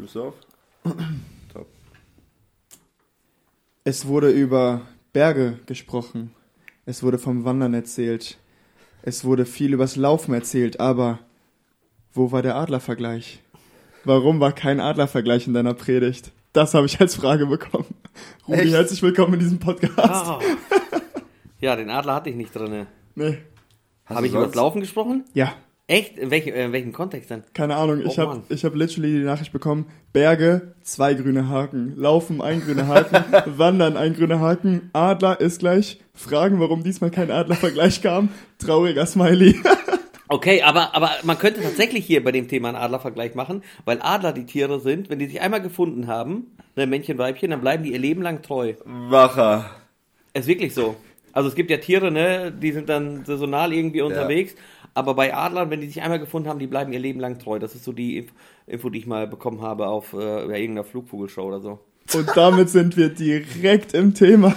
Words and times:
Du 0.00 0.20
auf? 0.22 0.34
Top. 1.52 1.66
Es 3.84 4.06
wurde 4.06 4.30
über 4.30 4.80
Berge 5.12 5.58
gesprochen. 5.66 6.34
Es 6.86 7.02
wurde 7.02 7.18
vom 7.18 7.44
Wandern 7.44 7.74
erzählt. 7.74 8.38
Es 9.02 9.24
wurde 9.24 9.44
viel 9.44 9.74
übers 9.74 9.96
Laufen 9.96 10.32
erzählt, 10.32 10.80
aber 10.80 11.18
wo 12.14 12.32
war 12.32 12.40
der 12.40 12.56
Adlervergleich? 12.56 13.42
Warum 14.04 14.40
war 14.40 14.52
kein 14.52 14.80
Adlervergleich 14.80 15.46
in 15.46 15.52
deiner 15.52 15.74
Predigt? 15.74 16.32
Das 16.54 16.72
habe 16.72 16.86
ich 16.86 16.98
als 16.98 17.16
Frage 17.16 17.44
bekommen. 17.46 17.94
Rudi, 18.48 18.60
Echt? 18.60 18.72
herzlich 18.72 19.02
willkommen 19.02 19.34
in 19.34 19.40
diesem 19.40 19.58
Podcast. 19.58 19.98
Ah. 19.98 20.40
Ja, 21.60 21.76
den 21.76 21.90
Adler 21.90 22.14
hatte 22.14 22.30
ich 22.30 22.36
nicht 22.36 22.54
drin. 22.54 22.86
Nee. 23.14 23.36
Habe 24.06 24.26
ich 24.26 24.32
über 24.32 24.46
das 24.46 24.54
Laufen 24.54 24.80
gesprochen? 24.80 25.24
Ja, 25.34 25.52
Echt? 25.90 26.18
In, 26.18 26.30
welchem 26.30 26.54
äh, 26.54 26.66
in 26.66 26.72
welchem 26.72 26.92
Kontext 26.92 27.30
denn? 27.30 27.42
keine 27.52 27.74
Ahnung. 27.74 28.00
Ich 28.00 28.16
Oh, 28.18 28.22
habe 28.22 28.42
hab 28.48 28.74
literally 28.76 29.12
die 29.18 29.24
Nachricht 29.24 29.52
bekommen. 29.52 29.86
Berge, 30.12 30.74
zwei 30.82 31.14
grüne 31.14 31.48
Haken. 31.48 31.94
Laufen, 31.96 32.40
ein 32.40 32.60
grüner 32.60 32.86
Haken. 32.86 33.24
Wandern, 33.58 33.96
ein 33.96 34.14
grüner 34.14 34.38
Haken. 34.38 34.90
Adler 34.92 35.40
ist 35.40 35.58
gleich. 35.58 35.98
Fragen, 36.14 36.60
warum 36.60 36.84
diesmal 36.84 37.10
kein 37.10 37.30
Adlervergleich 37.32 38.02
kam. 38.02 38.28
Trauriger 38.58 39.04
Smiley. 39.06 39.56
Okay, 40.32 40.62
aber, 40.62 40.94
aber 40.94 41.10
man 41.24 41.36
könnte 41.38 41.60
tatsächlich 41.60 42.06
hier 42.06 42.22
bei 42.22 42.30
dem 42.30 42.46
Thema 42.46 42.68
einen 42.68 42.76
Adlervergleich 42.76 43.34
machen, 43.34 43.64
weil 43.84 43.98
Adler 44.00 44.32
die 44.32 44.46
Tiere 44.46 44.78
sind, 44.78 45.10
wenn 45.10 45.18
die 45.18 45.26
sich 45.26 45.40
einmal 45.40 45.60
gefunden 45.60 46.06
haben, 46.06 46.52
ne, 46.76 46.86
Männchen, 46.86 47.18
Weibchen, 47.18 47.50
dann 47.50 47.60
bleiben 47.60 47.82
die 47.82 47.92
ihr 47.92 47.98
Leben 47.98 48.22
lang 48.22 48.40
treu. 48.40 48.74
Macher. 48.84 49.68
Ist 50.32 50.46
wirklich 50.46 50.72
so. 50.72 50.94
Also 51.32 51.48
es 51.48 51.56
gibt 51.56 51.68
ja 51.68 51.78
Tiere, 51.78 52.12
ne, 52.12 52.52
die 52.52 52.70
sind 52.70 52.88
dann 52.88 53.24
saisonal 53.24 53.72
irgendwie 53.72 54.02
unterwegs, 54.02 54.54
aber 54.94 55.14
bei 55.14 55.34
Adlern, 55.34 55.70
wenn 55.70 55.80
die 55.80 55.86
sich 55.86 56.02
einmal 56.02 56.18
gefunden 56.18 56.48
haben, 56.48 56.58
die 56.58 56.66
bleiben 56.66 56.92
ihr 56.92 56.98
Leben 56.98 57.20
lang 57.20 57.38
treu. 57.38 57.58
Das 57.58 57.74
ist 57.74 57.84
so 57.84 57.92
die 57.92 58.28
Info, 58.66 58.90
die 58.90 58.98
ich 58.98 59.06
mal 59.06 59.26
bekommen 59.26 59.62
habe 59.62 59.86
auf 59.86 60.12
äh, 60.12 60.16
irgendeiner 60.16 60.84
Flugvogelshow 60.84 61.42
oder 61.42 61.60
so. 61.60 61.78
Und 62.14 62.28
damit 62.34 62.70
sind 62.70 62.96
wir 62.96 63.08
direkt 63.10 63.94
im 63.94 64.14
Thema. 64.14 64.54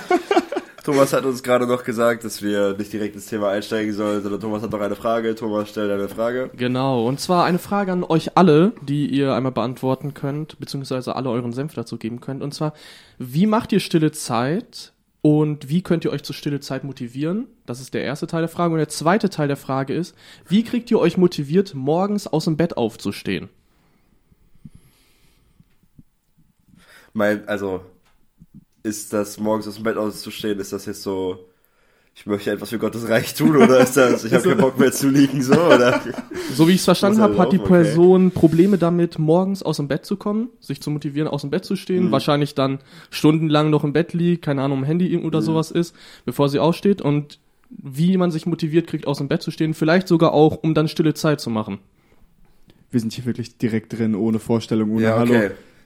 Thomas 0.83 1.13
hat 1.13 1.23
uns 1.23 1.43
gerade 1.43 1.65
noch 1.65 1.85
gesagt, 1.85 2.25
dass 2.25 2.41
wir 2.41 2.75
nicht 2.77 2.91
direkt 2.91 3.15
ins 3.15 3.27
Thema 3.27 3.49
einsteigen 3.49 3.93
sollen, 3.93 4.21
sondern 4.21 4.41
Thomas 4.41 4.63
hat 4.63 4.71
noch 4.71 4.81
eine 4.81 4.97
Frage. 4.97 5.33
Thomas, 5.33 5.69
stell 5.69 5.87
deine 5.87 6.09
Frage. 6.09 6.49
Genau, 6.57 7.07
und 7.07 7.21
zwar 7.21 7.45
eine 7.45 7.59
Frage 7.59 7.93
an 7.93 8.03
euch 8.03 8.37
alle, 8.37 8.73
die 8.81 9.07
ihr 9.07 9.33
einmal 9.33 9.53
beantworten 9.53 10.13
könnt, 10.13 10.59
beziehungsweise 10.59 11.15
alle 11.15 11.29
euren 11.29 11.53
Senf 11.53 11.73
dazu 11.73 11.97
geben 11.97 12.19
könnt. 12.19 12.41
Und 12.41 12.53
zwar, 12.53 12.73
wie 13.17 13.45
macht 13.45 13.71
ihr 13.71 13.79
stille 13.79 14.11
Zeit 14.11 14.92
und 15.25 15.69
wie 15.69 15.81
könnt 15.81 16.03
ihr 16.03 16.11
euch 16.11 16.21
zur 16.23 16.35
stille 16.35 16.59
Zeit 16.59 16.83
motivieren? 16.83 17.47
Das 17.65 17.79
ist 17.79 17.93
der 17.93 18.03
erste 18.03 18.27
Teil 18.27 18.41
der 18.41 18.49
Frage. 18.49 18.73
Und 18.73 18.79
der 18.79 18.89
zweite 18.89 19.29
Teil 19.29 19.47
der 19.47 19.55
Frage 19.55 19.93
ist, 19.93 20.17
wie 20.49 20.65
kriegt 20.65 20.91
ihr 20.91 20.99
euch 20.99 21.15
motiviert, 21.15 21.73
morgens 21.73 22.27
aus 22.27 22.43
dem 22.43 22.57
Bett 22.57 22.75
aufzustehen? 22.75 23.47
Mein, 27.13 27.47
also, 27.47 27.85
ist 28.83 29.13
das 29.13 29.39
morgens 29.39 29.65
aus 29.65 29.75
dem 29.75 29.85
Bett 29.85 29.95
auszustehen, 29.95 30.59
ist 30.59 30.73
das 30.73 30.87
jetzt 30.87 31.03
so, 31.03 31.47
ich 32.15 32.25
möchte 32.27 32.51
etwas 32.51 32.69
für 32.69 32.77
Gottes 32.77 33.09
Reich 33.09 33.33
tun, 33.33 33.55
oder 33.57 33.79
ist 33.79 33.97
das, 33.97 34.23
ich 34.23 34.33
habe 34.33 34.43
keinen 34.49 34.59
Bock 34.61 34.77
mehr 34.79 34.91
zu 34.91 35.09
liegen, 35.09 35.41
so, 35.41 35.53
oder? 35.53 35.99
So 36.55 36.67
wie 36.67 36.71
ich 36.73 36.79
es 36.79 36.85
verstanden 36.85 37.21
habe, 37.21 37.37
hat 37.39 37.51
die 37.51 37.59
okay. 37.59 37.67
Person 37.67 38.29
Probleme 38.31 38.77
damit, 38.77 39.17
morgens 39.17 39.63
aus 39.63 39.77
dem 39.77 39.87
Bett 39.87 40.05
zu 40.05 40.15
kommen, 40.15 40.49
sich 40.59 40.81
zu 40.81 40.91
motivieren, 40.91 41.27
aus 41.27 41.41
dem 41.41 41.49
Bett 41.49 41.65
zu 41.65 41.73
Mhm. 41.73 41.77
stehen, 41.77 42.11
wahrscheinlich 42.11 42.53
dann 42.53 42.79
stundenlang 43.09 43.69
noch 43.71 43.83
im 43.83 43.93
Bett 43.93 44.13
liegt, 44.13 44.43
keine 44.45 44.61
Ahnung, 44.61 44.79
am 44.79 44.83
Handy 44.83 45.17
oder 45.17 45.39
Mhm. 45.39 45.45
sowas 45.45 45.71
ist, 45.71 45.95
bevor 46.25 46.49
sie 46.49 46.59
aufsteht 46.59 47.01
und 47.01 47.39
wie 47.69 48.15
man 48.17 48.29
sich 48.29 48.45
motiviert 48.45 48.85
kriegt, 48.85 49.07
aus 49.07 49.17
dem 49.17 49.27
Bett 49.27 49.41
zu 49.41 49.49
stehen, 49.49 49.73
vielleicht 49.73 50.07
sogar 50.07 50.33
auch, 50.33 50.57
um 50.61 50.75
dann 50.75 50.87
stille 50.87 51.15
Zeit 51.15 51.41
zu 51.41 51.49
machen. 51.49 51.79
Wir 52.91 52.99
sind 52.99 53.13
hier 53.13 53.25
wirklich 53.25 53.57
direkt 53.57 53.97
drin, 53.97 54.13
ohne 54.13 54.37
Vorstellung, 54.37 54.91
ohne 54.91 55.03
Ja, 55.03 55.17
Hallo. 55.17 55.33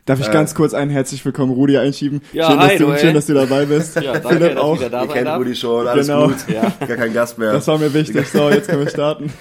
Darf 0.07 0.19
ich 0.21 0.27
Äh. 0.27 0.31
ganz 0.31 0.55
kurz 0.55 0.73
einen 0.73 0.89
herzlich 0.89 1.23
willkommen 1.25 1.51
Rudi 1.51 1.77
einschieben? 1.77 2.21
Ja, 2.33 2.49
schön, 2.49 2.59
hi, 2.59 2.67
dass 2.69 2.77
du, 2.77 2.85
du, 2.85 2.97
schön, 2.97 3.13
dass 3.13 3.25
du 3.27 3.33
dabei 3.35 3.65
bist. 3.65 3.95
Ja, 4.01 4.13
danke, 4.13 4.29
Philipp 4.29 4.55
dass 4.55 4.63
auch. 4.63 4.73
ich 4.75 4.79
wieder 4.79 4.89
da 4.89 5.01
Ihr 5.03 5.07
kennt. 5.09 5.27
Rudi 5.29 5.55
schon, 5.55 5.85
alles 5.87 6.07
Genau. 6.07 6.27
gut. 6.29 6.37
Ja. 6.47 6.73
Gar 6.87 6.97
kein 6.97 7.13
Gast 7.13 7.37
mehr. 7.37 7.51
Das 7.53 7.67
war 7.67 7.77
mir 7.77 7.93
wichtig. 7.93 8.25
So, 8.29 8.49
jetzt 8.49 8.69
können 8.69 8.83
wir 8.85 8.89
starten. 8.89 9.31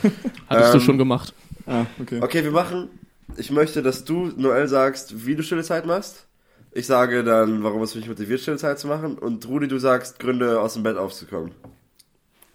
Hattest 0.49 0.75
du 0.75 0.79
Ähm, 0.79 0.85
schon 0.85 0.99
gemacht. 0.99 1.33
Ah, 1.67 1.87
okay. 2.01 2.21
Okay, 2.21 2.43
wir 2.45 2.51
machen, 2.51 2.89
ich 3.37 3.51
möchte, 3.51 3.83
dass 3.83 4.05
du, 4.05 4.33
Noel, 4.37 4.67
sagst, 4.69 5.25
wie 5.27 5.37
du 5.37 5.43
stille 5.43 5.63
Zeit 5.63 5.87
machst. 5.87 6.27
Ich 6.73 6.87
sage 6.87 7.23
dann, 7.25 7.63
warum 7.63 7.83
es 7.83 7.95
mich 7.95 8.07
motiviert, 8.09 8.41
stille 8.41 8.57
Zeit 8.59 8.79
zu 8.79 8.89
machen. 8.89 9.17
Und 9.19 9.49
Rudi, 9.49 9.69
du 9.69 9.79
sagst, 9.79 10.19
Gründe, 10.19 10.61
aus 10.61 10.75
dem 10.75 10.83
Bett 10.83 10.97
aufzukommen. 10.99 11.53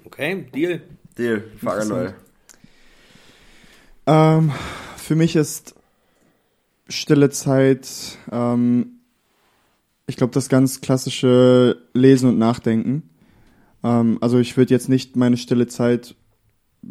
Okay, 0.06 0.46
Deal. 0.54 0.82
Deal, 1.18 1.44
an, 1.66 1.88
Noel. 1.88 2.14
Ähm, 4.06 4.52
für 4.98 5.16
mich 5.16 5.36
ist 5.38 5.76
stille 6.92 7.30
Zeit, 7.30 8.18
ähm, 8.32 9.00
ich 10.08 10.18
glaube, 10.18 10.34
das 10.34 10.50
ganz 10.50 10.82
klassische 10.82 11.78
Lesen 11.94 12.30
und 12.30 12.38
Nachdenken. 12.38 13.04
Ähm, 13.84 14.18
also 14.22 14.40
ich 14.40 14.58
würde 14.58 14.74
jetzt 14.74 14.90
nicht 14.90 15.16
meine 15.16 15.38
stille 15.38 15.68
Zeit 15.68 16.16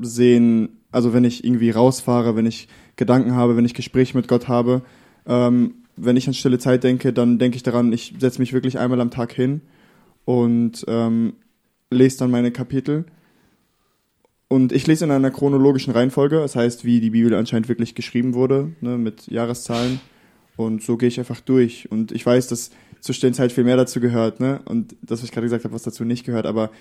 sehen, 0.00 0.80
also 0.92 1.12
wenn 1.12 1.24
ich 1.24 1.44
irgendwie 1.44 1.70
rausfahre, 1.70 2.36
wenn 2.36 2.46
ich 2.46 2.68
Gedanken 2.96 3.34
habe, 3.34 3.56
wenn 3.56 3.64
ich 3.64 3.74
Gespräche 3.74 4.16
mit 4.16 4.28
Gott 4.28 4.48
habe. 4.48 4.82
Ähm, 5.26 5.74
wenn 5.96 6.16
ich 6.16 6.26
an 6.26 6.34
stille 6.34 6.58
Zeit 6.58 6.84
denke, 6.84 7.12
dann 7.12 7.38
denke 7.38 7.56
ich 7.56 7.62
daran, 7.62 7.92
ich 7.92 8.14
setze 8.18 8.40
mich 8.40 8.52
wirklich 8.52 8.78
einmal 8.78 9.00
am 9.00 9.10
Tag 9.10 9.32
hin 9.32 9.60
und 10.24 10.84
ähm, 10.88 11.34
lese 11.90 12.18
dann 12.18 12.30
meine 12.30 12.52
Kapitel. 12.52 13.04
Und 14.52 14.72
ich 14.72 14.84
lese 14.88 15.04
in 15.04 15.12
einer 15.12 15.30
chronologischen 15.30 15.92
Reihenfolge, 15.92 16.40
das 16.40 16.56
heißt, 16.56 16.84
wie 16.84 16.98
die 16.98 17.10
Bibel 17.10 17.34
anscheinend 17.34 17.68
wirklich 17.68 17.94
geschrieben 17.94 18.34
wurde, 18.34 18.72
ne, 18.80 18.98
mit 18.98 19.28
Jahreszahlen. 19.28 20.00
Und 20.56 20.82
so 20.82 20.96
gehe 20.96 21.08
ich 21.08 21.20
einfach 21.20 21.40
durch. 21.40 21.88
Und 21.92 22.10
ich 22.10 22.26
weiß, 22.26 22.48
dass 22.48 22.72
zur 22.98 23.14
stillen 23.14 23.32
Zeit 23.32 23.52
viel 23.52 23.62
mehr 23.62 23.76
dazu 23.76 24.00
gehört, 24.00 24.40
ne? 24.40 24.60
Und 24.64 24.96
das, 25.02 25.20
was 25.20 25.26
ich 25.26 25.30
gerade 25.30 25.46
gesagt 25.46 25.62
habe, 25.62 25.72
was 25.72 25.84
dazu 25.84 26.04
nicht 26.04 26.26
gehört. 26.26 26.46
Aber 26.46 26.72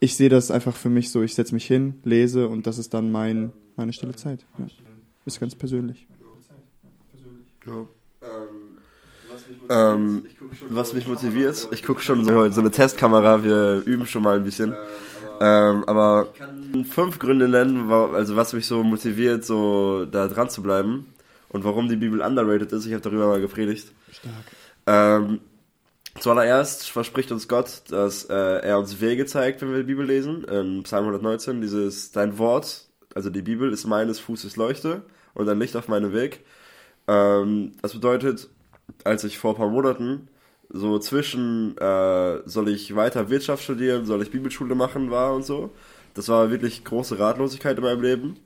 ich 0.00 0.16
sehe 0.16 0.30
das 0.30 0.50
einfach 0.50 0.74
für 0.74 0.88
mich 0.90 1.10
so, 1.10 1.22
ich 1.22 1.36
setze 1.36 1.54
mich 1.54 1.64
hin, 1.64 1.94
lese 2.02 2.48
und 2.48 2.66
das 2.66 2.78
ist 2.78 2.92
dann 2.92 3.12
mein, 3.12 3.52
meine 3.76 3.92
stille 3.92 4.16
Zeit. 4.16 4.44
Ja. 4.58 4.66
Ist 5.24 5.38
ganz 5.38 5.54
persönlich. 5.54 6.08
Ähm, 9.68 10.26
was 10.68 10.92
mich 10.92 11.06
motiviert, 11.06 11.68
ich 11.72 11.82
gucke 11.82 12.02
schon 12.02 12.24
so, 12.24 12.50
so 12.50 12.60
eine 12.60 12.70
Testkamera, 12.70 13.42
wir 13.42 13.82
üben 13.84 14.06
schon 14.06 14.22
mal 14.22 14.36
ein 14.36 14.44
bisschen. 14.44 14.74
Ähm, 15.40 15.84
aber 15.86 16.28
fünf 16.88 17.18
Gründe 17.18 17.48
nennen, 17.48 17.90
also 17.90 18.36
was 18.36 18.52
mich 18.52 18.66
so 18.66 18.82
motiviert, 18.82 19.44
so 19.44 20.04
da 20.04 20.28
dran 20.28 20.50
zu 20.50 20.62
bleiben 20.62 21.12
und 21.48 21.64
warum 21.64 21.88
die 21.88 21.96
Bibel 21.96 22.20
underrated 22.20 22.72
ist. 22.72 22.86
Ich 22.86 22.92
habe 22.92 23.02
darüber 23.02 23.26
mal 23.26 23.40
gepredigt. 23.40 23.92
Stark. 24.12 24.34
Ähm, 24.86 25.40
zuallererst 26.18 26.90
verspricht 26.90 27.32
uns 27.32 27.48
Gott, 27.48 27.82
dass 27.88 28.24
äh, 28.24 28.34
er 28.34 28.78
uns 28.78 29.00
Wege 29.00 29.26
zeigt, 29.26 29.62
wenn 29.62 29.70
wir 29.70 29.78
die 29.78 29.84
Bibel 29.84 30.06
lesen. 30.06 30.44
In 30.44 30.82
Psalm 30.84 31.04
119, 31.06 31.60
dieses 31.60 32.12
Dein 32.12 32.38
Wort, 32.38 32.86
also 33.14 33.30
die 33.30 33.42
Bibel 33.42 33.72
ist 33.72 33.86
meines 33.86 34.18
Fußes 34.20 34.56
Leuchte 34.56 35.02
und 35.34 35.48
ein 35.48 35.58
Licht 35.58 35.76
auf 35.76 35.88
meinem 35.88 36.12
Weg. 36.12 36.44
Ähm, 37.08 37.72
das 37.82 37.92
bedeutet, 37.94 38.48
als 39.04 39.24
ich 39.24 39.38
vor 39.38 39.52
ein 39.52 39.56
paar 39.56 39.68
Monaten 39.68 40.28
so 40.68 40.98
zwischen 40.98 41.76
äh, 41.78 42.40
soll 42.46 42.68
ich 42.68 42.96
weiter 42.96 43.28
Wirtschaft 43.28 43.62
studieren, 43.62 44.06
soll 44.06 44.22
ich 44.22 44.30
Bibelschule 44.30 44.74
machen 44.74 45.10
war 45.10 45.34
und 45.34 45.44
so, 45.44 45.70
das 46.14 46.28
war 46.28 46.50
wirklich 46.50 46.84
große 46.84 47.18
Ratlosigkeit 47.18 47.76
in 47.76 47.84
meinem 47.84 48.02
Leben. 48.02 48.36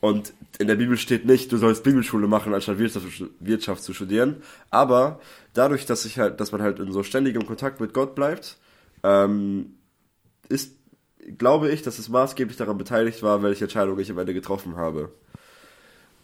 Und 0.00 0.32
in 0.58 0.66
der 0.66 0.76
Bibel 0.76 0.96
steht 0.96 1.26
nicht, 1.26 1.52
du 1.52 1.58
sollst 1.58 1.84
Bibelschule 1.84 2.26
machen, 2.26 2.54
anstatt 2.54 2.78
Wirtschaft, 2.78 3.06
Wirtschaft 3.38 3.82
zu 3.82 3.92
studieren. 3.92 4.42
Aber 4.70 5.20
dadurch, 5.52 5.84
dass 5.84 6.06
ich 6.06 6.18
halt, 6.18 6.40
dass 6.40 6.52
man 6.52 6.62
halt 6.62 6.78
in 6.78 6.90
so 6.90 7.02
ständigem 7.02 7.46
Kontakt 7.46 7.80
mit 7.80 7.92
Gott 7.92 8.14
bleibt, 8.14 8.56
ähm, 9.02 9.74
ist, 10.48 10.74
glaube 11.36 11.70
ich, 11.70 11.82
dass 11.82 11.98
es 11.98 12.08
maßgeblich 12.08 12.56
daran 12.56 12.78
beteiligt 12.78 13.22
war, 13.22 13.42
welche 13.42 13.64
Entscheidung 13.64 13.98
ich 13.98 14.10
am 14.10 14.18
Ende 14.18 14.32
getroffen 14.32 14.76
habe. 14.76 15.12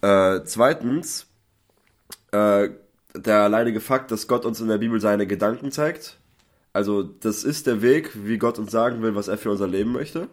Äh, 0.01 0.41
zweitens, 0.45 1.27
äh, 2.33 2.71
der 3.17 3.43
alleinige 3.43 3.81
Fakt, 3.81 4.11
dass 4.11 4.29
Gott 4.29 4.45
uns 4.45 4.61
in 4.61 4.69
der 4.69 4.79
Bibel 4.79 5.01
seine 5.01 5.27
Gedanken 5.27 5.71
zeigt. 5.71 6.19
Also, 6.73 7.03
das 7.03 7.45
ist 7.45 7.67
der 7.67 7.83
Weg, 7.83 8.11
wie 8.15 8.39
Gott 8.39 8.59
uns 8.59 8.71
sagen 8.71 9.03
will, 9.03 9.15
was 9.15 9.29
er 9.29 9.39
für 9.39 9.51
unser 9.51 9.67
Leben 9.67 9.93
möchte. 9.93 10.29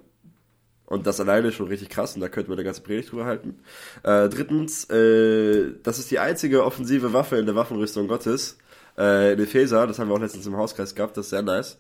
Und 0.86 1.07
das 1.07 1.19
alleine 1.19 1.48
ist 1.48 1.56
schon 1.56 1.68
richtig 1.68 1.90
krass 1.90 2.13
und 2.13 2.22
da 2.22 2.30
könnten 2.30 2.52
wir 2.52 2.56
eine 2.56 2.63
ganze 2.66 2.81
Predigt 2.81 3.12
drüber 3.12 3.25
halten. 3.25 3.60
Äh, 4.04 4.30
drittens, 4.30 4.90
äh, 4.90 5.72
das 5.81 5.98
ist 5.98 6.12
die 6.12 6.19
einzige 6.19 6.66
offensive 6.66 7.13
Waffe 7.13 7.38
in 7.38 7.46
der 7.46 7.56
Waffenrüstung 7.56 8.07
Gottes. 8.07 8.57
Äh, 8.98 9.34
in 9.34 9.40
Epheser, 9.40 9.88
das 9.88 9.98
haben 9.98 10.10
wir 10.10 10.16
auch 10.16 10.19
letztens 10.19 10.46
im 10.46 10.57
Hauskreis 10.57 10.94
gehabt, 10.94 11.18
das 11.18 11.28
ist 11.28 11.30
sehr 11.31 11.42
nice. 11.42 11.80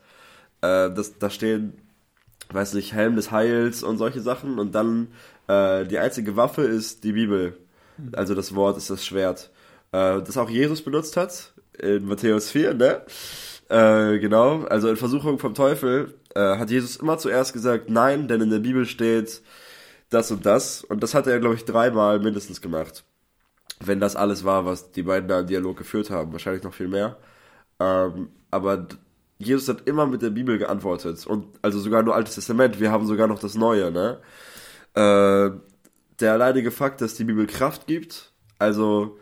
Äh, 0.61 0.89
das, 0.91 1.19
da 1.19 1.29
stehen, 1.29 1.73
weiß 2.51 2.73
nicht, 2.73 2.93
Helm 2.93 3.15
des 3.15 3.29
Heils 3.31 3.83
und 3.83 3.97
solche 3.97 4.21
Sachen. 4.21 4.57
Und 4.57 4.73
dann 4.73 5.09
äh, 5.47 5.85
die 5.85 5.99
einzige 5.99 6.35
Waffe 6.35 6.63
ist 6.63 7.03
die 7.03 7.11
Bibel. 7.11 7.57
Also 8.13 8.33
das 8.33 8.55
Wort 8.55 8.77
ist 8.77 8.89
das 8.89 9.05
Schwert. 9.05 9.51
Äh, 9.93 10.21
das 10.21 10.37
auch 10.37 10.49
Jesus 10.49 10.81
benutzt 10.81 11.15
hat, 11.15 11.53
in 11.79 12.05
Matthäus 12.05 12.49
4, 12.51 12.73
ne? 12.73 13.03
Äh, 13.69 14.19
genau, 14.19 14.63
also 14.65 14.89
in 14.89 14.97
Versuchung 14.97 15.39
vom 15.39 15.53
Teufel 15.53 16.15
äh, 16.35 16.57
hat 16.57 16.69
Jesus 16.69 16.97
immer 16.97 17.17
zuerst 17.17 17.53
gesagt, 17.53 17.89
nein, 17.89 18.27
denn 18.27 18.41
in 18.41 18.49
der 18.49 18.59
Bibel 18.59 18.85
steht 18.85 19.41
das 20.09 20.31
und 20.31 20.45
das. 20.45 20.83
Und 20.83 21.01
das 21.01 21.13
hat 21.13 21.27
er, 21.27 21.39
glaube 21.39 21.55
ich, 21.55 21.65
dreimal 21.65 22.19
mindestens 22.19 22.61
gemacht. 22.61 23.03
wenn 23.85 23.99
das 23.99 24.15
alles 24.15 24.45
war, 24.45 24.65
was 24.65 24.91
die 24.91 25.03
beiden 25.03 25.27
da 25.27 25.41
im 25.41 25.47
Dialog 25.47 25.77
geführt 25.77 26.09
haben. 26.09 26.31
Wahrscheinlich 26.31 26.63
noch 26.63 26.73
viel 26.73 26.87
mehr. 26.87 27.17
Ähm, 27.79 28.29
aber 28.51 28.87
Jesus 29.39 29.67
hat 29.67 29.87
immer 29.87 30.05
mit 30.05 30.21
der 30.21 30.29
Bibel 30.29 30.57
geantwortet. 30.57 31.25
Und 31.27 31.47
also 31.61 31.79
sogar 31.79 32.03
nur 32.03 32.15
Altes 32.15 32.35
Testament. 32.35 32.79
Wir 32.79 32.91
haben 32.91 33.07
sogar 33.07 33.27
noch 33.27 33.39
das 33.39 33.55
Neue, 33.55 33.91
ne? 33.91 34.19
Äh, 34.95 35.57
der 36.19 36.33
alleinige 36.33 36.71
Fakt, 36.71 37.01
dass 37.01 37.15
die 37.15 37.25
Bibel 37.25 37.47
Kraft 37.47 37.87
gibt, 37.87 38.31
also 38.59 39.17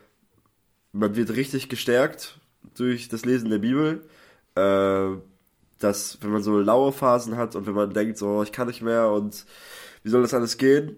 man 0.94 1.16
wird 1.16 1.36
richtig 1.36 1.70
gestärkt 1.70 2.40
durch 2.76 3.10
das 3.10 3.26
Lesen 3.26 3.50
der 3.50 3.60
Bibel. 3.60 4.04
Äh, 4.56 5.18
dass, 5.84 6.20
wenn 6.22 6.32
man 6.32 6.44
so 6.44 6.60
laue 6.60 6.92
Phasen 6.92 7.38
hat 7.38 7.56
und 7.56 7.66
wenn 7.66 7.74
man 7.74 7.94
denkt, 7.94 8.18
so, 8.18 8.44
ich 8.44 8.52
kann 8.52 8.68
nicht 8.68 8.82
mehr 8.82 9.10
und 9.10 9.46
wie 10.04 10.10
soll 10.10 10.22
das 10.22 10.34
alles 10.34 10.58
gehen? 10.58 10.98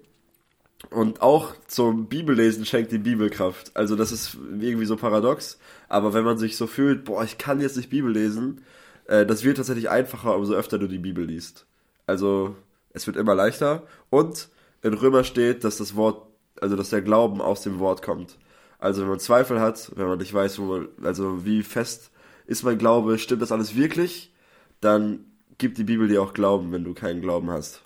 Und 0.89 1.21
auch 1.21 1.53
zum 1.67 2.07
Bibellesen 2.07 2.65
schenkt 2.65 2.91
die 2.91 2.97
Bibel 2.97 3.29
Kraft. 3.29 3.71
Also 3.75 3.95
das 3.95 4.11
ist 4.11 4.37
irgendwie 4.59 4.85
so 4.85 4.97
paradox. 4.97 5.57
Aber 5.87 6.13
wenn 6.13 6.25
man 6.25 6.37
sich 6.37 6.57
so 6.57 6.67
fühlt, 6.67 7.05
boah, 7.05 7.23
ich 7.23 7.37
kann 7.37 7.61
jetzt 7.61 7.77
nicht 7.77 7.89
Bibel 7.89 8.11
lesen, 8.11 8.61
äh, 9.07 9.25
das 9.25 9.43
wird 9.43 9.57
tatsächlich 9.57 9.89
einfacher, 9.89 10.35
umso 10.35 10.53
öfter 10.53 10.77
du 10.77 10.87
die 10.87 10.97
Bibel 10.97 11.25
liest. 11.25 11.65
Also 12.05 12.55
es 12.91 13.07
wird 13.07 13.15
immer 13.15 13.33
leichter. 13.33 13.83
Und 14.09 14.49
in 14.81 14.93
Römer 14.93 15.23
steht, 15.23 15.63
dass 15.63 15.77
das 15.77 15.95
Wort, 15.95 16.27
also 16.59 16.75
dass 16.75 16.89
der 16.89 17.01
Glauben 17.01 17.41
aus 17.41 17.61
dem 17.61 17.79
Wort 17.79 18.01
kommt. 18.01 18.37
Also 18.83 19.03
wenn 19.03 19.07
man 19.07 19.19
Zweifel 19.19 19.61
hat, 19.61 19.93
wenn 19.95 20.07
man 20.07 20.17
nicht 20.17 20.33
weiß, 20.33 20.59
wo 20.59 20.63
man, 20.65 20.89
also 21.03 21.45
wie 21.45 21.63
fest 21.63 22.11
ist 22.47 22.63
mein 22.63 22.77
Glaube, 22.77 23.17
stimmt 23.17 23.41
das 23.41 23.53
alles 23.53 23.77
wirklich, 23.77 24.33
dann 24.81 25.23
gibt 25.57 25.77
die 25.77 25.85
Bibel 25.85 26.09
dir 26.09 26.21
auch 26.21 26.33
Glauben, 26.33 26.73
wenn 26.73 26.83
du 26.83 26.93
keinen 26.93 27.21
Glauben 27.21 27.49
hast. 27.49 27.83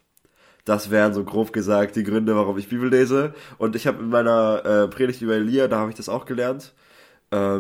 Das 0.66 0.90
wären 0.90 1.14
so 1.14 1.24
grob 1.24 1.54
gesagt 1.54 1.98
die 1.98 2.04
Gründe, 2.04 2.36
warum 2.36 2.58
ich 2.58 2.68
Bibel 2.68 2.90
lese. 2.90 3.36
Und 3.60 3.76
ich 3.76 3.86
habe 3.86 4.02
in 4.02 4.10
meiner 4.10 4.66
äh, 4.66 4.88
Predigt 4.88 5.22
über 5.22 5.36
Elia, 5.36 5.68
da 5.68 5.78
habe 5.78 5.92
ich 5.92 5.96
das 5.96 6.10
auch 6.10 6.26
gelernt, 6.26 6.74
äh, 7.30 7.60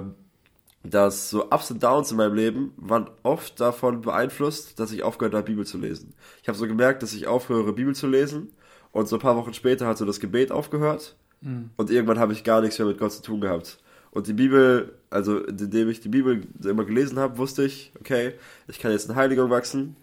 dass 0.83 1.29
so 1.29 1.45
Ups 1.51 1.69
und 1.69 1.83
Downs 1.83 2.09
in 2.09 2.17
meinem 2.17 2.33
Leben 2.33 2.73
waren 2.77 3.07
oft 3.21 3.59
davon 3.59 4.01
beeinflusst, 4.01 4.79
dass 4.79 4.91
ich 4.91 5.03
aufgehört 5.03 5.35
habe, 5.35 5.43
Bibel 5.43 5.63
zu 5.65 5.77
lesen. 5.77 6.15
Ich 6.41 6.47
habe 6.47 6.57
so 6.57 6.65
gemerkt, 6.65 7.03
dass 7.03 7.13
ich 7.13 7.27
aufhöre, 7.27 7.73
Bibel 7.73 7.93
zu 7.93 8.07
lesen. 8.07 8.51
Und 8.91 9.07
so 9.07 9.17
ein 9.17 9.21
paar 9.21 9.35
Wochen 9.35 9.53
später 9.53 9.85
hat 9.85 9.99
so 9.99 10.05
das 10.05 10.19
Gebet 10.19 10.51
aufgehört. 10.51 11.15
Mhm. 11.41 11.71
Und 11.75 11.89
irgendwann 11.89 12.19
habe 12.19 12.33
ich 12.33 12.43
gar 12.43 12.61
nichts 12.61 12.79
mehr 12.79 12.87
mit 12.87 12.97
Gott 12.97 13.13
zu 13.13 13.21
tun 13.21 13.41
gehabt. 13.41 13.77
Und 14.11 14.27
die 14.27 14.33
Bibel, 14.33 14.93
also 15.09 15.39
indem 15.39 15.89
ich 15.89 15.99
die 15.99 16.09
Bibel 16.09 16.41
immer 16.63 16.85
gelesen 16.85 17.19
habe, 17.19 17.37
wusste 17.37 17.63
ich, 17.63 17.91
okay, 17.99 18.33
ich 18.67 18.79
kann 18.79 18.91
jetzt 18.91 19.09
in 19.09 19.15
Heiligung 19.15 19.49
wachsen. 19.49 19.95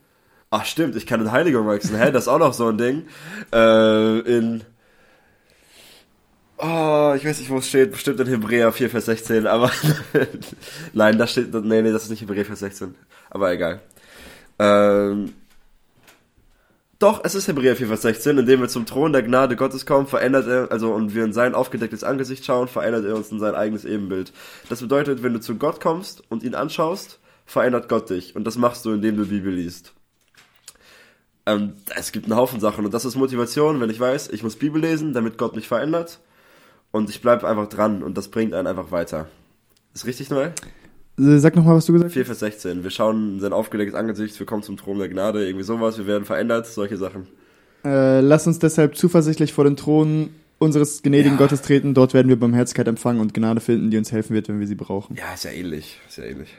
Ach 0.50 0.64
stimmt, 0.64 0.94
ich 0.94 1.06
kann 1.06 1.20
in 1.20 1.32
Heiligung 1.32 1.66
wachsen. 1.66 1.96
Hä, 1.96 2.12
das 2.12 2.24
ist 2.24 2.28
auch 2.28 2.38
noch 2.38 2.54
so 2.54 2.68
ein 2.68 2.78
Ding. 2.78 3.06
Äh, 3.52 4.18
in 4.20 4.62
Oh, 6.56 7.14
ich 7.16 7.24
weiß 7.24 7.40
nicht, 7.40 7.50
wo 7.50 7.58
es 7.58 7.68
steht. 7.68 7.90
Bestimmt 7.90 8.20
in 8.20 8.28
Hebräer 8.28 8.72
4, 8.72 8.88
Vers 8.88 9.06
16, 9.06 9.46
aber 9.46 9.70
nein, 10.92 11.18
da 11.18 11.26
steht, 11.26 11.52
nee, 11.52 11.82
nee, 11.82 11.92
das 11.92 12.04
ist 12.04 12.10
nicht 12.10 12.22
Hebräer 12.22 12.44
4, 12.44 12.56
16. 12.56 12.94
Aber 13.30 13.52
egal. 13.52 13.80
Ähm, 14.58 15.32
doch, 16.98 17.22
es 17.24 17.34
ist 17.34 17.48
Hebräer 17.48 17.76
4, 17.76 17.88
Vers 17.88 18.02
16, 18.02 18.38
indem 18.38 18.60
wir 18.60 18.68
zum 18.68 18.86
Thron 18.86 19.12
der 19.12 19.22
Gnade 19.22 19.56
Gottes 19.56 19.86
kommen, 19.86 20.06
verändert 20.06 20.46
er, 20.46 20.70
also 20.70 20.92
und 20.92 21.14
wir 21.14 21.24
in 21.24 21.32
sein 21.32 21.54
aufgedecktes 21.54 22.04
Angesicht 22.04 22.44
schauen, 22.44 22.68
verändert 22.68 23.04
er 23.04 23.16
uns 23.16 23.30
in 23.30 23.40
sein 23.40 23.54
eigenes 23.54 23.84
Ebenbild. 23.84 24.32
Das 24.68 24.80
bedeutet, 24.80 25.22
wenn 25.22 25.32
du 25.32 25.40
zu 25.40 25.56
Gott 25.56 25.80
kommst 25.80 26.22
und 26.30 26.42
ihn 26.42 26.54
anschaust, 26.54 27.18
verändert 27.46 27.88
Gott 27.88 28.10
dich. 28.10 28.36
Und 28.36 28.44
das 28.44 28.56
machst 28.56 28.84
du, 28.84 28.92
indem 28.92 29.16
du 29.16 29.26
Bibel 29.26 29.52
liest. 29.52 29.92
Ähm, 31.46 31.74
es 31.94 32.12
gibt 32.12 32.26
einen 32.26 32.36
Haufen 32.36 32.60
Sachen 32.60 32.84
und 32.84 32.94
das 32.94 33.04
ist 33.04 33.16
Motivation, 33.16 33.80
wenn 33.80 33.90
ich 33.90 34.00
weiß, 34.00 34.30
ich 34.30 34.42
muss 34.42 34.56
Bibel 34.56 34.80
lesen, 34.80 35.12
damit 35.12 35.36
Gott 35.36 35.56
mich 35.56 35.68
verändert. 35.68 36.20
Und 36.90 37.10
ich 37.10 37.20
bleibe 37.20 37.48
einfach 37.48 37.68
dran 37.68 38.04
und 38.04 38.16
das 38.16 38.28
bringt 38.28 38.54
einen 38.54 38.68
einfach 38.68 38.92
weiter. 38.92 39.26
Ist 39.94 40.06
richtig, 40.06 40.30
Noel? 40.30 40.54
Äh, 41.18 41.38
sag 41.38 41.54
nochmal, 41.56 41.76
was 41.76 41.86
du 41.86 41.92
gesagt 41.92 42.10
hast. 42.10 42.14
4 42.14 42.26
Vers 42.26 42.38
16. 42.40 42.82
Wir 42.82 42.90
schauen 42.90 43.34
in 43.34 43.40
sein 43.40 43.52
aufgelegtes 43.52 43.94
Angesicht, 43.94 44.38
wir 44.38 44.46
kommen 44.46 44.62
zum 44.62 44.76
Thron 44.76 44.98
der 44.98 45.08
Gnade, 45.08 45.46
irgendwie 45.46 45.64
sowas, 45.64 45.98
wir 45.98 46.06
werden 46.06 46.24
verändert, 46.24 46.66
solche 46.66 46.96
Sachen. 46.96 47.26
Äh, 47.84 48.20
lass 48.20 48.46
uns 48.46 48.58
deshalb 48.58 48.96
zuversichtlich 48.96 49.52
vor 49.52 49.64
den 49.64 49.76
Thron 49.76 50.30
unseres 50.58 51.02
gnädigen 51.02 51.32
ja. 51.32 51.38
Gottes 51.38 51.62
treten. 51.62 51.94
Dort 51.94 52.14
werden 52.14 52.28
wir 52.28 52.36
Barmherzigkeit 52.38 52.88
empfangen 52.88 53.20
und 53.20 53.34
Gnade 53.34 53.60
finden, 53.60 53.90
die 53.90 53.98
uns 53.98 54.10
helfen 54.10 54.34
wird, 54.34 54.48
wenn 54.48 54.60
wir 54.60 54.66
sie 54.66 54.74
brauchen. 54.74 55.16
Ja, 55.16 55.34
ist 55.34 55.44
ja 55.44 55.50
ähnlich. 55.50 55.98
Ist 56.08 56.18
ja 56.18 56.24
ähnlich. 56.24 56.54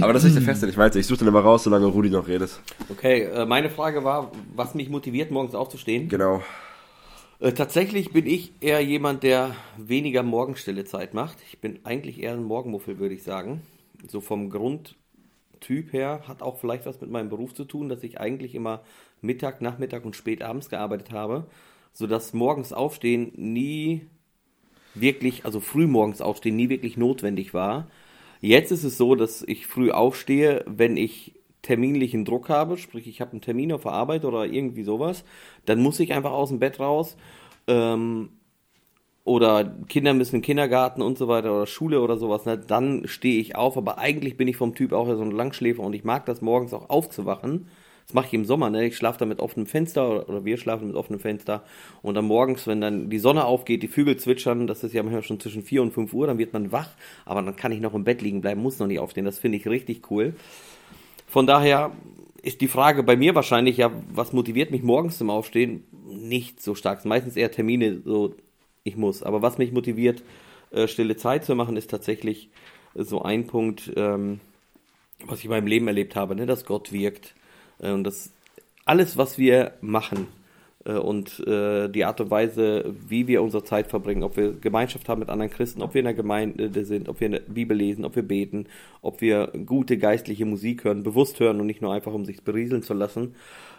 Aber 0.00 0.12
das 0.12 0.24
ist 0.24 0.34
nicht 0.34 0.46
der 0.46 0.54
Feste. 0.54 0.68
Ich 0.68 0.76
weiß, 0.76 0.94
ich 0.96 1.06
suche 1.06 1.20
den 1.20 1.28
immer 1.28 1.40
raus, 1.40 1.64
solange 1.64 1.86
Rudi 1.86 2.10
noch 2.10 2.26
redet. 2.26 2.58
Okay, 2.90 3.24
äh, 3.24 3.46
meine 3.46 3.70
Frage 3.70 4.04
war, 4.04 4.32
was 4.54 4.74
mich 4.74 4.88
motiviert, 4.88 5.30
morgens 5.30 5.54
aufzustehen. 5.54 6.08
Genau. 6.08 6.42
Äh, 7.40 7.52
tatsächlich 7.52 8.12
bin 8.12 8.26
ich 8.26 8.52
eher 8.60 8.80
jemand, 8.80 9.22
der 9.22 9.54
weniger 9.76 10.22
Morgenstille 10.22 10.84
Zeit 10.84 11.14
macht. 11.14 11.38
Ich 11.50 11.58
bin 11.58 11.80
eigentlich 11.84 12.22
eher 12.22 12.32
ein 12.32 12.44
Morgenmuffel, 12.44 12.98
würde 12.98 13.14
ich 13.14 13.22
sagen 13.22 13.62
so 14.08 14.20
vom 14.20 14.50
Grundtyp 14.50 15.92
her, 15.92 16.22
hat 16.26 16.42
auch 16.42 16.58
vielleicht 16.58 16.86
was 16.86 17.00
mit 17.00 17.10
meinem 17.10 17.28
Beruf 17.28 17.54
zu 17.54 17.64
tun, 17.64 17.88
dass 17.88 18.02
ich 18.02 18.20
eigentlich 18.20 18.54
immer 18.54 18.82
Mittag, 19.20 19.60
Nachmittag 19.60 20.04
und 20.04 20.16
spät 20.16 20.42
abends 20.42 20.68
gearbeitet 20.68 21.10
habe, 21.10 21.46
sodass 21.92 22.32
morgens 22.32 22.72
aufstehen 22.72 23.32
nie 23.36 24.06
wirklich, 24.94 25.44
also 25.44 25.60
früh 25.60 25.86
morgens 25.86 26.20
aufstehen 26.20 26.56
nie 26.56 26.68
wirklich 26.68 26.96
notwendig 26.96 27.54
war. 27.54 27.88
Jetzt 28.40 28.72
ist 28.72 28.84
es 28.84 28.96
so, 28.96 29.14
dass 29.14 29.42
ich 29.42 29.66
früh 29.66 29.90
aufstehe, 29.90 30.64
wenn 30.66 30.96
ich 30.96 31.34
terminlichen 31.62 32.24
Druck 32.24 32.50
habe, 32.50 32.76
sprich 32.76 33.06
ich 33.06 33.20
habe 33.20 33.32
einen 33.32 33.40
Termin 33.40 33.72
auf 33.72 33.82
der 33.82 33.92
Arbeit 33.92 34.24
oder 34.24 34.44
irgendwie 34.44 34.82
sowas, 34.82 35.24
dann 35.64 35.80
muss 35.80 35.98
ich 35.98 36.12
einfach 36.12 36.32
aus 36.32 36.50
dem 36.50 36.58
Bett 36.58 36.78
raus. 36.78 37.16
Ähm, 37.66 38.28
oder 39.24 39.74
Kinder 39.88 40.12
müssen 40.12 40.36
in 40.36 40.40
den 40.42 40.46
Kindergarten 40.46 41.00
und 41.00 41.16
so 41.16 41.28
weiter 41.28 41.54
oder 41.54 41.66
Schule 41.66 42.00
oder 42.00 42.18
sowas, 42.18 42.44
ne, 42.44 42.58
dann 42.58 43.08
stehe 43.08 43.40
ich 43.40 43.56
auf. 43.56 43.76
Aber 43.76 43.98
eigentlich 43.98 44.36
bin 44.36 44.48
ich 44.48 44.56
vom 44.56 44.74
Typ 44.74 44.92
auch 44.92 45.06
so 45.06 45.22
ein 45.22 45.30
Langschläfer 45.30 45.82
und 45.82 45.94
ich 45.94 46.04
mag 46.04 46.26
das 46.26 46.42
morgens 46.42 46.74
auch 46.74 46.90
aufzuwachen. 46.90 47.66
Das 48.06 48.12
mache 48.12 48.26
ich 48.26 48.34
im 48.34 48.44
Sommer, 48.44 48.68
ne? 48.68 48.84
Ich 48.84 48.98
schlafe 48.98 49.18
da 49.18 49.24
mit 49.24 49.40
offenem 49.40 49.66
Fenster 49.66 50.10
oder, 50.10 50.28
oder, 50.28 50.44
wir 50.44 50.58
schlafen 50.58 50.88
mit 50.88 50.96
offenem 50.96 51.20
Fenster. 51.20 51.64
Und 52.02 52.16
dann 52.16 52.26
morgens, 52.26 52.66
wenn 52.66 52.82
dann 52.82 53.08
die 53.08 53.18
Sonne 53.18 53.46
aufgeht, 53.46 53.82
die 53.82 53.88
Vögel 53.88 54.18
zwitschern, 54.18 54.66
das 54.66 54.84
ist 54.84 54.92
ja 54.92 55.02
manchmal 55.02 55.22
schon 55.22 55.40
zwischen 55.40 55.62
4 55.62 55.80
und 55.80 55.92
5 55.92 56.12
Uhr, 56.12 56.26
dann 56.26 56.36
wird 56.36 56.52
man 56.52 56.70
wach, 56.70 56.90
aber 57.24 57.40
dann 57.40 57.56
kann 57.56 57.72
ich 57.72 57.80
noch 57.80 57.94
im 57.94 58.04
Bett 58.04 58.20
liegen 58.20 58.42
bleiben, 58.42 58.60
muss 58.60 58.78
noch 58.78 58.86
nicht 58.86 58.98
aufstehen. 58.98 59.24
Das 59.24 59.38
finde 59.38 59.56
ich 59.56 59.66
richtig 59.66 60.10
cool. 60.10 60.34
Von 61.26 61.46
daher 61.46 61.92
ist 62.42 62.60
die 62.60 62.68
Frage 62.68 63.02
bei 63.02 63.16
mir 63.16 63.34
wahrscheinlich 63.34 63.78
ja, 63.78 63.90
was 64.12 64.34
motiviert 64.34 64.70
mich 64.70 64.82
morgens 64.82 65.16
zum 65.16 65.30
Aufstehen? 65.30 65.84
Nicht 66.06 66.60
so 66.60 66.74
stark. 66.74 67.02
Meistens 67.06 67.36
eher 67.36 67.50
Termine, 67.50 68.02
so 68.04 68.34
ich 68.84 68.96
muss. 68.96 69.22
Aber 69.22 69.42
was 69.42 69.58
mich 69.58 69.72
motiviert, 69.72 70.22
äh, 70.70 70.86
stille 70.86 71.16
Zeit 71.16 71.44
zu 71.44 71.54
machen, 71.54 71.76
ist 71.76 71.90
tatsächlich 71.90 72.50
so 72.94 73.22
ein 73.22 73.46
Punkt, 73.46 73.90
ähm, 73.96 74.40
was 75.26 75.38
ich 75.38 75.46
in 75.46 75.50
meinem 75.50 75.66
Leben 75.66 75.88
erlebt 75.88 76.14
habe, 76.14 76.36
ne, 76.36 76.46
dass 76.46 76.66
Gott 76.66 76.92
wirkt 76.92 77.34
äh, 77.80 77.90
und 77.90 78.04
dass 78.04 78.30
alles, 78.84 79.16
was 79.16 79.38
wir 79.38 79.72
machen 79.80 80.28
äh, 80.84 80.92
und 80.92 81.42
die 81.46 82.04
Art 82.04 82.20
und 82.20 82.30
Weise, 82.30 82.94
wie 83.08 83.26
wir 83.26 83.42
unsere 83.42 83.64
Zeit 83.64 83.86
verbringen, 83.86 84.22
ob 84.22 84.36
wir 84.36 84.52
Gemeinschaft 84.52 85.08
haben 85.08 85.20
mit 85.20 85.30
anderen 85.30 85.50
Christen, 85.50 85.80
ob 85.80 85.94
wir 85.94 86.00
in 86.00 86.04
der 86.04 86.14
Gemeinde 86.14 86.84
sind, 86.84 87.08
ob 87.08 87.20
wir 87.20 87.28
eine 87.28 87.40
Bibel 87.40 87.74
lesen, 87.74 88.04
ob 88.04 88.16
wir 88.16 88.22
beten, 88.22 88.66
ob 89.00 89.22
wir 89.22 89.50
gute 89.64 89.96
geistliche 89.96 90.44
Musik 90.44 90.84
hören, 90.84 91.02
bewusst 91.02 91.40
hören 91.40 91.58
und 91.58 91.66
nicht 91.66 91.80
nur 91.80 91.94
einfach, 91.94 92.12
um 92.12 92.26
sich 92.26 92.42
berieseln 92.42 92.82
zu 92.82 92.92
lassen, 92.92 93.34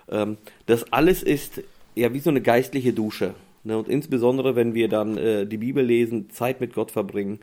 ähm, 0.10 0.38
das 0.66 0.92
alles 0.92 1.22
ist 1.22 1.62
ja 1.94 2.12
wie 2.14 2.20
so 2.20 2.32
eine 2.32 2.42
geistliche 2.42 2.92
Dusche. 2.92 3.36
Ne? 3.66 3.78
Und 3.78 3.90
insbesondere, 3.90 4.56
wenn 4.56 4.74
wir 4.74 4.88
dann 4.88 5.18
äh, 5.18 5.46
die 5.46 5.58
Bibel 5.58 5.84
lesen, 5.84 6.30
Zeit 6.30 6.62
mit 6.62 6.74
Gott 6.74 6.92
verbringen. 6.92 7.40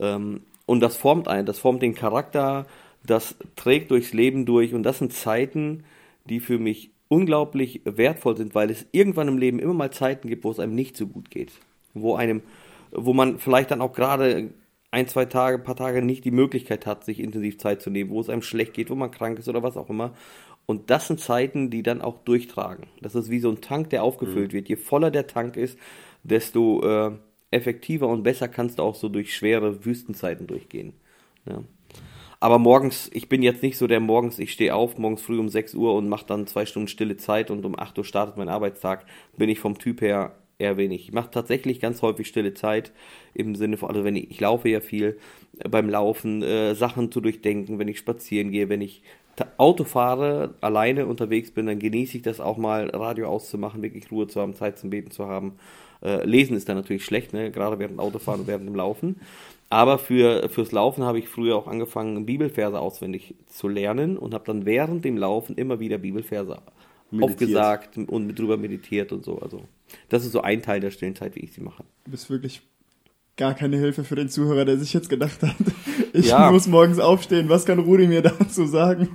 Ähm, 0.00 0.40
und 0.66 0.80
das 0.80 0.96
formt 0.96 1.28
einen, 1.28 1.46
das 1.46 1.58
formt 1.58 1.82
den 1.82 1.94
Charakter, 1.94 2.66
das 3.06 3.36
trägt 3.56 3.90
durchs 3.90 4.12
Leben 4.12 4.44
durch. 4.44 4.74
Und 4.74 4.82
das 4.82 4.98
sind 4.98 5.12
Zeiten, 5.12 5.84
die 6.24 6.40
für 6.40 6.58
mich 6.58 6.90
unglaublich 7.08 7.80
wertvoll 7.84 8.36
sind, 8.36 8.54
weil 8.54 8.70
es 8.70 8.86
irgendwann 8.92 9.28
im 9.28 9.38
Leben 9.38 9.58
immer 9.58 9.74
mal 9.74 9.90
Zeiten 9.90 10.28
gibt, 10.28 10.44
wo 10.44 10.50
es 10.50 10.60
einem 10.60 10.74
nicht 10.74 10.96
so 10.96 11.06
gut 11.06 11.30
geht. 11.30 11.52
Wo 11.94 12.16
einem, 12.16 12.42
wo 12.90 13.12
man 13.12 13.38
vielleicht 13.38 13.70
dann 13.70 13.80
auch 13.80 13.92
gerade 13.92 14.50
ein, 14.90 15.06
zwei 15.06 15.26
Tage, 15.26 15.58
paar 15.58 15.76
Tage 15.76 16.02
nicht 16.02 16.24
die 16.24 16.30
Möglichkeit 16.30 16.86
hat, 16.86 17.04
sich 17.04 17.20
intensiv 17.20 17.58
Zeit 17.58 17.82
zu 17.82 17.90
nehmen, 17.90 18.10
wo 18.10 18.20
es 18.20 18.30
einem 18.30 18.42
schlecht 18.42 18.74
geht, 18.74 18.90
wo 18.90 18.94
man 18.94 19.10
krank 19.10 19.38
ist 19.38 19.48
oder 19.48 19.62
was 19.62 19.76
auch 19.76 19.90
immer. 19.90 20.14
Und 20.70 20.90
das 20.90 21.06
sind 21.06 21.18
Zeiten, 21.18 21.70
die 21.70 21.82
dann 21.82 22.02
auch 22.02 22.18
durchtragen. 22.18 22.88
Das 23.00 23.14
ist 23.14 23.30
wie 23.30 23.40
so 23.40 23.48
ein 23.48 23.62
Tank, 23.62 23.88
der 23.88 24.02
aufgefüllt 24.02 24.52
mhm. 24.52 24.56
wird. 24.56 24.68
Je 24.68 24.76
voller 24.76 25.10
der 25.10 25.26
Tank 25.26 25.56
ist, 25.56 25.78
desto 26.24 26.82
äh, 26.82 27.12
effektiver 27.50 28.06
und 28.06 28.22
besser 28.22 28.48
kannst 28.48 28.78
du 28.78 28.82
auch 28.82 28.94
so 28.94 29.08
durch 29.08 29.34
schwere 29.34 29.86
Wüstenzeiten 29.86 30.46
durchgehen. 30.46 30.92
Ja. 31.46 31.64
Aber 32.38 32.58
morgens, 32.58 33.10
ich 33.14 33.30
bin 33.30 33.42
jetzt 33.42 33.62
nicht 33.62 33.78
so 33.78 33.86
der 33.86 34.00
morgens, 34.00 34.38
ich 34.38 34.52
stehe 34.52 34.74
auf 34.74 34.98
morgens 34.98 35.22
früh 35.22 35.38
um 35.38 35.48
6 35.48 35.72
Uhr 35.72 35.94
und 35.94 36.06
mache 36.06 36.26
dann 36.26 36.46
zwei 36.46 36.66
Stunden 36.66 36.88
stille 36.88 37.16
Zeit 37.16 37.50
und 37.50 37.64
um 37.64 37.76
8 37.76 37.96
Uhr 37.96 38.04
startet 38.04 38.36
mein 38.36 38.50
Arbeitstag, 38.50 39.06
bin 39.38 39.48
ich 39.48 39.60
vom 39.60 39.78
Typ 39.78 40.02
her 40.02 40.34
eher 40.58 40.76
wenig. 40.76 41.04
Ich 41.08 41.12
mache 41.12 41.30
tatsächlich 41.30 41.80
ganz 41.80 42.02
häufig 42.02 42.28
stille 42.28 42.52
Zeit 42.52 42.92
im 43.32 43.54
Sinne 43.54 43.78
von, 43.78 43.88
also 43.88 44.04
wenn 44.04 44.16
ich, 44.16 44.30
ich 44.30 44.40
laufe 44.40 44.68
ja 44.68 44.80
viel, 44.80 45.18
äh, 45.60 45.68
beim 45.70 45.88
Laufen 45.88 46.42
äh, 46.42 46.74
Sachen 46.74 47.10
zu 47.10 47.22
durchdenken, 47.22 47.78
wenn 47.78 47.88
ich 47.88 47.98
spazieren 47.98 48.50
gehe, 48.50 48.68
wenn 48.68 48.82
ich 48.82 49.02
Auto 49.56 49.84
fahre, 49.84 50.54
alleine 50.60 51.06
unterwegs 51.06 51.50
bin, 51.50 51.66
dann 51.66 51.78
genieße 51.78 52.16
ich 52.18 52.22
das 52.22 52.40
auch 52.40 52.56
mal, 52.56 52.90
Radio 52.90 53.28
auszumachen, 53.28 53.82
wirklich 53.82 54.10
Ruhe 54.10 54.26
zu 54.26 54.40
haben, 54.40 54.54
Zeit 54.54 54.78
zum 54.78 54.90
Beten 54.90 55.10
zu 55.10 55.26
haben. 55.26 55.58
Äh, 56.02 56.24
lesen 56.24 56.56
ist 56.56 56.68
dann 56.68 56.76
natürlich 56.76 57.04
schlecht, 57.04 57.32
ne? 57.32 57.50
gerade 57.50 57.78
während 57.78 57.98
Autofahren 57.98 58.40
und 58.40 58.46
während 58.46 58.66
dem 58.66 58.74
Laufen. 58.74 59.20
Aber 59.70 59.98
für, 59.98 60.48
fürs 60.48 60.72
Laufen 60.72 61.04
habe 61.04 61.18
ich 61.18 61.28
früher 61.28 61.56
auch 61.56 61.66
angefangen, 61.66 62.24
Bibelverse 62.24 62.80
auswendig 62.80 63.34
zu 63.46 63.68
lernen 63.68 64.16
und 64.16 64.32
habe 64.32 64.44
dann 64.46 64.64
während 64.64 65.04
dem 65.04 65.16
Laufen 65.16 65.56
immer 65.56 65.78
wieder 65.78 65.98
Bibelverse 65.98 66.58
Meditiert. 67.10 67.22
aufgesagt 67.22 67.96
und 67.98 68.26
mit 68.26 68.38
drüber 68.38 68.56
meditiert 68.56 69.12
und 69.12 69.24
so. 69.24 69.38
Also 69.38 69.62
das 70.08 70.24
ist 70.24 70.32
so 70.32 70.40
ein 70.40 70.62
Teil 70.62 70.80
der 70.80 70.90
stillen 70.90 71.16
Zeit, 71.16 71.36
wie 71.36 71.40
ich 71.40 71.52
sie 71.52 71.60
mache. 71.60 71.84
Du 72.04 72.10
bist 72.10 72.30
wirklich 72.30 72.62
gar 73.38 73.54
keine 73.54 73.76
Hilfe 73.78 74.04
für 74.04 74.16
den 74.16 74.28
Zuhörer, 74.28 74.66
der 74.66 74.76
sich 74.76 74.92
jetzt 74.92 75.08
gedacht 75.08 75.42
hat, 75.42 75.54
ich 76.12 76.26
Ja. 76.26 76.50
muss 76.50 76.66
morgens 76.66 76.98
aufstehen. 76.98 77.48
Was 77.48 77.64
kann 77.64 77.78
Rudi 77.78 78.06
mir 78.06 78.20
dazu 78.20 78.66
sagen? 78.66 79.08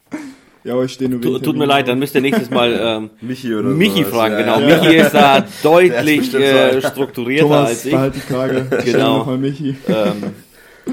ja, 0.64 0.72
aber 0.72 0.84
ich 0.84 0.92
stehe 0.94 1.10
nur 1.10 1.22
wegen 1.22 1.42
tut 1.42 1.56
mir 1.56 1.66
leid, 1.66 1.88
dann 1.88 1.98
müsst 1.98 2.14
ihr 2.14 2.20
nächstes 2.22 2.48
Mal 2.50 2.78
ähm, 2.80 3.10
Michi 3.20 3.54
oder 3.54 3.68
Michi 3.68 3.98
sowas. 4.04 4.08
fragen, 4.14 4.34
Ja, 4.38 4.56
genau. 4.56 4.60
ja. 4.68 4.82
Michi 4.82 4.96
ist 4.96 5.12
da 5.14 5.44
deutlich 5.62 6.32
äh, 6.34 6.80
strukturierter 6.80 7.42
Thomas, 7.48 7.68
als 7.68 7.84
ich. 7.84 7.92
behalt 7.92 8.14
die 8.14 8.20
Frage. 8.20 8.66
Genau. 8.84 9.24
mal 9.24 9.36
Michi. 9.36 9.76
Ähm, 9.88 10.22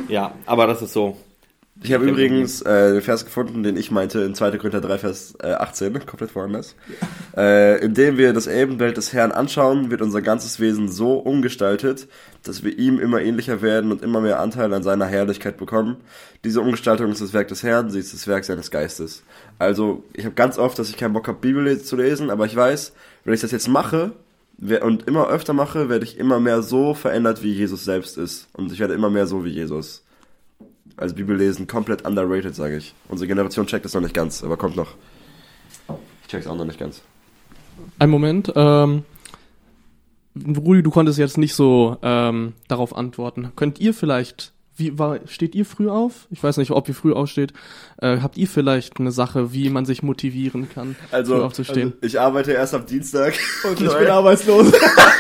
ja, 0.10 0.34
aber 0.46 0.68
das 0.68 0.82
ist 0.82 0.94
so. 0.94 1.16
Ich 1.86 1.92
habe 1.92 2.06
übrigens 2.06 2.62
äh, 2.62 2.94
den 2.94 3.02
Vers 3.02 3.26
gefunden, 3.26 3.62
den 3.62 3.76
ich 3.76 3.92
meinte 3.92 4.22
in 4.22 4.36
2. 4.36 4.52
Korinther 4.52 4.80
3, 4.80 4.98
Vers 5.00 5.34
äh, 5.44 5.48
18, 5.52 6.06
komplett 6.06 6.34
woanders. 6.34 6.76
Äh, 7.36 7.84
indem 7.84 8.18
wir 8.18 8.32
das 8.32 8.48
Ebenbild 8.48 8.96
des 8.96 9.12
Herrn 9.12 9.34
anschauen, 9.34 9.92
wird 9.92 10.02
unser 10.02 10.22
ganzes 10.22 10.62
Wesen 10.62 10.90
so 10.90 11.14
umgestaltet, 11.16 12.08
dass 12.44 12.64
wir 12.64 12.78
ihm 12.78 13.00
immer 13.00 13.22
ähnlicher 13.22 13.62
werden 13.62 13.92
und 13.92 14.02
immer 14.02 14.22
mehr 14.22 14.40
Anteil 14.40 14.74
an 14.74 14.84
seiner 14.84 15.06
Herrlichkeit 15.06 15.58
bekommen. 15.58 15.98
Diese 16.44 16.62
Umgestaltung 16.62 17.12
ist 17.12 17.22
das 17.22 17.34
Werk 17.34 17.48
des 17.48 17.64
Herrn, 17.64 17.90
sie 17.90 18.00
ist 18.00 18.14
das 18.14 18.28
Werk 18.28 18.44
seines 18.44 18.70
Geistes. 18.70 19.24
Also, 19.60 20.04
ich 20.14 20.26
habe 20.26 20.36
ganz 20.36 20.58
oft, 20.58 20.78
dass 20.78 20.90
ich 20.90 20.98
keinen 20.98 21.14
Bock 21.14 21.28
habe, 21.28 21.40
Bibel 21.40 21.82
zu 21.82 21.96
lesen, 21.96 22.30
aber 22.30 22.46
ich 22.46 22.56
weiß, 22.56 22.94
wenn 23.24 23.34
ich 23.34 23.42
das 23.42 23.52
jetzt 23.52 23.68
mache 23.68 24.12
und 24.82 25.08
immer 25.08 25.30
öfter 25.30 25.54
mache, 25.54 25.90
werde 25.90 26.06
ich 26.06 26.18
immer 26.18 26.40
mehr 26.40 26.62
so 26.62 26.94
verändert, 26.94 27.44
wie 27.44 27.54
Jesus 27.54 27.86
selbst 27.86 28.18
ist. 28.18 28.48
Und 28.54 28.72
ich 28.72 28.80
werde 28.80 28.94
immer 28.94 29.10
mehr 29.10 29.26
so 29.26 29.46
wie 29.46 29.50
Jesus. 29.50 30.04
Also 30.98 31.16
Bibellesen 31.16 31.66
komplett 31.66 32.06
underrated, 32.06 32.56
sage 32.56 32.78
ich. 32.78 32.94
Unsere 33.10 33.28
Generation 33.28 33.66
checkt 33.66 33.86
das 33.86 33.94
noch 33.94 34.02
nicht 34.02 34.14
ganz, 34.14 34.44
aber 34.44 34.58
kommt 34.58 34.76
noch. 34.76 34.96
Ich 36.22 36.28
check's 36.28 36.46
auch 36.46 36.56
noch 36.56 36.66
nicht 36.66 36.80
ganz. 36.80 37.02
Ein 38.00 38.10
Moment. 38.10 38.52
Ähm, 38.56 39.04
Rudi, 40.36 40.82
du 40.84 40.90
konntest 40.90 41.20
jetzt 41.20 41.38
nicht 41.38 41.54
so 41.54 41.98
ähm, 42.02 42.54
darauf 42.68 42.96
antworten. 42.96 43.52
Könnt 43.56 43.80
ihr 43.80 43.94
vielleicht, 43.94 44.54
wie 44.76 44.98
war, 44.98 45.20
steht 45.28 45.54
ihr 45.54 45.66
früh 45.66 45.90
auf? 45.90 46.28
Ich 46.32 46.42
weiß 46.44 46.58
nicht, 46.58 46.72
ob 46.72 46.88
ihr 46.88 46.96
früh 46.96 47.14
aufsteht. 47.14 47.54
Äh, 47.98 48.18
habt 48.22 48.38
ihr 48.38 48.48
vielleicht 48.48 49.00
eine 49.00 49.12
Sache, 49.12 49.54
wie 49.54 49.70
man 49.70 49.86
sich 49.86 50.02
motivieren 50.02 50.70
kann, 50.70 50.96
früh 50.96 51.16
Also, 51.16 51.44
aufzustehen? 51.44 51.94
ich 52.02 52.20
arbeite 52.20 52.52
erst 52.52 52.74
am 52.74 52.86
Dienstag. 52.86 53.36
Und 53.64 53.80
ich 53.80 53.94
bin 53.94 54.08
arbeitslos. 54.08 54.74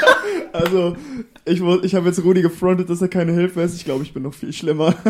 also, 0.54 0.96
ich, 1.46 1.62
ich 1.62 1.96
habe 1.96 2.08
jetzt 2.08 2.24
Rudi 2.24 2.42
gefrontet, 2.42 2.90
dass 2.90 3.02
er 3.02 3.08
keine 3.10 3.34
Hilfe 3.34 3.62
ist. 3.62 3.76
Ich 3.76 3.86
glaube, 3.86 4.04
ich 4.04 4.14
bin 4.14 4.24
noch 4.24 4.34
viel 4.34 4.54
schlimmer. 4.54 4.96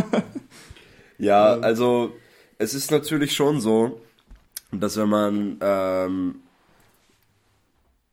Ja, 1.20 1.54
also 1.60 2.12
es 2.58 2.74
ist 2.74 2.92
natürlich 2.92 3.34
schon 3.34 3.62
so, 3.62 4.02
dass 4.72 4.98
wenn 4.98 5.08
man 5.08 5.58
ähm, 5.62 6.36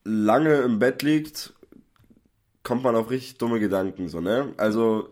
lange 0.05 0.57
im 0.59 0.79
Bett 0.79 1.03
liegt, 1.03 1.53
kommt 2.63 2.83
man 2.83 2.97
auf 2.97 3.11
richtig 3.11 3.39
dumme 3.39 3.61
Gedanken, 3.61 4.09
so, 4.09 4.21
ne? 4.21 4.53
Also 4.57 5.09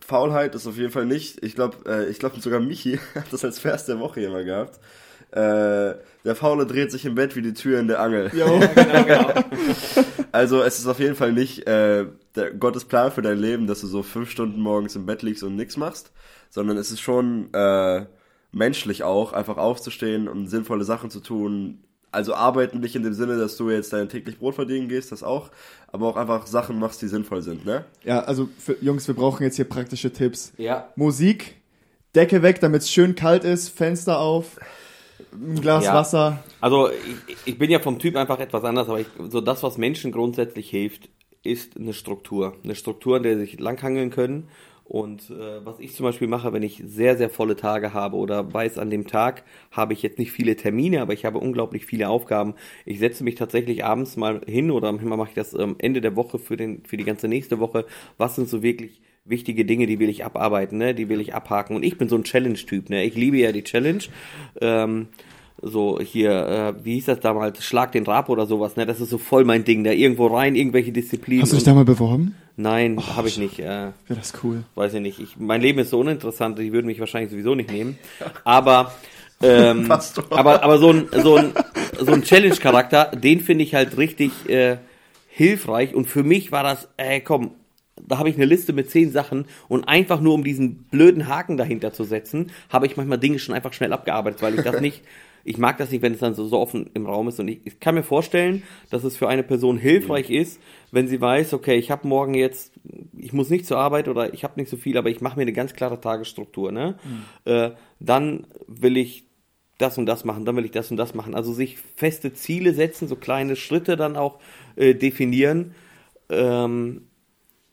Faulheit 0.00 0.54
ist 0.54 0.66
auf 0.66 0.76
jeden 0.76 0.90
Fall 0.92 1.06
nicht. 1.06 1.42
Ich 1.44 1.54
glaube, 1.54 1.78
äh, 1.86 2.10
ich 2.10 2.18
glaube 2.18 2.40
sogar 2.40 2.60
Michi 2.60 2.98
hat 3.14 3.32
das 3.32 3.44
als 3.44 3.58
Vers 3.58 3.86
der 3.86 4.00
Woche 4.00 4.22
immer 4.22 4.44
gehabt. 4.44 4.80
Äh, 5.32 5.94
der 6.24 6.34
Faule 6.34 6.66
dreht 6.66 6.90
sich 6.90 7.04
im 7.04 7.14
Bett 7.14 7.36
wie 7.36 7.42
die 7.42 7.54
Tür 7.54 7.78
in 7.78 7.88
der 7.88 8.00
Angel. 8.00 8.30
Jo. 8.34 8.60
Also 10.32 10.62
es 10.62 10.78
ist 10.78 10.86
auf 10.86 11.00
jeden 11.00 11.16
Fall 11.16 11.32
nicht 11.32 11.66
äh, 11.66 12.06
der 12.36 12.52
Gottes 12.52 12.84
Plan 12.84 13.10
für 13.10 13.22
dein 13.22 13.38
Leben, 13.38 13.66
dass 13.66 13.80
du 13.80 13.88
so 13.88 14.02
fünf 14.04 14.30
Stunden 14.30 14.60
morgens 14.60 14.94
im 14.94 15.06
Bett 15.06 15.22
liegst 15.22 15.42
und 15.42 15.56
nichts 15.56 15.76
machst, 15.76 16.12
sondern 16.50 16.76
es 16.76 16.92
ist 16.92 17.00
schon 17.00 17.52
äh, 17.52 18.06
menschlich 18.52 19.02
auch, 19.02 19.32
einfach 19.32 19.56
aufzustehen 19.56 20.28
und 20.28 20.46
sinnvolle 20.46 20.84
Sachen 20.84 21.10
zu 21.10 21.20
tun. 21.20 21.82
Also 22.12 22.34
arbeiten 22.34 22.80
nicht 22.80 22.96
in 22.96 23.02
dem 23.02 23.14
Sinne, 23.14 23.38
dass 23.38 23.56
du 23.56 23.70
jetzt 23.70 23.92
dein 23.92 24.08
täglich 24.08 24.38
Brot 24.38 24.56
verdienen 24.56 24.88
gehst, 24.88 25.12
das 25.12 25.22
auch, 25.22 25.50
aber 25.88 26.08
auch 26.08 26.16
einfach 26.16 26.46
Sachen 26.46 26.78
machst, 26.78 27.00
die 27.02 27.08
sinnvoll 27.08 27.42
sind, 27.42 27.64
ne? 27.64 27.84
Ja, 28.04 28.20
also 28.20 28.48
für, 28.58 28.76
Jungs, 28.80 29.06
wir 29.06 29.14
brauchen 29.14 29.44
jetzt 29.44 29.56
hier 29.56 29.68
praktische 29.68 30.12
Tipps. 30.12 30.52
Ja. 30.58 30.88
Musik, 30.96 31.56
Decke 32.16 32.42
weg, 32.42 32.60
damit 32.60 32.82
es 32.82 32.90
schön 32.90 33.14
kalt 33.14 33.44
ist, 33.44 33.68
Fenster 33.68 34.18
auf, 34.18 34.58
ein 35.32 35.60
Glas 35.60 35.84
Ja. 35.84 35.94
Wasser. 35.94 36.42
Also 36.60 36.90
ich, 36.90 37.36
ich 37.44 37.58
bin 37.58 37.70
ja 37.70 37.78
vom 37.78 37.98
Typ 38.00 38.16
einfach 38.16 38.40
etwas 38.40 38.64
anders, 38.64 38.88
aber 38.88 39.00
ich, 39.00 39.06
so 39.28 39.40
das, 39.40 39.62
was 39.62 39.78
Menschen 39.78 40.10
grundsätzlich 40.10 40.68
hilft, 40.68 41.08
ist 41.42 41.76
eine 41.76 41.92
Struktur. 41.92 42.56
Eine 42.64 42.74
Struktur, 42.74 43.16
an 43.16 43.22
der 43.22 43.34
sie 43.36 43.42
sich 43.42 43.60
langhangeln 43.60 44.10
können. 44.10 44.48
Und 44.90 45.30
äh, 45.30 45.64
was 45.64 45.78
ich 45.78 45.94
zum 45.94 46.02
Beispiel 46.02 46.26
mache, 46.26 46.52
wenn 46.52 46.64
ich 46.64 46.82
sehr, 46.84 47.16
sehr 47.16 47.30
volle 47.30 47.54
Tage 47.54 47.94
habe 47.94 48.16
oder 48.16 48.52
weiß, 48.52 48.76
an 48.76 48.90
dem 48.90 49.06
Tag 49.06 49.44
habe 49.70 49.92
ich 49.92 50.02
jetzt 50.02 50.18
nicht 50.18 50.32
viele 50.32 50.56
Termine, 50.56 51.00
aber 51.00 51.12
ich 51.12 51.24
habe 51.24 51.38
unglaublich 51.38 51.86
viele 51.86 52.08
Aufgaben. 52.08 52.54
Ich 52.84 52.98
setze 52.98 53.22
mich 53.22 53.36
tatsächlich 53.36 53.84
abends 53.84 54.16
mal 54.16 54.40
hin 54.48 54.72
oder 54.72 54.90
manchmal 54.90 55.16
mache 55.16 55.28
ich 55.28 55.36
das 55.36 55.54
am 55.54 55.76
Ende 55.78 56.00
der 56.00 56.16
Woche 56.16 56.40
für, 56.40 56.56
den, 56.56 56.82
für 56.84 56.96
die 56.96 57.04
ganze 57.04 57.28
nächste 57.28 57.60
Woche. 57.60 57.86
Was 58.18 58.34
sind 58.34 58.48
so 58.48 58.64
wirklich 58.64 59.00
wichtige 59.24 59.64
Dinge, 59.64 59.86
die 59.86 60.00
will 60.00 60.08
ich 60.08 60.24
abarbeiten, 60.24 60.78
ne? 60.78 60.92
die 60.92 61.08
will 61.08 61.20
ich 61.20 61.36
abhaken. 61.36 61.76
Und 61.76 61.84
ich 61.84 61.96
bin 61.96 62.08
so 62.08 62.16
ein 62.16 62.24
Challenge-Typ. 62.24 62.90
Ne? 62.90 63.04
Ich 63.04 63.14
liebe 63.14 63.36
ja 63.36 63.52
die 63.52 63.62
Challenge. 63.62 64.02
Ähm, 64.60 65.06
so 65.62 66.00
hier, 66.00 66.74
äh, 66.78 66.84
wie 66.84 66.94
hieß 66.94 67.06
das 67.06 67.20
damals, 67.20 67.64
Schlag 67.64 67.92
den 67.92 68.04
Rab 68.04 68.28
oder 68.28 68.46
sowas, 68.46 68.76
ne? 68.76 68.86
Das 68.86 69.00
ist 69.00 69.10
so 69.10 69.18
voll 69.18 69.44
mein 69.44 69.64
Ding, 69.64 69.84
da 69.84 69.92
irgendwo 69.92 70.26
rein, 70.26 70.54
irgendwelche 70.54 70.92
Disziplinen. 70.92 71.42
Hast 71.42 71.52
du 71.52 71.56
dich 71.56 71.64
da 71.64 71.74
mal 71.74 71.84
beworben? 71.84 72.34
Nein, 72.56 72.98
habe 73.16 73.28
ich 73.28 73.38
nicht. 73.38 73.58
Äh, 73.58 73.64
Wäre 73.64 73.92
das 74.08 74.32
cool. 74.42 74.64
weiß 74.74 74.94
ich 74.94 75.00
nicht. 75.00 75.18
Ich, 75.20 75.36
mein 75.38 75.60
Leben 75.60 75.78
ist 75.78 75.90
so 75.90 76.00
uninteressant, 76.00 76.58
die 76.58 76.72
würden 76.72 76.86
mich 76.86 77.00
wahrscheinlich 77.00 77.30
sowieso 77.30 77.54
nicht 77.54 77.70
nehmen. 77.70 77.98
Aber 78.44 78.92
ähm, 79.42 79.90
aber 80.30 80.62
aber 80.62 80.78
so 80.78 80.90
ein 80.90 81.08
so 81.22 81.36
ein 81.36 81.52
so 81.98 82.12
ein 82.12 82.22
Challenge-Charakter, 82.22 83.12
den 83.16 83.40
finde 83.40 83.64
ich 83.64 83.74
halt 83.74 83.96
richtig 83.96 84.48
äh, 84.48 84.78
hilfreich. 85.28 85.94
Und 85.94 86.06
für 86.06 86.22
mich 86.22 86.52
war 86.52 86.62
das, 86.62 86.88
ey, 86.96 87.20
komm, 87.20 87.52
da 88.06 88.18
habe 88.18 88.28
ich 88.28 88.36
eine 88.36 88.44
Liste 88.44 88.72
mit 88.72 88.90
zehn 88.90 89.10
Sachen 89.10 89.46
und 89.68 89.84
einfach 89.84 90.20
nur 90.20 90.34
um 90.34 90.44
diesen 90.44 90.84
blöden 90.84 91.28
Haken 91.28 91.56
dahinter 91.56 91.92
zu 91.92 92.04
setzen, 92.04 92.50
habe 92.68 92.86
ich 92.86 92.96
manchmal 92.96 93.18
Dinge 93.18 93.38
schon 93.38 93.54
einfach 93.54 93.72
schnell 93.72 93.92
abgearbeitet, 93.92 94.42
weil 94.42 94.54
ich 94.54 94.62
das 94.62 94.80
nicht, 94.80 95.02
ich 95.44 95.58
mag 95.58 95.78
das 95.78 95.90
nicht, 95.90 96.02
wenn 96.02 96.12
es 96.12 96.20
dann 96.20 96.34
so, 96.34 96.46
so 96.46 96.58
offen 96.58 96.90
im 96.94 97.06
Raum 97.06 97.28
ist. 97.28 97.40
Und 97.40 97.48
ich, 97.48 97.60
ich 97.64 97.80
kann 97.80 97.94
mir 97.94 98.02
vorstellen, 98.02 98.62
dass 98.90 99.04
es 99.04 99.16
für 99.16 99.28
eine 99.28 99.42
Person 99.42 99.78
hilfreich 99.78 100.30
ist, 100.30 100.60
wenn 100.92 101.08
sie 101.08 101.20
weiß, 101.20 101.54
okay, 101.54 101.76
ich 101.76 101.90
habe 101.90 102.06
morgen 102.06 102.34
jetzt, 102.34 102.72
ich 103.16 103.32
muss 103.32 103.50
nicht 103.50 103.66
zur 103.66 103.78
Arbeit 103.78 104.08
oder 104.08 104.34
ich 104.34 104.44
habe 104.44 104.58
nicht 104.60 104.70
so 104.70 104.76
viel, 104.76 104.96
aber 104.96 105.10
ich 105.10 105.20
mache 105.20 105.36
mir 105.36 105.42
eine 105.42 105.52
ganz 105.52 105.74
klare 105.74 106.00
Tagesstruktur. 106.00 106.72
Ne? 106.72 106.96
Äh, 107.44 107.70
dann 107.98 108.46
will 108.66 108.96
ich 108.96 109.24
das 109.78 109.96
und 109.98 110.06
das 110.06 110.24
machen, 110.24 110.44
dann 110.44 110.56
will 110.56 110.64
ich 110.64 110.72
das 110.72 110.90
und 110.90 110.96
das 110.96 111.14
machen. 111.14 111.34
Also 111.34 111.52
sich 111.52 111.78
feste 111.96 112.32
Ziele 112.34 112.74
setzen, 112.74 113.08
so 113.08 113.16
kleine 113.16 113.56
Schritte 113.56 113.96
dann 113.96 114.16
auch 114.16 114.38
äh, 114.76 114.94
definieren 114.94 115.74
ähm, 116.28 117.06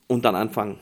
und 0.07 0.25
dann 0.25 0.35
anfangen. 0.35 0.79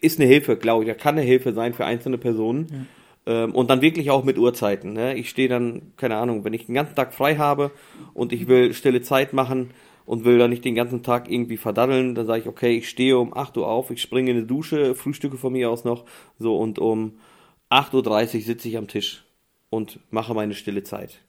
Ist 0.00 0.18
eine 0.18 0.28
Hilfe, 0.28 0.56
glaube 0.56 0.84
ich. 0.84 0.88
Ja, 0.88 0.94
kann 0.94 1.16
eine 1.16 1.26
Hilfe 1.26 1.52
sein 1.52 1.74
für 1.74 1.84
einzelne 1.84 2.18
Personen. 2.18 2.66
Ähm, 2.70 2.86
und 3.28 3.68
dann 3.68 3.82
wirklich 3.82 4.10
auch 4.10 4.24
mit 4.24 4.38
Uhrzeiten. 4.38 4.94
Ne? 4.94 5.14
Ich 5.14 5.28
stehe 5.28 5.48
dann, 5.48 5.92
keine 5.96 6.16
Ahnung, 6.16 6.44
wenn 6.44 6.54
ich 6.54 6.66
den 6.66 6.74
ganzen 6.74 6.94
Tag 6.94 7.12
frei 7.12 7.36
habe 7.36 7.70
und 8.14 8.32
ich 8.32 8.48
will 8.48 8.72
stille 8.72 9.02
Zeit 9.02 9.34
machen 9.34 9.70
und 10.06 10.24
will 10.24 10.38
dann 10.38 10.48
nicht 10.48 10.64
den 10.64 10.74
ganzen 10.74 11.02
Tag 11.02 11.30
irgendwie 11.30 11.58
verdaddeln, 11.58 12.14
dann 12.14 12.26
sage 12.26 12.40
ich, 12.40 12.48
okay, 12.48 12.78
ich 12.78 12.88
stehe 12.88 13.18
um 13.18 13.36
8 13.36 13.56
Uhr 13.58 13.68
auf, 13.68 13.90
ich 13.90 14.00
springe 14.00 14.30
in 14.30 14.38
eine 14.38 14.46
Dusche, 14.46 14.94
frühstücke 14.94 15.36
von 15.36 15.52
mir 15.52 15.68
aus 15.68 15.84
noch, 15.84 16.06
so 16.38 16.56
und 16.56 16.78
um 16.78 17.18
8.30 17.70 18.36
Uhr 18.36 18.40
sitze 18.40 18.68
ich 18.68 18.78
am 18.78 18.88
Tisch 18.88 19.24
und 19.68 20.00
mache 20.10 20.32
meine 20.32 20.54
stille 20.54 20.82
Zeit. 20.82 21.20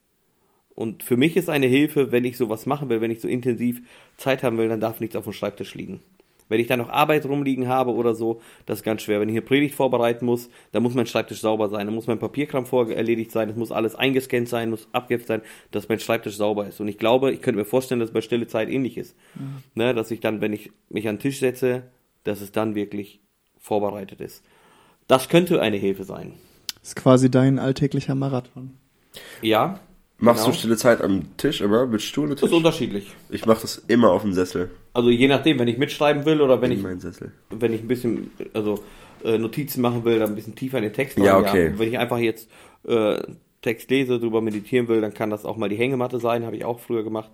Und 0.69 1.03
für 1.03 1.17
mich 1.17 1.35
ist 1.35 1.49
eine 1.49 1.67
Hilfe, 1.67 2.13
wenn 2.13 2.23
ich 2.23 2.37
sowas 2.37 2.65
machen 2.65 2.87
will, 2.87 3.01
wenn 3.01 3.11
ich 3.11 3.19
so 3.19 3.27
intensiv 3.27 3.81
Zeit 4.15 4.43
haben 4.43 4.57
will, 4.57 4.69
dann 4.69 4.79
darf 4.79 5.01
nichts 5.01 5.17
auf 5.17 5.25
dem 5.25 5.33
Schreibtisch 5.33 5.75
liegen. 5.75 5.99
Wenn 6.49 6.59
ich 6.59 6.67
da 6.67 6.75
noch 6.75 6.89
Arbeit 6.89 7.25
rumliegen 7.25 7.67
habe 7.67 7.91
oder 7.93 8.15
so, 8.15 8.41
das 8.65 8.79
ist 8.79 8.83
ganz 8.83 9.03
schwer. 9.03 9.21
Wenn 9.21 9.29
ich 9.29 9.33
eine 9.33 9.43
Predigt 9.43 9.75
vorbereiten 9.75 10.25
muss, 10.25 10.49
dann 10.71 10.83
muss 10.83 10.95
mein 10.95 11.05
Schreibtisch 11.05 11.39
sauber 11.39 11.69
sein, 11.69 11.85
dann 11.85 11.95
muss 11.95 12.07
mein 12.07 12.19
Papierkram 12.19 12.65
vor 12.65 12.89
erledigt 12.89 13.31
sein, 13.31 13.49
es 13.49 13.55
muss 13.55 13.71
alles 13.71 13.95
eingescannt 13.95 14.49
sein, 14.49 14.71
muss 14.71 14.87
abgeheftet 14.91 15.27
sein, 15.27 15.41
dass 15.71 15.87
mein 15.87 15.99
Schreibtisch 15.99 16.35
sauber 16.35 16.67
ist. 16.67 16.81
Und 16.81 16.87
ich 16.87 16.97
glaube, 16.97 17.31
ich 17.31 17.41
könnte 17.41 17.59
mir 17.59 17.65
vorstellen, 17.65 17.99
dass 17.99 18.09
es 18.09 18.13
bei 18.13 18.21
stille 18.21 18.47
Zeit 18.47 18.69
ähnlich 18.69 18.97
ist. 18.97 19.15
Ne, 19.75 19.93
dass 19.93 20.11
ich 20.11 20.19
dann, 20.19 20.41
wenn 20.41 20.53
ich 20.53 20.71
mich 20.89 21.07
an 21.07 21.15
den 21.15 21.21
Tisch 21.21 21.39
setze, 21.39 21.83
dass 22.23 22.41
es 22.41 22.51
dann 22.51 22.75
wirklich 22.75 23.21
vorbereitet 23.59 24.19
ist. 24.21 24.43
Das 25.07 25.29
könnte 25.29 25.61
eine 25.61 25.77
Hilfe 25.77 26.03
sein. 26.03 26.33
ist 26.81 26.95
quasi 26.95 27.29
dein 27.31 27.59
alltäglicher 27.59 28.15
Marathon. 28.15 28.71
Ja. 29.41 29.79
Machst 30.17 30.43
genau. 30.43 30.53
du 30.53 30.59
stille 30.59 30.77
Zeit 30.77 31.01
am 31.01 31.37
Tisch 31.37 31.61
immer 31.61 31.85
mit 31.87 32.01
Stuhl 32.01 32.25
und 32.25 32.31
Das 32.31 32.41
ist 32.43 32.49
Tisch? 32.49 32.57
unterschiedlich. 32.57 33.11
Ich 33.29 33.45
mache 33.45 33.61
das 33.61 33.77
immer 33.87 34.11
auf 34.11 34.21
dem 34.23 34.33
Sessel. 34.33 34.69
Also 34.93 35.09
je 35.09 35.27
nachdem, 35.27 35.59
wenn 35.59 35.67
ich 35.67 35.77
mitschreiben 35.77 36.25
will 36.25 36.41
oder 36.41 36.61
wenn 36.61 36.71
in 36.71 36.79
ich, 36.79 37.15
wenn 37.51 37.73
ich 37.73 37.81
ein 37.81 37.87
bisschen, 37.87 38.31
also 38.53 38.83
äh, 39.23 39.37
Notizen 39.37 39.81
machen 39.81 40.03
will, 40.05 40.19
dann 40.19 40.29
ein 40.29 40.35
bisschen 40.35 40.55
tiefer 40.55 40.77
in 40.77 40.83
den 40.83 40.93
Text. 40.93 41.17
Ja, 41.17 41.37
okay. 41.37 41.73
Wenn 41.75 41.89
ich 41.89 41.97
einfach 41.97 42.17
jetzt 42.17 42.49
äh, 42.87 43.19
Text 43.61 43.89
lese, 43.89 44.19
drüber 44.19 44.41
meditieren 44.41 44.87
will, 44.87 45.01
dann 45.01 45.13
kann 45.13 45.29
das 45.29 45.45
auch 45.45 45.57
mal 45.57 45.69
die 45.69 45.75
Hängematte 45.75 46.19
sein, 46.19 46.45
habe 46.45 46.55
ich 46.55 46.63
auch 46.63 46.79
früher 46.79 47.03
gemacht. 47.03 47.29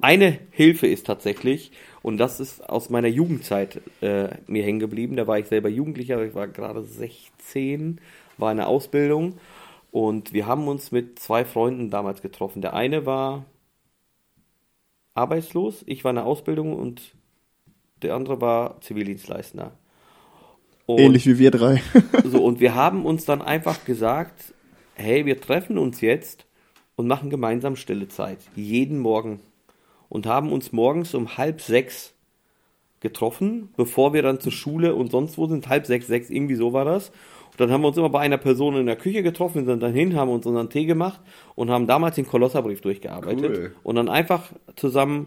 Eine 0.00 0.38
Hilfe 0.50 0.86
ist 0.86 1.06
tatsächlich, 1.06 1.72
und 2.02 2.18
das 2.18 2.38
ist 2.38 2.68
aus 2.68 2.90
meiner 2.90 3.08
Jugendzeit 3.08 3.80
äh, 4.02 4.28
mir 4.46 4.62
hängen 4.62 4.80
geblieben, 4.80 5.16
da 5.16 5.26
war 5.26 5.38
ich 5.38 5.46
selber 5.46 5.70
Jugendlicher, 5.70 6.22
ich 6.22 6.34
war 6.34 6.48
gerade 6.48 6.82
16, 6.82 8.00
war 8.36 8.50
in 8.50 8.58
der 8.58 8.68
Ausbildung 8.68 9.38
und 9.90 10.34
wir 10.34 10.46
haben 10.46 10.68
uns 10.68 10.92
mit 10.92 11.18
zwei 11.18 11.44
Freunden 11.46 11.90
damals 11.90 12.20
getroffen. 12.20 12.60
Der 12.60 12.74
eine 12.74 13.06
war 13.06 13.46
arbeitslos, 15.14 15.82
ich 15.86 16.04
war 16.04 16.10
in 16.10 16.16
der 16.16 16.26
Ausbildung 16.26 16.74
und 16.74 17.14
der 18.02 18.14
andere 18.14 18.40
war 18.40 18.80
Zivildienstleister. 18.80 19.72
Und 20.86 20.98
Ähnlich 20.98 21.26
wie 21.26 21.38
wir 21.38 21.50
drei. 21.50 21.82
so, 22.24 22.42
und 22.42 22.60
wir 22.60 22.74
haben 22.74 23.04
uns 23.04 23.24
dann 23.24 23.42
einfach 23.42 23.84
gesagt, 23.84 24.54
hey, 24.94 25.26
wir 25.26 25.40
treffen 25.40 25.78
uns 25.78 26.00
jetzt 26.00 26.46
und 26.96 27.06
machen 27.06 27.30
gemeinsam 27.30 27.76
stille 27.76 28.08
Zeit. 28.08 28.38
Jeden 28.56 28.98
Morgen. 28.98 29.40
Und 30.08 30.26
haben 30.26 30.50
uns 30.52 30.72
morgens 30.72 31.14
um 31.14 31.36
halb 31.36 31.60
sechs 31.60 32.14
getroffen, 33.00 33.68
bevor 33.76 34.12
wir 34.12 34.22
dann 34.22 34.40
zur 34.40 34.52
Schule 34.52 34.94
und 34.94 35.10
sonst 35.10 35.38
wo 35.38 35.46
sind. 35.46 35.68
Halb 35.68 35.86
sechs, 35.86 36.06
sechs, 36.06 36.28
irgendwie 36.28 36.56
so 36.56 36.72
war 36.72 36.84
das. 36.84 37.12
Und 37.50 37.60
dann 37.60 37.70
haben 37.70 37.82
wir 37.82 37.88
uns 37.88 37.96
immer 37.96 38.08
bei 38.08 38.20
einer 38.20 38.38
Person 38.38 38.76
in 38.76 38.86
der 38.86 38.96
Küche 38.96 39.22
getroffen, 39.22 39.66
sind 39.66 39.82
dann 39.82 39.92
hin, 39.92 40.16
haben 40.16 40.30
uns 40.30 40.46
unseren 40.46 40.70
Tee 40.70 40.86
gemacht 40.86 41.20
und 41.54 41.70
haben 41.70 41.86
damals 41.86 42.16
den 42.16 42.26
Kolosserbrief 42.26 42.80
durchgearbeitet. 42.80 43.56
Cool. 43.56 43.72
Und 43.82 43.96
dann 43.96 44.08
einfach 44.08 44.50
zusammen 44.76 45.26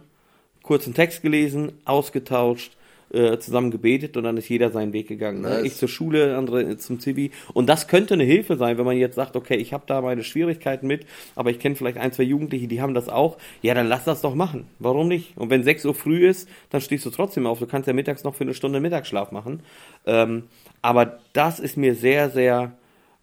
kurzen 0.63 0.93
Text 0.93 1.21
gelesen, 1.21 1.73
ausgetauscht, 1.85 2.75
äh, 3.13 3.37
zusammen 3.39 3.71
gebetet 3.71 4.17
und 4.17 4.23
dann 4.23 4.37
ist 4.37 4.49
jeder 4.49 4.71
seinen 4.71 4.91
Weg 4.91 5.07
gegangen. 5.07 5.41
Ne? 5.41 5.49
Nice. 5.49 5.65
Ich 5.65 5.75
zur 5.75 5.87
Schule, 5.87 6.35
andere 6.35 6.77
zum 6.77 6.99
Zivi. 6.99 7.31
Und 7.53 7.67
das 7.67 7.87
könnte 7.87 8.15
eine 8.15 8.23
Hilfe 8.23 8.57
sein, 8.57 8.77
wenn 8.77 8.85
man 8.85 8.97
jetzt 8.97 9.15
sagt, 9.15 9.35
okay, 9.35 9.55
ich 9.55 9.71
habe 9.71 9.83
da 9.87 10.01
meine 10.01 10.23
Schwierigkeiten 10.23 10.87
mit, 10.87 11.05
aber 11.35 11.51
ich 11.51 11.59
kenne 11.59 11.75
vielleicht 11.75 11.97
ein, 11.97 12.11
zwei 12.11 12.23
Jugendliche, 12.23 12.67
die 12.67 12.81
haben 12.81 12.93
das 12.93 13.09
auch. 13.09 13.37
Ja, 13.61 13.73
dann 13.73 13.87
lass 13.87 14.03
das 14.03 14.21
doch 14.21 14.35
machen. 14.35 14.65
Warum 14.79 15.07
nicht? 15.07 15.37
Und 15.37 15.49
wenn 15.49 15.63
6 15.63 15.85
Uhr 15.85 15.95
früh 15.95 16.27
ist, 16.27 16.49
dann 16.69 16.81
stehst 16.81 17.05
du 17.05 17.09
trotzdem 17.09 17.45
auf. 17.45 17.59
Du 17.59 17.67
kannst 17.67 17.87
ja 17.87 17.93
mittags 17.93 18.23
noch 18.23 18.35
für 18.35 18.43
eine 18.43 18.53
Stunde 18.53 18.79
Mittagsschlaf 18.79 19.31
machen. 19.31 19.61
Ähm, 20.05 20.43
aber 20.81 21.19
das 21.33 21.59
ist 21.59 21.77
mir 21.77 21.95
sehr, 21.95 22.29
sehr 22.29 22.73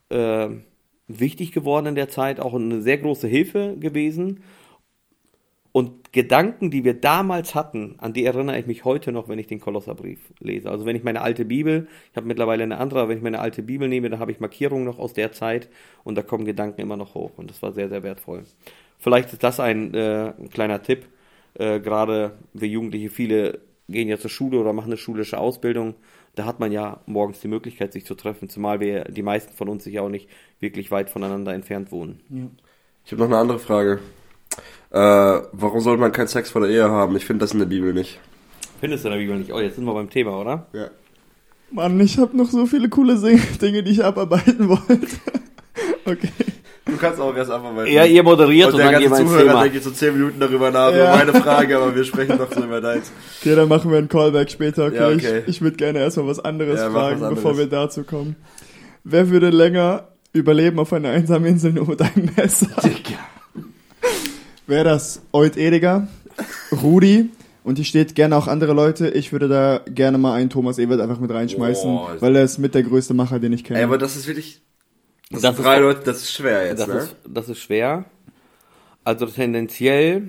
äh, 0.08 0.48
wichtig 1.08 1.52
geworden 1.52 1.86
in 1.86 1.94
der 1.94 2.08
Zeit, 2.08 2.40
auch 2.40 2.54
eine 2.54 2.80
sehr 2.80 2.98
große 2.98 3.26
Hilfe 3.26 3.76
gewesen. 3.78 4.42
Und 5.72 6.12
Gedanken, 6.12 6.72
die 6.72 6.82
wir 6.82 6.94
damals 6.94 7.54
hatten, 7.54 7.94
an 7.98 8.12
die 8.12 8.24
erinnere 8.24 8.58
ich 8.58 8.66
mich 8.66 8.84
heute 8.84 9.12
noch, 9.12 9.28
wenn 9.28 9.38
ich 9.38 9.46
den 9.46 9.60
Kolosserbrief 9.60 10.18
lese. 10.40 10.68
Also 10.68 10.84
wenn 10.84 10.96
ich 10.96 11.04
meine 11.04 11.22
alte 11.22 11.44
Bibel, 11.44 11.86
ich 12.10 12.16
habe 12.16 12.26
mittlerweile 12.26 12.64
eine 12.64 12.78
andere, 12.78 13.00
aber 13.00 13.10
wenn 13.10 13.18
ich 13.18 13.22
meine 13.22 13.38
alte 13.38 13.62
Bibel 13.62 13.88
nehme, 13.88 14.10
da 14.10 14.18
habe 14.18 14.32
ich 14.32 14.40
Markierungen 14.40 14.84
noch 14.84 14.98
aus 14.98 15.12
der 15.12 15.30
Zeit 15.30 15.68
und 16.02 16.16
da 16.16 16.22
kommen 16.22 16.44
Gedanken 16.44 16.80
immer 16.80 16.96
noch 16.96 17.14
hoch 17.14 17.32
und 17.36 17.50
das 17.50 17.62
war 17.62 17.72
sehr, 17.72 17.88
sehr 17.88 18.02
wertvoll. 18.02 18.42
Vielleicht 18.98 19.32
ist 19.32 19.44
das 19.44 19.60
ein, 19.60 19.94
äh, 19.94 20.32
ein 20.36 20.50
kleiner 20.50 20.82
Tipp. 20.82 21.06
Äh, 21.54 21.78
Gerade 21.78 22.32
wir 22.52 22.68
Jugendliche, 22.68 23.08
viele 23.08 23.60
gehen 23.88 24.08
ja 24.08 24.18
zur 24.18 24.30
Schule 24.30 24.58
oder 24.58 24.72
machen 24.72 24.88
eine 24.88 24.96
schulische 24.96 25.38
Ausbildung. 25.38 25.94
Da 26.34 26.46
hat 26.46 26.58
man 26.58 26.72
ja 26.72 27.00
morgens 27.06 27.40
die 27.40 27.48
Möglichkeit, 27.48 27.92
sich 27.92 28.04
zu 28.04 28.16
treffen, 28.16 28.48
zumal 28.48 28.80
wir 28.80 29.04
die 29.04 29.22
meisten 29.22 29.52
von 29.52 29.68
uns 29.68 29.84
sich 29.84 29.94
ja 29.94 30.02
auch 30.02 30.08
nicht 30.08 30.28
wirklich 30.58 30.90
weit 30.90 31.10
voneinander 31.10 31.54
entfernt 31.54 31.92
wohnen. 31.92 32.20
Ich 33.04 33.12
habe 33.12 33.22
noch 33.22 33.28
eine 33.28 33.38
andere 33.38 33.58
Frage. 33.58 34.00
Äh, 34.92 34.98
warum 35.52 35.80
sollte 35.80 36.00
man 36.00 36.12
keinen 36.12 36.26
Sex 36.28 36.50
vor 36.50 36.60
der 36.62 36.70
Ehe 36.70 36.88
haben? 36.90 37.16
Ich 37.16 37.24
finde 37.24 37.44
das 37.44 37.52
in 37.52 37.58
der 37.60 37.66
Bibel 37.66 37.92
nicht. 37.92 38.18
Findest 38.80 39.04
du 39.04 39.08
in 39.08 39.12
der 39.14 39.20
Bibel 39.20 39.38
nicht? 39.38 39.52
Oh, 39.52 39.60
jetzt 39.60 39.76
sind 39.76 39.84
wir 39.84 39.94
beim 39.94 40.10
Thema, 40.10 40.38
oder? 40.40 40.66
Ja. 40.72 40.88
Mann, 41.70 42.00
ich 42.00 42.18
habe 42.18 42.36
noch 42.36 42.50
so 42.50 42.66
viele 42.66 42.88
coole 42.88 43.14
Dinge, 43.62 43.82
die 43.84 43.92
ich 43.92 44.04
abarbeiten 44.04 44.68
wollte. 44.68 45.06
okay. 46.04 46.30
Du 46.86 46.96
kannst 46.96 47.20
auch 47.20 47.36
erst 47.36 47.52
einfach 47.52 47.76
weiter. 47.76 47.88
Ja, 47.88 48.04
ihr 48.04 48.24
moderiert 48.24 48.68
und 48.68 48.74
und, 48.74 48.78
der 48.80 48.90
dann 48.90 49.02
ganze 49.04 49.24
Zuhörer 49.24 49.46
Thema. 49.46 49.60
denkt 49.62 49.74
jetzt 49.76 49.84
so 49.84 49.90
10 49.92 50.14
Minuten 50.14 50.40
darüber 50.40 50.72
nach, 50.72 50.90
Ja. 50.90 51.14
über 51.14 51.24
meine 51.24 51.40
Frage, 51.40 51.76
aber 51.76 51.94
wir 51.94 52.02
sprechen 52.02 52.36
doch 52.36 52.52
so 52.52 52.64
über 52.64 52.80
deins. 52.80 53.12
Okay, 53.40 53.54
dann 53.54 53.68
machen 53.68 53.90
wir 53.92 53.98
einen 53.98 54.08
Callback 54.08 54.50
später. 54.50 54.86
Okay, 54.86 54.96
Ja, 54.96 55.08
okay. 55.10 55.42
ich, 55.46 55.48
ich 55.56 55.60
würde 55.62 55.76
gerne 55.76 56.00
erstmal 56.00 56.26
was 56.26 56.40
anderes 56.40 56.80
Ja, 56.80 56.90
fragen, 56.90 57.20
was 57.20 57.28
anderes. 57.28 57.34
bevor 57.44 57.56
wir 57.58 57.66
dazu 57.68 58.02
kommen. 58.02 58.34
Wer 59.04 59.30
würde 59.30 59.50
länger 59.50 60.08
überleben 60.32 60.80
auf 60.80 60.92
einer 60.92 61.10
einsamen 61.10 61.46
Insel 61.46 61.72
nur 61.74 61.86
mit 61.86 62.02
einem 62.02 62.28
Messer? 62.36 62.66
Wäre 64.70 64.84
das 64.84 65.20
Old 65.32 65.56
Ediger, 65.56 66.06
Rudi 66.82 67.30
und 67.64 67.74
hier 67.76 67.84
steht 67.84 68.14
gerne 68.14 68.36
auch 68.36 68.46
andere 68.46 68.72
Leute. 68.72 69.08
Ich 69.10 69.32
würde 69.32 69.48
da 69.48 69.80
gerne 69.92 70.16
mal 70.16 70.34
einen 70.34 70.48
Thomas 70.48 70.78
Ewert 70.78 71.00
einfach 71.00 71.18
mit 71.18 71.30
reinschmeißen, 71.32 71.90
Boah. 71.90 72.16
weil 72.20 72.36
er 72.36 72.44
ist 72.44 72.58
mit 72.58 72.76
der 72.76 72.84
größte 72.84 73.12
Macher, 73.12 73.40
den 73.40 73.52
ich 73.52 73.64
kenne. 73.64 73.80
Ey, 73.80 73.84
aber 73.84 73.98
das 73.98 74.14
ist 74.14 74.28
wirklich. 74.28 74.60
Das, 75.30 75.42
Das 75.42 75.56
sind 75.56 75.60
ist 75.60 75.66
drei 75.66 75.74
doch- 75.76 75.82
Leute, 75.82 76.00
das 76.04 76.18
ist 76.22 76.32
schwer 76.32 76.66
jetzt, 76.66 76.78
Das, 76.80 76.86
ne? 76.88 76.94
ist, 76.98 77.16
das 77.28 77.48
ist 77.48 77.58
schwer. 77.58 78.04
Also 79.02 79.26
tendenziell, 79.26 80.28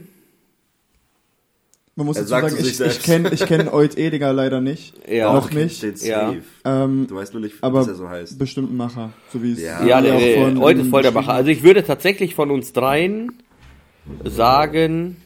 Man 1.95 2.05
muss 2.07 2.15
dazu 2.17 2.29
sagen, 2.29 2.55
ich, 2.57 2.65
ich 2.67 2.77
selbst. 2.77 3.03
kenne 3.03 3.29
ich 3.31 3.45
kenn 3.45 3.67
Old 3.67 3.95
Ediger 3.97 4.33
leider 4.33 4.59
nicht. 4.59 4.93
Ja. 5.07 5.33
noch 5.33 5.49
Doch, 5.49 5.53
nicht. 5.55 5.77
Steht 5.77 6.01
Ja. 6.03 6.33
Ähm, 6.65 7.05
Du 7.07 7.15
weißt 7.15 7.33
nur 7.33 7.41
nicht, 7.43 7.55
aber 7.61 7.81
was 7.81 7.89
er 7.89 7.95
so 7.95 8.09
heißt. 8.09 8.39
bestimmt 8.39 8.71
ein 8.71 8.77
Macher, 8.77 9.11
so 9.31 9.43
wie 9.43 9.51
es 9.53 9.61
Ja. 9.61 9.85
ja, 9.85 9.99
auch 9.99 10.01
der, 10.01 10.13
vorhin 10.37 10.59
heute 10.59 10.81
ist 10.81 10.89
voll 10.89 11.01
der 11.03 11.11
Macher. 11.11 11.33
Also 11.33 11.49
ich 11.51 11.61
würde 11.63 11.83
tatsächlich 11.83 12.33
von 12.33 12.49
uns 12.49 12.73
dreien 12.73 13.33
sagen, 14.23 15.17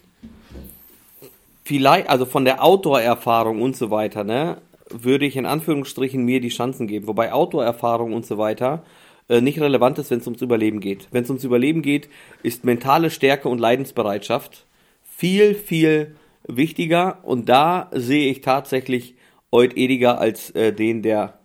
vielleicht, 1.63 2.09
also 2.09 2.25
von 2.25 2.45
der 2.45 2.63
Outdoor-Erfahrung 2.63 3.61
und 3.61 3.75
so 3.75 3.91
weiter, 3.91 4.23
ne, 4.23 4.57
würde 4.89 5.25
ich 5.25 5.35
in 5.35 5.45
Anführungsstrichen 5.45 6.23
mir 6.23 6.39
die 6.39 6.49
Chancen 6.49 6.87
geben. 6.87 7.07
Wobei 7.07 7.33
Outdoor-Erfahrung 7.33 8.13
und 8.13 8.25
so 8.25 8.37
weiter 8.37 8.83
äh, 9.27 9.41
nicht 9.41 9.59
relevant 9.59 9.97
ist, 9.97 10.11
wenn 10.11 10.19
es 10.19 10.27
ums 10.27 10.41
Überleben 10.41 10.79
geht. 10.79 11.07
Wenn 11.11 11.23
es 11.23 11.29
ums 11.29 11.43
Überleben 11.43 11.81
geht, 11.81 12.09
ist 12.43 12.63
mentale 12.63 13.09
Stärke 13.09 13.49
und 13.49 13.59
Leidensbereitschaft 13.59 14.65
viel, 15.03 15.55
viel 15.55 16.15
wichtiger. 16.47 17.19
Und 17.23 17.49
da 17.49 17.89
sehe 17.91 18.29
ich 18.29 18.41
tatsächlich 18.41 19.15
Eut 19.51 19.77
Ediger 19.77 20.19
als 20.19 20.51
äh, 20.51 20.73
den, 20.73 21.01
der, 21.01 21.39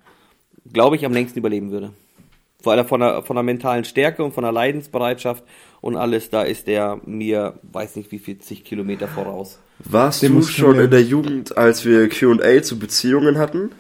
glaube 0.73 0.97
ich, 0.97 1.07
am 1.07 1.13
längsten 1.13 1.39
überleben 1.39 1.71
würde. 1.71 1.93
Weil 2.63 2.79
er 2.79 2.85
von 2.85 3.01
der, 3.01 3.23
von 3.23 3.37
der 3.37 3.43
mentalen 3.43 3.85
Stärke 3.85 4.25
und 4.25 4.33
von 4.33 4.43
der 4.43 4.53
Leidensbereitschaft 4.53 5.45
und 5.81 5.97
alles, 5.97 6.31
da 6.31 6.43
ist 6.43 6.69
er 6.69 7.01
mir, 7.07 7.55
weiß 7.63 7.97
nicht 7.97 8.13
wie 8.13 8.19
viel, 8.19 8.39
zig 8.39 8.65
Kilometer 8.65 9.09
voraus. 9.09 9.59
Warst 9.79 10.23
Den 10.23 10.35
du 10.35 10.43
schon 10.43 10.79
in 10.79 10.91
der 10.91 11.03
Jugend, 11.03 11.57
als 11.57 11.85
wir 11.85 12.09
Q&A 12.09 12.63
zu 12.63 12.79
Beziehungen 12.79 13.39
hatten? 13.39 13.71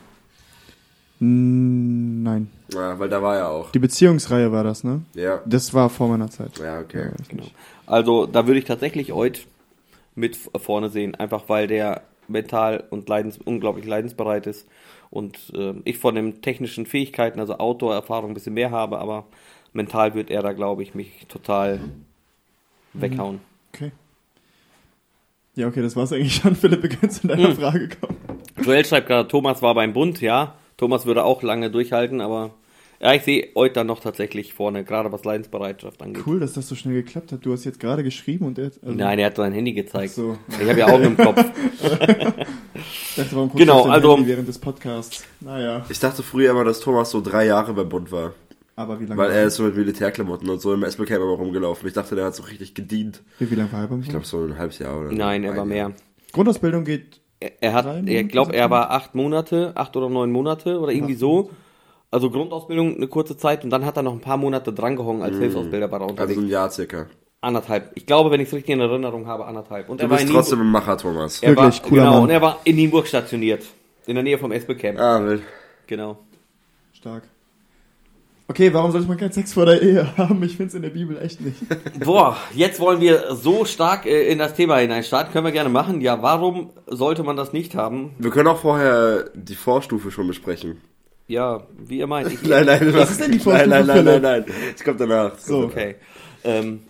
Nein. 1.19 2.51
Ja, 2.73 2.99
weil 2.99 3.11
da 3.11 3.21
war 3.21 3.37
er 3.37 3.49
auch. 3.51 3.73
Die 3.73 3.79
Beziehungsreihe 3.79 4.51
war 4.53 4.65
das, 4.65 4.85
ne? 4.85 5.03
Ja. 5.15 5.43
Das 5.45 5.75
war 5.75 5.91
vor 5.91 6.09
meiner 6.09 6.31
Zeit. 6.31 6.59
Ja, 6.59 6.81
okay. 6.81 7.11
Genau. 7.29 7.45
Also 7.87 8.25
da 8.25 8.47
würde 8.47 8.59
ich 8.59 8.65
tatsächlich 8.65 9.13
Eut 9.13 9.47
mit 10.15 10.37
vorne 10.37 10.89
sehen, 10.89 11.15
einfach 11.15 11.49
weil 11.49 11.67
der 11.67 12.03
mental 12.29 12.85
und 12.89 13.09
leidens, 13.09 13.39
unglaublich 13.45 13.85
leidensbereit 13.85 14.47
ist 14.47 14.67
und 15.11 15.37
äh, 15.55 15.75
ich 15.85 15.99
von 15.99 16.15
den 16.15 16.41
technischen 16.41 16.87
Fähigkeiten, 16.87 17.41
also 17.41 17.59
Outdoor-Erfahrung 17.59 18.31
ein 18.31 18.35
bisschen 18.35 18.55
mehr 18.55 18.71
habe, 18.71 18.99
aber 18.99 19.27
mental 19.73 20.15
wird 20.15 20.31
er 20.31 20.43
da, 20.43 20.53
glaube 20.53 20.83
ich, 20.83 20.95
mich 20.95 21.27
total 21.29 21.81
weghauen. 22.93 23.41
Okay. 23.75 23.93
Ja, 25.55 25.69
okay, 25.69 25.83
das 25.83 25.97
war's 25.97 26.13
eigentlich 26.13 26.35
schon. 26.37 26.55
Philipp, 26.57 26.83
wir 26.83 26.91
können 26.91 27.11
zu 27.11 27.27
deiner 27.27 27.55
Frage 27.55 27.89
kommen. 27.89 28.17
Joel 28.63 28.85
schreibt 28.85 29.07
gerade, 29.09 29.29
Thomas 29.29 29.63
war 29.63 29.75
beim 29.75 29.93
Bund, 29.93 30.21
ja. 30.21 30.55
Thomas 30.77 31.07
würde 31.07 31.25
auch 31.25 31.43
lange 31.43 31.71
durchhalten, 31.71 32.21
aber 32.21 32.51
ja, 33.03 33.15
ich 33.15 33.23
sehe 33.23 33.49
Eut 33.55 33.77
dann 33.77 33.87
noch 33.87 34.01
tatsächlich 34.01 34.53
vorne, 34.53 34.85
gerade 34.85 35.11
was 35.13 35.25
Leidensbereitschaft 35.25 36.03
angeht. 36.03 36.23
Cool, 36.27 36.41
dass 36.41 36.53
das 36.53 36.69
so 36.69 36.75
schnell 36.75 36.95
geklappt 36.95 37.33
hat. 37.33 37.45
Du 37.45 37.53
hast 37.53 37.65
jetzt 37.65 37.81
gerade 37.81 38.03
geschrieben 38.03 38.47
und 38.47 38.59
er 38.59 38.67
hat, 38.67 38.73
also, 38.83 38.95
Nein, 38.95 39.19
er 39.19 39.27
hat 39.27 39.37
sein 39.37 39.53
Handy 39.53 39.73
gezeigt. 39.73 40.11
Ach 40.13 40.17
so. 40.17 40.39
Ich 40.61 40.69
habe 40.69 40.79
ja 40.79 40.87
Augen 40.89 41.05
im 41.05 41.17
Kopf. 41.17 41.45
Ich 43.11 43.17
dachte, 43.17 43.35
warum 43.37 43.49
guckst 43.51 43.59
Genau, 43.59 43.85
du 43.85 43.91
also- 43.91 44.17
Handy 44.17 44.29
während 44.29 44.49
des 44.49 44.59
Podcasts? 44.59 45.25
Naja, 45.41 45.85
Ich 45.89 45.99
dachte 45.99 46.23
früher 46.23 46.51
immer, 46.53 46.65
dass 46.65 46.81
Thomas 46.81 47.11
so 47.11 47.21
drei 47.21 47.45
Jahre 47.47 47.75
beim 47.75 47.89
Bund 47.89 48.11
war. 48.13 48.33
Aber 48.77 49.01
wie 49.01 49.07
lange? 49.07 49.21
Weil 49.21 49.31
er 49.31 49.45
ist 49.47 49.57
so 49.57 49.63
mit 49.65 49.77
Militärklamotten 49.77 50.49
und 50.49 50.61
so 50.61 50.73
im 50.73 50.83
SBK 50.83 51.17
immer 51.17 51.25
rumgelaufen. 51.27 51.87
Ich 51.89 51.95
dachte, 51.95 52.15
der 52.15 52.25
hat 52.27 52.35
so 52.35 52.43
richtig 52.45 52.75
gedient. 52.75 53.23
wie, 53.39 53.51
wie 53.51 53.55
lange 53.55 53.73
war 53.73 53.81
er 53.83 53.87
beim 53.89 54.01
Ich 54.01 54.09
glaube, 54.09 54.25
so 54.27 54.43
ein 54.45 54.57
halbes 54.59 54.79
Jahr 54.79 54.99
oder 54.99 55.11
so. 55.11 55.15
Nein, 55.17 55.45
er 55.45 55.57
war 55.57 55.65
mehr. 55.65 55.77
Jahr. 55.77 55.93
Grundausbildung 56.33 56.85
geht. 56.85 57.21
Er, 57.41 57.53
er 57.61 57.73
hat, 57.73 58.07
ich 58.09 58.29
glaube, 58.29 58.55
er 58.55 58.71
war 58.71 58.91
acht 58.91 59.15
Monate, 59.15 59.73
acht 59.75 59.97
oder 59.97 60.09
neun 60.09 60.31
Monate 60.31 60.79
oder 60.79 60.93
irgendwie 60.93 61.15
so. 61.15 61.51
Also 62.11 62.29
Grundausbildung 62.31 62.97
eine 62.97 63.07
kurze 63.07 63.37
Zeit 63.37 63.63
und 63.65 63.71
dann 63.71 63.85
hat 63.87 63.97
er 63.97 64.03
noch 64.03 64.13
ein 64.13 64.21
paar 64.21 64.37
Monate 64.37 64.73
drangehangen 64.73 65.23
als 65.23 65.37
Hilfsausbilder 65.39 65.91
war 65.93 66.01
er 66.01 66.09
unterwegs. 66.09 66.31
Also 66.37 66.41
ein 66.41 66.49
Jahr 66.49 66.69
circa. 66.71 67.07
anderthalb. 67.41 67.93
Ich 67.95 68.05
glaube, 68.05 68.31
wenn 68.33 68.41
ich 68.41 68.49
es 68.49 68.55
richtig 68.55 68.75
in 68.75 68.81
Erinnerung 68.81 69.27
habe, 69.29 69.47
anderthalb. 69.47 69.89
Und 69.89 70.01
Du 70.01 70.05
er 70.07 70.11
war 70.11 70.17
bist 70.19 70.29
in 70.29 70.35
trotzdem 70.35 70.61
ein 70.61 70.67
Macher, 70.71 70.99
Thomas. 70.99 71.41
er 71.43 71.55
war, 71.57 71.65
Wirklich, 71.67 71.83
cooler 71.83 72.03
genau, 72.03 72.13
Mann. 72.15 72.23
und 72.25 72.31
er 72.31 72.43
war 72.43 72.59
in 72.65 72.77
Nienburg 72.77 73.07
stationiert. 73.07 73.65
In 74.07 74.15
der 74.17 74.25
Nähe 74.25 74.39
vom 74.39 74.51
SB 74.51 74.75
Camp. 74.75 74.99
Ah, 74.99 75.25
wild. 75.25 75.43
Genau. 75.87 76.19
Stark. 76.93 77.23
Okay, 78.51 78.75
warum 78.75 78.91
sollte 78.91 79.07
man 79.07 79.17
keinen 79.17 79.31
Sex 79.31 79.53
vor 79.53 79.65
der 79.65 79.81
Ehe 79.81 80.17
haben? 80.17 80.43
Ich 80.43 80.57
find's 80.57 80.75
in 80.75 80.83
der 80.83 80.91
Bibel 80.91 81.17
echt 81.23 81.41
nicht. 81.41 81.61
Boah, 82.05 82.37
jetzt 82.53 82.81
wollen 82.81 83.01
wir 83.01 83.37
so 83.37 83.65
stark 83.65 84.07
äh, 84.07 84.27
in 84.27 84.41
das 84.41 84.55
Thema 84.55 84.79
hineinstarten. 84.79 85.33
Können 85.33 85.45
wir 85.45 85.53
gerne 85.53 85.71
machen. 85.71 86.01
Ja, 86.01 86.21
warum 86.21 86.73
sollte 86.89 87.23
man 87.23 87.37
das 87.37 87.53
nicht 87.53 87.77
haben? 87.77 88.11
Wir 88.19 88.33
können 88.33 88.49
auch 88.49 88.59
vorher 88.59 89.31
die 89.35 89.55
Vorstufe 89.55 90.11
schon 90.11 90.27
besprechen. 90.27 90.81
Ja, 91.29 91.63
wie 91.79 91.99
ihr 91.99 92.09
meint. 92.09 92.33
Ich, 92.33 92.43
Nein, 92.49 92.67
nein, 92.67 92.93
Was 92.93 93.13
ist 93.13 93.21
denn 93.21 93.31
die 93.31 93.39
Nein, 93.39 93.69
nein, 93.69 93.87
nein, 93.87 93.87
Vorstufe, 93.87 94.03
nein, 94.03 94.23
nein. 94.23 94.45
Es 94.75 94.83
kommt 94.83 95.01
danach. 95.01 95.27
Es 95.37 95.47
kommt 95.47 95.61
So. 95.61 95.67
Okay. 95.67 95.95
Ähm, 96.43 96.81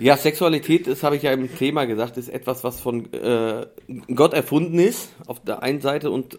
ja, 0.00 0.16
Sexualität, 0.16 0.88
das 0.88 1.04
habe 1.04 1.14
ich 1.14 1.22
ja 1.22 1.32
im 1.32 1.54
Thema 1.56 1.84
gesagt, 1.84 2.16
ist 2.16 2.28
etwas, 2.28 2.64
was 2.64 2.80
von 2.80 3.12
äh, 3.12 3.66
Gott 4.12 4.34
erfunden 4.34 4.80
ist, 4.80 5.10
auf 5.28 5.38
der 5.44 5.62
einen 5.62 5.80
Seite 5.80 6.10
und 6.10 6.38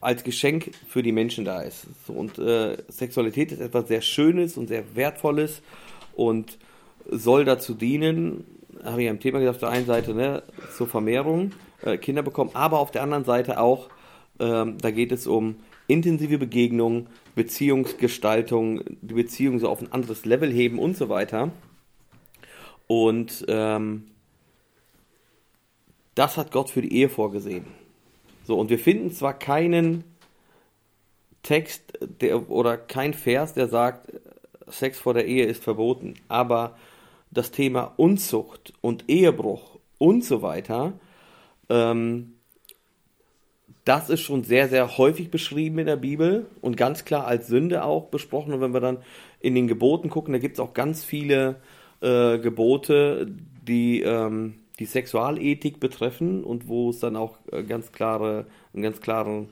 als 0.00 0.24
Geschenk 0.24 0.72
für 0.88 1.02
die 1.02 1.12
Menschen 1.12 1.44
da 1.44 1.60
ist. 1.62 1.86
So, 2.06 2.14
und 2.14 2.38
äh, 2.38 2.78
Sexualität 2.88 3.52
ist 3.52 3.60
etwas 3.60 3.88
sehr 3.88 4.00
Schönes 4.00 4.56
und 4.56 4.68
sehr 4.68 4.96
Wertvolles 4.96 5.62
und 6.14 6.58
soll 7.08 7.44
dazu 7.44 7.74
dienen, 7.74 8.44
habe 8.84 9.02
ich 9.02 9.06
ja 9.06 9.10
im 9.10 9.20
Thema 9.20 9.38
gesagt, 9.38 9.56
auf 9.56 9.60
der 9.60 9.70
einen 9.70 9.86
Seite 9.86 10.14
ne, 10.14 10.42
zur 10.76 10.86
Vermehrung, 10.86 11.52
äh, 11.82 11.98
Kinder 11.98 12.22
bekommen, 12.22 12.50
aber 12.54 12.78
auf 12.78 12.90
der 12.90 13.02
anderen 13.02 13.24
Seite 13.24 13.60
auch, 13.60 13.88
ähm, 14.38 14.78
da 14.78 14.90
geht 14.90 15.12
es 15.12 15.26
um 15.26 15.56
intensive 15.86 16.38
Begegnung, 16.38 17.08
Beziehungsgestaltung, 17.34 18.82
die 19.02 19.14
Beziehung 19.14 19.58
so 19.58 19.68
auf 19.68 19.80
ein 19.80 19.92
anderes 19.92 20.24
Level 20.24 20.50
heben 20.52 20.78
und 20.78 20.96
so 20.96 21.08
weiter. 21.08 21.50
Und 22.86 23.44
ähm, 23.48 24.06
das 26.14 26.36
hat 26.36 26.52
Gott 26.52 26.70
für 26.70 26.82
die 26.82 26.92
Ehe 26.92 27.08
vorgesehen. 27.08 27.79
So, 28.44 28.58
und 28.58 28.70
wir 28.70 28.78
finden 28.78 29.12
zwar 29.12 29.38
keinen 29.38 30.04
Text 31.42 31.98
der, 32.20 32.50
oder 32.50 32.76
kein 32.76 33.14
Vers, 33.14 33.54
der 33.54 33.68
sagt, 33.68 34.12
Sex 34.68 34.98
vor 34.98 35.14
der 35.14 35.26
Ehe 35.26 35.46
ist 35.46 35.62
verboten, 35.62 36.14
aber 36.28 36.76
das 37.30 37.50
Thema 37.50 37.92
Unzucht 37.96 38.72
und 38.80 39.04
Ehebruch 39.08 39.78
und 39.98 40.24
so 40.24 40.42
weiter, 40.42 40.92
ähm, 41.68 42.34
das 43.84 44.10
ist 44.10 44.20
schon 44.20 44.44
sehr, 44.44 44.68
sehr 44.68 44.98
häufig 44.98 45.30
beschrieben 45.30 45.78
in 45.78 45.86
der 45.86 45.96
Bibel 45.96 46.46
und 46.60 46.76
ganz 46.76 47.04
klar 47.04 47.26
als 47.26 47.46
Sünde 47.46 47.82
auch 47.82 48.06
besprochen. 48.06 48.52
Und 48.52 48.60
wenn 48.60 48.74
wir 48.74 48.80
dann 48.80 48.98
in 49.40 49.54
den 49.54 49.68
Geboten 49.68 50.10
gucken, 50.10 50.32
da 50.32 50.38
gibt 50.38 50.54
es 50.54 50.60
auch 50.60 50.74
ganz 50.74 51.04
viele 51.04 51.56
äh, 52.00 52.38
Gebote, 52.38 53.26
die 53.66 54.02
ähm, 54.02 54.54
die 54.80 54.86
Sexualethik 54.86 55.78
betreffen 55.78 56.42
und 56.42 56.66
wo 56.66 56.90
es 56.90 56.98
dann 56.98 57.14
auch 57.14 57.36
äh, 57.52 57.62
ganz 57.62 57.92
klare, 57.92 58.46
einen 58.72 58.82
ganz 58.82 59.00
klaren 59.00 59.50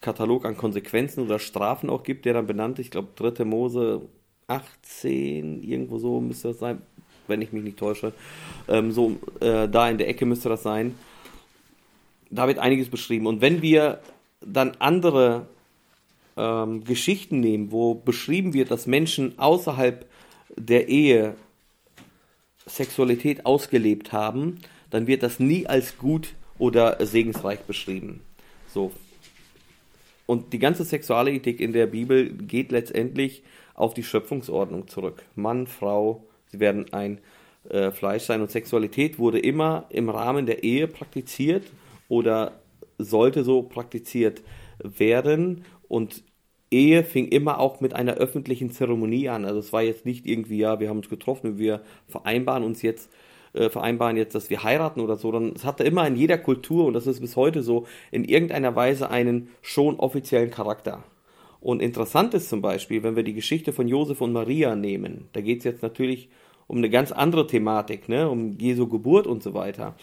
Katalog 0.00 0.46
an 0.46 0.56
Konsequenzen 0.56 1.22
oder 1.22 1.38
Strafen 1.38 1.90
auch 1.90 2.02
gibt, 2.02 2.24
der 2.24 2.32
dann 2.32 2.46
benannt. 2.46 2.78
Ich 2.78 2.90
glaube, 2.90 3.08
3. 3.14 3.44
Mose 3.44 4.00
18, 4.48 5.62
irgendwo 5.62 5.98
so 5.98 6.20
müsste 6.20 6.48
das 6.48 6.58
sein, 6.58 6.80
wenn 7.28 7.42
ich 7.42 7.52
mich 7.52 7.62
nicht 7.62 7.76
täusche. 7.76 8.14
Ähm, 8.66 8.92
so 8.92 9.18
äh, 9.40 9.68
da 9.68 9.88
in 9.90 9.98
der 9.98 10.08
Ecke 10.08 10.24
müsste 10.24 10.48
das 10.48 10.62
sein. 10.62 10.94
Da 12.30 12.48
wird 12.48 12.58
einiges 12.58 12.88
beschrieben. 12.88 13.26
Und 13.26 13.42
wenn 13.42 13.60
wir 13.60 14.00
dann 14.40 14.72
andere 14.78 15.46
ähm, 16.38 16.82
Geschichten 16.84 17.40
nehmen, 17.40 17.72
wo 17.72 17.94
beschrieben 17.94 18.54
wird, 18.54 18.70
dass 18.70 18.86
Menschen 18.86 19.38
außerhalb 19.38 20.06
der 20.56 20.88
Ehe 20.88 21.34
Sexualität 22.72 23.46
ausgelebt 23.46 24.12
haben, 24.12 24.58
dann 24.90 25.06
wird 25.06 25.22
das 25.22 25.40
nie 25.40 25.66
als 25.66 25.98
gut 25.98 26.34
oder 26.58 27.04
segensreich 27.04 27.60
beschrieben. 27.60 28.20
So. 28.68 28.92
Und 30.26 30.52
die 30.52 30.58
ganze 30.58 30.84
Sexualethik 30.84 31.60
in 31.60 31.72
der 31.72 31.86
Bibel 31.86 32.30
geht 32.30 32.72
letztendlich 32.72 33.42
auf 33.74 33.94
die 33.94 34.02
Schöpfungsordnung 34.02 34.88
zurück. 34.88 35.24
Mann, 35.34 35.66
Frau, 35.66 36.24
sie 36.50 36.60
werden 36.60 36.92
ein 36.92 37.18
äh, 37.68 37.90
Fleisch 37.90 38.24
sein 38.24 38.40
und 38.40 38.50
Sexualität 38.50 39.18
wurde 39.18 39.38
immer 39.38 39.86
im 39.90 40.08
Rahmen 40.08 40.46
der 40.46 40.62
Ehe 40.62 40.88
praktiziert 40.88 41.64
oder 42.08 42.52
sollte 42.98 43.44
so 43.44 43.62
praktiziert 43.62 44.42
werden 44.78 45.64
und 45.88 46.22
Ehe 46.72 47.04
fing 47.04 47.28
immer 47.28 47.60
auch 47.60 47.80
mit 47.80 47.94
einer 47.94 48.14
öffentlichen 48.14 48.70
Zeremonie 48.70 49.28
an. 49.28 49.44
Also 49.44 49.60
es 49.60 49.72
war 49.72 49.82
jetzt 49.82 50.06
nicht 50.06 50.26
irgendwie, 50.26 50.58
ja, 50.58 50.80
wir 50.80 50.88
haben 50.88 50.98
uns 50.98 51.08
getroffen, 51.08 51.58
wir 51.58 51.82
vereinbaren 52.08 52.64
uns 52.64 52.82
jetzt, 52.82 53.10
äh, 53.52 53.68
vereinbaren 53.68 54.16
jetzt, 54.16 54.34
dass 54.34 54.50
wir 54.50 54.62
heiraten 54.64 55.00
oder 55.00 55.16
so, 55.16 55.30
sondern 55.30 55.54
es 55.54 55.64
hatte 55.64 55.84
immer 55.84 56.06
in 56.06 56.16
jeder 56.16 56.38
Kultur, 56.38 56.86
und 56.86 56.94
das 56.94 57.06
ist 57.06 57.20
bis 57.20 57.36
heute 57.36 57.62
so, 57.62 57.86
in 58.10 58.24
irgendeiner 58.24 58.74
Weise 58.74 59.10
einen 59.10 59.48
schon 59.60 60.00
offiziellen 60.00 60.50
Charakter. 60.50 61.04
Und 61.60 61.80
interessant 61.80 62.34
ist 62.34 62.48
zum 62.48 62.60
Beispiel, 62.60 63.02
wenn 63.04 63.14
wir 63.14 63.22
die 63.22 63.34
Geschichte 63.34 63.72
von 63.72 63.86
Josef 63.86 64.20
und 64.20 64.32
Maria 64.32 64.74
nehmen, 64.74 65.28
da 65.32 65.40
geht 65.40 65.58
es 65.58 65.64
jetzt 65.64 65.82
natürlich 65.82 66.28
um 66.66 66.78
eine 66.78 66.90
ganz 66.90 67.12
andere 67.12 67.46
Thematik, 67.46 68.08
ne, 68.08 68.28
um 68.28 68.58
Jesu 68.58 68.88
Geburt 68.88 69.26
und 69.26 69.42
so 69.42 69.54
weiter. 69.54 69.94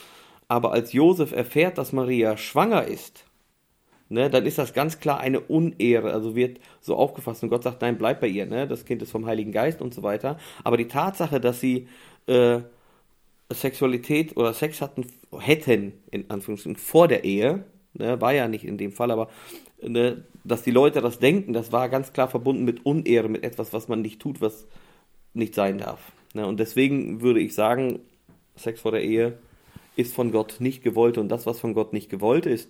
Aber 0.48 0.72
als 0.72 0.94
Josef 0.94 1.32
erfährt, 1.32 1.78
dass 1.78 1.94
Maria 1.94 2.38
schwanger 2.38 2.86
ist, 2.86 3.26
ne, 4.10 4.30
dann 4.30 4.46
ist 4.46 4.58
das 4.58 4.74
ganz 4.74 5.00
klar 5.00 5.20
eine 5.20 5.40
Unehre, 5.40 6.12
also 6.12 6.36
wird 6.36 6.60
so 6.82 6.96
aufgefasst 6.96 7.44
und 7.44 7.50
Gott 7.50 7.64
sagt, 7.64 7.82
nein, 7.82 7.98
bleib 7.98 8.20
bei 8.20 8.28
ihr, 8.28 8.46
ne, 8.46 8.68
das 8.68 8.86
Kind 8.86 9.02
ist 9.02 9.12
vom 9.12 9.26
Heiligen 9.26 9.52
Geist 9.52 9.82
und 9.82 9.94
so 9.94 10.04
weiter. 10.04 10.38
Aber 10.64 10.78
die 10.78 10.88
Tatsache, 10.88 11.40
dass 11.40 11.60
sie 11.60 11.88
äh, 12.28 12.60
Sexualität 13.52 14.36
oder 14.36 14.54
Sex 14.54 14.82
hatten, 14.82 15.06
hätten, 15.40 15.94
in 16.12 16.30
Anführungsstrichen, 16.30 16.76
vor 16.76 17.08
der 17.08 17.24
Ehe, 17.24 17.64
ne, 17.94 18.20
war 18.20 18.34
ja 18.34 18.48
nicht 18.48 18.66
in 18.66 18.78
dem 18.78 18.92
Fall, 18.92 19.12
aber 19.12 19.30
ne, 19.82 20.24
dass 20.44 20.64
die 20.64 20.72
Leute 20.72 21.02
das 21.02 21.20
denken, 21.20 21.54
das 21.54 21.72
war 21.72 21.90
ganz 21.90 22.12
klar 22.12 22.28
verbunden 22.28 22.66
mit 22.66 22.86
Unehre, 22.86 23.30
mit 23.30 23.44
etwas, 23.44 23.74
was 23.74 23.88
man 23.88 24.02
nicht 24.02 24.20
tut, 24.20 24.42
was 24.42 24.68
nicht 25.34 25.54
sein 25.54 25.78
darf. 25.78 26.12
Ne, 26.34 26.46
und 26.46 26.60
deswegen 26.60 27.22
würde 27.22 27.40
ich 27.40 27.54
sagen, 27.54 28.00
Sex 28.56 28.82
vor 28.82 28.92
der 28.92 29.04
Ehe 29.04 29.38
ist 29.96 30.14
von 30.14 30.32
Gott 30.32 30.58
nicht 30.60 30.84
gewollt 30.84 31.18
und 31.18 31.30
das, 31.30 31.46
was 31.46 31.60
von 31.60 31.74
Gott 31.74 31.94
nicht 31.94 32.10
gewollt 32.10 32.46
ist 32.46 32.70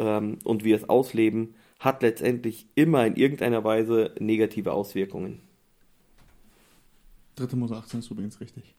ähm, 0.00 0.38
und 0.44 0.64
wir 0.64 0.74
es 0.74 0.88
ausleben, 0.88 1.54
hat 1.78 2.02
letztendlich 2.02 2.66
immer 2.74 3.06
in 3.06 3.16
irgendeiner 3.16 3.62
Weise 3.62 4.14
negative 4.18 4.72
Auswirkungen. 4.72 5.40
3. 7.36 7.54
Mose 7.56 7.76
18 7.76 8.00
ist 8.00 8.10
übrigens 8.10 8.40
richtig. 8.40 8.74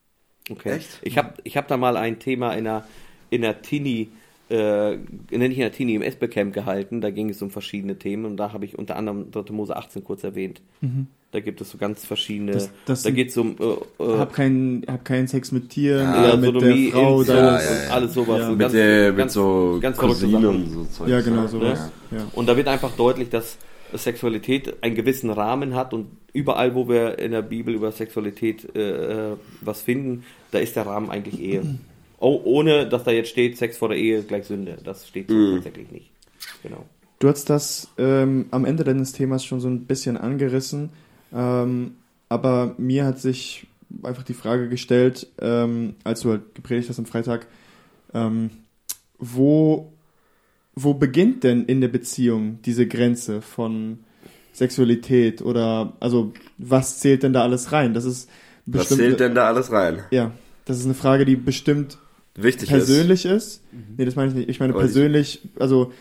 Okay. 0.49 0.77
Echt? 0.77 0.99
Ich 1.03 1.17
habe 1.17 1.35
ich 1.43 1.57
hab 1.57 1.67
da 1.67 1.77
mal 1.77 1.95
ein 1.95 2.19
Thema 2.19 2.53
in 2.53 2.67
einer, 2.67 2.85
in 3.29 3.45
einer 3.45 3.61
Teenie, 3.61 4.11
äh, 4.51 4.97
nenne 5.31 5.47
ich 5.53 5.57
in 5.57 5.63
einer 5.63 5.71
Teenie 5.71 5.95
im 5.95 6.01
Esbe-Camp 6.01 6.53
gehalten. 6.53 6.99
Da 7.01 7.09
ging 7.09 7.29
es 7.29 7.41
um 7.41 7.49
verschiedene 7.49 7.97
Themen 7.97 8.25
und 8.25 8.37
da 8.37 8.51
habe 8.53 8.65
ich 8.65 8.77
unter 8.77 8.95
anderem 8.97 9.31
3. 9.31 9.51
Mose 9.53 9.75
18 9.75 10.03
kurz 10.03 10.23
erwähnt. 10.23 10.61
Da 11.31 11.39
gibt 11.39 11.61
es 11.61 11.69
so 11.71 11.77
ganz 11.77 12.05
verschiedene. 12.05 12.51
Das- 12.51 12.69
das 12.85 13.03
da 13.03 13.09
geht 13.11 13.29
es 13.29 13.37
um. 13.37 13.55
Äh, 13.57 14.03
äh, 14.03 14.17
Hab, 14.17 14.33
keinen, 14.33 14.83
hab 14.87 15.05
keinen 15.05 15.27
Sex 15.27 15.51
mit 15.53 15.69
Tieren 15.69 16.03
Ja, 16.13 16.19
oder 16.19 16.29
ja, 16.31 16.35
mit 16.35 16.45
Sodomie, 16.53 16.83
der 16.91 16.91
Frau. 16.99 17.23
Deines- 17.23 17.29
Ja, 17.29 17.43
ja, 17.45 17.61
ja. 17.61 17.85
und 17.85 17.91
alles 17.91 18.13
sowas. 18.13 18.39
Ja. 18.39 18.43
so 18.45 18.51
Mit, 18.51 18.59
ganz, 18.59 18.73
der, 18.73 19.07
mit 19.09 19.17
ganz, 19.17 19.33
so 19.33 19.79
ganz 19.81 19.97
Cousinen 19.97 20.45
und 20.45 20.69
so 20.69 20.83
Zeug. 20.85 21.07
Ja, 21.07 21.21
genau 21.21 21.41
ne? 21.43 21.47
sowas. 21.47 21.91
Ja. 22.11 22.17
Ja. 22.17 22.23
Und 22.33 22.49
da 22.49 22.57
wird 22.57 22.67
einfach 22.67 22.91
deutlich, 22.97 23.29
dass 23.29 23.57
Sexualität 23.93 24.83
einen 24.83 24.95
gewissen 24.95 25.29
Rahmen 25.29 25.75
hat 25.75 25.93
und 25.93 26.07
überall, 26.33 26.75
wo 26.75 26.87
wir 26.89 27.19
in 27.19 27.31
der 27.31 27.41
Bibel 27.41 27.73
über 27.73 27.91
Sexualität 27.91 28.67
äh, 28.75 29.31
äh, 29.31 29.35
was 29.61 29.81
finden, 29.81 30.23
da 30.51 30.59
ist 30.59 30.75
der 30.75 30.85
Rahmen 30.85 31.09
eigentlich 31.09 31.39
Ehe. 31.41 31.61
Oh, 32.21 32.39
ohne, 32.45 32.87
dass 32.87 33.03
da 33.03 33.11
jetzt 33.11 33.29
steht, 33.29 33.57
Sex 33.57 33.77
vor 33.77 33.89
der 33.89 33.97
Ehe 33.97 34.19
ist 34.19 34.27
gleich 34.27 34.45
Sünde. 34.45 34.77
Das 34.83 35.07
steht 35.07 35.29
so 35.29 35.35
Mhm. 35.35 35.55
tatsächlich 35.55 35.91
nicht. 35.91 36.11
Genau. 36.63 36.85
Du 37.19 37.27
hast 37.27 37.49
das 37.49 37.87
ähm, 37.97 38.45
am 38.51 38.63
Ende 38.65 38.83
deines 38.83 39.11
Themas 39.11 39.43
schon 39.43 39.59
so 39.59 39.67
ein 39.67 39.85
bisschen 39.85 40.17
angerissen, 40.17 40.89
ähm, 41.33 41.95
aber 42.29 42.75
mir 42.77 43.05
hat 43.05 43.19
sich 43.19 43.67
einfach 44.03 44.23
die 44.23 44.33
Frage 44.33 44.69
gestellt, 44.69 45.27
ähm, 45.39 45.95
als 46.03 46.21
du 46.21 46.29
halt 46.31 46.55
gepredigt 46.55 46.89
hast 46.89 46.99
am 46.99 47.05
Freitag, 47.05 47.47
ähm, 48.13 48.49
wo, 49.19 49.91
wo 50.75 50.93
beginnt 50.93 51.43
denn 51.43 51.65
in 51.65 51.81
der 51.81 51.89
Beziehung 51.89 52.59
diese 52.65 52.87
Grenze 52.87 53.41
von 53.41 53.99
Sexualität 54.53 55.41
oder 55.41 55.93
also 55.99 56.33
was 56.57 56.99
zählt 56.99 57.23
denn 57.23 57.33
da 57.33 57.43
alles 57.43 57.71
rein? 57.71 57.93
Das 57.93 58.05
ist 58.05 58.29
Was 58.65 58.81
bestimmt 58.89 58.99
zählt 58.99 59.19
denn 59.19 59.35
da 59.35 59.47
alles 59.47 59.71
rein? 59.71 60.03
ja, 60.11 60.31
das 60.65 60.77
ist 60.79 60.85
eine 60.85 60.93
Frage, 60.93 61.25
die 61.25 61.35
bestimmt 61.35 61.97
Wichtig 62.35 62.69
persönlich 62.69 63.25
ist. 63.25 63.61
Nee, 63.97 64.05
das 64.05 64.15
meine 64.15 64.29
ich 64.29 64.35
nicht. 64.35 64.49
Ich 64.49 64.59
meine 64.59 64.73
Aber 64.73 64.81
ich- 64.81 64.87
persönlich, 64.87 65.41
also 65.59 65.91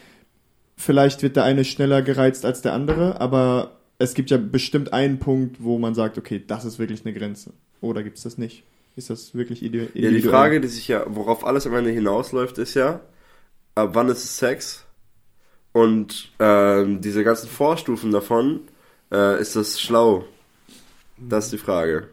vielleicht 0.76 1.22
wird 1.22 1.36
der 1.36 1.44
eine 1.44 1.64
schneller 1.64 2.02
gereizt 2.02 2.44
als 2.44 2.62
der 2.62 2.72
andere, 2.72 3.20
aber 3.20 3.76
es 3.98 4.14
gibt 4.14 4.30
ja 4.30 4.38
bestimmt 4.38 4.92
einen 4.92 5.18
Punkt, 5.18 5.56
wo 5.62 5.78
man 5.78 5.94
sagt, 5.94 6.16
okay, 6.18 6.42
das 6.46 6.64
ist 6.64 6.78
wirklich 6.78 7.04
eine 7.04 7.12
Grenze. 7.14 7.52
Oder 7.80 8.02
gibt 8.02 8.16
es 8.16 8.22
das 8.22 8.38
nicht? 8.38 8.62
Ist 8.96 9.10
das 9.10 9.34
wirklich 9.34 9.62
ide 9.62 9.78
Ja, 9.78 9.84
die 9.94 9.98
individuell? 10.00 10.30
Frage, 10.32 10.60
die 10.60 10.68
sich 10.68 10.88
ja, 10.88 11.04
worauf 11.08 11.44
alles 11.44 11.66
am 11.66 11.74
Ende 11.74 11.90
hinausläuft, 11.90 12.58
ist 12.58 12.74
ja, 12.74 13.00
ab 13.74 13.90
wann 13.94 14.08
ist 14.08 14.24
es 14.24 14.38
Sex? 14.38 14.84
Und 15.72 16.30
ähm, 16.38 17.00
diese 17.00 17.22
ganzen 17.24 17.48
Vorstufen 17.48 18.10
davon, 18.10 18.60
äh, 19.12 19.40
ist 19.40 19.54
das 19.56 19.80
schlau? 19.80 20.24
Das 21.28 21.46
ist 21.46 21.52
die 21.52 21.58
Frage. 21.58 22.08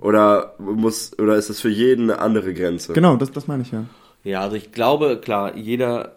Oder 0.00 0.54
muss, 0.58 1.18
oder 1.18 1.36
ist 1.36 1.50
das 1.50 1.60
für 1.60 1.70
jeden 1.70 2.10
eine 2.10 2.20
andere 2.20 2.52
Grenze? 2.54 2.92
Genau, 2.92 3.16
das, 3.16 3.32
das 3.32 3.46
meine 3.46 3.62
ich 3.62 3.72
ja. 3.72 3.86
Ja, 4.22 4.42
also 4.42 4.56
ich 4.56 4.72
glaube, 4.72 5.18
klar, 5.22 5.56
jeder 5.56 6.16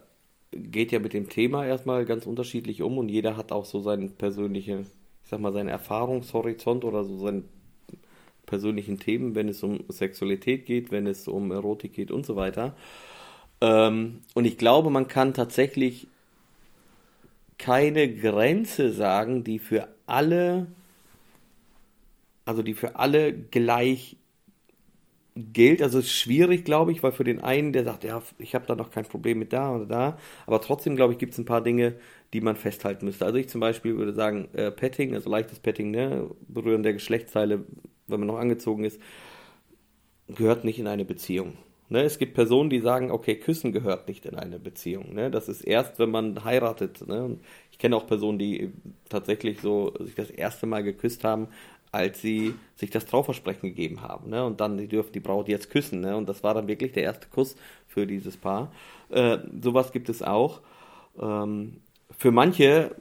geht 0.51 0.91
ja 0.91 0.99
mit 0.99 1.13
dem 1.13 1.29
Thema 1.29 1.65
erstmal 1.65 2.05
ganz 2.05 2.25
unterschiedlich 2.25 2.81
um 2.81 2.97
und 2.97 3.09
jeder 3.09 3.37
hat 3.37 3.51
auch 3.51 3.65
so 3.65 3.79
seinen 3.79 4.11
persönlichen, 4.11 4.81
ich 5.23 5.29
sag 5.29 5.39
mal, 5.39 5.53
seinen 5.53 5.69
Erfahrungshorizont 5.69 6.83
oder 6.83 7.03
so 7.03 7.17
seinen 7.17 7.47
persönlichen 8.45 8.99
Themen, 8.99 9.35
wenn 9.35 9.47
es 9.47 9.63
um 9.63 9.79
Sexualität 9.89 10.65
geht, 10.65 10.91
wenn 10.91 11.07
es 11.07 11.27
um 11.27 11.51
Erotik 11.51 11.93
geht 11.93 12.11
und 12.11 12.25
so 12.25 12.35
weiter. 12.35 12.75
Ähm, 13.61 14.19
und 14.33 14.45
ich 14.45 14.57
glaube, 14.57 14.89
man 14.89 15.07
kann 15.07 15.33
tatsächlich 15.33 16.07
keine 17.57 18.13
Grenze 18.13 18.91
sagen, 18.91 19.43
die 19.43 19.59
für 19.59 19.87
alle, 20.05 20.67
also 22.45 22.61
die 22.63 22.73
für 22.73 22.95
alle 22.95 23.33
gleich 23.33 24.17
gilt. 25.35 25.81
Also 25.81 25.99
es 25.99 26.05
ist 26.05 26.13
schwierig, 26.13 26.63
glaube 26.63 26.91
ich, 26.91 27.01
weil 27.01 27.11
für 27.11 27.23
den 27.23 27.41
einen, 27.41 27.73
der 27.73 27.83
sagt, 27.83 28.03
ja, 28.03 28.21
ich 28.37 28.55
habe 28.55 28.65
da 28.67 28.75
noch 28.75 28.91
kein 28.91 29.05
Problem 29.05 29.39
mit 29.39 29.53
da 29.53 29.75
oder 29.75 29.85
da, 29.85 30.17
aber 30.45 30.61
trotzdem, 30.61 30.95
glaube 30.95 31.13
ich, 31.13 31.19
gibt 31.19 31.33
es 31.33 31.39
ein 31.39 31.45
paar 31.45 31.61
Dinge, 31.61 31.95
die 32.33 32.41
man 32.41 32.55
festhalten 32.55 33.05
müsste. 33.05 33.25
Also 33.25 33.37
ich 33.37 33.49
zum 33.49 33.61
Beispiel 33.61 33.97
würde 33.97 34.13
sagen, 34.13 34.49
äh, 34.53 34.71
Petting, 34.71 35.13
also 35.15 35.29
leichtes 35.29 35.59
Petting, 35.59 35.91
ne, 35.91 36.29
Berühren 36.47 36.83
der 36.83 36.93
Geschlechtsteile, 36.93 37.65
wenn 38.07 38.19
man 38.19 38.27
noch 38.27 38.37
angezogen 38.37 38.83
ist, 38.83 38.99
gehört 40.27 40.63
nicht 40.63 40.79
in 40.79 40.87
eine 40.87 41.05
Beziehung. 41.05 41.57
Ne, 41.89 42.01
es 42.03 42.17
gibt 42.17 42.33
Personen, 42.33 42.69
die 42.69 42.79
sagen, 42.79 43.11
okay, 43.11 43.35
Küssen 43.35 43.71
gehört 43.71 44.07
nicht 44.07 44.25
in 44.25 44.35
eine 44.35 44.57
Beziehung. 44.57 45.13
Ne? 45.13 45.29
Das 45.29 45.49
ist 45.49 45.61
erst, 45.61 45.99
wenn 45.99 46.09
man 46.09 46.43
heiratet. 46.43 47.05
Ne? 47.07 47.37
Ich 47.71 47.77
kenne 47.77 47.95
auch 47.95 48.07
Personen, 48.07 48.39
die 48.39 48.71
tatsächlich 49.09 49.59
so 49.61 49.93
sich 49.99 50.15
das 50.15 50.31
erste 50.31 50.65
Mal 50.65 50.81
geküsst 50.81 51.23
haben, 51.23 51.49
als 51.93 52.21
sie 52.21 52.55
sich 52.75 52.89
das 52.89 53.05
Trauversprechen 53.05 53.69
gegeben 53.69 54.01
haben. 54.01 54.31
Ne? 54.31 54.43
Und 54.43 54.59
dann, 54.59 54.77
die 54.77 54.87
dürfen 54.87 55.13
die 55.13 55.19
Braut 55.19 55.47
jetzt 55.47 55.69
küssen. 55.69 56.01
Ne? 56.01 56.17
Und 56.17 56.27
das 56.27 56.43
war 56.43 56.55
dann 56.55 56.67
wirklich 56.67 56.91
der 56.91 57.03
erste 57.03 57.27
Kuss 57.27 57.55
für 57.87 58.07
dieses 58.07 58.35
Paar. 58.35 58.71
Äh, 59.09 59.37
sowas 59.61 59.91
gibt 59.91 60.09
es 60.09 60.23
auch. 60.23 60.61
Ähm, 61.21 61.77
für 62.17 62.31
manche 62.31 62.95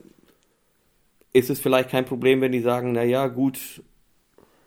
ist 1.32 1.48
es 1.48 1.58
vielleicht 1.58 1.88
kein 1.88 2.04
Problem, 2.04 2.42
wenn 2.42 2.52
die 2.52 2.60
sagen, 2.60 2.92
naja, 2.92 3.28
gut, 3.28 3.82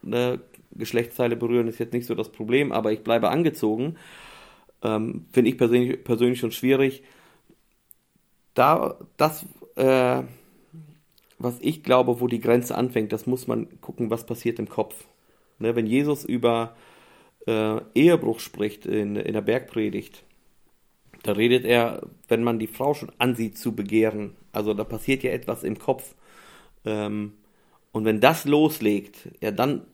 ne, 0.01 0.39
Geschlechtsteile 0.71 1.35
berühren 1.35 1.67
ist 1.67 1.77
jetzt 1.77 1.93
nicht 1.93 2.07
so 2.07 2.15
das 2.15 2.31
Problem, 2.31 2.71
aber 2.71 2.91
ich 2.91 3.03
bleibe 3.03 3.29
angezogen. 3.29 3.95
Ähm, 4.81 5.27
Finde 5.33 5.51
ich 5.51 5.57
persönlich, 5.59 6.03
persönlich 6.03 6.39
schon 6.39 6.51
schwierig. 6.51 7.03
Da, 8.55 8.97
das, 9.17 9.45
äh, 9.75 10.23
was 11.45 11.57
ich 11.61 11.83
glaube, 11.83 12.19
wo 12.19 12.27
die 12.27 12.41
Grenze 12.41 12.75
anfängt, 12.75 13.13
das 13.13 13.25
muss 13.25 13.47
man 13.47 13.79
gucken, 13.81 14.09
was 14.09 14.25
passiert 14.25 14.59
im 14.59 14.69
Kopf. 14.69 15.07
Ne, 15.59 15.75
wenn 15.75 15.87
Jesus 15.87 16.25
über 16.25 16.75
äh, 17.47 17.79
Ehebruch 17.93 18.39
spricht 18.39 18.85
in, 18.85 19.15
in 19.15 19.33
der 19.33 19.41
Bergpredigt, 19.41 20.23
da 21.23 21.31
redet 21.31 21.65
er, 21.65 22.01
wenn 22.27 22.43
man 22.43 22.59
die 22.59 22.67
Frau 22.67 22.93
schon 22.93 23.11
ansieht, 23.17 23.57
zu 23.57 23.73
begehren. 23.73 24.35
Also 24.51 24.73
da 24.73 24.83
passiert 24.83 25.23
ja 25.23 25.31
etwas 25.31 25.63
im 25.63 25.79
Kopf. 25.79 26.13
Ähm, 26.85 27.33
und 27.91 28.05
wenn 28.05 28.19
das 28.19 28.45
loslegt, 28.45 29.29
ja, 29.41 29.51
dann 29.51 29.85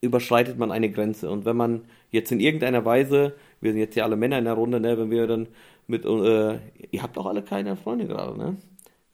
überschreitet 0.00 0.58
man 0.58 0.72
eine 0.72 0.90
Grenze. 0.90 1.30
Und 1.30 1.44
wenn 1.44 1.56
man 1.56 1.84
jetzt 2.10 2.32
in 2.32 2.40
irgendeiner 2.40 2.84
Weise, 2.84 3.34
wir 3.60 3.72
sind 3.72 3.80
jetzt 3.80 3.96
ja 3.96 4.04
alle 4.04 4.16
Männer 4.16 4.38
in 4.38 4.44
der 4.44 4.54
Runde, 4.54 4.80
ne, 4.80 4.98
wenn 4.98 5.10
wir 5.10 5.26
dann 5.26 5.48
mit, 5.86 6.04
äh, 6.04 6.58
ihr 6.90 7.02
habt 7.02 7.16
doch 7.16 7.26
alle 7.26 7.42
keine 7.42 7.76
Freunde 7.76 8.06
gerade, 8.06 8.36
ne? 8.36 8.56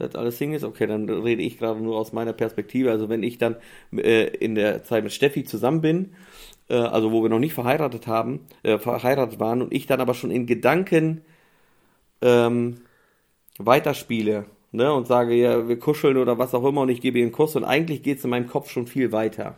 Das 0.01 0.15
alles 0.17 0.39
Singles, 0.39 0.65
okay, 0.65 0.87
dann 0.87 1.09
rede 1.09 1.43
ich 1.43 1.59
gerade 1.59 1.81
nur 1.81 1.97
aus 1.97 2.13
meiner 2.13 2.33
Perspektive. 2.33 2.91
Also 2.91 3.09
wenn 3.09 3.23
ich 3.23 3.39
dann 3.39 3.57
äh, 3.97 4.27
in 4.37 4.55
der 4.55 4.83
Zeit 4.85 5.05
mit 5.05 5.13
Steffi 5.13 5.45
zusammen 5.45 5.81
bin, 5.81 6.15
äh, 6.69 6.75
also 6.75 7.13
wo 7.13 7.23
wir 7.23 7.31
noch 7.31 7.39
nicht 7.39 7.55
verheiratet 7.55 8.07
haben, 8.07 8.41
äh, 8.63 8.79
verheiratet 8.79 9.41
waren 9.41 9.63
und 9.63 9.73
ich 9.73 9.87
dann 9.87 10.01
aber 10.01 10.15
schon 10.15 10.31
in 10.31 10.47
Gedanken 10.47 11.23
ähm, 12.23 12.81
weiterspiele, 13.59 14.47
ne, 14.73 14.93
und 14.93 15.07
sage, 15.07 15.35
ja, 15.35 15.69
wir 15.69 15.79
kuscheln 15.79 16.17
oder 16.17 16.39
was 16.39 16.55
auch 16.55 16.65
immer 16.65 16.83
und 16.83 16.89
ich 16.91 17.01
gebe 17.01 17.19
ihr 17.19 17.25
einen 17.25 17.33
Kuss 17.33 17.57
und 17.57 17.65
eigentlich 17.65 18.03
geht 18.03 18.19
es 18.19 18.25
in 18.25 18.31
meinem 18.31 18.47
Kopf 18.47 18.71
schon 18.71 18.87
viel 18.87 19.13
weiter. 19.13 19.57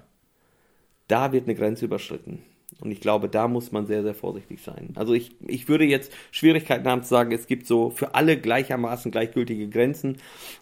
Da 1.08 1.32
wird 1.32 1.44
eine 1.44 1.54
Grenze 1.54 1.84
überschritten. 1.86 2.42
Und 2.82 2.90
ich 2.90 3.00
glaube, 3.00 3.28
da 3.28 3.46
muss 3.46 3.70
man 3.70 3.86
sehr, 3.86 4.02
sehr 4.02 4.14
vorsichtig 4.14 4.60
sein. 4.60 4.88
Also 4.96 5.14
ich, 5.14 5.30
ich 5.46 5.68
würde 5.68 5.84
jetzt 5.84 6.12
Schwierigkeiten 6.32 6.88
haben 6.88 7.04
zu 7.04 7.10
sagen, 7.10 7.30
es 7.30 7.46
gibt 7.46 7.68
so 7.68 7.90
für 7.90 8.16
alle 8.16 8.36
gleichermaßen 8.36 9.12
gleichgültige 9.12 9.68
Grenzen, 9.68 10.16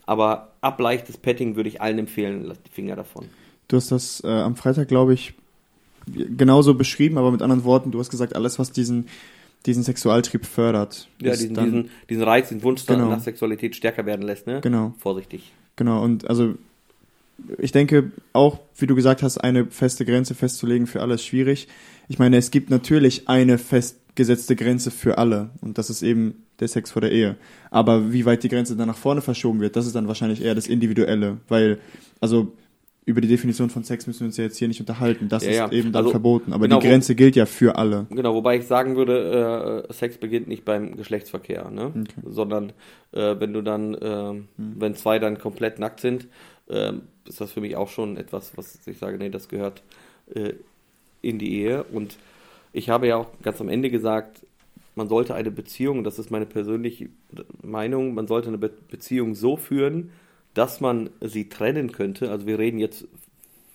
aber 0.05 0.53
ableichtes 0.61 1.17
Petting 1.17 1.57
würde 1.57 1.71
ich 1.71 1.81
allen 1.81 1.99
empfehlen, 1.99 2.45
lasst 2.45 2.67
die 2.67 2.71
Finger 2.71 2.95
davon. 2.95 3.25
Du 3.69 3.79
hast 3.79 3.91
das 3.91 4.23
äh, 4.23 4.29
am 4.29 4.55
Freitag, 4.55 4.89
glaube 4.89 5.15
ich, 5.15 5.33
genauso 6.07 6.75
beschrieben, 6.75 7.17
aber 7.17 7.31
mit 7.31 7.41
anderen 7.41 7.65
Worten, 7.65 7.91
du 7.91 7.99
hast 7.99 8.11
gesagt, 8.11 8.37
alles, 8.37 8.59
was 8.59 8.71
diesen, 8.71 9.09
diesen 9.65 9.83
Sexualtrieb 9.83 10.45
fördert. 10.45 11.09
Ja, 11.23 11.33
diesen, 11.33 11.55
diesen, 11.55 11.91
diesen 12.11 12.23
Reiz, 12.23 12.51
den 12.51 12.63
Wunsch 12.63 12.85
genau. 12.85 13.09
nach 13.09 13.21
Sexualität 13.21 13.77
stärker 13.77 14.05
werden 14.05 14.27
lässt, 14.27 14.47
ne? 14.47 14.61
Genau. 14.61 14.93
Vorsichtig. 14.99 15.53
Genau, 15.77 16.05
und 16.05 16.29
also 16.29 16.57
ich 17.59 17.73
denke 17.73 18.13
auch, 18.33 18.59
wie 18.77 18.87
du 18.87 18.95
gesagt 18.95 19.23
hast, 19.23 19.39
eine 19.39 19.67
feste 19.67 20.05
Grenze 20.05 20.35
festzulegen 20.35 20.87
für 20.87 21.01
alle 21.01 21.15
ist 21.15 21.25
schwierig. 21.25 21.69
Ich 22.09 22.19
meine, 22.19 22.37
es 22.37 22.51
gibt 22.51 22.71
natürlich 22.71 23.29
eine 23.29 23.59
festgesetzte 23.59 24.57
Grenze 24.57 24.91
für 24.91 25.19
alle 25.19 25.51
und 25.61 25.79
das 25.79 25.91
ist 25.91 26.03
eben 26.03 26.47
der 26.61 26.69
Sex 26.69 26.91
vor 26.91 27.03
der 27.03 27.13
Ehe. 27.13 27.37
Aber 27.71 28.13
wie 28.13 28.25
weit 28.27 28.43
die 28.43 28.49
Grenze 28.49 28.77
dann 28.77 28.89
nach 28.89 28.97
vorne 28.97 29.23
verschoben 29.23 29.61
wird, 29.61 29.77
das 29.77 29.87
ist 29.87 29.95
dann 29.95 30.09
wahrscheinlich 30.09 30.43
eher 30.43 30.55
das 30.55 30.67
Individuelle, 30.67 31.39
weil, 31.49 31.79
also 32.21 32.53
über 33.07 33.21
die 33.21 33.29
Definition 33.29 33.71
von 33.71 33.83
Sex 33.83 34.07
müssen 34.07 34.21
wir 34.21 34.27
uns 34.27 34.37
ja 34.37 34.45
jetzt 34.45 34.59
hier 34.59 34.69
nicht 34.69 34.81
unterhalten. 34.81 35.29
Das 35.29 35.45
ja, 35.45 35.51
ist 35.51 35.57
ja. 35.57 35.73
eben 35.73 35.93
dann 35.93 36.05
also, 36.05 36.11
verboten. 36.11 36.53
Aber 36.53 36.67
genau, 36.67 36.81
die 36.81 36.87
Grenze 36.87 37.15
gilt 37.15 37.35
ja 37.35 37.47
für 37.47 37.77
alle. 37.77 38.07
Genau, 38.11 38.35
wobei 38.35 38.59
ich 38.59 38.67
sagen 38.67 38.95
würde, 38.97 39.87
äh, 39.89 39.93
Sex 39.93 40.19
beginnt 40.19 40.49
nicht 40.49 40.65
beim 40.65 40.97
Geschlechtsverkehr, 40.97 41.71
ne? 41.71 41.87
Okay. 41.87 42.21
sondern 42.25 42.73
äh, 43.13 43.37
wenn 43.39 43.53
du 43.53 43.63
dann, 43.63 43.95
äh, 43.95 44.29
hm. 44.31 44.49
wenn 44.57 44.95
zwei 44.95 45.19
dann 45.19 45.39
komplett 45.39 45.79
nackt 45.79 46.01
sind, 46.01 46.29
ähm, 46.71 47.03
ist 47.27 47.41
das 47.41 47.53
für 47.53 47.61
mich 47.61 47.77
auch 47.77 47.89
schon 47.89 48.17
etwas, 48.17 48.57
was 48.57 48.87
ich 48.87 48.99
sage, 48.99 49.19
nee, 49.19 49.31
das 49.31 49.49
gehört 49.49 49.83
äh, 50.35 50.55
in 51.23 51.39
die 51.39 51.61
Ehe. 51.61 51.85
Und 51.85 52.17
ich 52.73 52.89
habe 52.89 53.09
ja 53.09 53.17
auch 53.17 53.29
ganz 53.43 53.61
am 53.61 53.69
Ende 53.69 53.91
gesagt, 53.91 54.47
man 54.95 55.09
sollte 55.09 55.35
eine 55.35 55.51
Beziehung, 55.51 56.05
das 56.05 56.19
ist 56.19 56.31
meine 56.31 56.47
persönliche 56.47 57.09
Meinung, 57.63 58.15
man 58.15 58.27
sollte 58.27 58.49
eine 58.49 58.59
Be 58.59 58.71
Beziehung 58.91 59.35
so 59.35 59.57
führen, 59.57 60.11
dass 60.55 60.81
man 60.81 61.11
sie 61.21 61.49
trennen 61.49 61.93
könnte. 61.93 62.31
Also 62.31 62.47
wir 62.47 62.59
reden 62.59 62.79
jetzt 62.79 63.07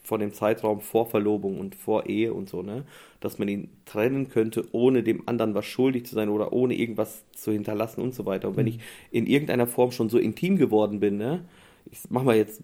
von 0.04 0.20
dem 0.20 0.34
Zeitraum 0.34 0.82
vor 0.82 1.08
Verlobung 1.08 1.60
und 1.60 1.74
vor 1.76 2.06
Ehe 2.06 2.34
und 2.34 2.48
so, 2.48 2.62
ne? 2.62 2.84
Dass 3.22 3.40
man 3.40 3.48
ihn 3.48 3.70
trennen 3.86 4.30
könnte, 4.30 4.66
ohne 4.72 5.02
dem 5.02 5.28
anderen 5.28 5.56
was 5.56 5.66
schuldig 5.66 6.06
zu 6.06 6.14
sein 6.14 6.30
oder 6.30 6.54
ohne 6.54 6.76
irgendwas 6.76 7.24
zu 7.32 7.52
hinterlassen 7.52 8.02
und 8.02 8.14
so 8.14 8.26
weiter. 8.26 8.50
Und 8.50 8.58
wenn 8.58 8.66
mhm. 8.66 8.74
ich 8.74 8.80
in 9.10 9.26
irgendeiner 9.26 9.68
Form 9.68 9.92
schon 9.92 10.10
so 10.10 10.20
intim 10.20 10.58
geworden 10.58 11.00
bin, 11.00 11.18
ne? 11.18 11.46
Ich 11.92 12.00
mach 12.10 12.24
mal 12.24 12.36
jetzt 12.36 12.62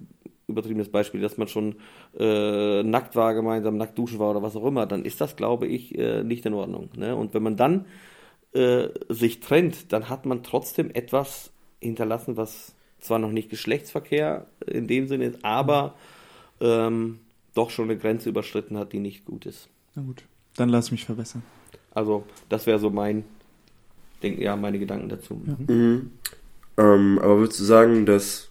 übertriebenes 0.52 0.90
Beispiel, 0.90 1.22
dass 1.22 1.38
man 1.38 1.48
schon 1.48 1.76
äh, 2.18 2.84
nackt 2.84 3.16
war, 3.16 3.34
gemeinsam 3.34 3.78
nackt 3.78 3.98
duschen 3.98 4.20
war 4.20 4.32
oder 4.32 4.42
was 4.42 4.56
auch 4.56 4.66
immer, 4.66 4.86
dann 4.86 5.06
ist 5.06 5.22
das, 5.22 5.36
glaube 5.36 5.68
ich, 5.68 5.98
äh, 5.98 6.24
nicht 6.24 6.46
in 6.46 6.54
Ordnung. 6.54 6.90
Ne? 6.96 7.16
Und 7.16 7.34
wenn 7.34 7.44
man 7.44 7.58
dann 7.58 7.86
äh, 8.54 8.90
sich 9.10 9.40
trennt, 9.40 9.92
dann 9.94 10.10
hat 10.10 10.26
man 10.26 10.44
trotzdem 10.44 10.92
etwas 10.94 11.52
hinterlassen, 11.80 12.38
was 12.38 12.76
zwar 13.00 13.20
noch 13.20 13.32
nicht 13.32 13.50
Geschlechtsverkehr 13.50 14.48
in 14.66 14.88
dem 14.88 15.08
Sinne 15.08 15.26
ist, 15.26 15.44
aber 15.44 15.96
ähm, 16.60 17.20
doch 17.54 17.70
schon 17.70 17.86
eine 17.86 17.98
Grenze 17.98 18.30
überschritten 18.30 18.78
hat, 18.78 18.94
die 18.94 19.00
nicht 19.00 19.26
gut 19.26 19.46
ist. 19.46 19.70
Na 19.96 20.04
gut, 20.04 20.24
dann 20.56 20.70
lass 20.70 20.92
mich 20.92 21.06
verbessern. 21.06 21.44
Also, 21.94 22.24
das 22.48 22.68
wäre 22.68 22.80
so 22.80 22.90
mein, 22.90 23.26
denk, 24.24 24.40
ja, 24.40 24.56
meine 24.56 24.80
Gedanken 24.80 25.10
dazu. 25.10 25.42
Ja. 25.46 25.74
Mhm. 25.74 26.12
Ähm, 26.78 27.20
aber 27.20 27.40
würdest 27.40 27.60
du 27.60 27.64
sagen, 27.64 28.06
dass, 28.06 28.50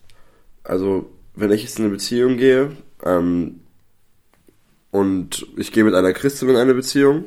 also 0.65 1.11
wenn 1.41 1.53
ich 1.53 1.63
jetzt 1.63 1.79
in 1.79 1.87
eine 1.87 1.95
Beziehung 1.95 2.37
gehe 2.37 2.77
ähm, 3.05 3.61
und 4.91 5.47
ich 5.57 5.73
gehe 5.73 5.85
mit 5.85 5.95
einer 5.95 6.13
Christin 6.13 6.49
in 6.49 6.57
eine 6.57 6.75
Beziehung 6.75 7.25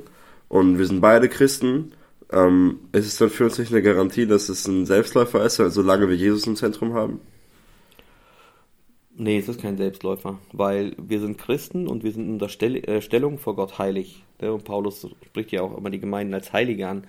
und 0.49 0.78
wir 0.78 0.86
sind 0.86 1.02
beide 1.02 1.30
Christen, 1.30 1.93
ähm, 2.32 2.80
ist 2.91 3.08
es 3.08 3.17
dann 3.17 3.30
für 3.30 3.45
uns 3.45 3.58
nicht 3.58 3.71
eine 3.71 3.82
Garantie, 3.82 4.28
dass 4.28 4.49
es 4.49 4.67
ein 4.67 4.86
Selbstläufer 4.86 5.43
ist, 5.43 5.56
solange 5.56 6.10
wir 6.10 6.15
Jesus 6.15 6.47
im 6.47 6.56
Zentrum 6.56 6.93
haben? 6.93 7.19
Nee, 9.15 9.38
es 9.38 9.47
ist 9.47 9.62
kein 9.62 9.78
Selbstläufer, 9.78 10.39
weil 10.52 10.95
wir 10.97 11.19
sind 11.19 11.38
Christen 11.38 11.88
und 11.88 12.04
wir 12.04 12.12
sind 12.12 12.28
in 12.28 12.39
der 12.39 12.49
Stell 12.49 12.78
äh, 12.78 13.02
Stellung 13.02 13.38
vor 13.38 13.56
Gott 13.56 13.78
heilig. 13.78 14.23
Und 14.41 14.63
Paulus 14.65 15.08
spricht 15.26 15.52
ja 15.52 15.62
auch 15.62 15.78
immer 15.78 15.89
die 15.89 15.99
Gemeinden 15.99 16.34
als 16.34 16.52
Heilige 16.52 16.88
an 16.88 17.06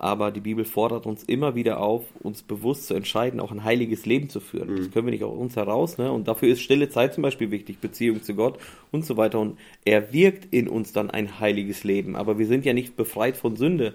aber 0.00 0.30
die 0.30 0.40
Bibel 0.40 0.64
fordert 0.64 1.04
uns 1.04 1.22
immer 1.24 1.54
wieder 1.54 1.78
auf, 1.78 2.04
uns 2.20 2.42
bewusst 2.42 2.86
zu 2.86 2.94
entscheiden, 2.94 3.38
auch 3.38 3.52
ein 3.52 3.64
heiliges 3.64 4.06
Leben 4.06 4.30
zu 4.30 4.40
führen. 4.40 4.70
Mhm. 4.70 4.76
Das 4.76 4.90
können 4.90 5.06
wir 5.06 5.10
nicht 5.10 5.24
aus 5.24 5.36
uns 5.36 5.56
heraus, 5.56 5.98
ne? 5.98 6.10
Und 6.10 6.26
dafür 6.26 6.48
ist 6.48 6.62
stille 6.62 6.88
Zeit 6.88 7.12
zum 7.12 7.20
Beispiel 7.20 7.50
wichtig, 7.50 7.80
Beziehung 7.80 8.22
zu 8.22 8.34
Gott 8.34 8.58
und 8.92 9.04
so 9.04 9.18
weiter. 9.18 9.38
Und 9.38 9.58
er 9.84 10.10
wirkt 10.14 10.54
in 10.54 10.68
uns 10.68 10.94
dann 10.94 11.10
ein 11.10 11.38
heiliges 11.38 11.84
Leben. 11.84 12.16
Aber 12.16 12.38
wir 12.38 12.46
sind 12.46 12.64
ja 12.64 12.72
nicht 12.72 12.96
befreit 12.96 13.36
von 13.36 13.56
Sünde. 13.56 13.92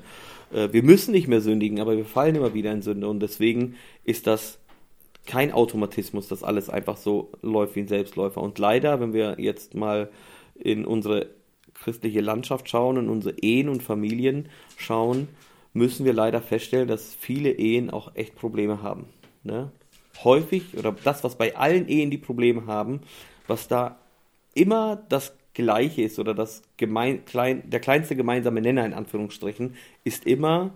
Äh, 0.53 0.71
wir 0.71 0.83
müssen 0.83 1.11
nicht 1.11 1.27
mehr 1.27 1.41
sündigen, 1.41 1.79
aber 1.79 1.97
wir 1.97 2.05
fallen 2.05 2.35
immer 2.35 2.53
wieder 2.53 2.71
in 2.71 2.83
Sünde. 2.83 3.07
Und 3.07 3.19
deswegen 3.21 3.73
ist 4.03 4.27
das 4.27 4.59
kein 5.25 5.51
Automatismus, 5.51 6.27
dass 6.27 6.43
alles 6.43 6.69
einfach 6.69 6.97
so 6.97 7.31
läuft 7.41 7.75
wie 7.75 7.79
ein 7.79 7.87
Selbstläufer. 7.87 8.43
Und 8.43 8.59
leider, 8.59 8.99
wenn 8.99 9.13
wir 9.13 9.37
jetzt 9.39 9.73
mal 9.73 10.11
in 10.53 10.85
unsere 10.85 11.31
christliche 11.73 12.21
Landschaft 12.21 12.69
schauen, 12.69 12.97
in 12.97 13.09
unsere 13.09 13.39
Ehen 13.39 13.69
und 13.69 13.81
Familien 13.81 14.49
schauen, 14.77 15.29
müssen 15.75 16.05
wir 16.05 16.13
leider 16.13 16.41
feststellen, 16.41 16.87
dass 16.87 17.13
viele 17.13 17.51
Ehen 17.51 17.89
auch 17.89 18.15
echt 18.15 18.35
Probleme 18.35 18.81
haben. 18.81 19.09
Ne? 19.43 19.71
Häufig, 20.23 20.77
oder 20.77 20.95
das, 21.03 21.23
was 21.23 21.35
bei 21.35 21.55
allen 21.57 21.89
Ehen 21.89 22.09
die 22.09 22.17
Probleme 22.17 22.65
haben, 22.65 23.01
was 23.45 23.67
da 23.67 23.99
immer 24.53 25.03
das 25.09 25.35
Gleiche 25.53 26.03
ist 26.03 26.17
oder 26.17 26.33
das 26.33 26.61
gemein, 26.77 27.25
klein, 27.25 27.69
der 27.69 27.81
kleinste 27.81 28.15
gemeinsame 28.15 28.61
Nenner 28.61 28.85
in 28.85 28.93
Anführungsstrichen, 28.93 29.75
ist 30.05 30.25
immer, 30.25 30.71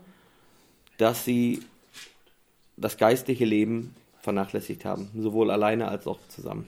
dass 0.98 1.24
sie 1.24 1.62
das 2.76 2.98
geistliche 2.98 3.46
Leben 3.46 3.96
vernachlässigt 4.20 4.84
haben, 4.84 5.10
sowohl 5.16 5.50
alleine 5.50 5.88
als 5.88 6.08
auch 6.08 6.20
zusammen. 6.28 6.68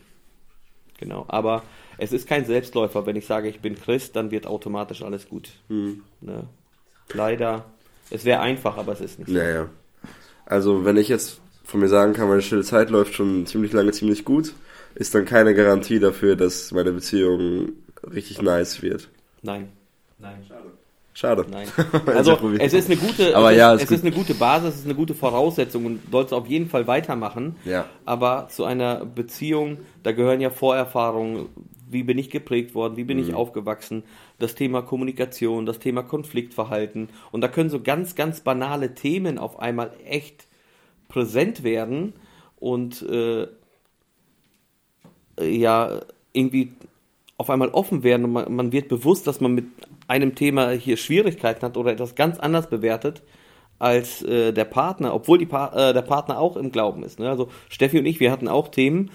Genau, 0.98 1.26
aber 1.28 1.64
es 1.98 2.14
ist 2.14 2.28
kein 2.28 2.46
Selbstläufer. 2.46 3.06
Wenn 3.06 3.18
ich 3.18 3.26
sage, 3.26 3.50
ich 3.50 3.60
bin 3.60 3.76
Christ, 3.76 4.16
dann 4.16 4.32
wird 4.32 4.48
automatisch 4.48 5.02
alles 5.02 5.28
gut. 5.28 5.50
Hm. 5.68 6.04
Ne? 6.22 6.48
Leider, 7.14 7.66
es 8.12 8.26
wäre 8.26 8.40
einfach, 8.42 8.78
aber 8.78 8.94
es 8.94 9.02
ist 9.02 9.20
nicht. 9.20 9.30
so. 9.30 9.34
Naja. 9.34 9.68
Also, 10.46 10.86
wenn 10.86 10.98
ich 10.98 11.08
jetzt 11.08 11.40
von 11.64 11.80
mir 11.80 11.88
sagen 11.88 12.14
kann, 12.14 12.28
meine 12.28 12.42
stille 12.42 12.64
Zeit 12.64 12.90
läuft 12.90 13.14
schon 13.14 13.46
ziemlich 13.46 13.72
lange 13.74 13.92
ziemlich 13.92 14.26
gut, 14.26 14.54
ist 14.96 15.16
dann 15.16 15.26
keine 15.26 15.54
Garantie 15.54 16.00
dafür, 16.00 16.36
dass 16.36 16.72
meine 16.72 16.92
Beziehung 16.92 17.70
richtig 18.14 18.42
nice 18.42 18.82
wird. 18.82 19.10
Nein. 19.42 19.70
Nein. 20.20 20.46
Schade. 21.14 21.46
Nein. 21.52 21.68
Hätte 21.76 22.16
Also 22.16 22.38
es 22.60 22.74
ist 22.74 22.86
eine 22.90 22.98
gute, 22.98 23.36
Aber 23.36 23.52
es, 23.52 23.58
ja, 23.58 23.74
ist, 23.74 23.84
ist 23.84 23.92
es 23.92 23.92
ist 23.98 24.02
gut. 24.04 24.08
eine 24.08 24.16
gute 24.16 24.34
Basis, 24.34 24.70
es 24.70 24.80
ist 24.80 24.86
eine 24.86 24.96
gute 24.96 25.14
Voraussetzung 25.14 25.86
und 25.86 26.00
sollst 26.10 26.34
auf 26.34 26.48
jeden 26.48 26.70
Fall 26.70 26.88
weitermachen. 26.88 27.58
Ja. 27.66 27.86
Aber 28.06 28.48
zu 28.50 28.64
einer 28.64 29.06
Beziehung, 29.06 29.80
da 30.04 30.14
gehören 30.14 30.40
ja 30.42 30.50
Vorerfahrungen. 30.50 31.50
Wie 31.92 32.04
bin 32.04 32.18
ich 32.18 32.30
geprägt 32.30 32.76
worden? 32.76 32.98
Wie 32.98 33.04
bin 33.04 33.18
Mhm. 33.18 33.24
ich 33.24 33.34
aufgewachsen? 33.34 34.04
Das 34.40 34.56
Thema 34.56 34.82
Kommunikation, 34.82 35.66
das 35.66 35.80
Thema 35.80 36.04
Konfliktverhalten. 36.04 37.10
Und 37.32 37.42
da 37.42 37.48
können 37.48 37.70
so 37.70 37.82
ganz, 37.82 38.16
ganz 38.16 38.42
banale 38.42 38.94
Themen 38.96 39.38
auf 39.38 39.60
einmal 39.60 39.92
echt 40.06 40.48
präsent 41.08 41.64
werden 41.64 42.14
und 42.60 43.02
äh, 43.04 43.48
ja 45.42 46.02
irgendwie 46.34 46.74
auf 47.38 47.50
einmal 47.50 47.70
offen 47.70 48.04
werden 48.04 48.26
und 48.26 48.32
man, 48.34 48.54
man 48.54 48.72
wird 48.72 48.88
bewusst, 48.88 49.26
dass 49.28 49.42
man 49.42 49.54
mit 49.54 49.66
einem 50.08 50.36
Thema 50.36 50.70
hier 50.72 50.96
Schwierigkeiten 50.98 51.64
hat 51.66 51.76
oder 51.78 51.92
etwas 51.92 52.16
ganz 52.16 52.40
anders 52.40 52.70
bewertet 52.70 53.24
als 53.80 54.22
äh, 54.22 54.54
der 54.54 54.66
Partner, 54.66 55.14
obwohl 55.14 55.44
pa 55.48 55.90
äh, 55.90 55.94
der 55.94 56.04
Partner 56.04 56.38
auch 56.40 56.56
im 56.56 56.72
Glauben 56.72 57.02
ist. 57.04 57.20
Ne? 57.20 57.28
Also 57.28 57.50
Steffi 57.70 57.98
und 57.98 58.06
ich, 58.06 58.20
wir 58.20 58.32
hatten 58.32 58.48
auch 58.48 58.68
Themen. 58.68 59.10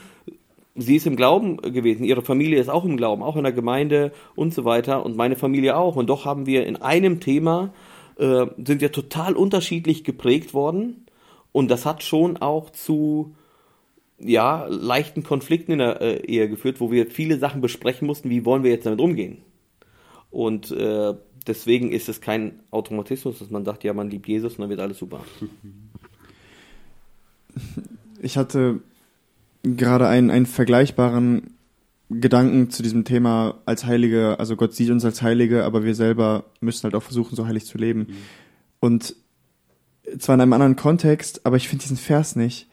Sie 0.77 0.97
ist 0.97 1.07
im 1.07 1.17
Glauben 1.17 1.57
gewesen, 1.57 2.05
ihre 2.05 2.23
Familie 2.23 2.61
ist 2.61 2.69
auch 2.69 2.85
im 2.85 2.97
Glauben, 2.97 3.23
auch 3.23 3.37
in 3.37 3.45
der 3.45 3.53
Gemeinde 3.53 4.13
und 4.35 4.53
so 4.53 4.65
weiter 4.65 5.05
und 5.05 5.17
meine 5.17 5.37
Familie 5.37 5.77
auch. 5.77 5.97
Und 5.97 6.09
doch 6.09 6.25
haben 6.25 6.47
wir 6.47 6.67
in 6.67 6.77
einem 6.77 7.21
Thema 7.21 7.73
äh, 8.17 8.47
sind 8.57 8.81
wir 8.81 8.93
total 8.93 9.35
unterschiedlich 9.35 10.05
geprägt 10.05 10.55
worden 10.55 11.07
und 11.53 11.71
das 11.71 11.87
hat 11.87 12.03
schon 12.03 12.37
auch 12.37 12.71
zu 12.71 13.35
ja, 14.19 14.67
leichten 14.67 15.23
Konflikten 15.23 15.73
in 15.73 15.79
der 15.79 16.01
äh, 16.01 16.27
Ehe 16.27 16.49
geführt, 16.49 16.81
wo 16.81 16.91
wir 16.91 17.11
viele 17.11 17.39
Sachen 17.39 17.61
besprechen 17.61 18.07
mussten, 18.07 18.31
wie 18.31 18.45
wollen 18.45 18.63
wir 18.63 18.71
jetzt 18.71 18.87
damit 18.87 19.01
umgehen. 19.01 19.39
Und 20.31 20.71
äh, 20.71 21.15
deswegen 21.47 21.93
ist 21.93 22.09
es 22.09 22.21
kein 22.21 22.61
Automatismus, 22.71 23.39
dass 23.39 23.51
man 23.51 23.65
sagt, 23.65 23.85
ja, 23.85 23.93
man 23.93 24.11
liebt 24.11 24.29
Jesus 24.29 24.55
und 24.55 24.61
dann 24.61 24.71
wird 24.71 24.81
alles 24.81 24.99
super. 24.99 25.25
Ich 28.23 28.37
hatte 28.39 28.81
gerade 29.75 30.07
einen, 30.09 30.31
einen 30.31 30.47
vergleichbaren 30.47 31.55
Gedanken 32.09 32.71
zu 32.71 32.83
diesem 32.83 33.05
Thema 33.05 33.63
als 33.67 33.85
Heilige, 33.85 34.39
also 34.39 34.55
Gott 34.55 34.75
sieht 34.75 34.91
uns 34.91 35.05
als 35.05 35.23
Heilige, 35.23 35.65
aber 35.65 35.85
wir 35.85 35.95
selber 35.95 36.45
müssen 36.61 36.85
halt 36.85 36.95
auch 36.95 37.03
versuchen, 37.03 37.35
so 37.35 37.47
heilig 37.47 37.67
zu 37.67 37.79
leben. 37.79 38.09
Und 38.79 39.17
zwar 40.19 40.37
in 40.37 40.41
einem 40.41 40.53
anderen 40.53 40.77
Kontext, 40.77 41.45
aber 41.45 41.57
ich 41.57 41.69
finde 41.69 41.83
diesen 41.83 41.97
Vers 41.97 42.37
nicht. 42.37 42.69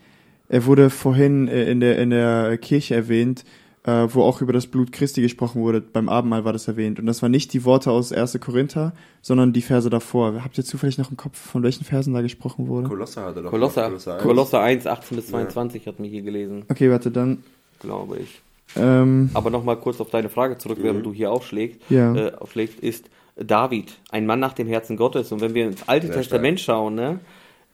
Er 0.50 0.66
wurde 0.66 0.92
vorhin 0.92 1.48
äh, 1.48 1.64
in 1.72 1.80
der, 1.80 1.98
in 1.98 2.12
der 2.12 2.58
Kirche 2.60 2.94
erwähnt, 2.94 3.44
äh, 3.86 4.08
wo 4.10 4.24
auch 4.24 4.41
über 4.41 4.54
das 4.54 4.67
Blut 4.67 4.91
Christi 4.91 5.22
gesprochen 5.22 5.62
wurde. 5.62 5.82
Beim 5.82 6.08
Abendmahl 6.10 6.46
war 6.46 6.54
das 6.54 6.67
erwähnt. 6.67 7.00
Und 7.00 7.06
das 7.06 7.22
waren 7.22 7.32
nicht 7.32 7.52
die 7.54 7.65
Worte 7.65 7.91
aus 7.91 8.13
1. 8.13 8.39
Korinther, 8.39 8.93
sondern 9.22 9.52
die 9.54 9.62
Verse 9.62 9.89
davor. 9.89 10.41
Habt 10.43 10.58
ihr 10.58 10.63
zufällig 10.63 10.98
noch 10.98 11.12
im 11.12 11.17
Kopf, 11.17 11.38
von 11.38 11.63
welchen 11.63 11.84
Versen 11.84 12.13
da 12.13 12.22
gesprochen 12.22 12.67
wurde? 12.67 12.88
Kolosser 12.88 13.26
hatte 13.26 13.41
doch. 13.41 13.50
Kolosser, 13.50 13.88
Kolosser 13.89 14.17
Kolosser, 14.19 14.60
eins. 14.62 14.86
1, 14.88 14.98
18 15.00 15.15
bis 15.17 15.28
22 15.28 15.88
hat 15.88 16.00
mir 16.00 16.08
hier 16.08 16.22
gelesen, 16.22 16.63
Okay, 16.69 16.89
warte, 16.89 17.12
dann. 17.12 17.43
glaube 17.80 18.17
ich. 18.19 18.41
Ähm, 18.76 19.30
Aber 19.34 19.50
nochmal 19.50 19.78
kurz 19.78 20.00
auf 20.02 20.10
deine 20.10 20.30
Frage 20.30 20.58
zurück, 20.58 20.80
während 20.82 21.06
du 21.06 21.13
hier 21.13 21.32
aufschlägst, 21.32 21.80
Ja. 21.89 22.15
äh, 22.15 22.34
aufschlägst, 22.36 22.80
ist 22.80 23.10
David, 23.36 23.98
ein 24.10 24.26
Mann 24.26 24.39
nach 24.39 24.54
dem 24.54 24.67
Herzen 24.67 24.96
Gottes. 24.96 25.32
Und 25.32 25.41
wenn 25.41 25.54
wir 25.54 25.65
ins 25.67 25.88
Alte 25.88 26.08
Sehr 26.08 26.15
Testament 26.17 26.60
schauen, 26.60 26.96
ne, 26.96 27.19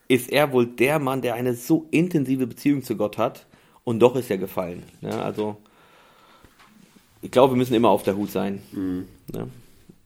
ist 0.08 0.30
er 0.32 0.52
wohl 0.52 0.66
der 0.66 0.98
Mann, 0.98 1.22
der 1.22 1.34
eine 1.34 1.54
so 1.54 1.86
intensive 1.90 2.46
Beziehung 2.46 2.82
zu 2.82 2.96
Gott 2.96 3.16
hat. 3.16 3.46
Und 3.84 4.00
doch 4.00 4.16
ist 4.16 4.30
er 4.30 4.38
gefallen. 4.38 4.82
Ne? 5.00 5.22
Also, 5.22 5.56
ich 7.22 7.30
glaube, 7.30 7.54
wir 7.54 7.58
müssen 7.58 7.74
immer 7.74 7.88
auf 7.90 8.02
der 8.02 8.16
Hut 8.16 8.30
sein. 8.30 8.62
Mhm. 8.72 9.06
Ne? 9.32 9.48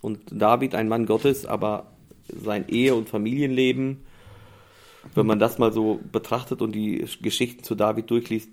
Und 0.03 0.21
David, 0.31 0.75
ein 0.75 0.89
Mann 0.89 1.07
Gottes, 1.07 1.47
aber 1.47 1.87
sein 2.29 2.69
Ehe- 2.69 2.95
und 2.95 3.09
Familienleben, 3.09 3.99
wenn 5.15 5.27
man 5.27 5.39
das 5.39 5.59
mal 5.59 5.73
so 5.73 6.01
betrachtet 6.13 6.63
und 6.63 6.73
die 6.73 7.05
Geschichten 7.23 7.63
zu 7.63 7.75
David 7.75 8.11
durchliest 8.11 8.49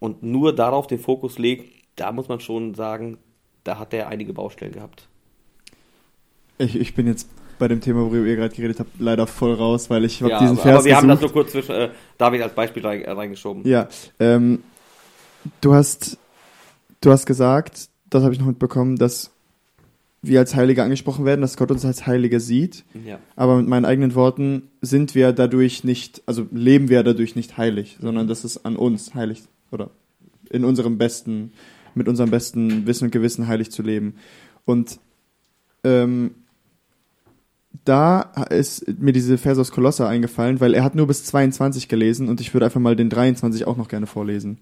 und 0.00 0.22
nur 0.22 0.54
darauf 0.54 0.86
den 0.86 0.98
Fokus 0.98 1.38
legt, 1.38 1.72
da 1.96 2.12
muss 2.12 2.28
man 2.28 2.40
schon 2.40 2.74
sagen, 2.74 3.18
da 3.64 3.78
hat 3.78 3.94
er 3.94 4.08
einige 4.08 4.32
Baustellen 4.32 4.72
gehabt. 4.72 5.08
ich, 6.58 6.76
ich 6.78 6.94
bin 6.94 7.06
jetzt 7.06 7.28
bei 7.58 7.68
dem 7.68 7.80
Thema, 7.80 8.00
worüber 8.02 8.26
ihr 8.26 8.36
gerade 8.36 8.54
geredet 8.54 8.80
habt, 8.80 8.90
leider 9.00 9.26
voll 9.26 9.54
raus, 9.54 9.88
weil 9.88 10.04
ich 10.04 10.20
habe 10.20 10.30
Ja, 10.32 10.40
diesen 10.40 10.54
aber, 10.58 10.62
Vers 10.62 10.76
aber 10.76 10.84
wir 10.84 10.96
haben 10.96 11.08
das 11.08 11.20
gesucht. 11.20 11.34
nur 11.34 11.42
kurz 11.44 11.52
zwischen 11.52 11.74
äh, 11.74 11.90
David 12.18 12.42
als 12.42 12.54
Beispiel 12.54 12.84
rein, 12.86 13.02
reingeschoben. 13.04 13.66
Ja, 13.66 13.88
ähm, 14.20 14.62
du 15.62 15.72
hast, 15.72 16.18
du 17.00 17.10
hast 17.10 17.26
gesagt, 17.26 17.88
das 18.10 18.22
habe 18.22 18.32
ich 18.32 18.40
noch 18.40 18.46
mitbekommen, 18.46 18.96
dass 18.96 19.30
wir 20.22 20.40
als 20.40 20.54
Heilige 20.56 20.82
angesprochen 20.82 21.24
werden, 21.24 21.40
dass 21.40 21.56
Gott 21.56 21.70
uns 21.70 21.84
als 21.84 22.06
Heilige 22.06 22.40
sieht. 22.40 22.84
Ja. 23.04 23.18
Aber 23.36 23.56
mit 23.56 23.68
meinen 23.68 23.84
eigenen 23.84 24.14
Worten 24.14 24.70
sind 24.80 25.14
wir 25.14 25.32
dadurch 25.32 25.84
nicht, 25.84 26.22
also 26.26 26.46
leben 26.50 26.88
wir 26.88 27.02
dadurch 27.02 27.36
nicht 27.36 27.56
heilig, 27.56 27.98
sondern 28.00 28.26
das 28.26 28.44
ist 28.44 28.64
an 28.64 28.76
uns 28.76 29.14
heilig 29.14 29.42
oder 29.70 29.90
in 30.50 30.64
unserem 30.64 30.98
besten, 30.98 31.52
mit 31.94 32.08
unserem 32.08 32.30
besten 32.30 32.86
Wissen 32.86 33.04
und 33.04 33.10
Gewissen 33.10 33.46
heilig 33.46 33.70
zu 33.70 33.82
leben. 33.82 34.14
Und 34.64 34.98
ähm, 35.84 36.34
da 37.84 38.22
ist 38.50 38.86
mir 38.98 39.12
diese 39.12 39.38
Verse 39.38 39.60
aus 39.60 39.70
Kolosser 39.70 40.08
eingefallen, 40.08 40.60
weil 40.60 40.74
er 40.74 40.82
hat 40.82 40.94
nur 40.94 41.06
bis 41.06 41.24
22 41.24 41.88
gelesen 41.88 42.28
und 42.28 42.40
ich 42.40 42.52
würde 42.52 42.66
einfach 42.66 42.80
mal 42.80 42.96
den 42.96 43.10
23 43.10 43.66
auch 43.66 43.76
noch 43.76 43.88
gerne 43.88 44.06
vorlesen. 44.06 44.58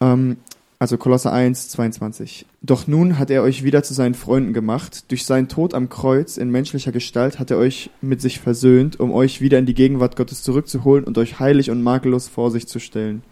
Ähm, 0.00 0.36
also 0.78 0.96
Kolosser 0.96 1.32
1, 1.32 1.70
22. 1.70 2.46
Doch 2.62 2.86
nun 2.86 3.18
hat 3.18 3.30
er 3.30 3.42
euch 3.42 3.64
wieder 3.64 3.82
zu 3.82 3.94
seinen 3.94 4.14
Freunden 4.14 4.52
gemacht. 4.52 5.10
Durch 5.10 5.24
seinen 5.24 5.48
Tod 5.48 5.74
am 5.74 5.88
Kreuz 5.88 6.36
in 6.36 6.50
menschlicher 6.50 6.92
Gestalt 6.92 7.38
hat 7.38 7.50
er 7.50 7.58
euch 7.58 7.90
mit 8.00 8.20
sich 8.20 8.38
versöhnt, 8.38 9.00
um 9.00 9.12
euch 9.12 9.40
wieder 9.40 9.58
in 9.58 9.66
die 9.66 9.74
Gegenwart 9.74 10.16
Gottes 10.16 10.42
zurückzuholen 10.42 11.04
und 11.04 11.18
euch 11.18 11.40
heilig 11.40 11.70
und 11.70 11.82
makellos 11.82 12.28
vor 12.28 12.50
sich 12.50 12.68
zu 12.68 12.78
stellen. 12.78 13.22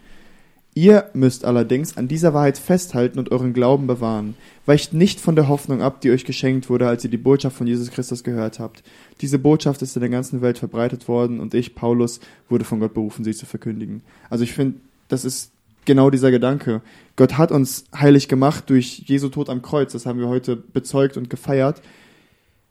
Ihr 0.73 1.09
müsst 1.13 1.43
allerdings 1.43 1.97
an 1.97 2.07
dieser 2.07 2.35
Wahrheit 2.35 2.59
festhalten 2.59 3.17
und 3.17 3.31
euren 3.31 3.53
Glauben 3.53 3.87
bewahren. 3.87 4.35
Weicht 4.67 4.93
nicht 4.93 5.19
von 5.19 5.35
der 5.35 5.47
Hoffnung 5.47 5.81
ab, 5.81 6.01
die 6.01 6.11
euch 6.11 6.23
geschenkt 6.23 6.69
wurde, 6.69 6.87
als 6.87 7.03
ihr 7.03 7.09
die 7.09 7.17
Botschaft 7.17 7.57
von 7.57 7.65
Jesus 7.65 7.89
Christus 7.89 8.23
gehört 8.23 8.59
habt. 8.59 8.83
Diese 9.21 9.39
Botschaft 9.39 9.81
ist 9.81 9.95
in 9.95 10.01
der 10.01 10.11
ganzen 10.11 10.41
Welt 10.43 10.59
verbreitet 10.59 11.07
worden 11.07 11.39
und 11.39 11.55
ich, 11.55 11.73
Paulus, 11.73 12.19
wurde 12.47 12.63
von 12.63 12.79
Gott 12.79 12.93
berufen, 12.93 13.23
sie 13.23 13.33
zu 13.33 13.47
verkündigen. 13.47 14.03
Also 14.29 14.43
ich 14.43 14.53
finde, 14.53 14.79
das 15.07 15.25
ist 15.25 15.51
genau 15.87 16.11
dieser 16.11 16.29
Gedanke. 16.29 16.83
Gott 17.15 17.39
hat 17.39 17.51
uns 17.51 17.85
heilig 17.95 18.27
gemacht 18.27 18.69
durch 18.69 18.99
Jesu 19.07 19.29
Tod 19.29 19.49
am 19.49 19.63
Kreuz. 19.63 19.93
Das 19.93 20.05
haben 20.05 20.19
wir 20.19 20.27
heute 20.27 20.55
bezeugt 20.55 21.17
und 21.17 21.31
gefeiert. 21.31 21.81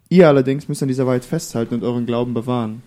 Ihr 0.08 0.28
allerdings 0.28 0.68
müsst 0.68 0.82
an 0.82 0.88
dieser 0.88 1.06
Wahrheit 1.06 1.24
festhalten 1.24 1.74
und 1.74 1.82
euren 1.82 2.06
Glauben 2.06 2.32
bewahren. 2.32 2.82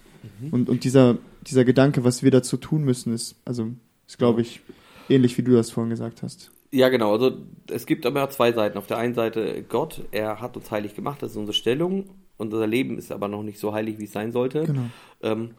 Und, 0.52 0.70
und 0.70 0.84
dieser, 0.84 1.18
dieser 1.42 1.66
Gedanke, 1.66 2.04
was 2.04 2.24
wir 2.24 2.32
dazu 2.32 2.58
tun 2.58 2.84
müssen, 2.84 3.14
ist, 3.14 3.36
also, 3.46 3.70
ist, 4.08 4.18
glaube 4.18 4.42
ich, 4.42 4.62
ähnlich 5.10 5.38
wie 5.38 5.44
du 5.44 5.52
das 5.52 5.72
vorhin 5.72 5.90
gesagt 5.90 6.24
hast. 6.24 6.52
Ja, 6.72 6.90
genau. 6.90 7.14
Also 7.14 7.38
es 7.70 7.86
gibt 7.86 8.06
aber 8.06 8.30
zwei 8.30 8.52
Seiten. 8.52 8.78
Auf 8.78 8.88
der 8.88 8.98
einen 8.98 9.16
Seite 9.16 9.64
Gott, 9.68 10.04
er 10.12 10.40
hat 10.40 10.56
uns 10.56 10.70
heilig 10.72 10.96
gemacht, 10.96 11.22
das 11.22 11.32
ist 11.32 11.38
unsere 11.38 11.56
Stellung. 11.56 12.06
Unser 12.38 12.68
Leben 12.68 12.98
ist 12.98 13.12
aber 13.12 13.28
noch 13.28 13.44
nicht 13.44 13.60
so 13.60 13.74
heilig, 13.74 13.98
wie 14.00 14.06
es 14.06 14.14
sein 14.14 14.32
sollte. 14.32 14.64
Genau. 14.64 14.86
Ähm, 15.22 15.52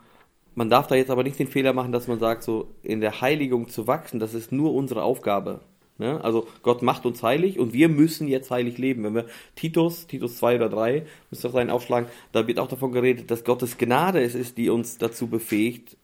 man 0.60 0.68
darf 0.68 0.88
da 0.88 0.94
jetzt 0.94 1.08
aber 1.08 1.22
nicht 1.22 1.38
den 1.38 1.46
Fehler 1.46 1.72
machen, 1.72 1.90
dass 1.90 2.06
man 2.06 2.18
sagt, 2.18 2.42
so 2.42 2.68
in 2.82 3.00
der 3.00 3.22
Heiligung 3.22 3.70
zu 3.70 3.86
wachsen, 3.86 4.20
das 4.20 4.34
ist 4.34 4.52
nur 4.52 4.74
unsere 4.74 5.02
Aufgabe. 5.02 5.60
Ne? 5.96 6.22
Also 6.22 6.48
Gott 6.62 6.82
macht 6.82 7.06
uns 7.06 7.22
heilig 7.22 7.58
und 7.58 7.72
wir 7.72 7.88
müssen 7.88 8.28
jetzt 8.28 8.50
heilig 8.50 8.76
leben. 8.76 9.02
Wenn 9.02 9.14
wir 9.14 9.24
Titus, 9.56 10.06
Titus 10.06 10.36
2 10.36 10.56
oder 10.56 10.68
3, 10.68 11.06
müsst 11.30 11.46
ihr 11.46 11.54
rein 11.54 11.70
aufschlagen, 11.70 12.10
da 12.32 12.46
wird 12.46 12.58
auch 12.58 12.68
davon 12.68 12.92
geredet, 12.92 13.30
dass 13.30 13.44
Gottes 13.44 13.78
Gnade 13.78 14.20
es 14.20 14.34
ist, 14.34 14.58
die 14.58 14.68
uns 14.68 14.98
dazu 14.98 15.28
befähigt, 15.28 15.96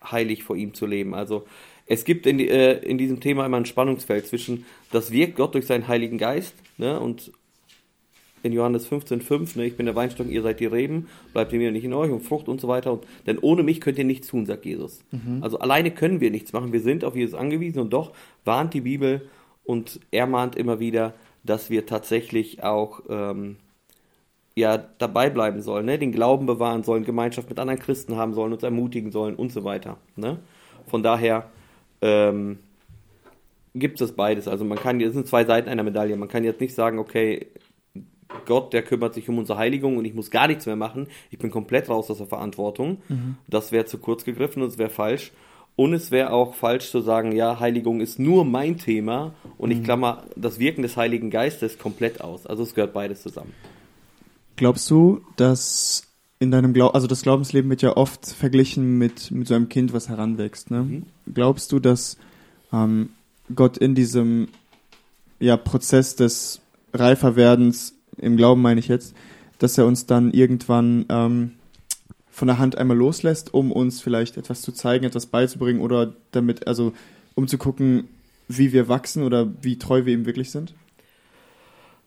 heilig 0.00 0.44
vor 0.44 0.54
ihm 0.54 0.74
zu 0.74 0.86
leben. 0.86 1.12
Also 1.12 1.44
es 1.86 2.04
gibt 2.04 2.28
in, 2.28 2.38
äh, 2.38 2.74
in 2.74 2.98
diesem 2.98 3.18
Thema 3.18 3.44
immer 3.46 3.56
ein 3.56 3.66
Spannungsfeld 3.66 4.28
zwischen, 4.28 4.64
das 4.92 5.10
wirkt 5.10 5.34
Gott 5.34 5.56
durch 5.56 5.66
seinen 5.66 5.88
Heiligen 5.88 6.18
Geist 6.18 6.54
ne, 6.78 7.00
und 7.00 7.32
in 8.42 8.52
Johannes 8.52 8.90
15,5, 8.90 9.56
ne, 9.56 9.66
ich 9.66 9.76
bin 9.76 9.86
der 9.86 9.94
Weinstock, 9.94 10.28
ihr 10.28 10.42
seid 10.42 10.60
die 10.60 10.66
Reben, 10.66 11.08
bleibt 11.32 11.52
in 11.52 11.58
mir 11.58 11.70
nicht 11.70 11.84
in 11.84 11.94
euch 11.94 12.10
und 12.10 12.20
Frucht 12.20 12.48
und 12.48 12.60
so 12.60 12.68
weiter. 12.68 12.92
Und, 12.92 13.04
denn 13.26 13.38
ohne 13.38 13.62
mich 13.62 13.80
könnt 13.80 13.98
ihr 13.98 14.04
nichts 14.04 14.28
tun, 14.28 14.46
sagt 14.46 14.64
Jesus. 14.64 15.04
Also 15.40 15.58
alleine 15.58 15.90
können 15.90 16.20
wir 16.20 16.30
nichts 16.30 16.52
machen, 16.52 16.72
wir 16.72 16.80
sind 16.80 17.04
auf 17.04 17.16
Jesus 17.16 17.38
angewiesen 17.38 17.80
und 17.80 17.92
doch 17.92 18.12
warnt 18.44 18.74
die 18.74 18.80
Bibel 18.80 19.28
und 19.64 20.00
er 20.10 20.26
mahnt 20.26 20.56
immer 20.56 20.80
wieder, 20.80 21.14
dass 21.44 21.70
wir 21.70 21.86
tatsächlich 21.86 22.62
auch 22.62 23.02
ähm, 23.08 23.56
ja, 24.54 24.78
dabei 24.98 25.30
bleiben 25.30 25.62
sollen, 25.62 25.86
ne? 25.86 25.98
den 25.98 26.12
Glauben 26.12 26.46
bewahren 26.46 26.82
sollen, 26.82 27.04
Gemeinschaft 27.04 27.48
mit 27.48 27.58
anderen 27.58 27.80
Christen 27.80 28.16
haben 28.16 28.34
sollen, 28.34 28.52
uns 28.52 28.62
ermutigen 28.62 29.10
sollen 29.10 29.34
und 29.34 29.52
so 29.52 29.64
weiter. 29.64 29.96
Ne? 30.16 30.38
Von 30.86 31.02
daher 31.02 31.48
ähm, 32.00 32.58
gibt 33.74 34.00
es 34.00 34.12
beides. 34.12 34.48
Also 34.48 34.64
man 34.64 34.78
kann, 34.78 34.98
das 34.98 35.14
sind 35.14 35.26
zwei 35.26 35.44
Seiten 35.44 35.68
einer 35.68 35.82
Medaille. 35.82 36.16
Man 36.16 36.28
kann 36.28 36.44
jetzt 36.44 36.60
nicht 36.60 36.74
sagen, 36.74 36.98
okay, 36.98 37.46
Gott, 38.46 38.72
der 38.72 38.82
kümmert 38.82 39.14
sich 39.14 39.28
um 39.28 39.38
unsere 39.38 39.58
Heiligung 39.58 39.96
und 39.96 40.04
ich 40.04 40.14
muss 40.14 40.30
gar 40.30 40.46
nichts 40.48 40.66
mehr 40.66 40.76
machen. 40.76 41.08
Ich 41.30 41.38
bin 41.38 41.50
komplett 41.50 41.88
raus 41.88 42.10
aus 42.10 42.18
der 42.18 42.26
Verantwortung. 42.26 42.98
Das 43.48 43.72
wäre 43.72 43.84
zu 43.84 43.98
kurz 43.98 44.24
gegriffen 44.24 44.62
und 44.62 44.68
es 44.68 44.78
wäre 44.78 44.90
falsch. 44.90 45.32
Und 45.74 45.94
es 45.94 46.10
wäre 46.10 46.32
auch 46.32 46.54
falsch 46.54 46.90
zu 46.90 47.00
sagen, 47.00 47.32
ja, 47.32 47.58
Heiligung 47.58 48.00
ist 48.00 48.18
nur 48.18 48.44
mein 48.44 48.76
Thema 48.76 49.34
und 49.56 49.70
ich 49.70 49.82
klammer 49.82 50.24
das 50.36 50.58
Wirken 50.58 50.82
des 50.82 50.96
Heiligen 50.96 51.30
Geistes 51.30 51.78
komplett 51.78 52.20
aus. 52.20 52.46
Also 52.46 52.62
es 52.62 52.74
gehört 52.74 52.92
beides 52.92 53.22
zusammen. 53.22 53.54
Glaubst 54.56 54.90
du, 54.90 55.22
dass 55.36 56.12
in 56.40 56.50
deinem 56.50 56.74
Glauben, 56.74 56.94
also 56.94 57.06
das 57.06 57.22
Glaubensleben 57.22 57.70
wird 57.70 57.82
ja 57.82 57.96
oft 57.96 58.26
verglichen 58.26 58.98
mit, 58.98 59.30
mit 59.30 59.48
so 59.48 59.54
einem 59.54 59.68
Kind, 59.68 59.92
was 59.92 60.08
heranwächst, 60.08 60.70
ne? 60.70 61.02
Glaubst 61.32 61.72
du, 61.72 61.78
dass 61.78 62.18
ähm, 62.72 63.10
Gott 63.54 63.78
in 63.78 63.94
diesem 63.94 64.48
ja, 65.38 65.56
Prozess 65.56 66.16
des 66.16 66.60
Reiferwerdens, 66.92 67.94
im 68.22 68.36
Glauben 68.36 68.62
meine 68.62 68.80
ich 68.80 68.88
jetzt, 68.88 69.14
dass 69.58 69.78
er 69.78 69.86
uns 69.86 70.06
dann 70.06 70.32
irgendwann 70.32 71.06
ähm, 71.08 71.52
von 72.30 72.48
der 72.48 72.58
Hand 72.58 72.78
einmal 72.78 72.96
loslässt, 72.96 73.52
um 73.52 73.70
uns 73.70 74.00
vielleicht 74.00 74.36
etwas 74.36 74.62
zu 74.62 74.72
zeigen, 74.72 75.04
etwas 75.04 75.26
beizubringen 75.26 75.80
oder 75.80 76.14
damit, 76.30 76.66
also 76.66 76.92
um 77.34 77.46
zu 77.46 77.58
gucken, 77.58 78.08
wie 78.48 78.72
wir 78.72 78.88
wachsen 78.88 79.22
oder 79.22 79.52
wie 79.62 79.78
treu 79.78 80.04
wir 80.04 80.14
ihm 80.14 80.26
wirklich 80.26 80.50
sind? 80.50 80.74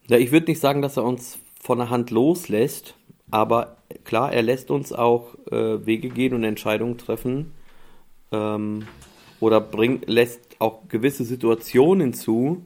Ja, 0.08 0.18
ich 0.18 0.32
würde 0.32 0.48
nicht 0.48 0.60
sagen, 0.60 0.82
dass 0.82 0.98
er 0.98 1.04
uns 1.04 1.38
von 1.60 1.78
der 1.78 1.90
Hand 1.90 2.12
loslässt, 2.12 2.96
aber 3.32 3.78
klar, 4.04 4.32
er 4.32 4.44
lässt 4.44 4.70
uns 4.70 4.94
auch 4.94 5.36
äh, 5.52 5.86
Wege 5.86 6.10
gehen 6.10 6.34
und 6.34 6.44
Entscheidungen 6.44 6.98
treffen 6.98 7.52
ähm, 8.32 8.88
oder 9.40 9.62
bringt, 9.62 10.08
lässt 10.08 10.42
auch 10.60 10.88
gewisse 10.90 11.24
Situationen 11.24 12.14
zu, 12.14 12.64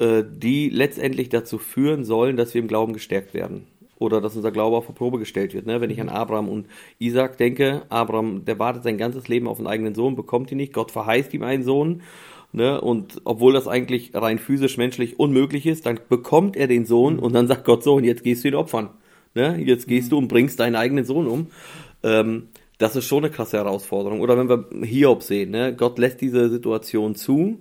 die 0.00 0.70
letztendlich 0.70 1.28
dazu 1.28 1.58
führen 1.58 2.04
sollen, 2.04 2.36
dass 2.36 2.52
wir 2.52 2.60
im 2.60 2.68
Glauben 2.68 2.92
gestärkt 2.92 3.32
werden 3.32 3.68
oder 3.98 4.20
dass 4.20 4.36
unser 4.36 4.52
Glaube 4.52 4.76
auf 4.76 4.86
die 4.86 4.92
Probe 4.92 5.18
gestellt 5.18 5.54
wird. 5.54 5.66
Ne? 5.66 5.80
Wenn 5.80 5.90
ich 5.90 6.00
an 6.00 6.08
Abraham 6.08 6.48
und 6.48 6.66
Isaac 6.98 7.38
denke, 7.38 7.82
Abraham, 7.88 8.44
der 8.44 8.58
wartet 8.58 8.82
sein 8.82 8.98
ganzes 8.98 9.28
Leben 9.28 9.48
auf 9.48 9.58
einen 9.58 9.66
eigenen 9.66 9.94
Sohn, 9.94 10.16
bekommt 10.16 10.50
ihn 10.52 10.58
nicht, 10.58 10.72
Gott 10.72 10.90
verheißt 10.90 11.32
ihm 11.34 11.42
einen 11.42 11.64
Sohn. 11.64 12.02
Ne? 12.52 12.80
Und 12.80 13.20
obwohl 13.24 13.52
das 13.52 13.66
eigentlich 13.66 14.14
rein 14.14 14.38
physisch, 14.38 14.76
menschlich 14.76 15.18
unmöglich 15.18 15.66
ist, 15.66 15.86
dann 15.86 15.98
bekommt 16.08 16.56
er 16.56 16.68
den 16.68 16.86
Sohn 16.86 17.18
und 17.18 17.32
dann 17.32 17.48
sagt 17.48 17.64
Gott 17.64 17.82
so, 17.82 17.94
und 17.94 18.04
jetzt 18.04 18.22
gehst 18.22 18.44
du 18.44 18.48
ihn 18.48 18.54
opfern. 18.54 18.90
Ne? 19.34 19.60
Jetzt 19.64 19.88
gehst 19.88 20.12
du 20.12 20.18
und 20.18 20.28
bringst 20.28 20.60
deinen 20.60 20.76
eigenen 20.76 21.04
Sohn 21.04 21.26
um. 21.26 21.48
Ähm, 22.02 22.48
das 22.78 22.96
ist 22.96 23.06
schon 23.06 23.24
eine 23.24 23.32
krasse 23.32 23.56
Herausforderung. 23.56 24.20
Oder 24.20 24.36
wenn 24.36 24.48
wir 24.48 24.86
Hiob 24.86 25.22
sehen, 25.22 25.50
ne? 25.50 25.74
Gott 25.76 25.98
lässt 25.98 26.20
diese 26.20 26.50
Situation 26.50 27.14
zu 27.14 27.58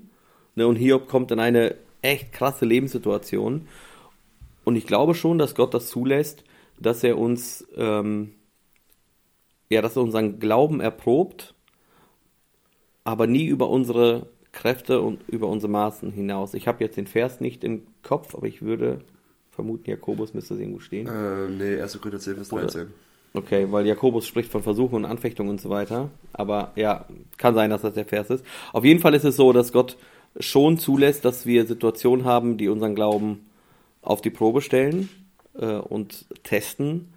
ne? 0.56 0.68
und 0.68 0.76
Hiob 0.76 1.08
kommt 1.08 1.32
in 1.32 1.40
eine 1.40 1.76
echt 2.04 2.32
krasse 2.32 2.66
Lebenssituation. 2.66 3.68
Und 4.64 4.76
ich 4.76 4.86
glaube 4.86 5.16
schon, 5.16 5.38
dass 5.38 5.56
Gott 5.56 5.74
das 5.74 5.88
zulässt, 5.88 6.44
dass 6.80 7.04
er 7.04 7.18
uns, 7.18 7.66
ähm, 7.76 8.34
ja, 9.70 9.82
dass 9.82 9.96
er 9.96 10.04
unseren 10.04 10.40
Glauben 10.40 10.80
erprobt, 10.80 11.54
aber 13.04 13.28
nie 13.28 13.46
über 13.46 13.70
unsere 13.70 14.28
Kräfte 14.52 15.02
und 15.02 15.28
über 15.28 15.48
unsere 15.48 15.72
Maßen 15.72 16.12
hinaus. 16.12 16.54
Ich 16.54 16.68
habe 16.68 16.84
jetzt 16.84 16.96
den 16.96 17.08
Vers 17.08 17.42
nicht 17.42 17.64
im 17.64 17.88
Kopf, 18.04 18.36
aber 18.36 18.48
ich 18.48 18.62
würde 18.62 19.02
vermuten, 19.52 19.90
Jakobus 19.90 20.34
müsste 20.34 20.54
es 20.54 20.60
irgendwo 20.60 20.80
stehen. 20.80 21.08
Äh, 21.08 21.50
nee, 21.50 21.82
1. 21.82 22.00
Korinther 22.00 22.20
10, 22.20 22.36
Vers 22.36 22.54
Oder- 22.54 22.62
13. 22.64 22.88
Okay, 23.36 23.68
weil 23.72 23.88
Jakobus 23.88 24.28
spricht 24.28 24.52
von 24.52 24.62
Versuchen 24.62 24.94
und 24.96 25.06
Anfechtungen 25.06 25.50
und 25.50 25.60
so 25.62 25.72
weiter. 25.72 26.12
Aber 26.34 26.72
ja, 26.76 27.08
kann 27.38 27.56
sein, 27.56 27.72
dass 27.72 27.82
das 27.82 27.96
der 27.96 28.06
Vers 28.06 28.30
ist. 28.30 28.46
Auf 28.74 28.86
jeden 28.86 29.00
Fall 29.00 29.16
ist 29.16 29.24
es 29.26 29.36
so, 29.36 29.52
dass 29.54 29.74
Gott 29.74 29.98
schon 30.40 30.78
zulässt, 30.78 31.26
dass 31.26 31.46
wir 31.46 31.66
Situationen 31.66 32.26
haben, 32.26 32.58
die 32.58 32.68
unseren 32.68 32.96
Glauben 32.96 33.46
auf 34.02 34.22
die 34.22 34.30
Probe 34.30 34.62
stellen 34.62 35.10
äh, 35.58 35.76
und 35.76 36.26
testen. 36.44 37.10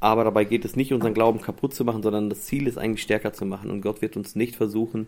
Aber 0.00 0.24
dabei 0.24 0.44
geht 0.44 0.64
es 0.64 0.76
nicht, 0.76 0.92
unseren 0.92 1.14
Glauben 1.14 1.40
kaputt 1.40 1.74
zu 1.74 1.84
machen, 1.84 2.02
sondern 2.02 2.28
das 2.28 2.42
Ziel 2.42 2.66
ist 2.66 2.76
eigentlich 2.76 3.02
stärker 3.02 3.32
zu 3.32 3.46
machen. 3.46 3.70
Und 3.70 3.80
Gott 3.80 4.02
wird 4.02 4.16
uns 4.16 4.36
nicht 4.36 4.54
versuchen, 4.54 5.06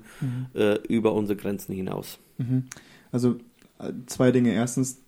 äh, 0.54 0.78
über 0.88 1.12
unsere 1.12 1.36
Grenzen 1.38 1.74
hinaus. 1.74 2.18
Also 3.12 3.36
äh, 3.78 3.92
zwei 4.06 4.32
Dinge. 4.32 4.54
Erstens, 4.54 5.02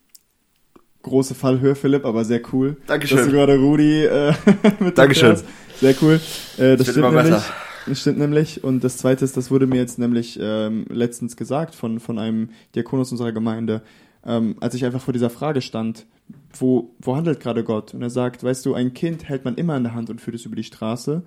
große 1.02 1.34
Fallhöhe, 1.34 1.74
Philipp, 1.74 2.04
aber 2.04 2.24
sehr 2.24 2.42
cool. 2.52 2.76
Dankeschön. 2.86 3.16
Dass 3.16 3.26
du 3.26 3.32
gerade 3.32 3.56
Rudi 3.58 4.04
äh, 4.04 4.34
mit 4.80 4.98
Dankeschön. 4.98 5.38
Sehr 5.80 5.94
cool. 6.02 6.14
Äh, 6.14 6.76
das 6.76 6.78
wird 6.78 6.80
stimmt 6.82 6.96
immer 6.98 7.22
nämlich. 7.22 7.34
besser. 7.34 7.54
Das 7.88 8.00
stimmt 8.00 8.18
nämlich. 8.18 8.62
Und 8.62 8.84
das 8.84 8.98
zweite 8.98 9.24
ist, 9.24 9.36
das 9.36 9.50
wurde 9.50 9.66
mir 9.66 9.76
jetzt 9.76 9.98
nämlich 9.98 10.38
ähm, 10.40 10.86
letztens 10.90 11.36
gesagt 11.36 11.74
von, 11.74 12.00
von 12.00 12.18
einem 12.18 12.50
Diakonus 12.74 13.10
unserer 13.12 13.32
Gemeinde, 13.32 13.82
ähm, 14.24 14.56
als 14.60 14.74
ich 14.74 14.84
einfach 14.84 15.00
vor 15.00 15.12
dieser 15.12 15.30
Frage 15.30 15.62
stand, 15.62 16.06
wo, 16.52 16.94
wo 16.98 17.16
handelt 17.16 17.40
gerade 17.40 17.64
Gott? 17.64 17.94
Und 17.94 18.02
er 18.02 18.10
sagt, 18.10 18.44
weißt 18.44 18.66
du, 18.66 18.74
ein 18.74 18.92
Kind 18.94 19.28
hält 19.28 19.44
man 19.44 19.54
immer 19.54 19.76
in 19.76 19.84
der 19.84 19.94
Hand 19.94 20.10
und 20.10 20.20
führt 20.20 20.36
es 20.36 20.44
über 20.44 20.56
die 20.56 20.64
Straße, 20.64 21.22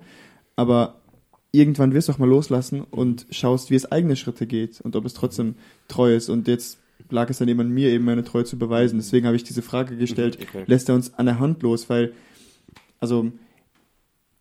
aber 0.55 1.01
irgendwann 1.51 1.93
wirst 1.93 2.07
du 2.07 2.14
auch 2.14 2.18
mal 2.18 2.30
loslassen 2.30 2.82
und 2.82 3.26
schaust, 3.32 3.72
wie 3.72 3.76
es 3.76 3.91
eigene 3.91 4.16
Schritte 4.16 4.45
geht 4.45 4.80
und 4.82 4.95
ob 4.95 5.05
es 5.05 5.14
trotzdem 5.14 5.55
treu 5.88 6.16
ist. 6.16 6.30
Und 6.30 6.47
jetzt 6.47 6.78
lag 7.09 7.30
es 7.30 7.39
dann 7.39 7.47
eben 7.47 7.59
an 7.59 7.70
mir, 7.70 7.89
eben 7.89 8.05
meine 8.05 8.24
Treue 8.24 8.45
zu 8.45 8.57
beweisen. 8.57 8.99
Deswegen 8.99 9.26
habe 9.26 9.36
ich 9.36 9.43
diese 9.43 9.62
Frage 9.62 9.97
gestellt, 9.97 10.38
Mhm, 10.39 10.45
okay. 10.47 10.64
lässt 10.68 10.88
er 10.89 10.95
uns 10.95 11.14
an 11.16 11.26
der 11.26 11.39
Hand 11.39 11.64
los? 11.64 11.89
Weil, 11.89 12.14
also, 12.99 13.32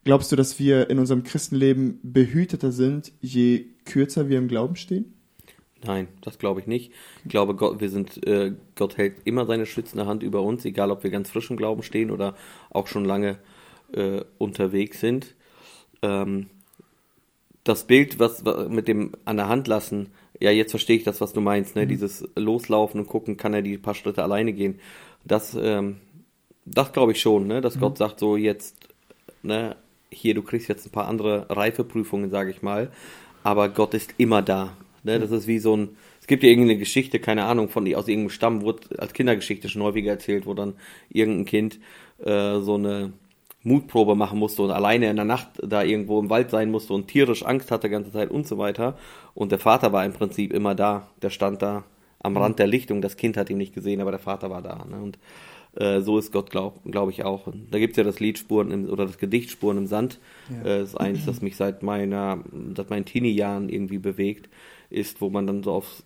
glaubst 0.04 0.32
du, 0.32 0.36
dass 0.36 0.58
wir 0.58 0.90
in 0.90 0.98
unserem 0.98 1.22
Christenleben 1.22 1.98
behüteter 2.02 2.72
sind, 2.72 3.12
je 3.20 3.66
kürzer 3.84 4.28
wir 4.28 4.38
im 4.38 4.48
Glauben 4.48 4.76
stehen? 4.76 5.14
Nein, 5.82 6.08
das 6.20 6.38
glaube 6.38 6.60
ich 6.60 6.66
nicht. 6.66 6.92
Ich 7.24 7.30
glaube, 7.30 7.54
Gott, 7.54 7.80
wir 7.80 7.88
sind, 7.88 8.26
äh, 8.26 8.52
Gott 8.76 8.98
hält 8.98 9.16
immer 9.24 9.46
seine 9.46 9.64
schützende 9.64 10.06
Hand 10.06 10.22
über 10.22 10.42
uns, 10.42 10.64
egal 10.64 10.90
ob 10.90 11.02
wir 11.04 11.10
ganz 11.10 11.30
frisch 11.30 11.50
im 11.50 11.56
Glauben 11.56 11.82
stehen 11.82 12.10
oder 12.10 12.36
auch 12.68 12.86
schon 12.86 13.04
lange 13.04 13.38
äh, 13.92 14.22
unterwegs 14.36 15.00
sind. 15.00 15.34
Ähm, 16.02 16.50
das 17.64 17.86
Bild, 17.86 18.18
was 18.18 18.44
was 18.44 18.68
mit 18.68 18.88
dem 18.88 19.12
an 19.24 19.36
der 19.36 19.48
Hand 19.48 19.68
lassen, 19.68 20.10
ja, 20.38 20.50
jetzt 20.50 20.70
verstehe 20.70 20.96
ich 20.96 21.04
das, 21.04 21.20
was 21.20 21.32
du 21.32 21.40
meinst, 21.40 21.76
ne? 21.76 21.86
Dieses 21.86 22.26
Loslaufen 22.34 23.00
und 23.00 23.06
gucken, 23.06 23.36
kann 23.36 23.52
er 23.52 23.62
die 23.62 23.76
paar 23.76 23.94
Schritte 23.94 24.22
alleine 24.22 24.52
gehen. 24.54 24.80
Das, 25.24 25.54
ähm, 25.60 25.96
das 26.64 26.92
glaube 26.92 27.12
ich 27.12 27.20
schon, 27.20 27.46
ne? 27.46 27.60
Dass 27.60 27.78
Gott 27.78 27.98
sagt, 27.98 28.20
so 28.20 28.36
jetzt, 28.36 28.88
ne, 29.42 29.76
hier, 30.10 30.34
du 30.34 30.42
kriegst 30.42 30.68
jetzt 30.68 30.86
ein 30.86 30.90
paar 30.90 31.08
andere 31.08 31.46
Reifeprüfungen, 31.48 32.30
sage 32.30 32.50
ich 32.50 32.62
mal, 32.62 32.90
aber 33.42 33.68
Gott 33.68 33.94
ist 33.94 34.14
immer 34.18 34.42
da. 34.42 34.76
Ne? 35.02 35.18
Das 35.18 35.30
ist 35.30 35.46
wie 35.46 35.58
so 35.58 35.76
ein, 35.76 35.96
es 36.20 36.26
gibt 36.26 36.42
ja 36.42 36.50
irgendeine 36.50 36.78
Geschichte, 36.78 37.20
keine 37.20 37.44
Ahnung, 37.44 37.68
von 37.68 37.84
aus 37.94 38.08
irgendeinem 38.08 38.30
Stamm, 38.30 38.62
wurde 38.62 38.98
als 38.98 39.12
Kindergeschichte 39.12 39.68
schon 39.68 39.82
häufiger 39.82 40.12
erzählt, 40.12 40.46
wo 40.46 40.54
dann 40.54 40.74
irgendein 41.08 41.46
Kind 41.46 41.78
äh, 42.18 42.60
so 42.60 42.74
eine 42.74 43.12
Mutprobe 43.62 44.14
machen 44.14 44.38
musste 44.38 44.62
und 44.62 44.70
alleine 44.70 45.10
in 45.10 45.16
der 45.16 45.24
Nacht 45.24 45.48
da 45.62 45.82
irgendwo 45.82 46.18
im 46.18 46.30
Wald 46.30 46.50
sein 46.50 46.70
musste 46.70 46.94
und 46.94 47.08
tierisch 47.08 47.44
Angst 47.44 47.70
hatte 47.70 47.88
die 47.88 47.92
ganze 47.92 48.10
Zeit 48.10 48.30
und 48.30 48.46
so 48.46 48.58
weiter. 48.58 48.96
Und 49.34 49.52
der 49.52 49.58
Vater 49.58 49.92
war 49.92 50.04
im 50.04 50.12
Prinzip 50.12 50.52
immer 50.52 50.74
da. 50.74 51.08
Der 51.20 51.30
stand 51.30 51.60
da 51.60 51.84
am 52.22 52.36
Rand 52.36 52.58
der 52.58 52.66
Lichtung. 52.66 53.02
Das 53.02 53.16
Kind 53.16 53.36
hat 53.36 53.50
ihn 53.50 53.58
nicht 53.58 53.74
gesehen, 53.74 54.00
aber 54.00 54.12
der 54.12 54.20
Vater 54.20 54.50
war 54.50 54.62
da. 54.62 54.84
Ne? 54.88 54.96
Und 55.02 55.18
äh, 55.76 56.00
so 56.00 56.18
ist 56.18 56.32
Gott, 56.32 56.50
glaube 56.50 56.78
glaub 56.90 57.10
ich, 57.10 57.24
auch. 57.24 57.46
Und 57.46 57.72
da 57.72 57.78
gibt's 57.78 57.96
ja 57.96 58.04
das 58.04 58.20
Lied 58.20 58.38
Spuren 58.38 58.70
im, 58.70 58.88
oder 58.88 59.06
das 59.06 59.18
Gedicht 59.18 59.50
Spuren 59.50 59.78
im 59.78 59.86
Sand. 59.86 60.18
Äh, 60.64 60.80
das 60.80 60.90
ist 60.90 60.96
eins, 60.96 61.26
das 61.26 61.42
mich 61.42 61.56
seit 61.56 61.82
meiner, 61.82 62.42
seit 62.76 62.90
meinen 62.90 63.04
Teenie-Jahren 63.04 63.68
irgendwie 63.68 63.98
bewegt, 63.98 64.48
ist, 64.90 65.20
wo 65.20 65.30
man 65.30 65.46
dann 65.46 65.62
so 65.62 65.72
aufs 65.72 66.04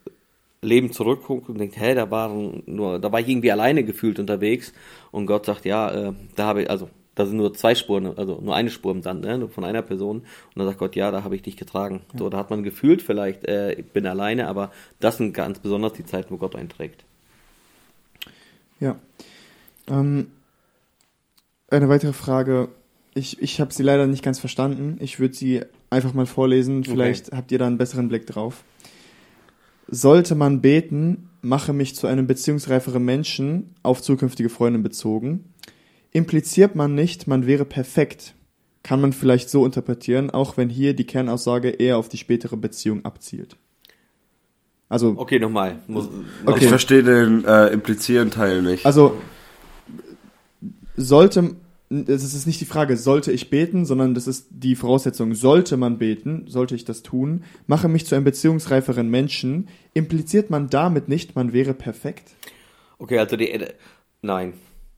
Leben 0.61 0.91
zurückguckt 0.91 1.49
und 1.49 1.59
denkt, 1.59 1.79
hä, 1.79 1.95
da 1.95 2.09
waren 2.11 2.63
nur, 2.65 2.99
da 2.99 3.11
war 3.11 3.19
ich 3.19 3.27
irgendwie 3.27 3.51
alleine 3.51 3.83
gefühlt 3.83 4.19
unterwegs 4.19 4.73
und 5.11 5.25
Gott 5.27 5.45
sagt, 5.45 5.65
ja, 5.65 6.09
äh, 6.09 6.13
da 6.35 6.45
habe 6.45 6.63
ich, 6.63 6.69
also 6.69 6.89
da 7.15 7.25
sind 7.25 7.37
nur 7.37 7.53
zwei 7.53 7.75
Spuren, 7.75 8.17
also 8.17 8.39
nur 8.41 8.53
eine 8.53 8.69
Spur 8.69 8.91
im 8.91 9.01
Sand, 9.01 9.23
ne, 9.23 9.47
von 9.47 9.63
einer 9.63 9.81
Person. 9.81 10.17
Und 10.17 10.25
dann 10.55 10.67
sagt 10.67 10.79
Gott, 10.79 10.97
ja, 10.97 11.11
da 11.11 11.23
habe 11.23 11.35
ich 11.35 11.41
dich 11.41 11.55
getragen. 11.55 12.01
So, 12.17 12.29
da 12.29 12.37
hat 12.37 12.49
man 12.49 12.63
gefühlt 12.63 13.01
vielleicht, 13.01 13.47
äh, 13.47 13.71
ich 13.73 13.85
bin 13.85 14.05
alleine, 14.05 14.47
aber 14.47 14.71
das 14.99 15.17
sind 15.17 15.33
ganz 15.33 15.59
besonders 15.59 15.93
die 15.93 16.05
Zeiten, 16.05 16.31
wo 16.31 16.37
Gott 16.37 16.57
einträgt. 16.57 17.05
Ja. 18.81 18.97
Ähm, 19.89 20.27
eine 21.69 21.89
weitere 21.89 22.13
Frage. 22.13 22.69
Ich, 23.13 23.41
ich 23.41 23.61
habe 23.61 23.73
sie 23.73 23.83
leider 23.83 24.07
nicht 24.07 24.23
ganz 24.23 24.39
verstanden. 24.39 24.97
Ich 24.99 25.19
würde 25.19 25.35
sie 25.35 25.61
einfach 25.89 26.13
mal 26.13 26.25
vorlesen. 26.25 26.83
Vielleicht 26.83 27.31
habt 27.31 27.51
ihr 27.51 27.59
da 27.59 27.67
einen 27.67 27.77
besseren 27.77 28.09
Blick 28.09 28.27
drauf. 28.27 28.63
Sollte 29.87 30.35
man 30.35 30.61
beten, 30.61 31.29
mache 31.41 31.71
mich 31.71 31.95
zu 31.95 32.07
einem 32.07 32.27
beziehungsreiferen 32.27 33.03
Menschen 33.03 33.75
auf 33.83 34.01
zukünftige 34.01 34.49
Freundin 34.49 34.83
bezogen. 34.83 35.45
Impliziert 36.11 36.75
man 36.75 36.95
nicht, 36.95 37.27
man 37.27 37.45
wäre 37.45 37.65
perfekt, 37.65 38.35
kann 38.83 39.01
man 39.01 39.13
vielleicht 39.13 39.49
so 39.49 39.65
interpretieren, 39.65 40.29
auch 40.29 40.57
wenn 40.57 40.69
hier 40.69 40.95
die 40.95 41.05
Kernaussage 41.05 41.69
eher 41.69 41.97
auf 41.97 42.09
die 42.09 42.17
spätere 42.17 42.57
Beziehung 42.57 43.05
abzielt. 43.05 43.57
Also, 44.87 45.15
Okay, 45.17 45.39
nochmal. 45.39 45.79
Okay. 46.45 46.63
Ich 46.63 46.67
verstehe 46.67 47.03
den 47.03 47.43
äh, 47.45 47.67
implizierenden 47.67 48.31
Teil 48.31 48.61
nicht. 48.61 48.85
Also 48.85 49.17
sollte 50.97 51.55
es 51.89 52.23
ist 52.23 52.47
nicht 52.47 52.61
die 52.61 52.65
Frage, 52.65 52.97
sollte 52.97 53.31
ich 53.31 53.49
beten, 53.49 53.85
sondern 53.85 54.15
das 54.15 54.27
ist 54.27 54.47
die 54.49 54.75
Voraussetzung, 54.75 55.35
sollte 55.35 55.77
man 55.77 55.99
beten, 55.99 56.45
sollte 56.47 56.75
ich 56.75 56.83
das 56.83 57.03
tun, 57.03 57.43
mache 57.67 57.87
mich 57.87 58.05
zu 58.05 58.15
einem 58.15 58.23
beziehungsreiferen 58.23 59.07
Menschen, 59.09 59.67
impliziert 59.93 60.49
man 60.49 60.69
damit 60.69 61.09
nicht, 61.09 61.35
man 61.35 61.53
wäre 61.53 61.73
perfekt? 61.73 62.31
Okay, 62.97 63.19
also 63.19 63.37
die, 63.37 63.51
äh, 63.51 63.73
nein. 64.21 64.53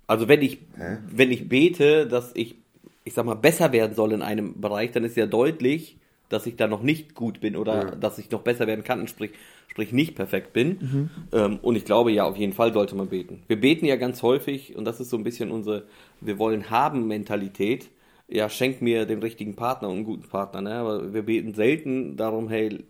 Also 0.07 0.29
wenn 0.29 0.41
ich, 0.41 0.59
Hä? 0.77 0.97
wenn 1.09 1.31
ich 1.31 1.49
bete, 1.49 2.07
dass 2.07 2.31
ich, 2.35 2.55
ich 3.03 3.13
sag 3.13 3.25
mal, 3.25 3.35
besser 3.35 3.73
werden 3.73 3.95
soll 3.95 4.13
in 4.13 4.21
einem 4.21 4.61
Bereich, 4.61 4.91
dann 4.91 5.03
ist 5.03 5.17
ja 5.17 5.25
deutlich, 5.25 5.97
dass 6.29 6.45
ich 6.45 6.55
da 6.55 6.67
noch 6.67 6.81
nicht 6.81 7.15
gut 7.15 7.39
bin 7.39 7.55
oder 7.55 7.73
Ja. 7.85 7.91
dass 7.91 8.17
ich 8.19 8.29
noch 8.31 8.41
besser 8.41 8.67
werden 8.67 8.83
kann, 8.83 9.07
sprich, 9.07 9.31
sprich 9.67 9.91
nicht 9.91 10.15
perfekt 10.15 10.53
bin. 10.53 11.09
Ähm, 11.31 11.59
und 11.61 11.75
ich 11.75 11.85
glaube, 11.85 12.11
ja, 12.11 12.25
auf 12.25 12.37
jeden 12.37 12.53
Fall 12.53 12.73
sollte 12.73 12.95
man 12.95 13.07
beten. 13.07 13.43
Wir 13.47 13.59
beten 13.59 13.85
ja 13.85 13.95
ganz 13.95 14.21
häufig, 14.23 14.75
und 14.75 14.85
das 14.85 14.99
ist 14.99 15.09
so 15.09 15.17
ein 15.17 15.23
bisschen 15.23 15.51
unsere 15.51 15.83
Wir 16.19 16.37
wollen 16.39 16.69
haben 16.69 17.07
Mentalität. 17.07 17.89
Ja, 18.27 18.49
schenk 18.49 18.81
mir 18.81 19.05
den 19.05 19.19
richtigen 19.19 19.55
Partner 19.55 19.87
und 19.87 19.95
einen 19.95 20.03
guten 20.03 20.27
Partner, 20.27 20.61
ne? 20.61 20.73
Aber 20.73 21.13
wir 21.13 21.21
beten 21.21 21.53
selten 21.53 22.17
darum, 22.17 22.49
hey, 22.49 22.83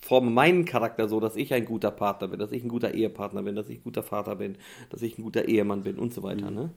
forme 0.00 0.30
meinen 0.30 0.64
Charakter 0.64 1.08
so, 1.08 1.20
dass 1.20 1.36
ich 1.36 1.52
ein 1.52 1.64
guter 1.66 1.90
Partner 1.90 2.28
bin, 2.28 2.38
dass 2.40 2.52
ich 2.52 2.64
ein 2.64 2.68
guter 2.68 2.94
Ehepartner 2.94 3.42
bin, 3.42 3.54
dass 3.54 3.68
ich 3.68 3.78
ein 3.80 3.84
guter 3.84 4.02
Vater 4.02 4.36
bin, 4.36 4.56
dass 4.90 5.02
ich 5.02 5.18
ein 5.18 5.22
guter 5.22 5.46
Ehemann 5.46 5.82
bin 5.82 5.96
und 5.98 6.14
so 6.14 6.22
weiter, 6.22 6.50
ne? 6.50 6.70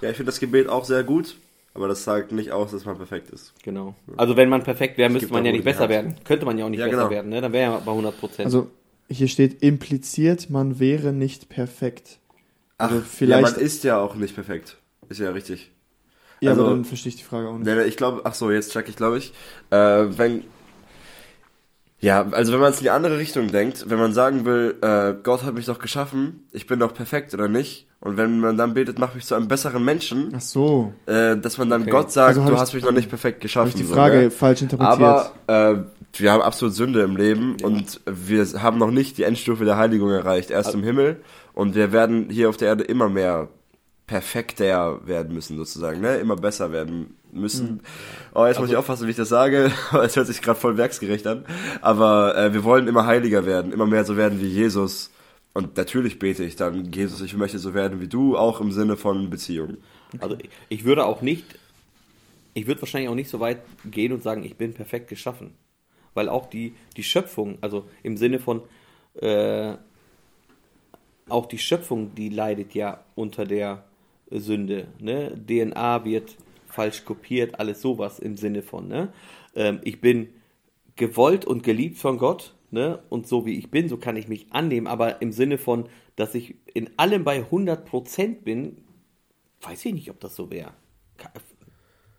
Ja, 0.00 0.10
ich 0.10 0.16
finde 0.16 0.30
das 0.30 0.40
Gebet 0.40 0.68
auch 0.68 0.84
sehr 0.84 1.04
gut, 1.04 1.36
aber 1.74 1.88
das 1.88 2.04
sagt 2.04 2.32
nicht 2.32 2.52
aus, 2.52 2.70
dass 2.70 2.84
man 2.84 2.96
perfekt 2.96 3.30
ist. 3.30 3.52
Genau. 3.62 3.94
Also 4.16 4.36
wenn 4.36 4.48
man 4.48 4.62
perfekt 4.62 4.96
wäre, 4.96 5.10
müsste 5.10 5.32
man 5.32 5.44
ja 5.44 5.52
nicht 5.52 5.64
besser 5.64 5.88
werden. 5.88 6.16
Könnte 6.24 6.46
man 6.46 6.56
ja 6.56 6.64
auch 6.64 6.68
nicht 6.70 6.78
Ja, 6.80 6.86
besser 6.86 6.98
genau. 6.98 7.10
werden, 7.10 7.30
ne? 7.30 7.40
Dann 7.40 7.52
wäre 7.52 7.72
ja 7.72 7.78
bei 7.84 7.90
100 7.92 8.18
Prozent. 8.18 8.46
Also 8.46 8.70
hier 9.08 9.28
steht 9.28 9.62
impliziert, 9.62 10.48
man 10.50 10.78
wäre 10.78 11.12
nicht 11.12 11.48
perfekt. 11.48 12.18
Ach, 12.78 12.86
Also 12.86 12.96
ja, 13.00 13.02
vielleicht- 13.08 13.56
man 13.56 13.64
ist 13.64 13.84
ja 13.84 13.98
auch 13.98 14.14
nicht 14.14 14.34
perfekt. 14.34 14.78
Ist 15.08 15.20
ja 15.20 15.30
richtig. 15.30 15.70
Ja, 16.40 16.50
Also- 16.52 16.62
aber 16.62 16.70
dann 16.74 16.84
verstehe 16.84 17.10
ich 17.10 17.16
die 17.16 17.24
Frage 17.24 17.48
auch 17.48 17.58
nicht. 17.58 17.66
Nee, 17.66 17.74
nee, 17.74 17.82
ich 17.84 17.96
glaube, 17.96 18.22
ach 18.24 18.34
so, 18.34 18.50
jetzt 18.50 18.72
check 18.72 18.88
ich, 18.88 18.96
glaube 18.96 19.18
ich. 19.18 19.32
Äh, 19.70 19.76
wenn, 20.18 20.44
ja, 22.00 22.26
also 22.32 22.52
wenn 22.52 22.60
man 22.60 22.70
es 22.72 22.78
in 22.78 22.84
die 22.84 22.90
andere 22.90 23.18
Richtung 23.18 23.50
denkt, 23.50 23.88
wenn 23.88 23.98
man 23.98 24.12
sagen 24.12 24.44
will, 24.44 24.76
äh, 24.82 25.14
Gott 25.22 25.42
hat 25.42 25.54
mich 25.54 25.66
doch 25.66 25.78
geschaffen, 25.78 26.46
ich 26.52 26.66
bin 26.66 26.78
doch 26.80 26.92
perfekt 26.92 27.32
oder 27.34 27.48
nicht, 27.48 27.86
und 28.04 28.16
wenn 28.16 28.38
man 28.38 28.56
dann 28.56 28.74
betet, 28.74 28.98
mach 29.00 29.14
mich 29.14 29.24
zu 29.26 29.34
einem 29.34 29.48
besseren 29.48 29.84
Menschen, 29.84 30.32
Ach 30.36 30.40
so, 30.40 30.92
äh, 31.06 31.36
dass 31.36 31.58
man 31.58 31.68
dann 31.70 31.82
Okay. 31.82 31.90
Gott 31.90 32.12
sagt, 32.12 32.28
Also 32.28 32.42
hab 32.42 32.48
du 32.48 32.54
ich- 32.54 32.60
hast 32.60 32.74
mich 32.74 32.84
noch 32.84 32.92
nicht 32.92 33.08
perfekt 33.08 33.40
geschaffen. 33.40 33.70
habe 33.70 33.78
ich 33.80 33.82
die 33.84 33.88
so, 33.88 33.94
Frage 33.94 34.18
ne? 34.18 34.30
falsch 34.30 34.62
interpretiert. 34.62 35.00
Aber 35.48 35.72
äh, 35.72 35.76
wir 36.16 36.30
haben 36.32 36.42
absolut 36.42 36.74
Sünde 36.74 37.00
im 37.02 37.16
Leben 37.16 37.56
und 37.62 38.00
wir 38.06 38.46
haben 38.62 38.78
noch 38.78 38.92
nicht 38.92 39.18
die 39.18 39.24
Endstufe 39.24 39.64
der 39.64 39.76
Heiligung 39.76 40.10
erreicht, 40.12 40.50
erst 40.50 40.72
im 40.74 40.84
Himmel. 40.84 41.20
Und 41.54 41.74
wir 41.74 41.90
werden 41.92 42.28
hier 42.30 42.48
auf 42.48 42.56
der 42.56 42.68
Erde 42.68 42.84
immer 42.84 43.08
mehr 43.08 43.48
perfekter 44.06 45.00
werden 45.06 45.34
müssen, 45.34 45.56
sozusagen, 45.56 46.00
ne? 46.00 46.16
Immer 46.16 46.36
besser 46.36 46.72
werden 46.72 47.16
müssen. 47.32 47.80
Oh, 48.34 48.44
jetzt 48.46 48.60
muss 48.60 48.68
ich 48.70 48.76
aufpassen, 48.76 49.06
wie 49.06 49.10
ich 49.10 49.16
das 49.16 49.28
sage. 49.30 49.70
Es 50.04 50.14
hört 50.16 50.26
sich 50.26 50.42
gerade 50.42 50.60
voll 50.60 50.76
werksgerecht 50.76 51.26
an. 51.26 51.44
Aber 51.80 52.36
äh, 52.36 52.52
wir 52.52 52.64
wollen 52.64 52.86
immer 52.86 53.06
heiliger 53.06 53.46
werden, 53.46 53.72
immer 53.72 53.86
mehr 53.86 54.04
so 54.04 54.16
werden 54.16 54.40
wie 54.40 54.46
Jesus. 54.46 55.10
Und 55.54 55.76
natürlich 55.76 56.18
bete 56.18 56.44
ich 56.44 56.56
dann, 56.56 56.92
Jesus, 56.92 57.20
ich 57.20 57.34
möchte 57.36 57.58
so 57.58 57.74
werden 57.74 58.00
wie 58.00 58.08
du, 58.08 58.36
auch 58.36 58.60
im 58.60 58.72
Sinne 58.72 58.96
von 58.96 59.30
Beziehung. 59.30 59.76
Also 60.20 60.36
ich- 60.68 60.84
würde 60.84 61.06
auch 61.06 61.22
nicht, 61.22 61.44
ich 62.54 62.66
würde 62.66 62.82
wahrscheinlich 62.82 63.08
auch 63.08 63.14
nicht 63.14 63.30
so 63.30 63.38
weit 63.40 63.62
gehen 63.84 64.12
und 64.12 64.22
sagen, 64.22 64.44
ich 64.44 64.56
bin 64.56 64.74
perfekt 64.74 65.08
geschaffen. 65.08 65.52
Weil 66.12 66.28
auch 66.28 66.46
die, 66.50 66.74
die 66.96 67.02
Schöpfung, 67.04 67.58
also 67.60 67.88
im 68.02 68.16
Sinne 68.16 68.38
von, 68.40 68.62
äh, 69.20 69.74
auch 71.28 71.46
die 71.46 71.58
Schöpfung, 71.58 72.14
die 72.14 72.28
leidet 72.28 72.74
ja 72.74 73.04
unter 73.14 73.44
der 73.46 73.84
Sünde. 74.30 74.88
Ne? 74.98 75.36
DNA 75.48 76.04
wird 76.04 76.36
falsch 76.66 77.04
kopiert, 77.04 77.58
alles 77.60 77.80
sowas 77.80 78.18
im 78.18 78.36
Sinne 78.36 78.62
von. 78.62 78.88
Ne? 78.88 79.12
Ähm, 79.54 79.80
ich 79.84 80.00
bin 80.00 80.28
gewollt 80.96 81.44
und 81.44 81.62
geliebt 81.62 81.98
von 81.98 82.18
Gott, 82.18 82.54
ne? 82.74 83.02
Und 83.08 83.26
so 83.26 83.46
wie 83.46 83.58
ich 83.58 83.70
bin, 83.70 83.88
so 83.88 83.96
kann 83.96 84.16
ich 84.16 84.28
mich 84.28 84.48
annehmen, 84.50 84.86
aber 84.86 85.22
im 85.22 85.32
Sinne 85.32 85.56
von, 85.56 85.88
dass 86.16 86.34
ich 86.34 86.56
in 86.74 86.90
allem 86.98 87.24
bei 87.24 87.40
100% 87.40 88.42
bin, 88.42 88.76
weiß 89.62 89.86
ich 89.86 89.94
nicht, 89.94 90.10
ob 90.10 90.20
das 90.20 90.36
so 90.36 90.50
wäre. 90.50 90.72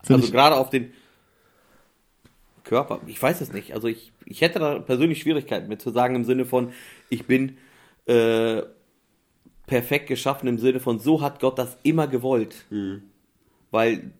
Also 0.07 0.31
gerade 0.31 0.57
auf 0.57 0.71
den 0.71 0.93
Körper, 2.63 2.99
ich 3.05 3.21
weiß 3.21 3.41
es 3.41 3.53
nicht. 3.53 3.73
Also 3.73 3.87
ich, 3.87 4.11
ich 4.25 4.41
hätte 4.41 4.59
da 4.59 4.79
persönlich 4.79 5.21
Schwierigkeiten 5.21 5.67
mit 5.67 5.81
zu 5.81 5.91
sagen 5.91 6.15
im 6.15 6.23
Sinne 6.23 6.45
von, 6.45 6.73
ich 7.09 7.25
bin 7.25 7.57
äh, 8.05 8.63
perfekt 9.67 10.07
geschaffen 10.07 10.47
im 10.47 10.57
Sinne 10.57 10.79
von, 10.79 10.99
so 10.99 11.21
hat 11.21 11.39
Gott 11.39 11.57
das 11.59 11.77
immer 11.83 12.07
gewollt. 12.07 12.65
Weil 13.71 14.11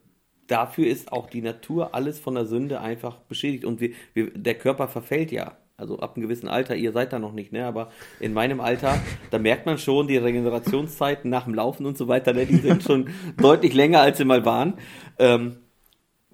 dafür 0.48 0.88
ist 0.88 1.12
auch 1.12 1.30
die 1.30 1.42
Natur 1.42 1.94
alles 1.96 2.20
von 2.20 2.36
der 2.36 2.46
Sünde 2.46 2.82
einfach 2.82 3.18
beschädigt 3.22 3.66
und 3.66 3.80
wir, 3.80 3.92
wir, 4.14 4.32
der 4.32 4.56
Körper 4.56 4.88
verfällt 4.88 5.32
ja. 5.32 5.58
Also 5.78 6.00
ab 6.00 6.16
einem 6.16 6.24
gewissen 6.24 6.48
Alter, 6.48 6.76
ihr 6.76 6.94
seid 6.94 7.12
da 7.12 7.20
noch 7.20 7.34
nicht, 7.34 7.52
ne? 7.52 7.66
Aber 7.66 7.92
in 8.22 8.34
meinem 8.34 8.62
Alter, 8.62 8.98
da 9.30 9.40
merkt 9.40 9.66
man 9.66 9.78
schon, 9.78 10.08
die 10.08 10.16
Regenerationszeiten 10.16 11.30
nach 11.30 11.44
dem 11.44 11.54
Laufen 11.54 11.86
und 11.86 11.98
so 11.98 12.08
weiter, 12.08 12.32
ne, 12.32 12.46
die 12.46 12.58
sind 12.58 12.82
schon 12.82 13.10
deutlich 13.38 13.74
länger, 13.74 14.00
als 14.00 14.18
sie 14.18 14.26
mal 14.26 14.46
waren. 14.46 14.76
Ähm, 15.20 15.58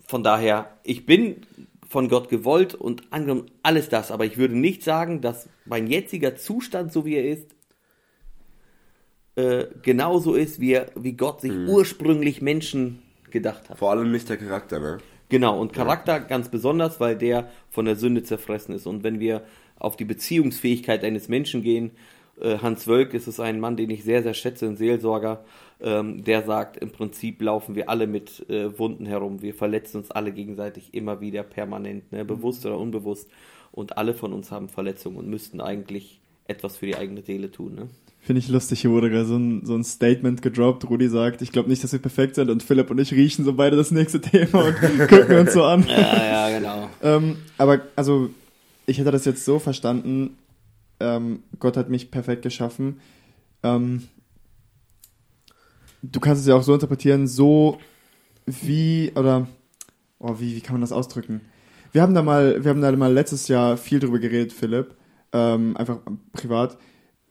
von 0.05 0.23
daher, 0.23 0.77
ich 0.83 1.07
bin 1.07 1.41
von 1.87 2.07
Gott 2.07 2.29
gewollt 2.29 2.75
und 2.75 3.11
angenommen 3.11 3.49
alles 3.63 3.89
das, 3.89 4.11
aber 4.11 4.25
ich 4.25 4.37
würde 4.37 4.57
nicht 4.57 4.83
sagen, 4.83 5.21
dass 5.21 5.49
mein 5.65 5.87
jetziger 5.87 6.35
Zustand, 6.35 6.93
so 6.93 7.03
wie 7.05 7.15
er 7.15 7.25
ist, 7.25 7.55
äh, 9.35 9.65
genauso 9.81 10.35
ist, 10.35 10.59
wie, 10.59 10.73
er, 10.73 10.91
wie 10.95 11.13
Gott 11.13 11.41
sich 11.41 11.51
ursprünglich 11.51 12.41
Menschen 12.41 13.01
gedacht 13.31 13.69
hat. 13.69 13.79
Vor 13.79 13.89
allem 13.89 14.11
nicht 14.11 14.29
der 14.29 14.37
Charakter, 14.37 14.79
ne? 14.79 14.99
Genau, 15.31 15.57
und 15.57 15.71
Charakter 15.71 16.19
ganz 16.19 16.49
besonders, 16.49 16.99
weil 16.99 17.15
der 17.15 17.49
von 17.69 17.85
der 17.85 17.95
Sünde 17.95 18.21
zerfressen 18.21 18.75
ist. 18.75 18.85
Und 18.85 19.05
wenn 19.05 19.21
wir 19.21 19.45
auf 19.79 19.95
die 19.95 20.03
Beziehungsfähigkeit 20.03 21.05
eines 21.05 21.29
Menschen 21.29 21.63
gehen, 21.63 21.91
äh, 22.41 22.57
Hans 22.57 22.85
Wölk 22.85 23.13
ist 23.13 23.27
es 23.27 23.39
ein 23.39 23.61
Mann, 23.61 23.77
den 23.77 23.89
ich 23.91 24.03
sehr, 24.03 24.23
sehr 24.23 24.33
schätze, 24.33 24.65
ein 24.65 24.75
Seelsorger, 24.75 25.45
ähm, 25.79 26.21
der 26.25 26.43
sagt, 26.43 26.75
im 26.75 26.91
Prinzip 26.91 27.41
laufen 27.41 27.75
wir 27.75 27.89
alle 27.89 28.07
mit 28.07 28.49
äh, 28.49 28.77
Wunden 28.77 29.05
herum. 29.05 29.41
Wir 29.41 29.53
verletzen 29.53 29.99
uns 29.99 30.11
alle 30.11 30.33
gegenseitig 30.33 30.93
immer 30.93 31.21
wieder 31.21 31.43
permanent, 31.43 32.11
ne, 32.11 32.25
bewusst 32.25 32.65
oder 32.65 32.77
unbewusst. 32.77 33.31
Und 33.71 33.97
alle 33.97 34.13
von 34.13 34.33
uns 34.33 34.51
haben 34.51 34.67
Verletzungen 34.67 35.15
und 35.15 35.29
müssten 35.29 35.61
eigentlich 35.61 36.19
etwas 36.45 36.75
für 36.75 36.87
die 36.87 36.97
eigene 36.97 37.21
Seele 37.21 37.51
tun. 37.51 37.75
Ne? 37.75 37.87
Finde 38.23 38.39
ich 38.39 38.49
lustig, 38.49 38.81
hier 38.81 38.91
wurde 38.91 39.09
gerade 39.09 39.25
so 39.25 39.35
ein, 39.35 39.65
so 39.65 39.73
ein 39.73 39.83
Statement 39.83 40.43
gedroppt. 40.43 40.87
Rudi 40.87 41.09
sagt, 41.09 41.41
ich 41.41 41.51
glaube 41.51 41.69
nicht, 41.69 41.83
dass 41.83 41.91
wir 41.91 41.99
perfekt 41.99 42.35
sind 42.35 42.51
und 42.51 42.61
Philipp 42.61 42.91
und 42.91 42.99
ich 42.99 43.11
riechen 43.11 43.43
so 43.43 43.53
beide 43.53 43.75
das 43.75 43.89
nächste 43.89 44.21
Thema 44.21 44.65
und 44.65 44.75
gucken 45.09 45.37
uns 45.39 45.53
so 45.53 45.63
an. 45.63 45.83
Ja, 45.87 46.49
ja, 46.49 46.59
genau. 46.59 46.89
Ähm, 47.01 47.37
aber 47.57 47.81
also, 47.95 48.29
ich 48.85 48.99
hätte 48.99 49.09
das 49.09 49.25
jetzt 49.25 49.43
so 49.43 49.57
verstanden, 49.57 50.37
ähm, 50.99 51.41
Gott 51.59 51.77
hat 51.77 51.89
mich 51.89 52.11
perfekt 52.11 52.43
geschaffen. 52.43 53.01
Ähm, 53.63 54.03
du 56.03 56.19
kannst 56.19 56.41
es 56.41 56.47
ja 56.47 56.55
auch 56.55 56.63
so 56.63 56.75
interpretieren, 56.75 57.27
so 57.27 57.79
wie, 58.45 59.11
oder, 59.15 59.47
oh, 60.19 60.35
wie, 60.37 60.55
wie 60.55 60.61
kann 60.61 60.75
man 60.75 60.81
das 60.81 60.91
ausdrücken? 60.91 61.41
Wir 61.91 62.03
haben 62.03 62.13
da 62.13 62.21
mal, 62.21 62.63
wir 62.63 62.69
haben 62.69 62.81
da 62.81 62.91
mal 62.91 63.11
letztes 63.11 63.47
Jahr 63.47 63.77
viel 63.77 63.99
drüber 63.99 64.19
geredet, 64.19 64.53
Philipp, 64.53 64.95
ähm, 65.33 65.75
einfach 65.75 65.99
privat, 66.33 66.77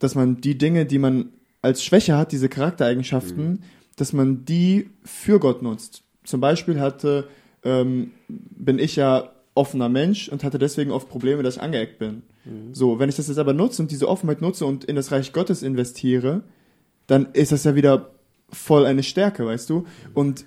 dass 0.01 0.17
man 0.17 0.41
die 0.41 0.59
Dinge, 0.59 0.85
die 0.87 0.99
man 0.99 1.31
als 1.63 1.85
Schwäche 1.85 2.17
hat, 2.17 2.33
diese 2.33 2.49
Charaktereigenschaften, 2.49 3.63
dass 3.97 4.13
man 4.13 4.45
die 4.45 4.91
für 5.05 5.39
Gott 5.39 5.63
nutzt. 5.63 6.03
Zum 6.25 6.41
Beispiel 6.41 6.81
hatte, 6.81 7.29
ähm, 7.63 8.11
bin 8.29 8.79
ich 8.79 8.97
ja 8.97 9.31
offener 9.55 9.89
Mensch 9.89 10.29
und 10.29 10.43
hatte 10.43 10.59
deswegen 10.59 10.91
oft 10.91 11.09
Probleme, 11.09 11.43
dass 11.43 11.57
ich 11.57 11.63
angeeckt 11.63 11.99
bin. 11.99 12.23
So, 12.73 12.99
wenn 12.99 13.09
ich 13.09 13.17
das 13.17 13.29
jetzt 13.29 13.39
aber 13.39 13.53
nutze 13.53 13.83
und 13.83 13.91
diese 13.91 14.09
Offenheit 14.09 14.41
nutze 14.41 14.65
und 14.65 14.85
in 14.85 14.97
das 14.97 15.13
Reich 15.13 15.33
Gottes 15.33 15.63
investiere, 15.63 16.43
dann 17.07 17.29
ist 17.33 17.53
das 17.53 17.65
ja 17.65 17.75
wieder 17.75 18.11
voll 18.49 18.87
eine 18.87 19.03
Stärke, 19.03 19.45
weißt 19.47 19.69
du? 19.69 19.85
Und 20.15 20.45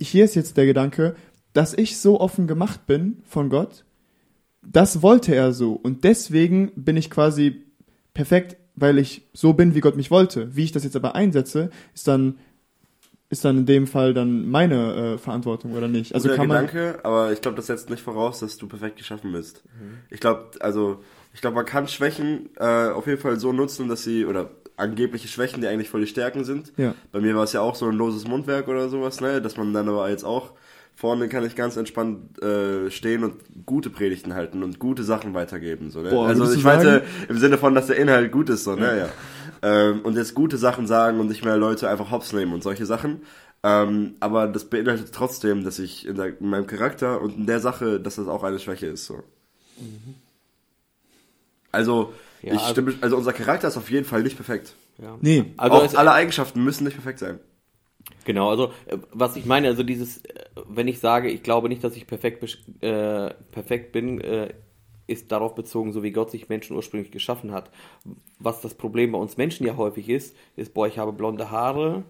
hier 0.00 0.24
ist 0.24 0.34
jetzt 0.34 0.56
der 0.56 0.66
Gedanke, 0.66 1.16
dass 1.52 1.72
ich 1.72 1.98
so 1.98 2.20
offen 2.20 2.46
gemacht 2.46 2.86
bin 2.86 3.22
von 3.24 3.48
Gott, 3.48 3.84
das 4.62 5.00
wollte 5.00 5.34
er 5.34 5.52
so. 5.52 5.72
Und 5.72 6.04
deswegen 6.04 6.72
bin 6.74 6.96
ich 6.96 7.10
quasi 7.10 7.64
perfekt, 8.12 8.56
weil 8.76 8.98
ich 8.98 9.26
so 9.32 9.54
bin, 9.54 9.74
wie 9.74 9.80
Gott 9.80 9.96
mich 9.96 10.10
wollte. 10.10 10.54
Wie 10.54 10.64
ich 10.64 10.72
das 10.72 10.84
jetzt 10.84 10.96
aber 10.96 11.14
einsetze, 11.14 11.70
ist 11.94 12.06
dann, 12.06 12.38
ist 13.30 13.44
dann 13.44 13.58
in 13.58 13.66
dem 13.66 13.86
Fall 13.86 14.14
dann 14.14 14.48
meine 14.48 15.14
äh, 15.14 15.18
Verantwortung 15.18 15.72
oder 15.72 15.88
nicht. 15.88 16.14
Also 16.14 16.28
Guter 16.28 16.36
kann 16.36 16.48
man, 16.48 16.66
Gedanke, 16.66 17.04
aber 17.04 17.32
ich 17.32 17.40
glaube, 17.40 17.56
das 17.56 17.66
setzt 17.66 17.90
nicht 17.90 18.02
voraus, 18.02 18.40
dass 18.40 18.58
du 18.58 18.68
perfekt 18.68 18.96
geschaffen 18.96 19.32
bist. 19.32 19.64
Mhm. 19.64 19.98
Ich 20.10 20.20
glaube, 20.20 20.50
also, 20.60 21.02
ich 21.34 21.40
glaube, 21.40 21.56
man 21.56 21.64
kann 21.64 21.88
Schwächen 21.88 22.50
äh, 22.56 22.90
auf 22.90 23.06
jeden 23.06 23.20
Fall 23.20 23.40
so 23.40 23.52
nutzen, 23.52 23.88
dass 23.88 24.04
sie, 24.04 24.26
oder 24.26 24.50
angebliche 24.76 25.26
Schwächen, 25.26 25.62
die 25.62 25.68
eigentlich 25.68 25.88
voll 25.88 26.02
die 26.02 26.06
Stärken 26.06 26.44
sind. 26.44 26.72
Ja. 26.76 26.94
Bei 27.10 27.20
mir 27.20 27.34
war 27.34 27.44
es 27.44 27.54
ja 27.54 27.62
auch 27.62 27.74
so 27.74 27.86
ein 27.88 27.94
loses 27.94 28.28
Mundwerk 28.28 28.68
oder 28.68 28.90
sowas, 28.90 29.22
ne, 29.22 29.40
dass 29.40 29.56
man 29.56 29.72
dann 29.72 29.88
aber 29.88 30.10
jetzt 30.10 30.24
auch 30.24 30.52
vorne 30.96 31.28
kann 31.28 31.44
ich 31.44 31.54
ganz 31.54 31.76
entspannt 31.76 32.42
äh, 32.42 32.90
stehen 32.90 33.22
und 33.22 33.34
gute 33.66 33.90
Predigten 33.90 34.34
halten 34.34 34.62
und 34.62 34.80
gute 34.80 35.04
Sachen 35.04 35.34
weitergeben. 35.34 35.90
So, 35.90 36.00
ne? 36.00 36.10
Boah, 36.10 36.26
also 36.26 36.50
ich 36.50 36.64
meinte 36.64 37.04
im 37.28 37.38
Sinne 37.38 37.58
von, 37.58 37.74
dass 37.74 37.86
der 37.86 37.96
Inhalt 37.96 38.32
gut 38.32 38.48
ist, 38.48 38.64
so, 38.64 38.74
ne, 38.74 38.98
ja. 38.98 39.08
Ähm, 39.62 40.00
und 40.00 40.16
jetzt 40.16 40.34
gute 40.34 40.56
Sachen 40.56 40.86
sagen 40.86 41.20
und 41.20 41.28
nicht 41.28 41.44
mehr 41.44 41.58
Leute 41.58 41.88
einfach 41.88 42.10
hops 42.10 42.32
nehmen 42.32 42.52
und 42.54 42.62
solche 42.62 42.86
Sachen. 42.86 43.22
Ähm, 43.62 44.14
aber 44.20 44.46
das 44.48 44.64
beinhaltet 44.64 45.12
trotzdem, 45.12 45.64
dass 45.64 45.78
ich 45.78 46.06
in, 46.06 46.16
der, 46.16 46.40
in, 46.40 46.48
meinem 46.48 46.66
Charakter 46.66 47.20
und 47.20 47.36
in 47.36 47.46
der 47.46 47.60
Sache, 47.60 48.00
dass 48.00 48.16
das 48.16 48.26
auch 48.26 48.42
eine 48.42 48.58
Schwäche 48.58 48.86
ist. 48.86 49.06
So. 49.06 49.16
Mhm. 49.78 50.14
Also, 51.72 52.14
ja, 52.42 52.54
ich 52.54 52.60
also, 52.60 52.72
stimme, 52.72 52.94
also 53.02 53.16
unser 53.16 53.32
Charakter 53.34 53.68
ist 53.68 53.76
auf 53.76 53.90
jeden 53.90 54.06
Fall 54.06 54.22
nicht 54.22 54.36
perfekt. 54.36 54.74
Ja. 54.98 55.16
Nee. 55.20 55.52
Also 55.58 55.76
auch 55.76 55.94
alle 55.94 56.12
Eigenschaften 56.12 56.64
müssen 56.64 56.84
nicht 56.84 56.94
perfekt 56.94 57.18
sein. 57.18 57.38
Genau, 58.24 58.50
also 58.50 58.72
äh, 58.86 58.98
was 59.12 59.36
ich 59.36 59.46
meine, 59.46 59.68
also 59.68 59.82
dieses, 59.82 60.24
äh, 60.24 60.44
wenn 60.68 60.88
ich 60.88 60.98
sage, 60.98 61.30
ich 61.30 61.42
glaube 61.42 61.68
nicht, 61.68 61.82
dass 61.84 61.96
ich 61.96 62.06
perfekt, 62.06 62.42
äh, 62.80 63.34
perfekt 63.52 63.92
bin, 63.92 64.20
äh, 64.20 64.52
ist 65.06 65.30
darauf 65.30 65.54
bezogen, 65.54 65.92
so 65.92 66.02
wie 66.02 66.10
Gott 66.10 66.30
sich 66.30 66.48
Menschen 66.48 66.76
ursprünglich 66.76 67.12
geschaffen 67.12 67.52
hat. 67.52 67.70
Was 68.38 68.60
das 68.60 68.74
Problem 68.74 69.12
bei 69.12 69.18
uns 69.18 69.36
Menschen 69.36 69.66
ja 69.66 69.76
häufig 69.76 70.08
ist, 70.08 70.36
ist, 70.56 70.74
boah, 70.74 70.86
ich 70.88 70.98
habe 70.98 71.12
blonde 71.12 71.50
Haare 71.50 72.02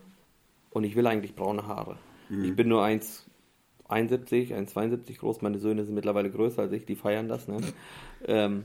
und 0.70 0.84
ich 0.84 0.96
will 0.96 1.06
eigentlich 1.06 1.34
braune 1.34 1.66
Haare. 1.66 1.98
Mhm. 2.28 2.44
Ich 2.44 2.56
bin 2.56 2.68
nur 2.68 2.82
1,71, 2.82 4.54
1,72 4.54 5.18
groß, 5.18 5.42
meine 5.42 5.58
Söhne 5.58 5.84
sind 5.84 5.94
mittlerweile 5.94 6.30
größer 6.30 6.62
als 6.62 6.72
ich, 6.72 6.86
die 6.86 6.96
feiern 6.96 7.28
das, 7.28 7.48
ne? 7.48 7.58
ähm, 8.26 8.64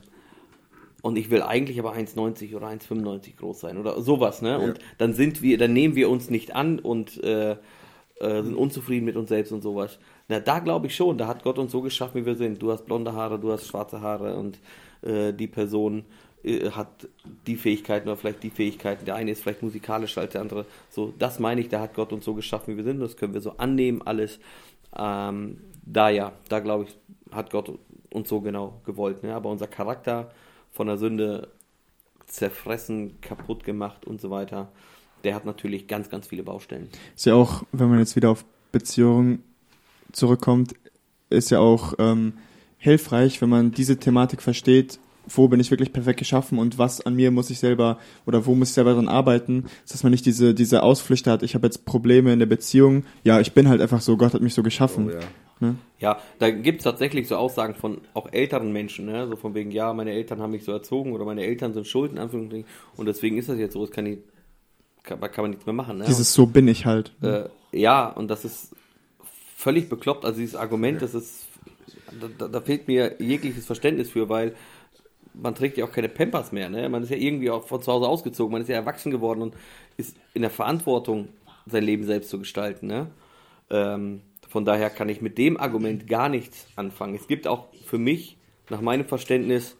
und 1.02 1.18
ich 1.18 1.30
will 1.30 1.42
eigentlich 1.42 1.78
aber 1.78 1.94
1,90 1.94 2.54
oder 2.56 2.68
1,95 2.68 3.36
groß 3.36 3.60
sein 3.60 3.76
oder 3.76 4.00
sowas, 4.00 4.40
ne? 4.40 4.50
Ja. 4.50 4.56
Und 4.58 4.78
dann 4.98 5.12
sind 5.12 5.42
wir, 5.42 5.58
dann 5.58 5.72
nehmen 5.72 5.96
wir 5.96 6.08
uns 6.08 6.30
nicht 6.30 6.54
an 6.54 6.78
und 6.78 7.22
äh, 7.22 7.56
äh, 8.20 8.42
sind 8.42 8.54
unzufrieden 8.54 9.04
mit 9.04 9.16
uns 9.16 9.28
selbst 9.28 9.52
und 9.52 9.62
sowas. 9.62 9.98
Na, 10.28 10.38
da 10.38 10.60
glaube 10.60 10.86
ich 10.86 10.94
schon, 10.94 11.18
da 11.18 11.26
hat 11.26 11.42
Gott 11.42 11.58
uns 11.58 11.72
so 11.72 11.82
geschaffen, 11.82 12.22
wie 12.22 12.26
wir 12.26 12.36
sind. 12.36 12.62
Du 12.62 12.70
hast 12.70 12.86
blonde 12.86 13.12
Haare, 13.12 13.38
du 13.38 13.50
hast 13.50 13.66
schwarze 13.66 14.00
Haare 14.00 14.36
und 14.36 14.60
äh, 15.02 15.32
die 15.32 15.48
Person 15.48 16.04
äh, 16.44 16.70
hat 16.70 17.08
die 17.48 17.56
Fähigkeiten 17.56 18.08
oder 18.08 18.16
vielleicht 18.16 18.44
die 18.44 18.50
Fähigkeiten. 18.50 19.04
Der 19.04 19.16
eine 19.16 19.32
ist 19.32 19.42
vielleicht 19.42 19.62
musikalischer 19.62 20.20
als 20.20 20.32
der 20.32 20.40
andere. 20.40 20.66
So, 20.88 21.12
das 21.18 21.40
meine 21.40 21.60
ich, 21.60 21.68
da 21.68 21.80
hat 21.80 21.94
Gott 21.94 22.12
uns 22.12 22.24
so 22.24 22.34
geschaffen, 22.34 22.72
wie 22.72 22.76
wir 22.76 22.84
sind. 22.84 23.00
Das 23.00 23.16
können 23.16 23.34
wir 23.34 23.40
so 23.40 23.56
annehmen, 23.56 24.02
alles. 24.02 24.38
Ähm, 24.96 25.58
da 25.84 26.08
ja, 26.10 26.32
da 26.48 26.60
glaube 26.60 26.84
ich, 26.84 26.96
hat 27.34 27.50
Gott 27.50 27.76
uns 28.12 28.28
so 28.28 28.40
genau 28.40 28.80
gewollt. 28.84 29.24
Ne? 29.24 29.34
Aber 29.34 29.50
unser 29.50 29.66
Charakter 29.66 30.30
von 30.72 30.86
der 30.86 30.98
Sünde 30.98 31.48
zerfressen, 32.26 33.20
kaputt 33.20 33.64
gemacht 33.64 34.06
und 34.06 34.20
so 34.20 34.30
weiter. 34.30 34.72
Der 35.22 35.34
hat 35.34 35.44
natürlich 35.44 35.86
ganz, 35.86 36.10
ganz 36.10 36.26
viele 36.26 36.42
Baustellen. 36.42 36.88
Ist 37.14 37.26
ja 37.26 37.34
auch, 37.34 37.62
wenn 37.70 37.88
man 37.88 37.98
jetzt 37.98 38.16
wieder 38.16 38.30
auf 38.30 38.44
Beziehungen 38.72 39.44
zurückkommt, 40.10 40.74
ist 41.30 41.50
ja 41.50 41.60
auch 41.60 41.94
ähm, 41.98 42.34
hilfreich, 42.78 43.40
wenn 43.40 43.48
man 43.48 43.70
diese 43.70 43.98
Thematik 43.98 44.42
versteht, 44.42 44.98
wo 45.28 45.48
bin 45.48 45.60
ich 45.60 45.70
wirklich 45.70 45.92
perfekt 45.92 46.18
geschaffen 46.18 46.58
und 46.58 46.78
was 46.78 47.00
an 47.00 47.14
mir 47.14 47.30
muss 47.30 47.50
ich 47.50 47.58
selber 47.58 47.98
oder 48.26 48.46
wo 48.46 48.54
muss 48.54 48.70
ich 48.70 48.74
selber 48.74 48.94
dran 48.94 49.08
arbeiten, 49.08 49.64
dass 49.88 50.02
man 50.02 50.12
nicht 50.12 50.26
diese, 50.26 50.54
diese 50.54 50.82
Ausflüchte 50.82 51.30
hat, 51.30 51.42
ich 51.42 51.54
habe 51.54 51.66
jetzt 51.66 51.84
Probleme 51.84 52.32
in 52.32 52.38
der 52.38 52.46
Beziehung, 52.46 53.04
ja, 53.24 53.40
ich 53.40 53.52
bin 53.52 53.68
halt 53.68 53.80
einfach 53.80 54.00
so, 54.00 54.16
Gott 54.16 54.34
hat 54.34 54.42
mich 54.42 54.54
so 54.54 54.62
geschaffen. 54.62 55.08
Oh, 55.08 55.12
ja. 55.12 55.20
Ne? 55.60 55.76
Ja, 56.00 56.18
da 56.40 56.50
gibt 56.50 56.78
es 56.78 56.84
tatsächlich 56.84 57.28
so 57.28 57.36
Aussagen 57.36 57.74
von 57.76 58.00
auch 58.14 58.32
älteren 58.32 58.72
Menschen, 58.72 59.06
ne? 59.06 59.28
so 59.28 59.36
von 59.36 59.54
wegen, 59.54 59.70
ja, 59.70 59.92
meine 59.92 60.10
Eltern 60.10 60.40
haben 60.40 60.50
mich 60.50 60.64
so 60.64 60.72
erzogen 60.72 61.12
oder 61.12 61.24
meine 61.24 61.44
Eltern 61.44 61.72
sind 61.72 61.86
schuld, 61.86 62.10
in 62.10 62.18
Anführungszeichen, 62.18 62.66
und 62.96 63.06
deswegen 63.06 63.38
ist 63.38 63.48
das 63.48 63.58
jetzt 63.58 63.74
so, 63.74 63.86
das 63.86 63.92
kann, 63.92 64.06
ich, 64.06 64.18
kann, 65.04 65.20
kann 65.20 65.42
man 65.44 65.50
nichts 65.52 65.64
mehr 65.64 65.72
machen. 65.72 65.98
Ne? 65.98 66.04
Dieses 66.06 66.34
so 66.34 66.46
bin 66.46 66.66
ich 66.66 66.84
halt. 66.84 67.12
Äh, 67.22 67.44
ja, 67.70 68.08
und 68.08 68.28
das 68.28 68.44
ist 68.44 68.74
völlig 69.56 69.88
bekloppt, 69.88 70.24
also 70.24 70.40
dieses 70.40 70.56
Argument, 70.56 71.00
das 71.00 71.14
ist, 71.14 71.46
da, 72.38 72.48
da 72.48 72.60
fehlt 72.60 72.88
mir 72.88 73.14
jegliches 73.20 73.64
Verständnis 73.64 74.10
für, 74.10 74.28
weil 74.28 74.56
man 75.34 75.54
trägt 75.54 75.78
ja 75.78 75.84
auch 75.84 75.92
keine 75.92 76.08
Pampers 76.08 76.52
mehr, 76.52 76.68
ne? 76.68 76.88
Man 76.88 77.02
ist 77.02 77.10
ja 77.10 77.16
irgendwie 77.16 77.50
auch 77.50 77.66
von 77.66 77.82
zu 77.82 77.92
Hause 77.92 78.08
ausgezogen, 78.08 78.52
man 78.52 78.62
ist 78.62 78.68
ja 78.68 78.76
erwachsen 78.76 79.10
geworden 79.10 79.42
und 79.42 79.54
ist 79.96 80.16
in 80.34 80.42
der 80.42 80.50
Verantwortung, 80.50 81.28
sein 81.66 81.84
Leben 81.84 82.04
selbst 82.04 82.30
zu 82.30 82.38
gestalten, 82.38 82.86
ne? 82.86 83.10
Ähm, 83.70 84.22
von 84.48 84.64
daher 84.64 84.90
kann 84.90 85.08
ich 85.08 85.22
mit 85.22 85.38
dem 85.38 85.58
Argument 85.58 86.06
gar 86.06 86.28
nichts 86.28 86.66
anfangen. 86.76 87.14
Es 87.14 87.26
gibt 87.26 87.46
auch 87.46 87.68
für 87.86 87.98
mich, 87.98 88.36
nach 88.68 88.80
meinem 88.80 89.06
Verständnis, 89.06 89.76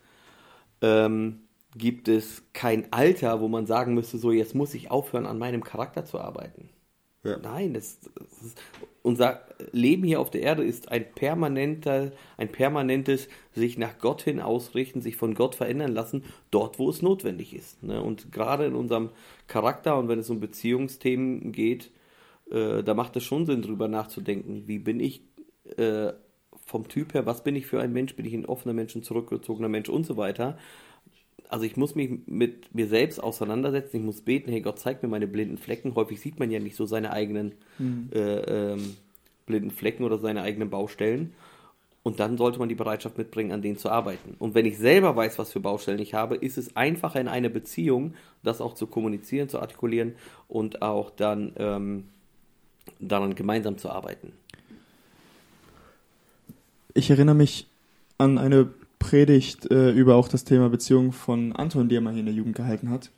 ähm, 0.80 1.40
gibt 1.76 2.08
es 2.08 2.42
kein 2.52 2.92
Alter, 2.92 3.40
wo 3.40 3.48
man 3.48 3.66
sagen 3.66 3.94
müsste, 3.94 4.18
so 4.18 4.30
jetzt 4.30 4.54
muss 4.54 4.74
ich 4.74 4.90
aufhören, 4.90 5.26
an 5.26 5.38
meinem 5.38 5.64
Charakter 5.64 6.04
zu 6.04 6.20
arbeiten. 6.20 6.70
Ja. 7.22 7.38
Nein, 7.38 7.74
das, 7.74 8.00
das 8.00 8.42
ist, 8.42 8.60
unser 9.02 9.40
Leben 9.72 10.04
hier 10.04 10.20
auf 10.20 10.30
der 10.30 10.42
Erde 10.42 10.64
ist 10.64 10.90
ein 10.90 11.04
permanenter, 11.12 12.12
ein 12.36 12.50
permanentes 12.50 13.28
sich 13.52 13.76
nach 13.76 13.98
Gott 13.98 14.22
hin 14.22 14.40
ausrichten, 14.40 15.00
sich 15.00 15.16
von 15.16 15.34
Gott 15.34 15.56
verändern 15.56 15.92
lassen, 15.92 16.24
dort, 16.50 16.78
wo 16.78 16.88
es 16.88 17.02
notwendig 17.02 17.54
ist. 17.54 17.82
Ne? 17.82 18.00
Und 18.00 18.32
gerade 18.32 18.66
in 18.66 18.74
unserem 18.74 19.10
Charakter 19.48 19.98
und 19.98 20.08
wenn 20.08 20.20
es 20.20 20.30
um 20.30 20.40
Beziehungsthemen 20.40 21.52
geht, 21.52 21.90
äh, 22.50 22.82
da 22.82 22.94
macht 22.94 23.16
es 23.16 23.24
schon 23.24 23.46
Sinn, 23.46 23.62
drüber 23.62 23.88
nachzudenken, 23.88 24.68
wie 24.68 24.78
bin 24.78 25.00
ich 25.00 25.22
äh, 25.76 26.12
vom 26.64 26.86
Typ 26.88 27.14
her, 27.14 27.26
was 27.26 27.42
bin 27.42 27.56
ich 27.56 27.66
für 27.66 27.80
ein 27.80 27.92
Mensch, 27.92 28.14
bin 28.14 28.24
ich 28.24 28.34
ein 28.34 28.46
offener 28.46 28.74
Mensch, 28.74 28.94
ein 28.94 29.02
zurückgezogener 29.02 29.68
Mensch 29.68 29.88
und 29.88 30.06
so 30.06 30.16
weiter. 30.16 30.58
Also 31.52 31.66
ich 31.66 31.76
muss 31.76 31.94
mich 31.94 32.10
mit 32.24 32.74
mir 32.74 32.86
selbst 32.86 33.22
auseinandersetzen, 33.22 33.98
ich 33.98 34.02
muss 34.02 34.22
beten, 34.22 34.50
hey 34.50 34.62
Gott, 34.62 34.78
zeig 34.78 35.02
mir 35.02 35.08
meine 35.10 35.26
blinden 35.26 35.58
Flecken. 35.58 35.94
Häufig 35.94 36.18
sieht 36.18 36.38
man 36.38 36.50
ja 36.50 36.58
nicht 36.58 36.76
so 36.76 36.86
seine 36.86 37.12
eigenen 37.12 37.52
mhm. 37.78 38.08
äh, 38.10 38.72
ähm, 38.72 38.96
blinden 39.44 39.70
Flecken 39.70 40.02
oder 40.04 40.16
seine 40.16 40.40
eigenen 40.40 40.70
Baustellen. 40.70 41.34
Und 42.02 42.20
dann 42.20 42.38
sollte 42.38 42.58
man 42.58 42.70
die 42.70 42.74
Bereitschaft 42.74 43.18
mitbringen, 43.18 43.52
an 43.52 43.60
denen 43.60 43.76
zu 43.76 43.90
arbeiten. 43.90 44.34
Und 44.38 44.54
wenn 44.54 44.64
ich 44.64 44.78
selber 44.78 45.14
weiß, 45.14 45.38
was 45.38 45.52
für 45.52 45.60
Baustellen 45.60 45.98
ich 45.98 46.14
habe, 46.14 46.36
ist 46.36 46.56
es 46.56 46.74
einfacher 46.74 47.20
in 47.20 47.28
einer 47.28 47.50
Beziehung, 47.50 48.14
das 48.42 48.62
auch 48.62 48.72
zu 48.72 48.86
kommunizieren, 48.86 49.50
zu 49.50 49.60
artikulieren 49.60 50.14
und 50.48 50.80
auch 50.80 51.10
dann 51.10 51.52
ähm, 51.58 52.04
daran 52.98 53.34
gemeinsam 53.34 53.76
zu 53.76 53.90
arbeiten. 53.90 54.32
Ich 56.94 57.10
erinnere 57.10 57.34
mich 57.34 57.66
an 58.16 58.38
eine 58.38 58.70
Predigt 59.02 59.68
äh, 59.70 59.90
über 59.90 60.14
auch 60.14 60.28
das 60.28 60.44
Thema 60.44 60.68
Beziehung 60.68 61.10
von 61.10 61.52
Anton, 61.52 61.88
die 61.88 61.96
er 61.96 62.00
mal 62.00 62.12
hier 62.12 62.20
in 62.20 62.26
der 62.26 62.34
Jugend 62.34 62.54
gehalten 62.54 62.88
hat, 62.88 63.10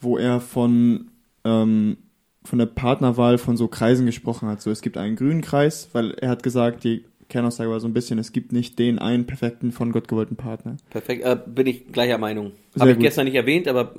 wo 0.00 0.16
er 0.16 0.40
von, 0.40 1.10
ähm, 1.44 1.96
von 2.44 2.58
der 2.60 2.66
Partnerwahl 2.66 3.36
von 3.36 3.56
so 3.56 3.66
Kreisen 3.66 4.06
gesprochen 4.06 4.48
hat. 4.48 4.62
So, 4.62 4.70
es 4.70 4.82
gibt 4.82 4.96
einen 4.96 5.16
grünen 5.16 5.40
Kreis, 5.40 5.88
weil 5.92 6.12
er 6.12 6.30
hat 6.30 6.44
gesagt, 6.44 6.84
die 6.84 7.04
Kernaussage 7.28 7.68
war 7.68 7.80
so 7.80 7.88
ein 7.88 7.92
bisschen, 7.92 8.20
es 8.20 8.30
gibt 8.30 8.52
nicht 8.52 8.78
den 8.78 9.00
einen 9.00 9.26
perfekten, 9.26 9.72
von 9.72 9.90
Gott 9.90 10.06
gewollten 10.06 10.36
Partner. 10.36 10.76
Perfekt, 10.90 11.24
äh, 11.24 11.36
bin 11.44 11.66
ich 11.66 11.90
gleicher 11.90 12.18
Meinung. 12.18 12.52
Habe 12.78 12.90
ich 12.90 12.96
gut. 12.96 13.02
gestern 13.02 13.24
nicht 13.24 13.34
erwähnt, 13.34 13.66
aber 13.66 13.94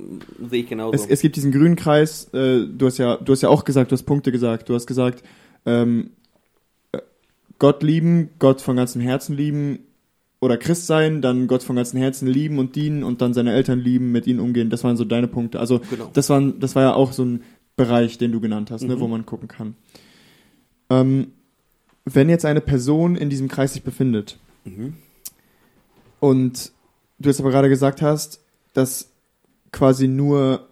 sehe 0.48 0.62
ich 0.62 0.68
genauso. 0.68 0.94
Es, 0.94 1.06
es, 1.06 1.20
gibt 1.20 1.36
diesen 1.36 1.52
grünen 1.52 1.76
Kreis, 1.76 2.32
äh, 2.32 2.64
du 2.66 2.86
hast 2.86 2.96
ja, 2.96 3.18
du 3.18 3.32
hast 3.32 3.42
ja 3.42 3.50
auch 3.50 3.66
gesagt, 3.66 3.90
du 3.90 3.96
hast 3.96 4.04
Punkte 4.04 4.32
gesagt, 4.32 4.70
du 4.70 4.74
hast 4.74 4.86
gesagt, 4.86 5.22
ähm, 5.66 6.12
äh, 6.92 7.00
Gott 7.58 7.82
lieben, 7.82 8.30
Gott 8.38 8.62
von 8.62 8.76
ganzem 8.76 9.02
Herzen 9.02 9.36
lieben 9.36 9.80
oder 10.40 10.56
Christ 10.56 10.86
sein, 10.86 11.20
dann 11.20 11.48
Gott 11.48 11.62
von 11.62 11.76
ganzem 11.76 11.98
Herzen 12.00 12.28
lieben 12.28 12.58
und 12.58 12.76
dienen 12.76 13.02
und 13.02 13.20
dann 13.20 13.34
seine 13.34 13.52
Eltern 13.52 13.80
lieben, 13.80 14.12
mit 14.12 14.26
ihnen 14.26 14.40
umgehen. 14.40 14.70
Das 14.70 14.84
waren 14.84 14.96
so 14.96 15.04
deine 15.04 15.26
Punkte. 15.26 15.58
Also 15.58 15.80
genau. 15.90 16.10
das, 16.12 16.30
waren, 16.30 16.60
das 16.60 16.76
war 16.76 16.82
ja 16.82 16.94
auch 16.94 17.12
so 17.12 17.24
ein 17.24 17.42
Bereich, 17.76 18.18
den 18.18 18.32
du 18.32 18.40
genannt 18.40 18.70
hast, 18.70 18.82
ne, 18.82 18.88
mhm. 18.88 18.94
ne, 18.94 19.00
wo 19.00 19.08
man 19.08 19.26
gucken 19.26 19.48
kann. 19.48 19.74
Ähm, 20.90 21.32
wenn 22.04 22.28
jetzt 22.28 22.44
eine 22.44 22.60
Person 22.60 23.16
in 23.16 23.30
diesem 23.30 23.48
Kreis 23.48 23.74
sich 23.74 23.82
befindet 23.82 24.38
mhm. 24.64 24.94
und 26.20 26.72
du 27.18 27.28
jetzt 27.28 27.40
aber 27.40 27.50
gerade 27.50 27.68
gesagt 27.68 28.00
hast, 28.00 28.40
dass 28.74 29.10
quasi 29.72 30.08
nur 30.08 30.68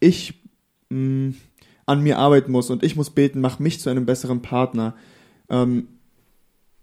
ich 0.00 0.34
mh, 0.90 0.98
mm, 0.98 1.34
an 1.86 2.02
mir 2.02 2.18
arbeiten 2.18 2.52
muss 2.52 2.70
und 2.70 2.82
ich 2.82 2.96
muss 2.96 3.10
beten, 3.10 3.40
mach 3.40 3.58
mich 3.58 3.80
zu 3.80 3.90
einem 3.90 4.06
besseren 4.06 4.40
Partner. 4.40 4.94
Ähm, 5.48 5.88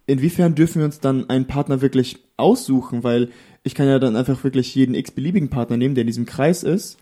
inwiefern 0.10 0.56
dürfen 0.56 0.80
wir 0.80 0.86
uns 0.86 1.00
dann 1.00 1.30
einen 1.30 1.48
Partner 1.48 1.82
wirklich 1.82 2.18
aussuchen? 2.38 3.04
Weil 3.04 3.30
ich 3.64 3.76
kann 3.76 3.88
ja 3.88 4.00
dann 4.00 4.16
einfach 4.16 4.44
wirklich 4.44 4.74
jeden 4.76 4.96
x-beliebigen 4.96 5.50
Partner 5.50 5.78
nehmen, 5.78 5.96
der 5.96 6.02
in 6.02 6.08
diesem 6.08 6.26
Kreis 6.26 6.64
ist, 6.64 6.98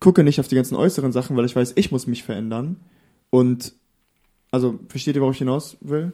gucke 0.00 0.24
nicht 0.24 0.40
auf 0.40 0.48
die 0.48 0.56
ganzen 0.56 0.76
äußeren 0.76 1.12
Sachen, 1.12 1.36
weil 1.36 1.46
ich 1.46 1.56
weiß, 1.56 1.72
ich 1.76 1.90
muss 1.90 2.06
mich 2.06 2.22
verändern 2.22 2.76
und 3.30 3.74
also, 4.50 4.78
versteht 4.88 5.16
ihr, 5.16 5.22
worauf 5.22 5.34
ich 5.34 5.40
hinaus 5.40 5.76
will? 5.80 6.12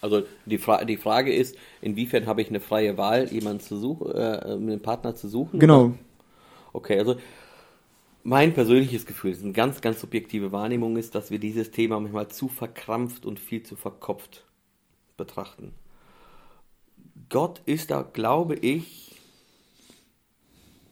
Also 0.00 0.22
die, 0.46 0.58
Fra 0.58 0.84
die 0.84 0.96
Frage 0.96 1.34
ist, 1.34 1.56
inwiefern 1.80 2.26
habe 2.26 2.42
ich 2.42 2.48
eine 2.48 2.60
freie 2.60 2.98
Wahl, 2.98 3.32
jemanden 3.32 3.60
zu 3.60 3.78
suchen, 3.78 4.12
äh, 4.12 4.40
einen 4.44 4.80
Partner 4.82 5.14
zu 5.14 5.28
suchen? 5.28 5.60
Genau. 5.60 5.84
Oder? 5.84 5.94
Okay, 6.72 6.98
also 6.98 7.16
mein 8.22 8.52
persönliches 8.52 9.06
Gefühl, 9.06 9.30
das 9.30 9.38
ist 9.38 9.44
eine 9.44 9.52
ganz, 9.52 9.80
ganz 9.80 10.00
subjektive 10.00 10.50
Wahrnehmung 10.50 10.96
ist, 10.96 11.14
dass 11.14 11.30
wir 11.30 11.38
dieses 11.38 11.70
Thema 11.70 12.00
manchmal 12.00 12.28
zu 12.28 12.48
verkrampft 12.48 13.24
und 13.24 13.38
viel 13.38 13.62
zu 13.62 13.76
verkopft 13.76 14.44
betrachten. 15.16 15.72
Gott 17.34 17.62
ist 17.66 17.90
da, 17.90 18.02
glaube 18.02 18.54
ich, 18.54 19.12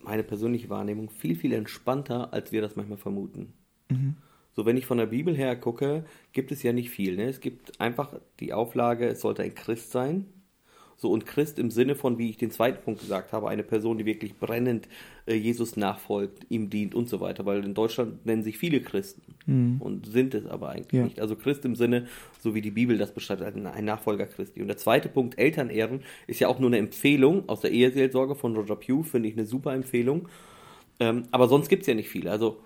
meine 0.03 0.25
persönliche 0.25 0.69
Wahrnehmung, 0.71 1.09
viel, 1.09 1.37
viel 1.37 1.53
entspannter, 1.53 2.33
als 2.33 2.51
wir 2.51 2.61
das 2.61 2.75
manchmal 2.75 2.99
vermuten. 2.99 3.53
Mhm. 3.89 4.17
So, 4.51 4.67
wenn 4.67 4.77
ich 4.77 4.85
von 4.85 4.99
der 4.99 5.07
Bibel 5.07 5.37
her 5.37 5.55
gucke, 5.55 6.05
gibt 6.33 6.51
es 6.51 6.65
ja 6.65 6.73
nicht 6.73 6.91
viel. 6.91 7.15
Ne? 7.15 7.29
Es 7.29 7.39
gibt 7.39 7.81
einfach 7.81 8.19
die 8.41 8.53
Auflage, 8.53 9.07
es 9.07 9.21
sollte 9.21 9.45
ein 9.45 9.55
Christ 9.55 9.93
sein 9.93 10.27
So 10.97 11.11
und 11.11 11.27
Christ 11.27 11.59
im 11.59 11.71
Sinne 11.71 11.95
von, 11.97 12.17
wie 12.19 12.31
ich 12.31 12.37
den 12.37 12.51
zweiten 12.53 12.83
Punkt 12.85 13.01
gesagt 13.01 13.33
habe, 13.33 13.49
eine 13.49 13.63
Person, 13.65 13.99
die 13.99 14.05
wirklich 14.07 14.37
brennend 14.39 14.89
äh, 15.27 15.35
Jesus 15.35 15.77
nachfolgt, 15.77 16.47
ihm 16.49 16.71
dient 16.71 16.95
und 16.95 17.09
so 17.09 17.21
weiter. 17.21 17.45
Weil 17.45 17.65
in 17.65 17.75
Deutschland 17.75 18.25
nennen 18.25 18.45
sich 18.45 18.57
viele 18.59 18.81
Christen 18.81 19.23
und 19.81 20.07
sind 20.07 20.35
es 20.35 20.47
aber 20.47 20.69
eigentlich 20.71 20.93
Ja. 20.93 21.05
nicht. 21.05 21.21
Also 21.21 21.35
Christ 21.35 21.65
im 21.65 21.75
Sinne, 21.75 22.07
so 22.39 22.55
wie 22.55 22.61
die 22.63 22.71
Bibel 22.71 22.97
das 22.99 23.13
beschreibt, 23.13 23.43
ein 23.43 23.67
ein 23.67 23.85
Nachfolger 23.85 24.27
Christi. 24.27 24.61
Und 24.63 24.69
der 24.69 24.77
zweite 24.77 25.09
Punkt, 25.09 25.39
Elternehren, 25.39 26.03
ist 26.29 26.39
ja 26.39 26.47
auch 26.47 26.61
nur 26.61 26.69
eine 26.71 26.79
Empfehlung 26.79 27.49
aus 27.49 27.61
der 27.61 27.73
Eheseelsorge 27.73 28.37
von 28.37 28.55
Roger 28.55 28.77
Pugh, 28.77 29.03
finde 29.03 29.29
ich 29.29 29.35
eine 29.37 29.47
super 29.47 29.75
Empfehlung. 29.75 30.29
Ähm, 31.01 31.25
aber 31.33 31.49
sonst 31.49 31.69
gibt 31.69 31.83
es 31.83 31.89
ja 31.89 31.95
nicht 31.95 32.09
viele. 32.09 32.31
Also 32.31 32.59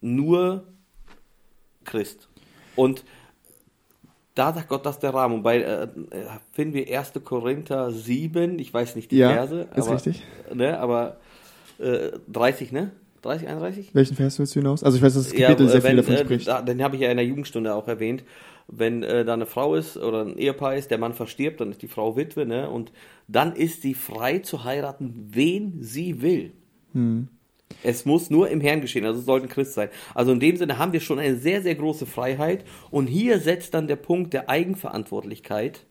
nur 0.00 0.64
Christ. 1.84 2.28
Und 2.74 3.04
da 4.36 4.52
sagt 4.52 4.68
Gott, 4.68 4.86
das 4.86 4.96
ist 4.96 5.02
der 5.02 5.14
Rahmen. 5.14 5.36
Und 5.36 5.42
bei, 5.42 5.58
äh, 5.58 5.82
äh, 5.84 5.88
finden 6.52 6.74
wir 6.74 6.86
1. 6.98 7.12
Korinther 7.24 7.90
7, 7.90 8.58
ich 8.58 8.72
weiß 8.72 8.94
nicht 8.94 9.10
die 9.10 9.16
Ja, 9.16 9.30
Verse, 9.32 9.62
ist 9.74 9.86
aber, 9.86 9.94
richtig. 9.94 10.22
Ne, 10.54 10.78
aber 10.78 11.16
äh, 11.78 12.10
30, 12.28 12.70
ne? 12.70 12.92
30, 13.22 13.48
31? 13.48 13.94
Welchen 13.94 14.14
Vers 14.14 14.38
willst 14.38 14.54
du 14.54 14.60
hinaus? 14.60 14.84
Also 14.84 14.98
ich 14.98 15.02
weiß, 15.02 15.14
dass 15.14 15.24
das 15.24 15.32
Ja, 15.32 15.48
Kapitel 15.48 15.66
äh, 15.66 15.70
sehr 15.70 15.80
viel 15.80 15.90
wenn, 15.90 15.96
davon 15.96 16.14
äh, 16.14 16.18
spricht. 16.18 16.46
da, 16.46 16.62
den 16.62 16.82
habe 16.82 16.96
ich 16.96 17.02
ja 17.02 17.10
in 17.10 17.16
der 17.16 17.26
Jugendstunde 17.26 17.74
auch 17.74 17.88
erwähnt. 17.88 18.24
Wenn 18.68 19.02
äh, 19.02 19.24
da 19.24 19.32
eine 19.32 19.46
Frau 19.46 19.74
ist 19.74 19.96
oder 19.96 20.22
ein 20.22 20.36
Ehepaar 20.36 20.76
ist, 20.76 20.90
der 20.90 20.98
Mann 20.98 21.14
verstirbt, 21.14 21.60
dann 21.60 21.70
ist 21.70 21.82
die 21.82 21.88
Frau 21.88 22.16
Witwe, 22.16 22.46
ne? 22.46 22.68
Und 22.68 22.92
dann 23.28 23.54
ist 23.54 23.82
sie 23.82 23.94
frei 23.94 24.40
zu 24.40 24.64
heiraten, 24.64 25.28
wen 25.30 25.78
sie 25.82 26.20
will. 26.20 26.52
Hm. 26.92 27.28
Es 27.82 28.04
muss 28.04 28.30
nur 28.30 28.48
im 28.48 28.60
Herrn 28.60 28.80
geschehen, 28.80 29.04
also 29.04 29.20
es 29.20 29.26
sollte 29.26 29.46
ein 29.46 29.50
Christ 29.50 29.74
sein. 29.74 29.88
Also 30.14 30.32
in 30.32 30.40
dem 30.40 30.56
Sinne 30.56 30.78
haben 30.78 30.92
wir 30.92 31.00
schon 31.00 31.18
eine 31.18 31.36
sehr, 31.36 31.62
sehr 31.62 31.74
große 31.74 32.06
Freiheit. 32.06 32.64
Und 32.90 33.06
hier 33.06 33.38
setzt 33.40 33.74
dann 33.74 33.86
der 33.86 33.96
Punkt 33.96 34.32
der 34.32 34.48
Eigenverantwortlichkeit 34.48 35.84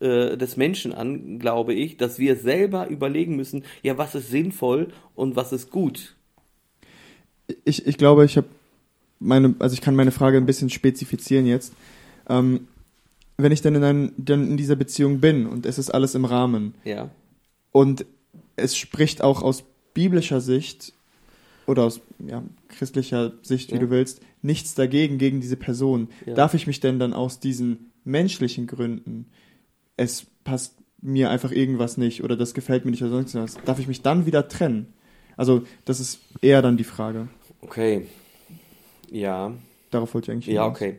äh, 0.00 0.36
des 0.36 0.56
Menschen 0.56 0.92
an, 0.92 1.38
glaube 1.38 1.74
ich, 1.74 1.96
dass 1.96 2.18
wir 2.18 2.36
selber 2.36 2.88
überlegen 2.88 3.36
müssen, 3.36 3.64
ja, 3.82 3.98
was 3.98 4.14
ist 4.14 4.30
sinnvoll 4.30 4.88
und 5.14 5.36
was 5.36 5.52
ist 5.52 5.70
gut. 5.70 6.16
ich, 7.64 7.86
ich 7.86 7.96
glaube, 7.98 8.24
ich 8.24 8.36
habe 8.36 8.48
meine, 9.18 9.54
also 9.58 9.74
ich 9.74 9.80
kann 9.80 9.96
meine 9.96 10.10
Frage 10.12 10.36
ein 10.36 10.46
bisschen 10.46 10.70
spezifizieren 10.70 11.46
jetzt. 11.46 11.72
Ähm, 12.28 12.68
wenn 13.38 13.52
ich 13.52 13.62
dann 13.62 13.74
in, 13.74 13.84
einem, 13.84 14.12
dann 14.16 14.50
in 14.50 14.56
dieser 14.56 14.76
Beziehung 14.76 15.20
bin 15.20 15.46
und 15.46 15.66
es 15.66 15.78
ist 15.78 15.90
alles 15.90 16.14
im 16.14 16.24
Rahmen 16.24 16.74
Ja. 16.84 17.10
und 17.72 18.04
es 18.56 18.76
spricht 18.76 19.22
auch 19.22 19.42
aus 19.42 19.64
biblischer 19.94 20.40
Sicht 20.40 20.92
oder 21.66 21.84
aus 21.84 22.00
ja, 22.26 22.42
christlicher 22.68 23.32
Sicht, 23.42 23.70
wie 23.70 23.74
Ja. 23.76 23.80
du 23.80 23.90
willst, 23.90 24.20
nichts 24.42 24.74
dagegen 24.74 25.18
gegen 25.18 25.40
diese 25.40 25.56
Person. 25.56 26.08
Ja. 26.24 26.34
Darf 26.34 26.54
ich 26.54 26.66
mich 26.66 26.80
denn 26.80 26.98
dann 26.98 27.12
aus 27.12 27.40
diesen 27.40 27.90
menschlichen 28.04 28.66
Gründen, 28.66 29.26
es 29.96 30.26
passt 30.44 30.76
mir 31.02 31.30
einfach 31.30 31.50
irgendwas 31.52 31.96
nicht 31.96 32.22
oder 32.24 32.36
das 32.36 32.54
gefällt 32.54 32.84
mir 32.84 32.90
nicht 32.92 33.02
oder 33.02 33.10
sonst 33.12 33.34
was, 33.34 33.58
darf 33.64 33.78
ich 33.78 33.88
mich 33.88 34.02
dann 34.02 34.26
wieder 34.26 34.48
trennen? 34.48 34.92
Also 35.36 35.62
das 35.84 36.00
ist 36.00 36.20
eher 36.40 36.62
dann 36.62 36.76
die 36.76 36.84
Frage. 36.84 37.28
Okay. 37.60 38.06
Ja. 39.10 39.52
Darauf 39.90 40.14
wollte 40.14 40.30
ich 40.30 40.36
eigentlich 40.36 40.54
Ja, 40.54 40.62
hinaus. 40.64 40.76
okay. 40.76 40.96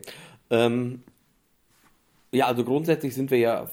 Ähm, 0.50 1.02
ja, 2.32 2.46
also 2.46 2.64
grundsätzlich 2.64 3.14
sind 3.14 3.30
wir 3.30 3.38
ja 3.38 3.70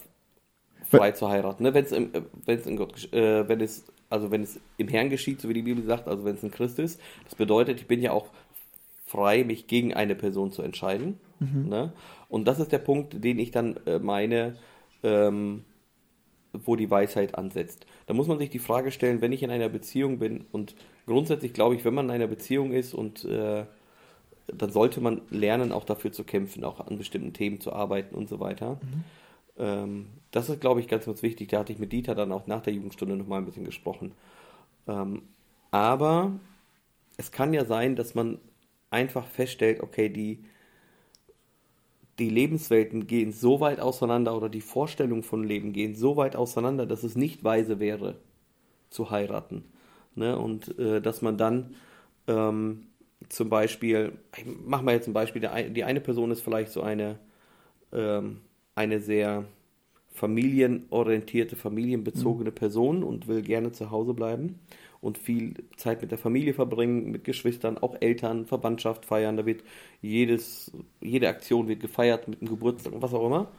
frei 0.90 1.12
zu 1.12 1.30
heiraten. 1.30 1.64
Ne? 1.64 1.74
Wenn 1.74 1.86
es 1.86 1.92
im, 1.92 2.14
äh, 2.14 2.22
wenn's 2.46 2.66
in 2.66 2.78
Gott, 2.78 3.12
äh, 3.14 3.48
wenn 3.48 3.60
es, 3.62 3.84
also 4.10 4.32
wenn 4.32 4.44
es 4.44 4.60
im 4.78 4.88
Herrn 4.88 5.10
geschieht, 5.10 5.42
so 5.42 5.50
wie 5.50 5.54
die 5.54 5.62
Bibel 5.62 5.84
sagt, 5.84 6.08
also 6.08 6.26
wenn 6.26 6.36
es 6.36 6.44
ein 6.44 6.52
Christ 6.52 6.80
ist, 6.80 7.00
das 7.24 7.36
bedeutet, 7.36 7.80
ich 7.82 7.88
bin 7.88 8.02
ja 8.02 8.12
auch 8.12 8.28
frei, 9.06 9.44
mich 9.44 9.68
gegen 9.68 9.94
eine 9.94 10.16
Person 10.16 10.52
zu 10.52 10.62
entscheiden. 10.62 11.20
Ne? 11.70 11.94
Und 12.30 12.48
das 12.48 12.60
ist 12.60 12.72
der 12.72 12.80
Punkt, 12.80 13.24
den 13.24 13.40
ich 13.40 13.52
dann 13.52 13.78
äh, 13.86 14.00
meine, 14.00 14.56
ähm, 15.04 15.64
wo 16.54 16.76
die 16.76 16.90
Weisheit 16.90 17.36
ansetzt. 17.36 17.86
Da 18.08 18.14
muss 18.14 18.28
man 18.28 18.40
sich 18.40 18.50
die 18.50 18.60
Frage 18.60 18.92
stellen, 18.92 19.22
wenn 19.22 19.34
ich 19.34 19.44
in 19.44 19.52
einer 19.52 19.70
Beziehung 19.70 20.20
bin 20.20 20.46
und 20.52 20.76
grundsätzlich 21.06 21.54
glaube 21.54 21.76
ich, 21.76 21.86
wenn 21.86 21.94
man 21.94 22.06
in 22.06 22.12
einer 22.12 22.28
Beziehung 22.28 22.72
ist 22.72 22.94
und 22.94 23.26
äh, 23.26 23.66
dann 24.48 24.72
sollte 24.72 25.02
man 25.02 25.22
lernen, 25.30 25.72
auch 25.72 25.86
dafür 25.86 26.12
zu 26.12 26.24
kämpfen, 26.24 26.64
auch 26.64 26.80
an 26.80 26.98
bestimmten 26.98 27.34
Themen 27.34 27.60
zu 27.60 27.74
arbeiten 27.74 28.16
und 28.16 28.30
so 28.30 28.40
weiter. 28.40 28.80
Ähm, 29.58 30.08
das 30.32 30.50
ist, 30.50 30.62
glaube 30.62 30.80
ich, 30.82 30.88
ganz, 30.88 31.06
ganz 31.06 31.24
wichtig. 31.24 31.50
Da 31.50 31.60
hatte 31.60 31.74
ich 31.74 31.80
mit 31.80 31.92
Dieter 31.94 32.16
dann 32.16 32.32
auch 32.32 32.48
nach 32.48 32.62
der 32.62 32.74
Jugendstunde 32.74 33.16
nochmal 33.16 33.40
ein 33.40 33.46
bisschen 33.46 33.66
gesprochen. 33.66 34.14
Ähm, 34.88 35.24
aber 35.72 36.34
es 37.18 37.32
kann 37.32 37.54
ja 37.54 37.66
sein, 37.66 37.96
dass 37.96 38.16
man 38.16 38.40
einfach 38.92 39.28
feststellt, 39.28 39.82
okay, 39.82 40.10
die, 40.10 40.46
die 42.20 42.30
Lebenswelten 42.30 43.08
gehen 43.08 43.32
so 43.34 43.60
weit 43.60 43.80
auseinander 43.80 44.36
oder 44.36 44.50
die 44.50 44.62
Vorstellungen 44.62 45.24
von 45.24 45.44
Leben 45.44 45.74
gehen 45.74 45.96
so 45.96 46.16
weit 46.16 46.36
auseinander, 46.36 46.86
dass 46.86 47.04
es 47.04 47.16
nicht 47.16 47.44
weise 47.44 47.80
wäre, 47.80 48.18
zu 48.90 49.12
heiraten. 49.12 49.66
Ne? 50.16 50.38
Und 50.38 50.78
äh, 50.80 51.02
dass 51.02 51.22
man 51.22 51.38
dann 51.38 51.76
ähm, 52.28 52.88
zum 53.30 53.50
Beispiel, 53.50 54.14
ich 54.38 54.46
mach 54.66 54.82
mal 54.82 54.94
jetzt 54.96 55.08
ein 55.08 55.14
Beispiel, 55.14 55.42
die 55.72 55.84
eine 55.84 56.02
Person 56.02 56.32
ist 56.32 56.42
vielleicht 56.42 56.72
so 56.72 56.82
eine, 56.82 57.20
ähm, 57.94 58.42
eine 58.76 59.00
sehr 59.00 59.46
familienorientierte, 60.16 61.56
familienbezogene 61.56 62.52
Person 62.52 63.04
und 63.04 63.28
will 63.28 63.42
gerne 63.42 63.72
zu 63.72 63.92
Hause 63.92 64.14
bleiben 64.14 64.60
und 65.02 65.18
viel 65.18 65.54
Zeit 65.78 66.02
mit 66.02 66.10
der 66.10 66.18
Familie 66.18 66.54
verbringen, 66.54 67.12
mit 67.12 67.26
Geschwistern, 67.26 67.78
auch 67.78 67.96
Eltern, 68.00 68.46
Verwandtschaft 68.46 69.06
feiern. 69.06 69.38
Da 69.38 69.46
wird 69.46 69.64
jedes, 70.02 70.72
jede 71.02 71.28
Aktion 71.28 71.68
wird 71.68 71.80
gefeiert 71.82 72.28
mit 72.28 72.42
einem 72.42 72.50
Geburtstag 72.50 72.94
und 72.94 73.02
was 73.02 73.14
auch 73.14 73.26
immer. 73.26 73.52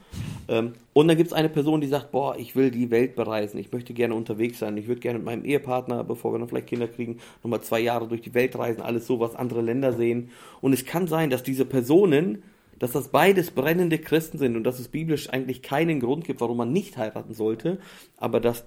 Ähm, 0.49 0.73
und 0.93 1.09
dann 1.09 1.17
gibt 1.17 1.29
es 1.29 1.33
eine 1.33 1.49
Person, 1.49 1.81
die 1.81 1.87
sagt, 1.87 2.11
boah, 2.11 2.37
ich 2.37 2.57
will 2.57 2.71
die 2.71 2.91
Welt 2.91 3.15
bereisen, 3.15 3.59
ich 3.59 3.71
möchte 3.71 3.95
gerne 3.95 4.15
unterwegs 4.15 4.59
sein, 4.59 4.77
ich 4.77 4.89
würde 4.89 5.01
gerne 5.01 5.19
mit 5.19 5.27
meinem 5.27 5.45
Ehepartner, 5.45 6.03
bevor 6.05 6.33
wir 6.33 6.39
noch 6.39 6.49
vielleicht 6.49 6.67
Kinder 6.69 6.89
kriegen, 6.89 7.19
nochmal 7.45 7.61
zwei 7.61 7.81
Jahre 7.81 8.09
durch 8.09 8.23
die 8.23 8.35
Welt 8.35 8.59
reisen, 8.59 8.81
alles 8.81 9.07
so, 9.07 9.21
was 9.21 9.37
andere 9.37 9.61
Länder 9.63 9.93
sehen. 9.93 10.31
Und 10.61 10.73
es 10.73 10.85
kann 10.85 11.07
sein, 11.07 11.31
dass 11.31 11.43
diese 11.43 11.65
Personen, 11.65 12.43
dass 12.79 12.93
das 12.93 13.09
beides 13.09 13.51
brennende 13.51 13.99
Christen 13.99 14.39
sind 14.39 14.57
und 14.57 14.65
dass 14.65 14.79
es 14.79 14.89
biblisch 14.89 15.31
eigentlich 15.31 15.63
keinen 15.63 16.01
Grund 16.01 16.25
gibt, 16.25 16.41
warum 16.41 16.59
man 16.59 16.73
nicht 16.73 16.97
heiraten 16.97 17.35
sollte, 17.35 17.79
aber 18.17 18.41
dass 18.41 18.65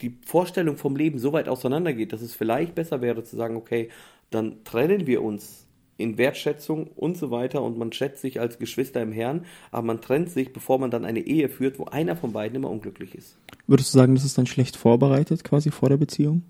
die 0.00 0.18
Vorstellung 0.26 0.76
vom 0.76 0.96
Leben 0.96 1.18
so 1.18 1.32
weit 1.32 1.48
auseinandergeht, 1.48 2.12
dass 2.12 2.20
es 2.20 2.34
vielleicht 2.34 2.74
besser 2.74 3.00
wäre 3.00 3.24
zu 3.24 3.36
sagen, 3.36 3.56
okay, 3.56 3.88
dann 4.30 4.64
trennen 4.64 5.06
wir 5.06 5.22
uns 5.22 5.66
in 5.98 6.18
Wertschätzung 6.18 6.88
und 6.88 7.16
so 7.16 7.30
weiter 7.30 7.62
und 7.62 7.78
man 7.78 7.92
schätzt 7.92 8.20
sich 8.20 8.38
als 8.38 8.58
Geschwister 8.58 9.00
im 9.00 9.12
Herrn, 9.12 9.46
aber 9.70 9.86
man 9.86 10.00
trennt 10.00 10.30
sich, 10.30 10.52
bevor 10.52 10.78
man 10.78 10.90
dann 10.90 11.04
eine 11.04 11.20
Ehe 11.20 11.48
führt, 11.48 11.78
wo 11.78 11.86
einer 11.86 12.16
von 12.16 12.32
beiden 12.32 12.56
immer 12.56 12.70
unglücklich 12.70 13.14
ist. 13.14 13.38
Würdest 13.66 13.94
du 13.94 13.98
sagen, 13.98 14.14
das 14.14 14.24
ist 14.24 14.36
dann 14.36 14.46
schlecht 14.46 14.76
vorbereitet 14.76 15.44
quasi 15.44 15.70
vor 15.70 15.88
der 15.88 15.96
Beziehung? 15.96 16.42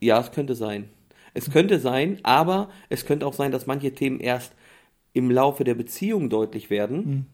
Ja, 0.00 0.18
es 0.20 0.32
könnte 0.32 0.54
sein. 0.54 0.88
Es 1.34 1.50
könnte 1.50 1.78
sein, 1.78 2.18
aber 2.22 2.70
es 2.88 3.04
könnte 3.04 3.26
auch 3.26 3.34
sein, 3.34 3.52
dass 3.52 3.66
manche 3.66 3.92
Themen 3.92 4.20
erst 4.20 4.54
im 5.16 5.30
Laufe 5.30 5.64
der 5.64 5.74
Beziehung 5.74 6.28
deutlich 6.28 6.68
werden 6.68 7.26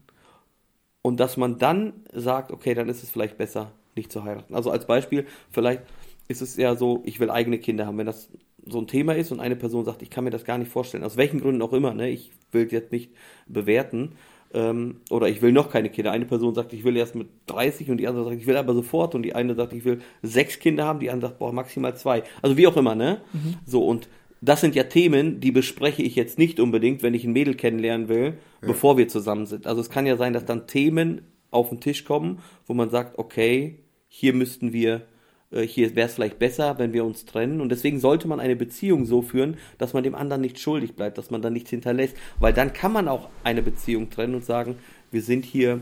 und 1.01 1.19
dass 1.19 1.35
man 1.35 1.57
dann 1.59 1.91
sagt, 2.13 2.51
okay, 2.51 2.73
dann 2.73 2.87
ist 2.87 3.03
es 3.03 3.11
vielleicht 3.11 3.37
besser, 3.37 3.73
nicht 3.93 4.09
zu 4.09 4.23
heiraten. 4.23 4.55
Also 4.55 4.71
als 4.71 4.87
Beispiel, 4.87 5.25
vielleicht 5.51 5.81
ist 6.29 6.41
es 6.41 6.55
ja 6.55 6.77
so, 6.77 7.01
ich 7.03 7.19
will 7.19 7.29
eigene 7.29 7.59
Kinder 7.59 7.85
haben. 7.85 7.97
Wenn 7.97 8.05
das 8.05 8.29
so 8.65 8.79
ein 8.79 8.87
Thema 8.87 9.15
ist 9.15 9.33
und 9.33 9.41
eine 9.41 9.57
Person 9.57 9.83
sagt, 9.83 10.01
ich 10.01 10.09
kann 10.09 10.23
mir 10.23 10.29
das 10.29 10.45
gar 10.45 10.57
nicht 10.57 10.71
vorstellen, 10.71 11.03
aus 11.03 11.17
welchen 11.17 11.41
Gründen 11.41 11.61
auch 11.61 11.73
immer, 11.73 11.93
ne, 11.93 12.09
ich 12.09 12.31
will 12.53 12.71
jetzt 12.71 12.93
nicht 12.93 13.11
bewerten, 13.47 14.13
ähm, 14.53 15.01
oder 15.09 15.27
ich 15.27 15.41
will 15.41 15.51
noch 15.51 15.69
keine 15.69 15.89
Kinder. 15.89 16.11
Eine 16.11 16.25
Person 16.25 16.55
sagt, 16.55 16.71
ich 16.71 16.85
will 16.85 16.95
erst 16.95 17.15
mit 17.15 17.27
30 17.47 17.91
und 17.91 17.97
die 17.97 18.07
andere 18.07 18.23
sagt, 18.25 18.37
ich 18.37 18.47
will 18.47 18.55
aber 18.55 18.73
sofort 18.73 19.13
und 19.13 19.23
die 19.23 19.35
eine 19.35 19.55
sagt, 19.55 19.73
ich 19.73 19.83
will 19.83 19.99
sechs 20.21 20.59
Kinder 20.59 20.85
haben, 20.85 20.99
die 20.99 21.09
andere 21.09 21.31
sagt, 21.31 21.39
boah, 21.39 21.51
maximal 21.51 21.97
zwei. 21.97 22.23
Also 22.41 22.55
wie 22.55 22.67
auch 22.67 22.77
immer, 22.77 22.95
ne? 22.95 23.21
So 23.65 23.85
und 23.85 24.07
das 24.43 24.59
sind 24.59 24.75
ja 24.75 24.83
Themen, 24.83 25.39
die 25.39 25.53
bespreche 25.53 26.03
ich 26.03 26.15
jetzt 26.15 26.37
nicht 26.37 26.59
unbedingt, 26.59 27.01
wenn 27.01 27.13
ich 27.13 27.23
ein 27.23 27.31
Mädel 27.31 27.55
kennenlernen 27.55 28.09
will, 28.09 28.33
bevor 28.59 28.97
wir 28.97 29.07
zusammen 29.07 29.45
sind. 29.45 29.67
Also 29.67 29.79
es 29.79 29.89
kann 29.89 30.05
ja 30.05 30.17
sein, 30.17 30.33
dass 30.33 30.43
dann 30.43 30.67
Themen 30.67 31.21
auf 31.49 31.69
den 31.69 31.79
Tisch 31.79 32.03
kommen, 32.03 32.39
wo 32.67 32.73
man 32.73 32.89
sagt, 32.89 33.17
okay, 33.17 33.79
hier 34.09 34.33
müssten 34.33 34.73
wir, 34.73 35.03
äh, 35.51 35.61
hier 35.61 35.95
wäre 35.95 36.07
es 36.07 36.15
vielleicht 36.15 36.39
besser, 36.39 36.77
wenn 36.77 36.91
wir 36.91 37.05
uns 37.05 37.23
trennen. 37.23 37.61
Und 37.61 37.69
deswegen 37.69 37.99
sollte 37.99 38.27
man 38.27 38.41
eine 38.41 38.57
Beziehung 38.57 39.05
so 39.05 39.21
führen, 39.21 39.55
dass 39.77 39.93
man 39.93 40.03
dem 40.03 40.13
anderen 40.13 40.41
nicht 40.41 40.59
schuldig 40.59 40.93
bleibt, 40.93 41.17
dass 41.17 41.31
man 41.31 41.41
dann 41.41 41.53
nichts 41.53 41.69
hinterlässt. 41.69 42.17
Weil 42.37 42.51
dann 42.51 42.73
kann 42.73 42.91
man 42.91 43.07
auch 43.07 43.29
eine 43.45 43.61
Beziehung 43.61 44.09
trennen 44.09 44.35
und 44.35 44.43
sagen, 44.43 44.75
wir 45.09 45.21
sind 45.21 45.45
hier 45.45 45.79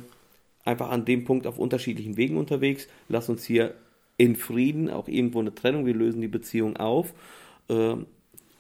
einfach 0.66 0.92
an 0.92 1.06
dem 1.06 1.24
Punkt 1.24 1.48
auf 1.48 1.58
unterschiedlichen 1.58 2.16
Wegen 2.16 2.38
unterwegs. 2.38 2.88
Lass 3.10 3.28
uns 3.28 3.44
hier 3.44 3.74
in 4.18 4.36
Frieden 4.36 4.92
auch 4.92 5.08
irgendwo 5.08 5.40
eine 5.40 5.56
Trennung, 5.56 5.88
wir 5.88 5.96
lösen 5.96 6.22
die 6.22 6.28
Beziehung 6.28 6.78
auf. 6.78 7.16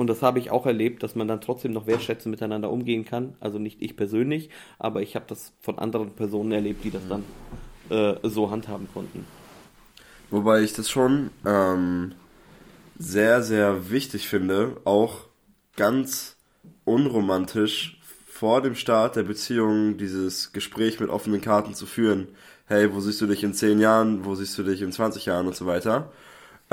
Und 0.02 0.08
das 0.08 0.24
habe 0.24 0.40
ich 0.40 0.50
auch 0.50 0.66
erlebt, 0.66 1.04
dass 1.04 1.14
man 1.14 1.28
dann 1.28 1.42
trotzdem 1.42 1.74
noch 1.74 1.86
wertschätzend 1.86 2.32
miteinander 2.32 2.72
umgehen 2.72 3.06
kann. 3.06 3.36
Also 3.40 3.60
nicht 3.60 3.84
ich 3.84 3.96
persönlich, 3.96 4.50
aber 4.80 5.04
ich 5.04 5.16
habe 5.16 5.26
das 5.28 5.54
von 5.62 5.78
anderen 5.78 6.10
Personen 6.10 6.52
erlebt, 6.54 6.84
die 6.84 6.90
das 6.90 7.04
dann 7.08 7.24
äh, 7.92 8.16
so 8.28 8.50
handhaben 8.50 8.88
konnten. 8.92 9.28
Wobei 10.32 10.64
ich 10.64 10.74
das 10.74 10.90
schon 10.90 11.30
ähm, 11.46 12.14
sehr, 12.98 13.44
sehr 13.44 13.92
wichtig 13.92 14.28
finde, 14.28 14.78
auch 14.86 15.28
ganz 15.76 16.36
unromantisch 16.84 18.00
vor 18.28 18.64
dem 18.64 18.74
Start 18.74 19.18
der 19.18 19.24
Beziehung 19.24 20.00
dieses 20.00 20.52
Gespräch 20.52 21.00
mit 21.00 21.12
offenen 21.12 21.42
Karten 21.42 21.76
zu 21.76 21.86
führen. 21.86 22.30
hey, 22.66 22.92
wo 22.92 23.02
siehst 23.02 23.22
du 23.22 23.28
dich 23.28 23.44
in 23.44 23.54
10 23.54 23.80
Jahren, 23.80 24.26
wo 24.26 24.34
siehst 24.34 24.58
du 24.58 24.64
dich 24.64 24.82
in 24.82 24.92
20 24.92 25.28
Jahren 25.28 25.46
und 25.46 25.56
so 25.56 25.68
weiter. 25.68 26.12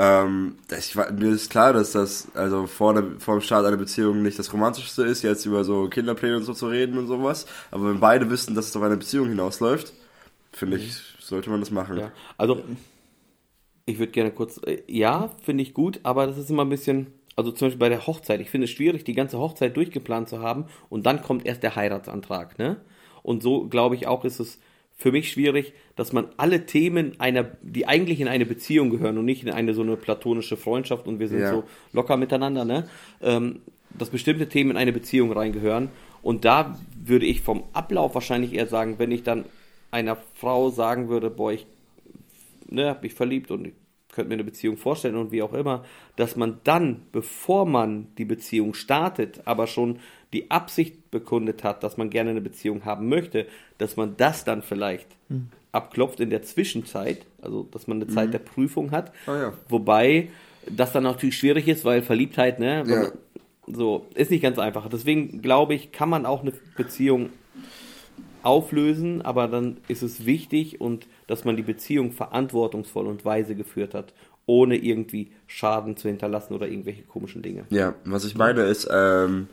Ähm, 0.01 0.55
das, 0.69 0.95
mir 0.95 1.31
ist 1.31 1.51
klar, 1.51 1.73
dass 1.73 1.91
das, 1.91 2.29
also 2.33 2.67
vor, 2.67 2.93
der, 2.93 3.03
vor 3.19 3.37
dem 3.37 3.41
Start 3.41 3.65
einer 3.65 3.75
Beziehung 3.75 4.23
nicht 4.23 4.39
das 4.39 4.53
Romantischste 4.53 5.03
ist, 5.03 5.23
jetzt 5.23 5.45
über 5.45 5.65
so 5.65 5.89
Kinderpläne 5.89 6.37
und 6.37 6.43
so 6.43 6.53
zu 6.53 6.67
reden 6.67 6.97
und 6.97 7.07
sowas. 7.07 7.45
Aber 7.69 7.89
wenn 7.89 7.99
beide 7.99 8.29
wissen, 8.29 8.55
dass 8.55 8.69
es 8.69 8.75
auf 8.77 8.81
eine 8.81 8.95
Beziehung 8.95 9.27
hinausläuft, 9.27 9.91
finde 10.53 10.77
ich, 10.77 10.95
sollte 11.19 11.49
man 11.49 11.59
das 11.59 11.69
machen. 11.69 11.97
Ja, 11.97 12.13
also 12.37 12.63
ich 13.85 13.99
würde 13.99 14.13
gerne 14.13 14.31
kurz, 14.31 14.61
äh, 14.65 14.81
ja, 14.87 15.31
finde 15.43 15.63
ich 15.63 15.73
gut, 15.73 15.99
aber 16.03 16.27
das 16.27 16.37
ist 16.37 16.49
immer 16.49 16.63
ein 16.63 16.69
bisschen, 16.69 17.07
also 17.35 17.51
zum 17.51 17.67
Beispiel 17.67 17.79
bei 17.79 17.89
der 17.89 18.07
Hochzeit, 18.07 18.39
ich 18.39 18.49
finde 18.49 18.65
es 18.65 18.71
schwierig, 18.71 19.03
die 19.03 19.13
ganze 19.13 19.37
Hochzeit 19.37 19.75
durchgeplant 19.75 20.29
zu 20.29 20.39
haben 20.39 20.65
und 20.87 21.05
dann 21.05 21.21
kommt 21.21 21.45
erst 21.45 21.61
der 21.61 21.75
Heiratsantrag, 21.75 22.57
ne? 22.57 22.77
Und 23.21 23.43
so 23.43 23.67
glaube 23.67 23.95
ich 23.95 24.07
auch, 24.07 24.23
ist 24.23 24.39
es 24.39 24.59
für 24.99 25.13
mich 25.13 25.31
schwierig, 25.31 25.71
dass 25.95 26.11
man 26.11 26.27
alle 26.35 26.65
Themen 26.65 27.13
einer, 27.19 27.45
die 27.61 27.87
eigentlich 27.87 28.19
in 28.19 28.27
eine 28.27 28.45
Beziehung 28.45 28.89
gehören 28.89 29.17
und 29.17 29.23
nicht 29.23 29.43
in 29.43 29.49
eine 29.49 29.73
so 29.73 29.81
eine 29.81 29.95
platonische 29.95 30.57
Freundschaft 30.57 31.07
und 31.07 31.19
wir 31.19 31.29
sind 31.29 31.39
Ja. 31.39 31.51
so 31.51 31.63
locker 31.93 32.17
miteinander, 32.17 32.65
ne? 32.65 32.87
Ähm, 33.21 33.61
dass 33.97 34.09
bestimmte 34.09 34.49
Themen 34.49 34.71
in 34.71 34.77
eine 34.77 34.91
Beziehung 34.91 35.31
reingehören. 35.31 35.87
Und 36.21 36.43
da 36.43 36.77
würde 37.01 37.25
ich 37.25 37.41
vom 37.41 37.63
Ablauf 37.71 38.13
wahrscheinlich 38.13 38.53
eher 38.53 38.67
sagen, 38.67 38.95
wenn 38.97 39.09
ich 39.11 39.23
dann 39.23 39.45
einer 39.89 40.17
Frau 40.35 40.69
sagen 40.69 41.07
würde, 41.07 41.29
boah, 41.29 41.53
ich 41.53 41.65
ne, 42.67 42.89
hab 42.89 43.01
mich 43.01 43.13
verliebt 43.13 43.51
und 43.51 43.67
ich 43.67 43.73
könnte 44.19 44.29
mir 44.29 44.35
eine 44.35 44.43
Beziehung 44.43 44.75
vorstellen 44.77 45.15
und 45.15 45.31
wie 45.31 45.41
auch 45.41 45.53
immer, 45.53 45.85
dass 46.17 46.35
man 46.35 46.59
dann, 46.65 47.03
bevor 47.13 47.65
man 47.65 48.07
die 48.17 48.25
Beziehung 48.25 48.73
startet, 48.73 49.41
aber 49.45 49.65
schon 49.65 49.99
die 50.33 50.51
Absicht 50.51 51.09
bekundet 51.09 51.63
hat, 51.63 51.83
dass 51.83 51.95
man 51.97 52.09
gerne 52.09 52.31
eine 52.31 52.41
Beziehung 52.41 52.83
haben 52.85 53.07
möchte, 53.09 53.47
dass 53.77 53.95
man 53.95 54.15
das 54.17 54.43
dann 54.43 54.61
vielleicht 54.61 55.07
abklopft 55.71 56.19
in 56.19 56.29
der 56.29 56.41
Zwischenzeit, 56.43 57.25
also 57.41 57.63
dass 57.71 57.87
man 57.87 58.01
eine 58.01 58.07
Zeit 58.11 58.33
der 58.33 58.39
Prüfung 58.39 58.91
hat, 58.91 59.13
Ah, 59.25 59.37
ja. 59.37 59.53
wobei 59.69 60.29
das 60.69 60.91
dann 60.91 61.03
natürlich 61.03 61.37
schwierig 61.37 61.67
ist, 61.67 61.85
weil 61.85 62.01
Verliebtheit, 62.01 62.59
ne, 62.59 62.83
Ja. 62.85 62.95
man, 62.95 63.11
so, 63.71 64.07
ist 64.15 64.31
nicht 64.31 64.41
ganz 64.41 64.57
einfach. 64.59 64.89
Deswegen 64.89 65.41
glaube 65.41 65.75
ich, 65.75 65.91
kann 65.91 66.09
man 66.09 66.25
auch 66.25 66.41
eine 66.41 66.51
Beziehung 66.75 67.29
auflösen, 68.43 69.21
aber 69.21 69.47
dann 69.47 69.77
ist 69.87 70.01
es 70.01 70.25
wichtig 70.25 70.79
und 70.81 71.07
dass 71.29 71.45
man 71.45 71.55
die 71.55 71.63
Beziehung 71.63 72.11
verantwortungsvoll 72.11 73.05
und 73.05 73.23
weise 73.23 73.53
geführt 73.53 73.93
hat, 73.93 74.13
ohne 74.47 74.77
irgendwie 74.77 75.31
Schaden 75.45 75.95
zu 75.95 76.07
hinterlassen 76.07 76.55
oder 76.55 76.67
irgendwelche 76.67 77.03
komischen 77.03 77.43
Dinge. 77.43 77.65
Ja, 77.69 77.93
was 78.03 78.25
ich 78.25 78.35
meine 78.35 78.63
ist, 78.63 78.89
ähm, 78.91 79.47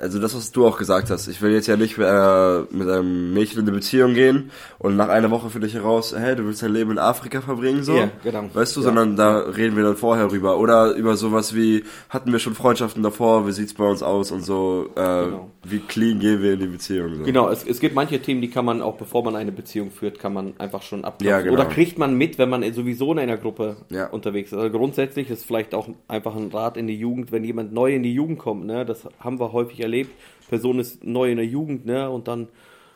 also 0.00 0.18
das, 0.20 0.34
was 0.36 0.52
du 0.52 0.66
auch 0.66 0.78
gesagt 0.78 1.10
hast, 1.10 1.26
ich 1.28 1.42
will 1.42 1.52
jetzt 1.52 1.66
ja 1.66 1.76
nicht 1.76 1.98
mit, 1.98 2.06
einer, 2.06 2.66
mit 2.70 2.88
einem 2.88 3.32
Mädchen 3.34 3.60
in 3.60 3.66
eine 3.66 3.76
Beziehung 3.76 4.14
gehen 4.14 4.50
und 4.78 4.96
nach 4.96 5.08
einer 5.08 5.30
Woche 5.30 5.50
finde 5.50 5.66
ich 5.66 5.74
heraus, 5.74 6.14
hey, 6.16 6.36
du 6.36 6.44
willst 6.44 6.62
dein 6.62 6.72
Leben 6.72 6.90
in 6.92 6.98
Afrika 6.98 7.40
verbringen, 7.40 7.82
so. 7.82 7.94
Ja, 7.96 8.10
genau. 8.22 8.44
Weißt 8.52 8.76
du, 8.76 8.80
Ja. 8.80 8.84
sondern 8.86 9.16
da 9.16 9.38
reden 9.38 9.76
wir 9.76 9.82
dann 9.84 9.96
vorher 9.96 10.30
rüber. 10.30 10.58
Oder 10.58 10.92
über 10.94 11.16
sowas 11.16 11.54
wie, 11.54 11.84
hatten 12.08 12.30
wir 12.32 12.38
schon 12.38 12.54
Freundschaften 12.54 13.02
davor, 13.02 13.46
wie 13.46 13.52
sieht's 13.52 13.74
bei 13.74 13.84
uns 13.88 14.02
aus 14.02 14.30
und 14.30 14.42
so, 14.42 14.90
äh, 14.94 15.24
Genau. 15.24 15.50
wie 15.64 15.80
clean 15.80 16.18
gehen 16.20 16.42
wir 16.42 16.52
in 16.54 16.60
die 16.60 16.66
Beziehung. 16.66 17.16
So. 17.16 17.22
Genau, 17.24 17.48
es, 17.48 17.64
es 17.66 17.80
gibt 17.80 17.94
manche 17.94 18.20
Themen, 18.22 18.40
die 18.40 18.50
kann 18.50 18.64
man 18.64 18.82
auch, 18.82 18.96
bevor 18.96 19.24
man 19.24 19.34
eine 19.36 19.52
Beziehung 19.52 19.90
führt, 19.90 20.18
kann 20.18 20.32
man 20.32 20.54
einfach 20.58 20.82
schon 20.82 21.04
abklopfen. 21.04 21.26
Ja, 21.28 21.40
genau. 21.40 21.54
Oder 21.54 21.64
kriegt 21.66 21.98
man 21.98 22.14
mit, 22.14 22.38
wenn 22.38 22.48
man 22.48 22.62
sowieso 22.72 23.12
in 23.12 23.18
einer 23.18 23.36
Gruppe 23.36 23.76
Ja. 23.90 24.06
unterwegs 24.06 24.52
ist. 24.52 24.58
Also 24.58 24.70
grundsätzlich 24.70 25.28
ist 25.30 25.44
vielleicht 25.44 25.74
auch 25.74 25.88
einfach 26.06 26.36
ein 26.36 26.50
Rat 26.52 26.76
in 26.76 26.86
die 26.86 26.96
Jugend, 26.98 27.32
wenn 27.32 27.42
jemand 27.44 27.72
neu 27.72 27.94
in 27.94 28.02
die 28.02 28.14
Jugend 28.14 28.38
kommt, 28.38 28.64
ne, 28.66 28.84
das 28.86 29.06
haben 29.20 29.40
wir 29.40 29.52
häufig 29.52 29.78
erlebt. 29.88 30.10
Person 30.48 30.78
ist 30.78 31.04
neu 31.04 31.30
in 31.30 31.36
der 31.36 31.46
Jugend, 31.46 31.84
ne, 31.86 32.08
und 32.08 32.26
dann, 32.28 32.48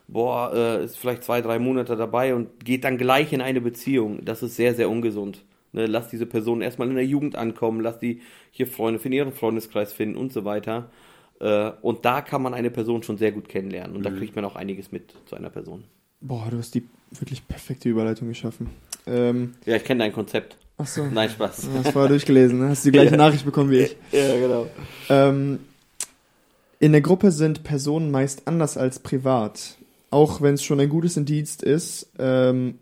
boah, 0.08 0.52
äh, 0.54 0.84
ist 0.84 0.96
vielleicht 0.96 1.22
zwei, 1.24 1.40
drei 1.42 1.58
Monate 1.58 1.96
dabei 1.96 2.34
und 2.34 2.64
geht 2.64 2.84
dann 2.84 2.96
gleich 2.98 3.32
in 3.32 3.40
eine 3.40 3.60
Beziehung. 3.60 4.24
Das 4.24 4.42
ist 4.42 4.56
sehr, 4.56 4.74
sehr 4.74 4.88
ungesund. 4.88 5.44
Ne, 5.72 5.86
lass 5.86 6.08
diese 6.08 6.26
Person 6.26 6.60
erstmal 6.62 6.88
in 6.88 6.94
der 6.94 7.04
Jugend 7.06 7.36
ankommen, 7.36 7.80
lass 7.80 7.98
die 7.98 8.20
hier 8.50 8.66
Freunde 8.66 8.98
für 9.00 9.08
ihren 9.08 9.32
Freundeskreis 9.32 9.92
finden 9.92 10.16
und 10.16 10.32
so 10.32 10.44
weiter. 10.44 10.90
Äh, 11.40 11.72
und 11.82 12.04
da 12.04 12.20
kann 12.20 12.42
man 12.42 12.54
eine 12.54 12.70
Person 12.70 13.02
schon 13.02 13.16
sehr 13.18 13.32
gut 13.32 13.48
kennenlernen. 13.48 13.96
Und 13.96 14.02
da 14.04 14.10
kriegt 14.10 14.36
man 14.36 14.44
auch 14.44 14.54
einiges 14.56 14.92
mit 14.92 15.14
zu 15.26 15.34
einer 15.36 15.50
Person. 15.50 15.84
Boah, 16.20 16.46
du 16.50 16.58
hast 16.58 16.74
die 16.74 16.84
wirklich 17.10 17.46
perfekte 17.48 17.88
Überleitung 17.88 18.28
geschaffen. 18.28 18.68
Ähm, 19.06 19.54
Ja, 19.66 19.76
ich 19.76 19.84
kenne 19.84 20.00
dein 20.04 20.12
Konzept. 20.12 20.56
achso, 20.78 21.04
Nein, 21.06 21.28
Spaß. 21.30 21.68
hast 21.74 21.90
vorher 21.92 22.08
durchgelesen, 22.10 22.60
ne? 22.60 22.68
hast 22.68 22.84
die 22.84 22.92
gleiche. 22.92 23.16
Nachricht 23.16 23.44
bekommen 23.44 23.70
wie 23.70 23.78
ich. 23.80 23.96
Ja, 24.12 24.36
genau. 24.38 24.66
Ähm, 25.08 25.58
in 26.82 26.90
der 26.90 27.00
Gruppe 27.00 27.30
sind 27.30 27.62
Personen 27.62 28.10
meist 28.10 28.48
anders 28.48 28.76
als 28.76 28.98
privat. 28.98 29.76
Auch 30.10 30.40
wenn 30.40 30.54
es 30.54 30.64
schon 30.64 30.80
ein 30.80 30.88
gutes 30.88 31.16
Indiz 31.16 31.62
ist, 31.62 32.10
ähm, 32.18 32.80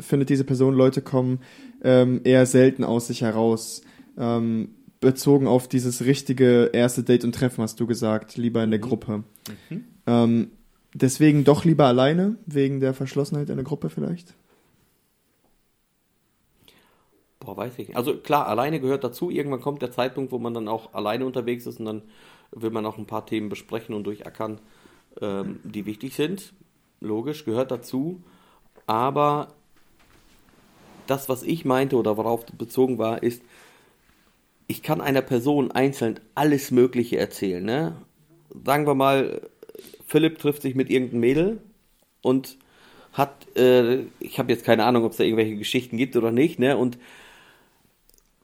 findet 0.00 0.28
diese 0.28 0.42
Person, 0.42 0.74
Leute 0.74 1.02
kommen 1.02 1.38
ähm, 1.84 2.20
eher 2.24 2.46
selten 2.46 2.82
aus 2.82 3.06
sich 3.06 3.22
heraus. 3.22 3.82
Ähm, 4.18 4.70
bezogen 4.98 5.46
auf 5.46 5.68
dieses 5.68 6.04
richtige 6.04 6.70
erste 6.72 7.04
Date 7.04 7.22
und 7.22 7.32
Treffen, 7.32 7.62
hast 7.62 7.78
du 7.78 7.86
gesagt, 7.86 8.36
lieber 8.36 8.64
in 8.64 8.70
der 8.72 8.80
Gruppe. 8.80 9.22
Ähm, 10.08 10.50
deswegen 10.92 11.44
doch 11.44 11.64
lieber 11.64 11.84
alleine, 11.84 12.34
wegen 12.44 12.80
der 12.80 12.92
Verschlossenheit 12.92 13.50
in 13.50 13.54
der 13.54 13.64
Gruppe 13.64 13.88
vielleicht? 13.88 14.34
Boah, 17.38 17.56
weiß 17.56 17.74
ich 17.74 17.86
nicht. 17.86 17.96
Also 17.96 18.16
klar, 18.16 18.48
alleine 18.48 18.80
gehört 18.80 19.04
dazu. 19.04 19.30
Irgendwann 19.30 19.60
kommt 19.60 19.80
der 19.80 19.92
Zeitpunkt, 19.92 20.32
wo 20.32 20.40
man 20.40 20.54
dann 20.54 20.66
auch 20.66 20.92
alleine 20.92 21.24
unterwegs 21.24 21.66
ist 21.66 21.78
und 21.78 21.86
dann 21.86 22.02
will 22.50 22.70
man 22.70 22.86
auch 22.86 22.98
ein 22.98 23.06
paar 23.06 23.26
Themen 23.26 23.48
besprechen 23.48 23.94
und 23.94 24.04
durchackern, 24.04 24.60
ähm, 25.20 25.60
die 25.64 25.86
wichtig 25.86 26.14
sind. 26.14 26.52
Logisch, 27.00 27.44
gehört 27.44 27.70
dazu. 27.70 28.22
Aber 28.86 29.48
das, 31.06 31.28
was 31.28 31.42
ich 31.42 31.64
meinte 31.64 31.96
oder 31.96 32.16
worauf 32.16 32.46
bezogen 32.46 32.98
war, 32.98 33.22
ist, 33.22 33.42
ich 34.66 34.82
kann 34.82 35.00
einer 35.00 35.22
Person 35.22 35.70
einzeln 35.72 36.20
alles 36.34 36.70
Mögliche 36.70 37.18
erzählen. 37.18 37.64
Ne? 37.64 37.96
Sagen 38.64 38.86
wir 38.86 38.94
mal, 38.94 39.40
Philipp 40.06 40.38
trifft 40.38 40.62
sich 40.62 40.74
mit 40.74 40.90
irgendeinem 40.90 41.20
Mädel 41.20 41.60
und 42.22 42.58
hat, 43.12 43.46
äh, 43.56 44.04
ich 44.20 44.38
habe 44.38 44.52
jetzt 44.52 44.64
keine 44.64 44.84
Ahnung, 44.84 45.04
ob 45.04 45.12
es 45.12 45.18
da 45.18 45.24
irgendwelche 45.24 45.56
Geschichten 45.56 45.96
gibt 45.96 46.16
oder 46.16 46.30
nicht, 46.30 46.58
ne? 46.58 46.76
Und 46.76 46.98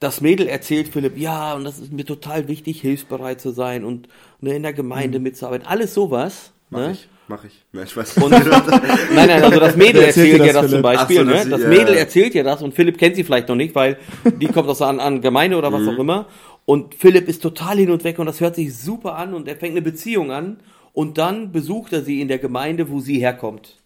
das 0.01 0.20
Mädel 0.20 0.47
erzählt 0.49 0.88
Philipp, 0.88 1.16
ja, 1.16 1.55
und 1.55 1.64
das 1.64 1.78
ist 1.78 1.92
mir 1.92 2.05
total 2.05 2.49
wichtig, 2.49 2.80
hilfsbereit 2.80 3.40
zu 3.40 3.51
sein 3.53 3.84
und 3.84 4.09
ne, 4.40 4.55
in 4.57 4.62
der 4.62 4.72
Gemeinde 4.72 5.18
mitzuarbeiten. 5.18 5.66
Alles 5.66 5.95
sowas. 5.95 6.53
Mach 6.70 6.80
ne? 6.80 6.92
ich, 6.92 7.09
mach 7.28 7.45
ich. 7.45 7.64
Nein, 7.72 7.84
ich 7.86 7.97
weiß 7.97 8.16
Und, 8.18 8.30
nein, 9.14 9.28
nein, 9.28 9.42
also 9.42 9.61
das 9.61 9.76
Mädel 9.76 10.03
erzählt 10.03 10.32
erzählt 10.32 10.47
ja 10.47 10.53
das, 10.53 10.62
das 10.62 10.70
zum? 10.72 10.82
Beispiel, 10.82 11.16
so, 11.18 11.22
ne? 11.24 11.42
sie- 11.45 11.51
Das 11.51 11.62
ja, 11.62 11.68
Mädel 11.68 11.95
ja. 11.95 12.01
erzählt 12.01 12.34
ja 12.34 12.42
das 12.42 12.62
und 12.62 12.74
Philipp 12.74 12.99
kennt 12.99 13.16
sie 13.16 13.24
vielleicht 13.24 13.49
noch 13.49 13.57
nicht, 13.57 13.74
weil 13.74 13.99
die 14.40 14.47
kommt 14.47 14.68
aus 14.68 14.82
an, 14.82 15.01
an 15.01 15.20
Gemeinde 15.22 15.57
oder 15.57 15.72
was 15.72 15.82
Mhm. 15.82 15.88
auch 15.90 15.99
immer. 15.99 16.26
Und 16.66 16.95
Philipp 16.95 17.28
ist 17.28 17.42
total 17.42 17.76
hin 17.78 17.90
und 17.90 18.05
weg 18.05 18.18
und 18.18 18.26
das 18.26 18.40
hört 18.40 18.57
sich 18.57 18.76
super 18.76 19.16
an 19.16 19.32
und 19.34 19.49
er 19.49 19.57
fängt 19.57 19.72
eine 19.72 19.82
Beziehung 19.82 20.32
an 20.32 20.59
und 20.92 21.18
dann 21.18 21.53
besucht 21.53 21.92
er 21.92 22.03
sie 22.03 22.20
in 22.20 22.28
der 22.28 22.38
Gemeinde, 22.38 22.90
wo 22.90 23.01
sie 23.01 23.18
herkommt. 23.20 23.76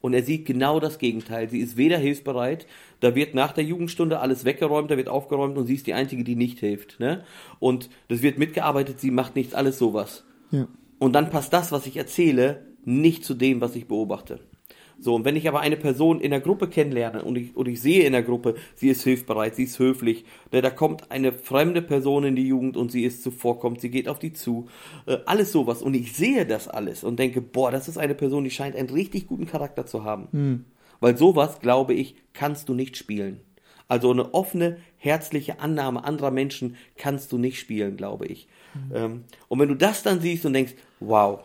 Und 0.00 0.12
er 0.14 0.22
sieht 0.22 0.44
genau 0.46 0.78
das 0.78 0.98
Gegenteil. 0.98 1.48
Sie 1.48 1.58
ist 1.60 1.76
weder 1.76 1.98
hilfsbereit, 1.98 2.66
da 3.00 3.14
wird 3.14 3.34
nach 3.34 3.52
der 3.52 3.64
Jugendstunde 3.64 4.20
alles 4.20 4.44
weggeräumt, 4.44 4.90
da 4.90 4.96
wird 4.96 5.08
aufgeräumt 5.08 5.56
und 5.58 5.66
sie 5.66 5.74
ist 5.74 5.86
die 5.86 5.94
Einzige, 5.94 6.24
die 6.24 6.36
nicht 6.36 6.60
hilft. 6.60 7.00
Ne? 7.00 7.24
Und 7.58 7.90
das 8.08 8.22
wird 8.22 8.38
mitgearbeitet, 8.38 9.00
sie 9.00 9.10
macht 9.10 9.36
nichts, 9.36 9.54
alles 9.54 9.78
sowas. 9.78 10.24
Ja. 10.50 10.68
Und 10.98 11.12
dann 11.12 11.30
passt 11.30 11.52
das, 11.52 11.72
was 11.72 11.86
ich 11.86 11.96
erzähle, 11.96 12.66
nicht 12.84 13.24
zu 13.24 13.34
dem, 13.34 13.60
was 13.60 13.76
ich 13.76 13.86
beobachte. 13.86 14.40
So, 14.98 15.14
und 15.14 15.26
wenn 15.26 15.36
ich 15.36 15.46
aber 15.46 15.60
eine 15.60 15.76
Person 15.76 16.20
in 16.20 16.30
der 16.30 16.40
Gruppe 16.40 16.68
kennenlerne 16.68 17.22
und 17.22 17.36
ich, 17.36 17.54
und 17.54 17.68
ich 17.68 17.82
sehe 17.82 18.04
in 18.04 18.12
der 18.12 18.22
Gruppe, 18.22 18.54
sie 18.74 18.88
ist 18.88 19.02
hilfsbereit, 19.02 19.54
sie 19.54 19.64
ist 19.64 19.78
höflich, 19.78 20.24
ne, 20.52 20.62
da 20.62 20.70
kommt 20.70 21.10
eine 21.10 21.32
fremde 21.32 21.82
Person 21.82 22.24
in 22.24 22.34
die 22.34 22.46
Jugend 22.46 22.78
und 22.78 22.90
sie 22.90 23.04
ist 23.04 23.22
zuvorkommt, 23.22 23.82
sie 23.82 23.90
geht 23.90 24.08
auf 24.08 24.18
die 24.18 24.32
zu, 24.32 24.68
äh, 25.04 25.18
alles 25.26 25.52
sowas. 25.52 25.82
Und 25.82 25.94
ich 25.94 26.14
sehe 26.14 26.46
das 26.46 26.66
alles 26.66 27.04
und 27.04 27.18
denke, 27.18 27.42
boah, 27.42 27.70
das 27.70 27.88
ist 27.88 27.98
eine 27.98 28.14
Person, 28.14 28.44
die 28.44 28.50
scheint 28.50 28.74
einen 28.74 28.88
richtig 28.88 29.26
guten 29.26 29.44
Charakter 29.44 29.84
zu 29.84 30.04
haben. 30.04 30.28
Weil 31.00 31.16
sowas, 31.16 31.60
glaube 31.60 31.94
ich, 31.94 32.16
kannst 32.32 32.68
du 32.68 32.74
nicht 32.74 32.96
spielen. 32.96 33.40
Also 33.88 34.10
eine 34.10 34.34
offene, 34.34 34.78
herzliche 34.96 35.60
Annahme 35.60 36.04
anderer 36.04 36.30
Menschen 36.30 36.76
kannst 36.96 37.30
du 37.32 37.38
nicht 37.38 37.60
spielen, 37.60 37.96
glaube 37.96 38.26
ich. 38.26 38.48
Ähm, 38.92 39.24
und 39.48 39.58
wenn 39.58 39.68
du 39.68 39.74
das 39.74 40.02
dann 40.02 40.20
siehst 40.20 40.44
und 40.44 40.52
denkst, 40.52 40.74
wow, 41.00 41.40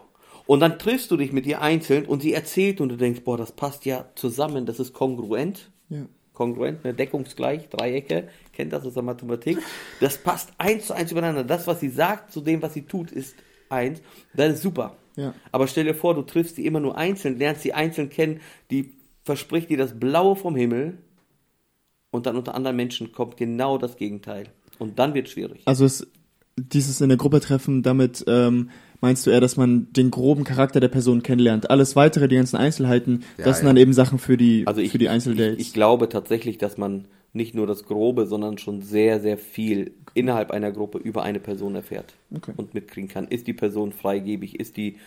und 0.47 0.59
dann 0.59 0.79
triffst 0.79 1.11
du 1.11 1.17
dich 1.17 1.31
mit 1.31 1.45
ihr 1.45 1.61
einzeln 1.61 2.05
und 2.05 2.21
sie 2.21 2.33
erzählt 2.33 2.81
und 2.81 2.89
du 2.89 2.97
denkst, 2.97 3.21
boah, 3.21 3.37
das 3.37 3.51
passt 3.51 3.85
ja 3.85 4.05
zusammen, 4.15 4.65
das 4.65 4.79
ist 4.79 4.93
kongruent. 4.93 5.69
Ja. 5.89 6.05
Kongruent, 6.33 6.83
ne, 6.83 6.93
deckungsgleich, 6.93 7.69
Dreiecke, 7.69 8.27
kennt 8.53 8.73
das 8.73 8.85
aus 8.85 8.95
der 8.95 9.03
Mathematik. 9.03 9.59
Das 9.99 10.17
passt 10.17 10.51
eins 10.57 10.87
zu 10.87 10.93
eins 10.93 11.11
übereinander. 11.11 11.43
Das, 11.43 11.67
was 11.67 11.79
sie 11.79 11.89
sagt, 11.89 12.31
zu 12.31 12.41
dem, 12.41 12.61
was 12.61 12.73
sie 12.73 12.83
tut, 12.83 13.11
ist 13.11 13.35
eins. 13.69 14.01
Das 14.33 14.53
ist 14.53 14.61
super. 14.61 14.97
Ja. 15.15 15.33
Aber 15.51 15.67
stell 15.67 15.83
dir 15.83 15.93
vor, 15.93 16.15
du 16.15 16.23
triffst 16.23 16.55
sie 16.55 16.65
immer 16.65 16.79
nur 16.79 16.97
einzeln, 16.97 17.37
lernst 17.37 17.61
sie 17.61 17.73
einzeln 17.73 18.09
kennen, 18.09 18.41
die 18.71 18.91
verspricht 19.23 19.69
dir 19.69 19.77
das 19.77 19.99
Blaue 19.99 20.35
vom 20.35 20.55
Himmel 20.55 20.97
und 22.09 22.25
dann 22.25 22.35
unter 22.35 22.55
anderen 22.55 22.75
Menschen 22.75 23.11
kommt 23.11 23.37
genau 23.37 23.77
das 23.77 23.95
Gegenteil. 23.97 24.47
Und 24.79 24.99
dann 24.99 25.13
wird 25.13 25.29
schwierig. 25.29 25.61
Also 25.65 25.85
es, 25.85 26.07
dieses 26.57 27.01
in 27.01 27.09
der 27.09 27.17
Gruppe 27.17 27.39
treffen, 27.39 27.83
damit 27.83 28.23
ähm, 28.27 28.69
meinst 28.99 29.25
du 29.25 29.29
eher, 29.31 29.39
dass 29.41 29.57
man 29.57 29.91
den 29.93 30.11
groben 30.11 30.43
Charakter 30.43 30.79
der 30.79 30.87
Person 30.89 31.23
kennenlernt? 31.23 31.69
Alles 31.69 31.95
weitere, 31.95 32.27
die 32.27 32.35
ganzen 32.35 32.57
Einzelheiten, 32.57 33.23
Ja, 33.37 33.45
das 33.45 33.57
sind 33.57 33.67
ja. 33.67 33.69
dann 33.73 33.77
eben 33.77 33.93
Sachen 33.93 34.17
für 34.19 34.37
die, 34.37 34.65
Also 34.65 34.81
ich, 34.81 34.91
für 34.91 34.97
die 34.97 35.05
ich, 35.05 35.11
Einzeldates. 35.11 35.59
ich 35.59 35.73
glaube 35.73 36.09
tatsächlich, 36.09 36.57
dass 36.57 36.77
man 36.77 37.05
nicht 37.33 37.55
nur 37.55 37.65
das 37.67 37.85
Grobe, 37.85 38.25
sondern 38.25 38.57
schon 38.57 38.81
sehr, 38.81 39.21
sehr 39.21 39.37
viel 39.37 39.93
innerhalb 40.13 40.51
einer 40.51 40.71
Gruppe 40.71 40.97
über 40.97 41.23
eine 41.23 41.39
Person 41.39 41.75
erfährt 41.75 42.13
Okay. 42.35 42.51
und 42.57 42.73
mitkriegen 42.73 43.07
kann. 43.09 43.27
Ist 43.27 43.47
die 43.47 43.53
Person 43.53 43.93
freigebig? 43.93 44.59
Ist 44.59 44.75
die 44.75 44.97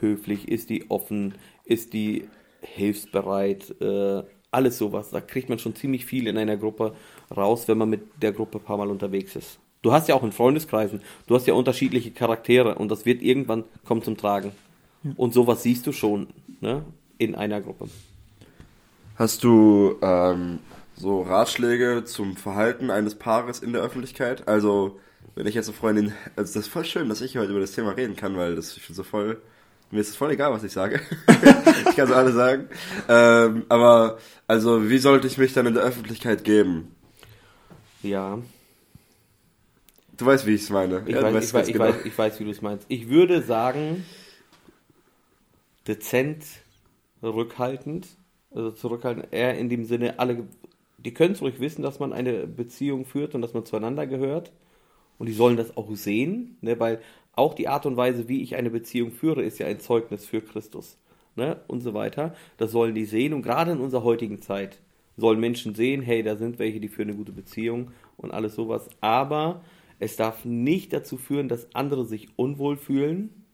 höflich? 0.00 0.48
Ist 0.48 0.70
die 0.70 0.90
offen? 0.90 1.34
Ist 1.64 1.92
die 1.92 2.24
hilfsbereit? 2.60 3.80
Äh, 3.80 4.22
alles 4.50 4.78
sowas. 4.78 5.10
Da 5.10 5.20
kriegt 5.20 5.48
man 5.48 5.58
schon 5.58 5.74
ziemlich 5.74 6.06
viel 6.06 6.26
in 6.26 6.38
einer 6.38 6.56
Gruppe 6.56 6.94
raus, 7.34 7.68
wenn 7.68 7.78
man 7.78 7.90
mit 7.90 8.02
der 8.22 8.32
Gruppe 8.32 8.58
ein 8.58 8.64
paar 8.64 8.78
Mal 8.78 8.88
unterwegs 8.88 9.36
ist. 9.36 9.58
Du 9.82 9.92
hast 9.92 10.08
ja 10.08 10.14
auch 10.14 10.24
in 10.24 10.32
Freundeskreisen, 10.32 11.00
du 11.26 11.34
hast 11.34 11.46
ja 11.46 11.54
unterschiedliche 11.54 12.10
Charaktere 12.10 12.74
und 12.74 12.90
das 12.90 13.06
wird 13.06 13.22
irgendwann 13.22 13.64
kommen 13.84 14.02
zum 14.02 14.16
Tragen. 14.16 14.52
Und 15.16 15.32
sowas 15.32 15.62
siehst 15.62 15.86
du 15.86 15.92
schon 15.92 16.28
ne, 16.60 16.84
in 17.18 17.36
einer 17.36 17.60
Gruppe. 17.60 17.88
Hast 19.14 19.44
du 19.44 19.96
ähm, 20.02 20.58
so 20.96 21.22
Ratschläge 21.22 22.04
zum 22.04 22.36
Verhalten 22.36 22.90
eines 22.90 23.14
Paares 23.14 23.60
in 23.60 23.72
der 23.72 23.82
Öffentlichkeit? 23.82 24.48
Also, 24.48 24.98
wenn 25.36 25.46
ich 25.46 25.54
jetzt 25.54 25.68
eine 25.68 25.76
Freundin, 25.76 26.12
also 26.34 26.54
das 26.54 26.66
ist 26.66 26.68
voll 26.68 26.84
schön, 26.84 27.08
dass 27.08 27.20
ich 27.20 27.36
heute 27.36 27.52
über 27.52 27.60
das 27.60 27.72
Thema 27.72 27.90
reden 27.90 28.16
kann, 28.16 28.36
weil 28.36 28.56
das 28.56 28.76
ich 28.76 28.82
finde 28.82 28.96
so 28.96 29.04
voll, 29.04 29.40
mir 29.90 30.00
ist 30.00 30.08
es 30.08 30.16
voll 30.16 30.30
egal, 30.30 30.52
was 30.52 30.64
ich 30.64 30.72
sage. 30.72 31.00
ich 31.28 31.96
kann 31.96 32.08
es 32.08 32.12
alles 32.12 32.34
sagen. 32.34 32.68
Ähm, 33.08 33.64
aber, 33.68 34.18
also, 34.46 34.88
wie 34.88 34.98
sollte 34.98 35.26
ich 35.26 35.38
mich 35.38 35.52
dann 35.52 35.66
in 35.66 35.74
der 35.74 35.82
Öffentlichkeit 35.82 36.44
geben? 36.44 36.94
Ja, 38.02 38.38
Du 40.18 40.26
weißt, 40.26 40.46
wie 40.46 40.54
ich 40.54 40.62
es 40.62 40.70
meine. 40.70 41.04
ich, 41.06 41.14
ja, 41.14 41.22
weiß, 41.22 41.44
ich, 41.44 41.54
weiß, 41.54 41.68
ich, 41.68 41.72
genau. 41.72 41.84
weiß, 41.86 42.04
ich 42.04 42.18
weiß, 42.18 42.40
wie 42.40 42.44
du 42.44 42.50
es 42.50 42.60
meinst. 42.60 42.84
Ich 42.88 43.08
würde 43.08 43.40
sagen, 43.40 44.04
dezent, 45.86 46.44
rückhaltend, 47.22 48.08
also 48.50 48.72
zurückhaltend, 48.72 49.28
eher 49.30 49.56
in 49.56 49.68
dem 49.68 49.84
Sinne, 49.84 50.18
alle, 50.18 50.48
die 50.98 51.14
können 51.14 51.34
es 51.34 51.40
ruhig 51.40 51.60
wissen, 51.60 51.82
dass 51.82 52.00
man 52.00 52.12
eine 52.12 52.48
Beziehung 52.48 53.04
führt 53.04 53.36
und 53.36 53.42
dass 53.42 53.54
man 53.54 53.64
zueinander 53.64 54.08
gehört. 54.08 54.50
Und 55.18 55.26
die 55.26 55.32
sollen 55.32 55.56
das 55.56 55.76
auch 55.76 55.88
sehen, 55.94 56.58
ne, 56.62 56.78
weil 56.80 57.00
auch 57.38 57.54
die 57.54 57.68
Art 57.68 57.86
und 57.86 57.96
Weise, 57.96 58.28
wie 58.28 58.42
ich 58.42 58.56
eine 58.56 58.70
Beziehung 58.70 59.12
führe, 59.12 59.42
ist 59.42 59.58
ja 59.58 59.66
ein 59.66 59.80
Zeugnis 59.80 60.26
für 60.26 60.40
Christus. 60.40 60.98
Ne, 61.36 61.60
und 61.68 61.82
so 61.82 61.94
weiter. 61.94 62.34
Das 62.56 62.72
sollen 62.72 62.96
die 62.96 63.04
sehen. 63.04 63.32
Und 63.32 63.42
gerade 63.42 63.70
in 63.70 63.78
unserer 63.78 64.02
heutigen 64.02 64.42
Zeit 64.42 64.80
sollen 65.16 65.38
Menschen 65.38 65.76
sehen, 65.76 66.02
hey, 66.02 66.24
da 66.24 66.34
sind 66.34 66.58
welche, 66.58 66.80
die 66.80 66.88
führen 66.88 67.10
eine 67.10 67.16
gute 67.16 67.30
Beziehung 67.30 67.92
und 68.16 68.32
alles 68.32 68.56
sowas. 68.56 68.88
Aber 69.00 69.62
es 70.00 70.16
darf 70.16 70.44
nicht 70.44 70.92
dazu 70.92 71.16
führen, 71.16 71.48
dass 71.48 71.74
andere 71.74 72.04
sich 72.06 72.28
unwohl 72.36 72.76
fühlen 72.76 73.44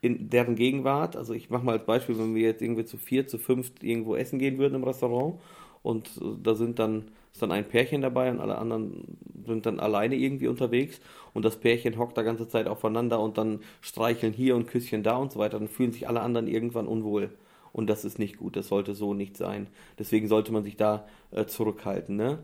in 0.00 0.30
deren 0.30 0.56
Gegenwart. 0.56 1.16
Also 1.16 1.32
ich 1.32 1.50
mache 1.50 1.64
mal 1.64 1.78
als 1.78 1.86
Beispiel, 1.86 2.18
wenn 2.18 2.34
wir 2.34 2.42
jetzt 2.42 2.62
irgendwie 2.62 2.84
zu 2.84 2.98
vier, 2.98 3.26
zu 3.26 3.38
fünf 3.38 3.72
irgendwo 3.82 4.16
essen 4.16 4.38
gehen 4.38 4.58
würden 4.58 4.74
im 4.74 4.84
Restaurant 4.84 5.40
und 5.82 6.08
äh, 6.20 6.24
da 6.42 6.54
sind 6.54 6.78
dann 6.78 7.10
ist 7.36 7.42
dann 7.42 7.52
ein 7.52 7.68
Pärchen 7.68 8.00
dabei 8.00 8.30
und 8.30 8.40
alle 8.40 8.56
anderen 8.56 9.18
sind 9.44 9.66
dann 9.66 9.78
alleine 9.78 10.16
irgendwie 10.16 10.48
unterwegs 10.48 11.00
und 11.34 11.44
das 11.44 11.60
Pärchen 11.60 11.98
hockt 11.98 12.16
da 12.16 12.22
ganze 12.22 12.48
Zeit 12.48 12.66
aufeinander 12.66 13.20
und 13.20 13.36
dann 13.36 13.60
streicheln 13.82 14.32
hier 14.32 14.56
und 14.56 14.66
Küsschen 14.66 15.02
da 15.02 15.16
und 15.16 15.32
so 15.32 15.38
weiter, 15.38 15.58
dann 15.58 15.68
fühlen 15.68 15.92
sich 15.92 16.08
alle 16.08 16.22
anderen 16.22 16.48
irgendwann 16.48 16.86
unwohl. 16.86 17.30
Und 17.74 17.90
das 17.90 18.06
ist 18.06 18.18
nicht 18.18 18.38
gut, 18.38 18.56
das 18.56 18.68
sollte 18.68 18.94
so 18.94 19.12
nicht 19.12 19.36
sein. 19.36 19.66
Deswegen 19.98 20.28
sollte 20.28 20.50
man 20.50 20.64
sich 20.64 20.78
da 20.78 21.06
äh, 21.30 21.44
zurückhalten. 21.44 22.16
Ne? 22.16 22.38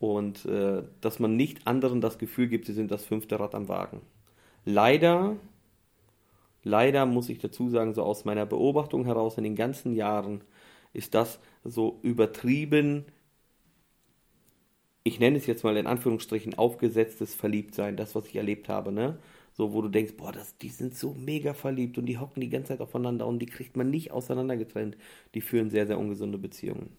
Und 0.00 0.44
äh, 0.44 0.82
dass 1.00 1.20
man 1.20 1.36
nicht 1.36 1.68
anderen 1.68 2.00
das 2.00 2.18
Gefühl 2.18 2.48
gibt, 2.48 2.66
sie 2.66 2.72
sind 2.72 2.90
das 2.90 3.04
fünfte 3.04 3.38
Rad 3.38 3.54
am 3.54 3.68
Wagen. 3.68 4.00
Leider, 4.64 5.36
leider 6.64 7.06
muss 7.06 7.28
ich 7.28 7.38
dazu 7.38 7.68
sagen, 7.68 7.94
so 7.94 8.02
aus 8.02 8.24
meiner 8.24 8.44
Beobachtung 8.44 9.04
heraus 9.04 9.38
in 9.38 9.44
den 9.44 9.54
ganzen 9.54 9.94
Jahren 9.94 10.40
ist 10.92 11.14
das 11.14 11.38
so 11.62 12.00
übertrieben, 12.02 13.04
ich 15.04 15.20
nenne 15.20 15.38
es 15.38 15.46
jetzt 15.46 15.64
mal 15.64 15.76
in 15.76 15.86
Anführungsstrichen 15.86 16.54
aufgesetztes 16.54 17.34
Verliebtsein, 17.34 17.96
das, 17.96 18.14
was 18.14 18.26
ich 18.26 18.36
erlebt 18.36 18.68
habe, 18.68 18.92
ne? 18.92 19.18
So, 19.54 19.74
wo 19.74 19.82
du 19.82 19.88
denkst, 19.88 20.14
boah, 20.16 20.32
das, 20.32 20.56
die 20.56 20.70
sind 20.70 20.94
so 20.96 21.12
mega 21.12 21.52
verliebt 21.52 21.98
und 21.98 22.06
die 22.06 22.18
hocken 22.18 22.40
die 22.40 22.48
ganze 22.48 22.68
Zeit 22.68 22.80
aufeinander 22.80 23.26
und 23.26 23.38
die 23.38 23.46
kriegt 23.46 23.76
man 23.76 23.90
nicht 23.90 24.10
auseinandergetrennt. 24.10 24.96
Die 25.34 25.42
führen 25.42 25.68
sehr, 25.68 25.86
sehr 25.86 25.98
ungesunde 25.98 26.38
Beziehungen. 26.38 26.96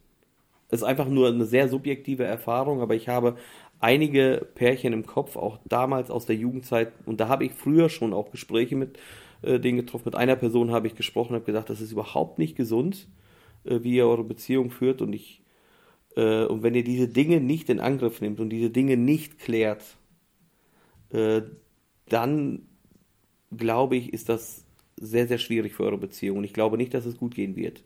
Es 0.70 0.82
ist 0.82 0.88
einfach 0.88 1.08
nur 1.08 1.30
eine 1.30 1.46
sehr 1.46 1.68
subjektive 1.68 2.26
Erfahrung, 2.26 2.82
aber 2.82 2.94
ich 2.96 3.08
habe 3.08 3.38
einige 3.80 4.48
Pärchen 4.56 4.94
im 4.94 5.06
Kopf, 5.06 5.36
auch 5.36 5.60
damals 5.66 6.12
aus 6.12 6.26
der 6.26 6.36
Jugendzeit, 6.36 6.94
und 7.06 7.20
da 7.20 7.28
habe 7.28 7.46
ich 7.46 7.54
früher 7.54 7.90
schon 7.90 8.14
auch 8.14 8.32
Gespräche 8.32 8.76
mit 8.76 9.00
äh, 9.42 9.60
denen 9.60 9.78
getroffen. 9.78 10.06
Mit 10.06 10.16
einer 10.16 10.36
Person 10.36 10.72
habe 10.72 10.88
ich 10.88 10.96
gesprochen, 10.96 11.36
habe 11.36 11.46
gesagt, 11.46 11.70
das 11.70 11.82
ist 11.82 11.92
überhaupt 11.92 12.40
nicht 12.40 12.56
gesund, 12.56 13.08
äh, 13.66 13.80
wie 13.82 13.96
ihr 13.96 14.08
eure 14.08 14.24
Beziehung 14.24 14.72
führt 14.72 15.02
und 15.02 15.14
ich 15.14 15.43
äh, 16.16 16.46
und 16.46 16.64
wenn 16.64 16.76
ihr 16.76 16.84
diese 16.84 17.08
Dinge 17.08 17.40
nicht 17.40 17.70
in 17.70 17.80
Angriff 17.80 18.22
nehmt 18.22 18.40
und 18.40 18.50
diese 18.50 18.70
Dinge 18.70 18.98
nicht 18.98 19.40
klärt, 19.40 19.84
äh, 21.12 21.42
dann 22.10 22.68
glaube 23.56 23.96
ich, 23.96 24.14
ist 24.14 24.30
das 24.30 24.66
sehr, 24.98 25.28
sehr 25.28 25.38
schwierig 25.38 25.74
für 25.74 25.84
eure 25.84 25.98
Beziehung. 25.98 26.40
Und 26.40 26.44
ich 26.44 26.54
glaube 26.54 26.78
nicht, 26.78 26.94
dass 26.94 27.06
es 27.06 27.18
gut 27.18 27.36
gehen 27.36 27.56
wird. 27.56 27.84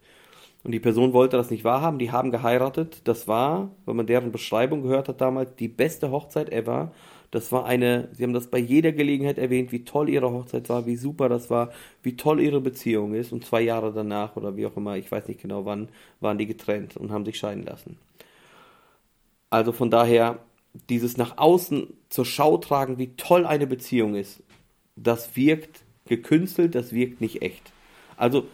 Und 0.64 0.72
die 0.72 0.80
Person 0.80 1.14
wollte 1.14 1.38
das 1.38 1.52
nicht 1.52 1.64
wahrhaben, 1.64 2.00
die 2.00 2.12
haben 2.12 2.32
geheiratet. 2.32 3.02
Das 3.06 3.28
war, 3.28 3.72
wenn 3.86 3.96
man 3.96 4.08
deren 4.08 4.32
Beschreibung 4.32 4.82
gehört 4.82 5.08
hat 5.08 5.22
damals, 5.22 5.56
die 5.56 5.68
beste 5.68 6.12
Hochzeit 6.12 6.52
ever. 6.52 6.92
Das 7.32 7.52
war 7.52 7.66
eine, 7.66 8.10
sie 8.14 8.24
haben 8.24 8.34
das 8.34 8.48
bei 8.48 8.58
jeder 8.58 8.92
Gelegenheit 8.92 9.38
erwähnt, 9.38 9.72
wie 9.72 9.84
toll 9.84 10.10
ihre 10.10 10.32
Hochzeit 10.32 10.70
war, 10.70 10.86
wie 10.86 10.96
super 10.96 11.30
das 11.30 11.50
war, 11.50 11.72
wie 12.02 12.16
toll 12.16 12.42
ihre 12.42 12.62
Beziehung 12.62 13.14
ist. 13.14 13.32
Und 13.32 13.46
zwei 13.46 13.62
Jahre 13.62 13.94
danach 13.94 14.36
oder 14.36 14.56
wie 14.56 14.66
auch 14.66 14.78
immer, 14.78 14.98
ich 14.98 15.12
weiß 15.12 15.28
nicht 15.28 15.42
genau 15.42 15.66
wann, 15.66 15.90
waren 16.20 16.38
die 16.38 16.48
getrennt 16.48 16.98
und 16.98 17.12
haben 17.12 17.26
sich 17.26 17.38
scheiden 17.38 17.64
lassen. 17.64 17.98
Also 19.50 19.72
von 19.72 19.90
daher, 19.90 20.40
dieses 20.90 21.18
nach 21.18 21.38
außen 21.38 21.88
zur 22.10 22.26
Schau 22.26 22.58
tragen, 22.58 22.98
wie 22.98 23.16
toll 23.16 23.46
eine 23.46 23.68
Beziehung 23.68 24.16
ist, 24.16 24.44
das 24.96 25.36
wirkt 25.36 25.82
gekünstelt, 26.06 26.76
das 26.76 26.92
wirkt 26.94 27.22
nicht 27.22 27.42
echt. 27.42 27.72
Also 28.16 28.46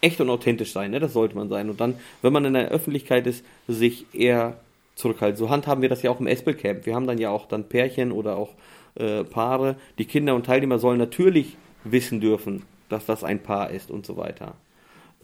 echt 0.00 0.20
und 0.20 0.30
authentisch 0.30 0.72
sein, 0.72 0.90
ne? 0.90 1.00
das 1.00 1.12
sollte 1.12 1.36
man 1.36 1.48
sein. 1.48 1.70
Und 1.70 1.80
dann, 1.80 1.94
wenn 2.22 2.32
man 2.32 2.44
in 2.44 2.54
der 2.54 2.68
Öffentlichkeit 2.68 3.26
ist, 3.26 3.44
sich 3.68 4.06
eher 4.14 4.58
zurückhalten. 4.94 5.38
So 5.38 5.48
handhaben 5.48 5.80
wir 5.80 5.88
das 5.88 6.02
ja 6.02 6.10
auch 6.10 6.20
im 6.20 6.26
Espelcamp. 6.26 6.84
Wir 6.86 6.94
haben 6.94 7.06
dann 7.06 7.18
ja 7.18 7.30
auch 7.30 7.46
dann 7.46 7.68
Pärchen 7.68 8.12
oder 8.12 8.36
auch 8.36 8.50
äh, 8.94 9.24
Paare. 9.24 9.76
Die 9.98 10.04
Kinder 10.04 10.34
und 10.34 10.44
Teilnehmer 10.44 10.78
sollen 10.78 10.98
natürlich 10.98 11.56
wissen 11.84 12.20
dürfen, 12.20 12.64
dass 12.88 13.06
das 13.06 13.24
ein 13.24 13.42
Paar 13.42 13.70
ist 13.70 13.90
und 13.90 14.04
so 14.04 14.16
weiter. 14.16 14.54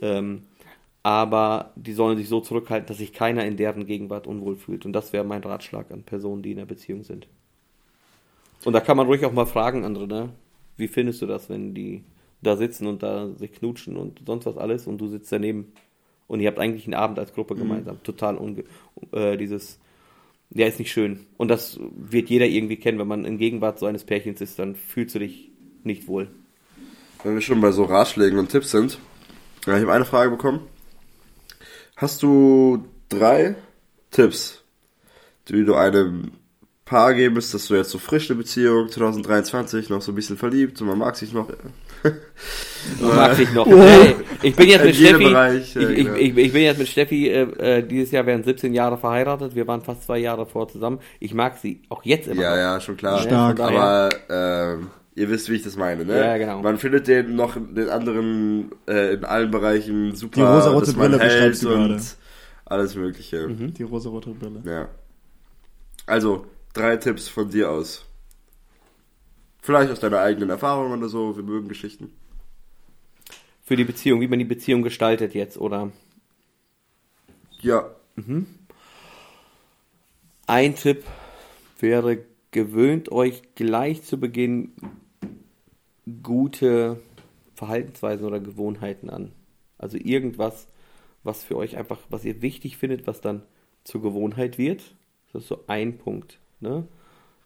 Ähm, 0.01 0.45
aber 1.03 1.73
die 1.77 1.93
sollen 1.93 2.19
sich 2.19 2.29
so 2.29 2.41
zurückhalten, 2.41 2.87
dass 2.87 2.99
sich 2.99 3.13
keiner 3.13 3.45
in 3.45 3.57
deren 3.57 3.87
Gegenwart 3.87 4.27
unwohl 4.27 4.57
fühlt. 4.57 4.85
Und 4.85 4.93
das 4.93 5.13
wäre 5.13 5.25
mein 5.25 5.43
Ratschlag 5.43 5.91
an 5.91 6.03
Personen, 6.03 6.43
die 6.43 6.53
in 6.53 6.59
einer 6.59 6.67
Beziehung 6.67 7.05
sind. 7.05 7.29
Und 8.65 8.73
da 8.73 8.81
kann 8.81 8.97
man 8.97 9.07
ruhig 9.07 9.25
auch 9.25 9.33
mal 9.33 9.47
fragen, 9.47 9.85
andere, 9.85 10.09
ne? 10.09 10.31
Wie 10.77 10.89
findest 10.89 11.23
du 11.23 11.27
das, 11.27 11.49
wenn 11.49 11.75
die 11.75 12.05
da 12.43 12.57
sitzen 12.57 12.87
und 12.87 13.03
da 13.03 13.31
sich 13.37 13.53
knutschen 13.53 13.97
und 13.97 14.23
sonst 14.27 14.47
was 14.47 14.57
alles 14.57 14.87
und 14.87 14.99
du 14.99 15.09
sitzt 15.09 15.33
daneben 15.33 15.73
und 16.29 16.41
ihr 16.41 16.49
habt 16.49 16.59
eigentlich 16.59 16.85
einen 16.85 16.95
Abend 16.95 17.19
als 17.19 17.33
Gruppe 17.33 17.57
gemeinsam. 17.57 18.03
Total 18.03 18.37
unge 18.37 18.65
äh, 19.13 19.37
dieses, 19.37 19.81
ja, 20.51 20.67
ist 20.67 20.79
nicht 20.79 20.93
schön. 20.93 21.27
Und 21.37 21.49
das 21.49 21.81
wird 21.81 22.31
jeder 22.31 22.47
irgendwie 22.47 22.77
kennen, 22.77 22.99
wenn 22.99 23.09
man 23.09 23.25
in 23.25 23.39
Gegenwart 23.39 23.79
so 23.79 23.87
eines 23.87 24.05
Pärchens 24.05 24.41
ist, 24.41 24.59
dann 24.59 24.77
fühlst 24.77 25.15
du 25.15 25.19
dich 25.19 25.51
nicht 25.83 26.07
wohl. 26.07 26.29
Wenn 27.25 27.35
wir 27.35 27.41
schon 27.41 27.61
bei 27.61 27.73
so 27.73 27.85
Ratschlägen 27.85 28.39
und 28.39 28.51
Tipps 28.51 28.71
sind, 28.71 28.99
ja, 29.67 29.77
ich 29.77 29.83
habe 29.83 29.93
eine 29.93 30.05
Frage 30.05 30.31
bekommen. 30.31 30.61
Hast 31.99 32.23
du 32.23 32.85
drei 33.09 33.57
Tipps, 34.13 34.63
die 35.49 35.65
du 35.65 35.75
einem 35.75 36.31
Paar 36.85 37.13
geben 37.13 37.35
müsst, 37.35 37.53
dass 37.53 37.67
du 37.67 37.75
jetzt 37.75 37.91
so 37.91 37.99
frisch 37.99 38.31
eine 38.31 38.39
Beziehung, 38.39 38.89
2023, 38.89 39.91
noch 39.91 40.01
so 40.01 40.13
ein 40.13 40.15
bisschen 40.15 40.37
verliebt 40.37 40.81
und 40.81 40.87
man 40.87 40.97
mag 40.97 41.17
sich 41.17 41.33
noch. 41.33 41.49
Man 43.01 43.17
mag 43.17 43.35
sich 43.35 43.53
noch. 43.53 43.67
Hey, 43.67 44.15
ich 44.43 44.55
bin 44.55 44.69
jetzt 44.69 44.85
mit 44.85 44.95
Steffi. 44.95 45.25
Bereich, 45.25 45.75
ich, 45.75 45.83
ich, 45.83 45.97
genau. 45.97 46.15
ich, 46.15 46.37
ich 46.37 46.53
bin 46.53 46.63
jetzt 46.63 46.79
mit 46.79 46.87
Steffi. 46.87 47.29
Äh, 47.29 47.79
äh, 47.79 47.83
dieses 47.83 48.13
Jahr 48.13 48.25
werden 48.25 48.45
17 48.45 48.73
Jahre 48.73 48.97
verheiratet. 48.97 49.57
Wir 49.57 49.67
waren 49.67 49.83
fast 49.83 50.05
zwei 50.05 50.19
Jahre 50.19 50.47
vor 50.47 50.69
zusammen. 50.69 51.01
Ich 51.19 51.35
mag 51.35 51.59
sie 51.59 51.83
auch 51.89 52.05
jetzt 52.05 52.29
immer. 52.29 52.41
Ja, 52.41 52.51
noch. 52.51 52.57
ja, 52.57 52.81
schon 52.81 52.97
klar. 52.97 53.19
Stark. 53.23 53.59
Aber 53.59 54.09
ähm, 54.31 54.91
ihr 55.19 55.29
wisst, 55.29 55.51
wie 55.51 55.57
ich 55.57 55.63
das 55.63 55.77
meine, 55.77 56.05
ne? 56.05 56.19
Ja, 56.19 56.39
genau. 56.39 56.63
Man 56.63 56.79
findet 56.79 57.09
den 57.09 57.35
noch 57.35 57.57
den 57.57 57.89
anderen 57.89 58.71
äh, 58.87 59.15
in 59.15 59.25
allen 59.25 59.51
Bereichen 59.51 60.15
super. 60.15 60.35
Die 60.37 60.43
rosarote 60.43 60.87
dass 60.87 60.97
man 60.97 61.11
Brille 61.11 61.23
hält 61.23 61.33
beschreibst 61.33 61.63
du 61.65 61.75
und 61.75 61.89
gerade. 61.89 62.03
Alles 62.65 62.95
Mögliche. 62.95 63.49
Die 63.49 63.83
rosarote 63.83 64.31
Brille. 64.31 64.63
Ja. 64.65 64.89
Also, 66.07 66.47
drei 66.73 66.97
Tipps 66.97 67.29
von 67.29 67.51
dir 67.51 67.71
aus. 67.71 68.05
Vielleicht 69.61 69.91
aus 69.91 70.01
deiner 70.01 70.21
eigenen 70.21 70.51
Erfahrung 70.51 70.93
oder 70.93 71.09
so. 71.09 71.37
Wir 71.37 71.43
mögen 71.43 71.69
Geschichten. 71.69 72.13
Für 73.65 73.77
die 73.77 73.85
Beziehung, 73.85 74.21
wie 74.21 74.29
man 74.29 74.39
die 74.39 74.45
Beziehung 74.45 74.83
gestaltet 74.83 75.35
jetzt, 75.35 75.59
oder? 75.59 75.91
Ja. 77.61 77.91
Ein 80.47 80.75
Tipp 80.75 81.05
wäre, 81.79 82.19
gewöhnt 82.51 83.13
euch 83.13 83.43
gleich 83.55 84.03
zu 84.05 84.19
Beginn 84.19 84.73
gute 86.23 87.01
Verhaltensweisen 87.55 88.27
oder 88.27 88.41
Gewohnheiten 88.41 89.11
an. 89.11 89.33
Also 89.79 89.97
irgendwas, 89.97 90.69
was 91.23 91.45
für 91.45 91.57
euch 91.57 91.77
einfach, 91.77 91.99
was 92.09 92.25
ihr 92.25 92.43
wichtig 92.43 92.77
findet, 92.77 93.07
was 93.07 93.21
dann 93.21 93.43
zur 93.85 94.03
Gewohnheit 94.03 94.59
wird. 94.59 94.83
Das 95.33 95.43
ist 95.43 95.49
so 95.49 95.65
ein 95.67 95.99
Punkt. 95.99 96.39
Ne? 96.61 96.87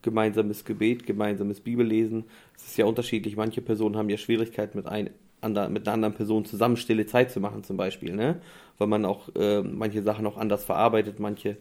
Gemeinsames 0.02 0.64
Gebet, 0.64 1.06
gemeinsames 1.06 1.60
Bibellesen. 1.60 2.24
Es 2.56 2.66
ist 2.66 2.76
ja 2.76 2.86
unterschiedlich. 2.86 3.36
Manche 3.36 3.62
Personen 3.62 3.96
haben 3.96 4.10
ja 4.10 4.16
Schwierigkeiten 4.16 4.78
mit, 4.78 4.86
ein, 4.86 5.10
ander, 5.40 5.68
mit 5.68 5.86
einer 5.86 5.94
anderen 5.94 6.14
Person 6.14 6.44
zusammen 6.44 6.76
stille 6.76 7.06
Zeit 7.06 7.30
zu 7.30 7.40
machen, 7.40 7.64
zum 7.64 7.76
Beispiel. 7.76 8.14
Ne? 8.14 8.40
Weil 8.78 8.88
man 8.88 9.04
auch 9.04 9.34
äh, 9.34 9.62
manche 9.62 10.02
Sachen 10.02 10.26
auch 10.26 10.36
anders 10.36 10.64
verarbeitet, 10.64 11.20
manche 11.20 11.56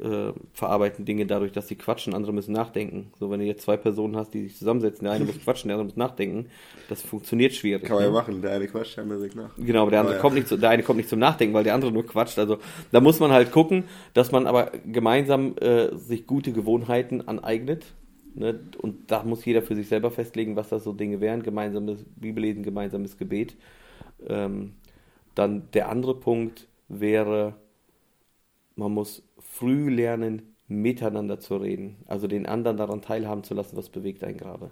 äh, 0.00 0.32
verarbeiten 0.52 1.04
Dinge 1.04 1.24
dadurch, 1.24 1.52
dass 1.52 1.68
sie 1.68 1.76
quatschen, 1.76 2.14
andere 2.14 2.32
müssen 2.32 2.52
nachdenken. 2.52 3.12
So, 3.18 3.30
wenn 3.30 3.38
du 3.38 3.46
jetzt 3.46 3.62
zwei 3.62 3.76
Personen 3.76 4.16
hast, 4.16 4.34
die 4.34 4.42
sich 4.42 4.56
zusammensetzen, 4.56 5.04
der 5.04 5.12
eine 5.12 5.24
muss 5.24 5.38
quatschen, 5.38 5.68
der 5.68 5.76
andere 5.76 5.86
muss 5.86 5.96
nachdenken, 5.96 6.46
das 6.88 7.02
funktioniert 7.02 7.52
schwierig. 7.52 7.84
Kann 7.84 7.96
man 7.96 8.04
ja 8.04 8.10
ne? 8.10 8.14
machen, 8.16 8.42
der 8.42 8.52
eine 8.52 8.66
quatscht, 8.66 8.96
der 8.96 9.04
andere 9.04 9.20
sagt 9.20 9.36
nach. 9.36 9.50
Genau, 9.56 9.82
aber 9.82 9.90
der 9.92 10.00
andere 10.00 10.14
Aber 10.14 10.16
ja. 10.16 10.20
kommt 10.20 10.34
nicht 10.34 10.48
zu, 10.48 10.56
der 10.56 10.70
eine 10.70 10.82
kommt 10.82 10.96
nicht 10.96 11.08
zum 11.08 11.20
Nachdenken, 11.20 11.54
weil 11.54 11.64
der 11.64 11.74
andere 11.74 11.92
nur 11.92 12.04
quatscht. 12.04 12.38
Also 12.38 12.58
da 12.90 13.00
muss 13.00 13.20
man 13.20 13.30
halt 13.30 13.52
gucken, 13.52 13.84
dass 14.14 14.32
man 14.32 14.46
aber 14.46 14.72
gemeinsam 14.84 15.56
äh, 15.58 15.94
sich 15.96 16.26
gute 16.26 16.52
Gewohnheiten 16.52 17.28
aneignet. 17.28 17.86
Ne? 18.34 18.58
Und 18.78 19.12
da 19.12 19.22
muss 19.22 19.44
jeder 19.44 19.62
für 19.62 19.76
sich 19.76 19.86
selber 19.86 20.10
festlegen, 20.10 20.56
was 20.56 20.70
das 20.70 20.82
so 20.82 20.92
Dinge 20.92 21.20
wären. 21.20 21.44
Gemeinsames 21.44 22.04
Bibellesen, 22.16 22.64
gemeinsames 22.64 23.16
Gebet. 23.16 23.54
Ähm, 24.26 24.72
dann 25.36 25.68
der 25.72 25.88
andere 25.88 26.16
Punkt 26.16 26.66
wäre, 26.88 27.54
man 28.76 28.92
muss 28.92 29.22
früh 29.54 29.88
lernen, 29.88 30.56
miteinander 30.66 31.38
zu 31.38 31.56
reden. 31.56 31.96
Also 32.06 32.26
den 32.26 32.46
anderen 32.46 32.76
daran 32.76 33.02
teilhaben 33.02 33.44
zu 33.44 33.54
lassen, 33.54 33.76
was 33.76 33.88
bewegt 33.88 34.24
einen 34.24 34.36
gerade. 34.36 34.70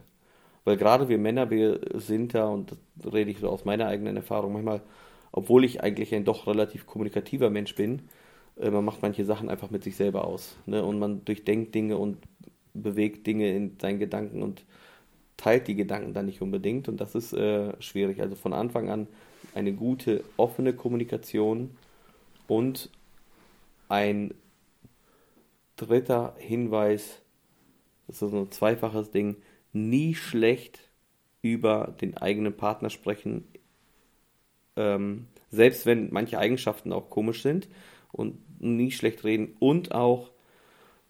Weil 0.64 0.76
gerade 0.76 1.09
wir 1.09 1.18
Männer, 1.18 1.51
wir 1.51 1.80
sind 1.95 2.35
da, 2.35 2.49
und 2.49 2.76
das 2.97 3.12
rede 3.12 3.30
ich 3.30 3.39
so 3.39 3.49
aus 3.49 3.64
meiner 3.64 3.87
eigenen 3.87 4.16
Erfahrung, 4.16 4.53
manchmal, 4.53 4.83
obwohl 5.30 5.64
ich 5.64 5.83
eigentlich 5.83 6.14
ein 6.14 6.24
doch 6.24 6.47
relativ 6.47 6.87
kommunikativer 6.87 7.49
Mensch 7.49 7.74
bin, 7.76 8.03
äh, 8.57 8.70
man 8.70 8.85
macht 8.85 9.03
manche 9.03 9.24
Sachen 9.24 9.49
einfach 9.49 9.70
mit 9.70 9.85
sich 9.85 9.95
selber 9.95 10.24
aus. 10.24 10.57
Ne? 10.66 10.85
Und 10.85 10.99
man 10.99 11.24
durchdenkt 11.24 11.74
Dinge 11.74 11.97
und 11.97 12.18
bewegt 12.74 13.26
Dinge 13.26 13.55
in 13.55 13.76
seinen 13.80 14.01
Gedanken 14.01 14.43
und 14.43 14.64
teilt 15.37 15.68
die 15.68 15.76
Gedanken 15.76 16.12
dann 16.12 16.26
nicht 16.26 16.43
unbedingt. 16.43 16.89
Und 16.89 17.01
das 17.01 17.14
ist 17.14 17.33
äh, 17.35 17.80
schwierig. 17.80 18.20
Also 18.20 18.35
von 18.35 18.53
Anfang 18.53 18.91
an 18.91 19.07
eine 19.55 19.72
gute, 19.72 20.24
offene 20.37 20.72
Kommunikation 20.72 21.70
und 22.49 22.91
ein 23.89 24.35
dritter 25.83 26.35
Hinweis, 26.39 27.20
das 28.07 28.22
ist 28.22 28.30
so 28.30 28.41
ein 28.41 28.51
zweifaches 28.51 29.11
Ding, 29.11 29.37
nie 29.72 30.14
schlecht 30.14 30.91
über 31.43 31.95
den 32.01 32.16
eigenen 32.16 32.57
Partner 32.57 32.91
sprechen, 32.91 33.45
ähm, 34.76 35.26
selbst 35.51 35.87
wenn 35.87 36.12
manche 36.12 36.39
Eigenschaften 36.39 36.93
auch 36.93 37.11
komisch 37.11 37.43
sind 37.43 37.68
und 38.12 38.39
nie 38.61 38.91
schlecht 38.91 39.24
reden 39.24 39.57
und 39.59 39.93
auch 39.93 40.30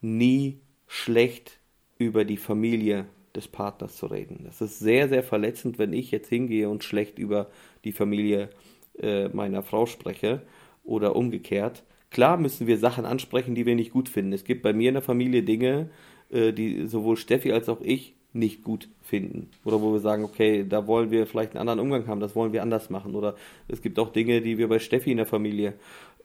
nie 0.00 0.60
schlecht 0.86 1.58
über 1.98 2.24
die 2.24 2.36
Familie 2.36 3.06
des 3.34 3.48
Partners 3.48 3.96
zu 3.96 4.06
reden. 4.06 4.42
Das 4.44 4.60
ist 4.60 4.78
sehr, 4.78 5.08
sehr 5.08 5.22
verletzend, 5.22 5.78
wenn 5.78 5.92
ich 5.92 6.10
jetzt 6.10 6.28
hingehe 6.28 6.68
und 6.68 6.84
schlecht 6.84 7.18
über 7.18 7.50
die 7.84 7.92
Familie 7.92 8.50
äh, 8.98 9.28
meiner 9.28 9.62
Frau 9.62 9.86
spreche 9.86 10.42
oder 10.84 11.16
umgekehrt. 11.16 11.84
Klar 12.12 12.36
müssen 12.36 12.66
wir 12.66 12.78
Sachen 12.78 13.06
ansprechen, 13.06 13.54
die 13.54 13.66
wir 13.66 13.74
nicht 13.74 13.92
gut 13.92 14.08
finden. 14.08 14.32
Es 14.32 14.44
gibt 14.44 14.62
bei 14.62 14.72
mir 14.72 14.88
in 14.88 14.94
der 14.94 15.02
Familie 15.02 15.42
Dinge, 15.42 15.88
äh, 16.30 16.52
die 16.52 16.86
sowohl 16.86 17.16
Steffi 17.16 17.52
als 17.52 17.68
auch 17.68 17.80
ich 17.80 18.14
nicht 18.34 18.62
gut 18.62 18.88
finden. 19.02 19.50
Oder 19.64 19.80
wo 19.80 19.92
wir 19.92 20.00
sagen, 20.00 20.24
okay, 20.24 20.64
da 20.68 20.86
wollen 20.86 21.10
wir 21.10 21.26
vielleicht 21.26 21.52
einen 21.52 21.60
anderen 21.60 21.80
Umgang 21.80 22.06
haben, 22.06 22.20
das 22.20 22.34
wollen 22.34 22.52
wir 22.52 22.62
anders 22.62 22.90
machen. 22.90 23.14
Oder 23.14 23.34
es 23.68 23.82
gibt 23.82 23.98
auch 23.98 24.12
Dinge, 24.12 24.40
die 24.42 24.58
wir 24.58 24.68
bei 24.68 24.78
Steffi 24.78 25.10
in 25.10 25.16
der 25.18 25.26
Familie, 25.26 25.74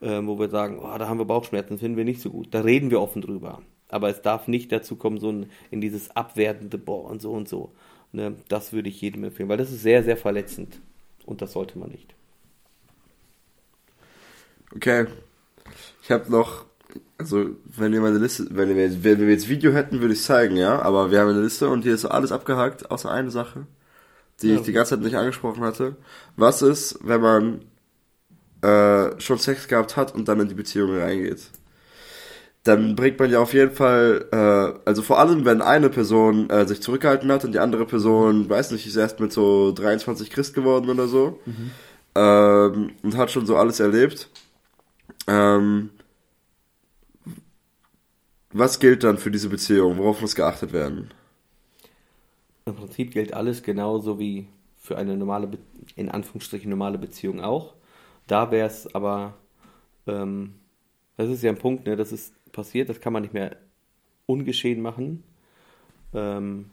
äh, 0.00 0.20
wo 0.22 0.38
wir 0.38 0.48
sagen, 0.48 0.78
oh, 0.78 0.98
da 0.98 1.08
haben 1.08 1.18
wir 1.18 1.24
Bauchschmerzen, 1.24 1.74
das 1.74 1.80
finden 1.80 1.96
wir 1.96 2.04
nicht 2.04 2.20
so 2.20 2.30
gut. 2.30 2.48
Da 2.50 2.60
reden 2.60 2.90
wir 2.90 3.00
offen 3.00 3.22
drüber. 3.22 3.62
Aber 3.88 4.10
es 4.10 4.20
darf 4.20 4.46
nicht 4.46 4.70
dazu 4.72 4.96
kommen, 4.96 5.18
so 5.18 5.30
ein, 5.30 5.50
in 5.70 5.80
dieses 5.80 6.14
abwertende, 6.14 6.76
boah, 6.76 7.10
und 7.10 7.22
so 7.22 7.32
und 7.32 7.48
so. 7.48 7.72
Ne? 8.12 8.36
Das 8.48 8.74
würde 8.74 8.90
ich 8.90 9.00
jedem 9.00 9.24
empfehlen, 9.24 9.48
weil 9.48 9.56
das 9.56 9.72
ist 9.72 9.82
sehr, 9.82 10.02
sehr 10.02 10.18
verletzend. 10.18 10.80
Und 11.24 11.40
das 11.40 11.52
sollte 11.52 11.78
man 11.78 11.90
nicht. 11.90 12.14
Okay. 14.74 15.06
Ich 16.02 16.10
habe 16.10 16.30
noch, 16.30 16.64
also 17.18 17.46
wenn 17.64 17.92
wir 17.92 18.00
meine 18.00 18.18
Liste, 18.18 18.46
wenn 18.50 18.68
wir, 18.74 19.04
wenn 19.04 19.20
wir 19.20 19.28
jetzt 19.30 19.48
Video 19.48 19.72
hätten, 19.72 20.00
würde 20.00 20.14
ich 20.14 20.22
zeigen, 20.22 20.56
ja. 20.56 20.80
Aber 20.80 21.10
wir 21.10 21.20
haben 21.20 21.28
eine 21.30 21.42
Liste 21.42 21.68
und 21.68 21.82
hier 21.82 21.94
ist 21.94 22.04
alles 22.04 22.32
abgehakt, 22.32 22.90
außer 22.90 23.10
eine 23.10 23.30
Sache, 23.30 23.66
die 24.42 24.48
Ja. 24.48 24.54
ich 24.56 24.62
die 24.62 24.72
ganze 24.72 24.90
Zeit 24.96 25.00
nicht 25.04 25.16
angesprochen 25.16 25.62
hatte. 25.62 25.96
Was 26.36 26.62
ist, 26.62 26.98
wenn 27.02 27.20
man 27.20 27.60
äh, 28.62 29.20
schon 29.20 29.38
Sex 29.38 29.68
gehabt 29.68 29.96
hat 29.96 30.14
und 30.14 30.28
dann 30.28 30.40
in 30.40 30.48
die 30.48 30.54
Beziehung 30.54 30.96
reingeht? 30.98 31.42
Dann 32.64 32.96
bringt 32.96 33.18
man 33.18 33.30
ja 33.30 33.38
auf 33.38 33.54
jeden 33.54 33.70
Fall, 33.74 34.26
äh, 34.32 34.80
also 34.88 35.02
vor 35.02 35.18
allem, 35.20 35.44
wenn 35.44 35.62
eine 35.62 35.88
Person 35.88 36.50
äh, 36.50 36.66
sich 36.66 36.82
zurückgehalten 36.82 37.30
hat 37.30 37.44
und 37.44 37.52
die 37.52 37.60
andere 37.60 37.86
Person, 37.86 38.50
weiß 38.50 38.72
nicht, 38.72 38.86
ist 38.86 38.96
erst 38.96 39.20
mit 39.20 39.32
so 39.32 39.72
23 39.72 40.28
Christ 40.30 40.54
geworden 40.54 40.90
oder 40.90 41.06
so 41.08 41.38
ähm, 42.14 42.90
und 43.02 43.16
hat 43.16 43.30
schon 43.30 43.46
so 43.46 43.56
alles 43.56 43.80
erlebt. 43.80 44.28
Ähm, 45.28 45.90
was 48.50 48.80
gilt 48.80 49.04
dann 49.04 49.18
für 49.18 49.30
diese 49.30 49.50
Beziehung? 49.50 49.98
Worauf 49.98 50.20
muss 50.20 50.34
geachtet 50.34 50.72
werden? 50.72 51.12
Im 52.64 52.74
Prinzip 52.74 53.12
gilt 53.12 53.34
alles 53.34 53.62
genauso 53.62 54.18
wie 54.18 54.48
für 54.78 54.96
eine 54.96 55.16
normale, 55.16 55.50
in 55.96 56.08
Anführungsstrichen 56.08 56.70
normale 56.70 56.98
Beziehung 56.98 57.40
auch. 57.40 57.74
Da 58.26 58.50
wäre 58.50 58.66
es 58.66 58.94
aber, 58.94 59.34
ähm, 60.06 60.54
das 61.16 61.28
ist 61.28 61.42
ja 61.42 61.50
ein 61.50 61.58
Punkt, 61.58 61.86
ne, 61.86 61.96
das 61.96 62.10
ist 62.10 62.32
passiert, 62.52 62.88
das 62.88 63.00
kann 63.00 63.12
man 63.12 63.22
nicht 63.22 63.34
mehr 63.34 63.56
ungeschehen 64.26 64.80
machen. 64.80 65.22
Ähm, 66.14 66.70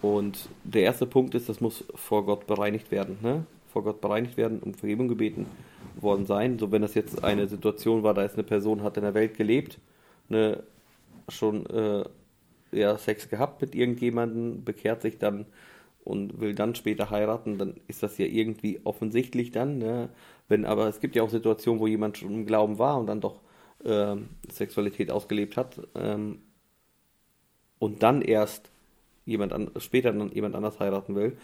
und 0.00 0.48
der 0.64 0.82
erste 0.82 1.06
Punkt 1.06 1.34
ist, 1.36 1.48
das 1.48 1.60
muss 1.60 1.84
vor 1.94 2.26
Gott 2.26 2.48
bereinigt 2.48 2.90
werden, 2.90 3.18
ne? 3.22 3.46
Vor 3.72 3.84
Gott 3.84 4.00
bereinigt 4.00 4.36
werden, 4.36 4.60
um 4.60 4.74
Vergebung 4.74 5.08
gebeten 5.08 5.46
worden 5.96 6.26
sein. 6.26 6.58
So, 6.58 6.70
wenn 6.70 6.82
das 6.82 6.94
jetzt 6.94 7.24
eine 7.24 7.48
Situation 7.48 8.02
war, 8.02 8.14
da 8.14 8.22
ist 8.22 8.34
eine 8.34 8.42
Person, 8.42 8.82
hat 8.82 8.96
in 8.96 9.02
der 9.02 9.14
Welt 9.14 9.36
gelebt, 9.36 9.78
ne, 10.28 10.62
schon 11.28 11.66
äh, 11.66 12.04
ja, 12.72 12.98
Sex 12.98 13.28
gehabt 13.28 13.60
mit 13.60 13.74
irgendjemandem, 13.74 14.64
bekehrt 14.64 15.02
sich 15.02 15.18
dann 15.18 15.46
und 16.04 16.40
will 16.40 16.54
dann 16.54 16.74
später 16.74 17.10
heiraten, 17.10 17.58
dann 17.58 17.74
ist 17.86 18.02
das 18.02 18.18
ja 18.18 18.26
irgendwie 18.26 18.80
offensichtlich 18.84 19.52
dann. 19.52 19.78
Ne? 19.78 20.08
Wenn 20.48 20.64
aber 20.64 20.88
es 20.88 21.00
gibt 21.00 21.14
ja 21.14 21.22
auch 21.22 21.30
Situationen, 21.30 21.80
wo 21.80 21.86
jemand 21.86 22.18
schon 22.18 22.34
im 22.34 22.46
Glauben 22.46 22.78
war 22.78 22.98
und 22.98 23.06
dann 23.06 23.20
doch 23.20 23.40
ähm, 23.84 24.30
Sexualität 24.50 25.10
ausgelebt 25.10 25.56
hat 25.56 25.80
ähm, 25.94 26.42
und 27.78 28.02
dann 28.02 28.22
erst 28.22 28.71
jemand 29.24 29.52
an, 29.52 29.70
später 29.78 30.12
dann 30.12 30.32
jemand 30.32 30.54
anders 30.54 30.80
heiraten 30.80 31.14
will. 31.14 31.36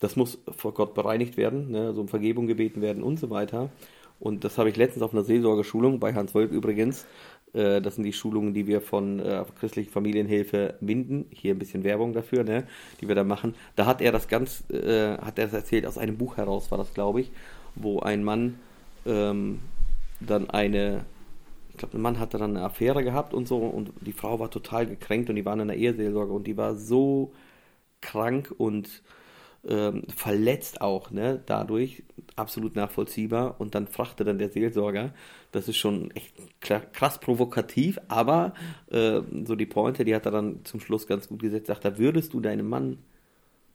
Das 0.00 0.16
muss 0.16 0.38
vor 0.56 0.74
Gott 0.74 0.94
bereinigt 0.94 1.36
werden, 1.36 1.70
ne? 1.70 1.86
also 1.88 2.00
um 2.00 2.08
Vergebung 2.08 2.46
gebeten 2.46 2.80
werden 2.80 3.02
und 3.02 3.18
so 3.18 3.30
weiter. 3.30 3.70
Und 4.18 4.44
das 4.44 4.56
habe 4.58 4.70
ich 4.70 4.76
letztens 4.76 5.02
auf 5.02 5.12
einer 5.12 5.24
Seelsorgeschulung 5.24 6.00
bei 6.00 6.14
Hans 6.14 6.34
Wolf 6.34 6.50
übrigens. 6.50 7.06
Äh, 7.52 7.80
das 7.80 7.96
sind 7.96 8.04
die 8.04 8.12
Schulungen, 8.12 8.54
die 8.54 8.66
wir 8.66 8.80
von 8.80 9.20
äh, 9.20 9.44
christlichen 9.58 9.90
Familienhilfe 9.90 10.74
Minden, 10.80 11.26
hier 11.30 11.54
ein 11.54 11.58
bisschen 11.58 11.84
Werbung 11.84 12.12
dafür, 12.12 12.44
ne, 12.44 12.66
die 13.00 13.08
wir 13.08 13.14
da 13.14 13.24
machen. 13.24 13.54
Da 13.76 13.86
hat 13.86 14.00
er 14.00 14.12
das 14.12 14.28
ganz, 14.28 14.64
äh, 14.70 15.18
hat 15.18 15.38
er 15.38 15.46
das 15.46 15.52
erzählt, 15.52 15.86
aus 15.86 15.98
einem 15.98 16.16
Buch 16.16 16.36
heraus 16.36 16.70
war 16.70 16.78
das, 16.78 16.94
glaube 16.94 17.20
ich, 17.20 17.30
wo 17.74 18.00
ein 18.00 18.24
Mann 18.24 18.58
ähm, 19.04 19.60
dann 20.20 20.50
eine, 20.50 21.04
ich 21.76 21.80
glaube, 21.80 21.98
ein 21.98 22.00
Mann 22.00 22.18
hatte 22.18 22.38
dann 22.38 22.56
eine 22.56 22.64
Affäre 22.64 23.04
gehabt 23.04 23.34
und 23.34 23.46
so 23.46 23.58
und 23.58 23.92
die 24.00 24.14
Frau 24.14 24.40
war 24.40 24.50
total 24.50 24.86
gekränkt 24.86 25.28
und 25.28 25.36
die 25.36 25.44
waren 25.44 25.60
in 25.60 25.68
der 25.68 25.76
Eheseelsorge 25.76 26.32
und 26.32 26.46
die 26.46 26.56
war 26.56 26.74
so 26.74 27.34
krank 28.00 28.54
und 28.56 29.02
ähm, 29.68 30.04
verletzt 30.08 30.80
auch, 30.80 31.10
ne, 31.10 31.42
dadurch, 31.44 32.02
absolut 32.34 32.76
nachvollziehbar. 32.76 33.60
Und 33.60 33.74
dann 33.74 33.88
fragte 33.88 34.24
dann 34.24 34.38
der 34.38 34.48
Seelsorger, 34.48 35.12
das 35.52 35.68
ist 35.68 35.76
schon 35.76 36.12
echt 36.12 36.34
krass 36.60 37.20
provokativ, 37.20 37.98
aber 38.08 38.54
äh, 38.90 39.20
so 39.44 39.54
die 39.54 39.66
Pointe, 39.66 40.06
die 40.06 40.14
hat 40.14 40.24
er 40.24 40.32
dann 40.32 40.64
zum 40.64 40.80
Schluss 40.80 41.06
ganz 41.06 41.28
gut 41.28 41.42
gesetzt, 41.42 41.66
sagt 41.66 41.84
er, 41.84 41.98
würdest 41.98 42.32
du 42.32 42.40
deinem 42.40 42.70
Mann 42.70 43.00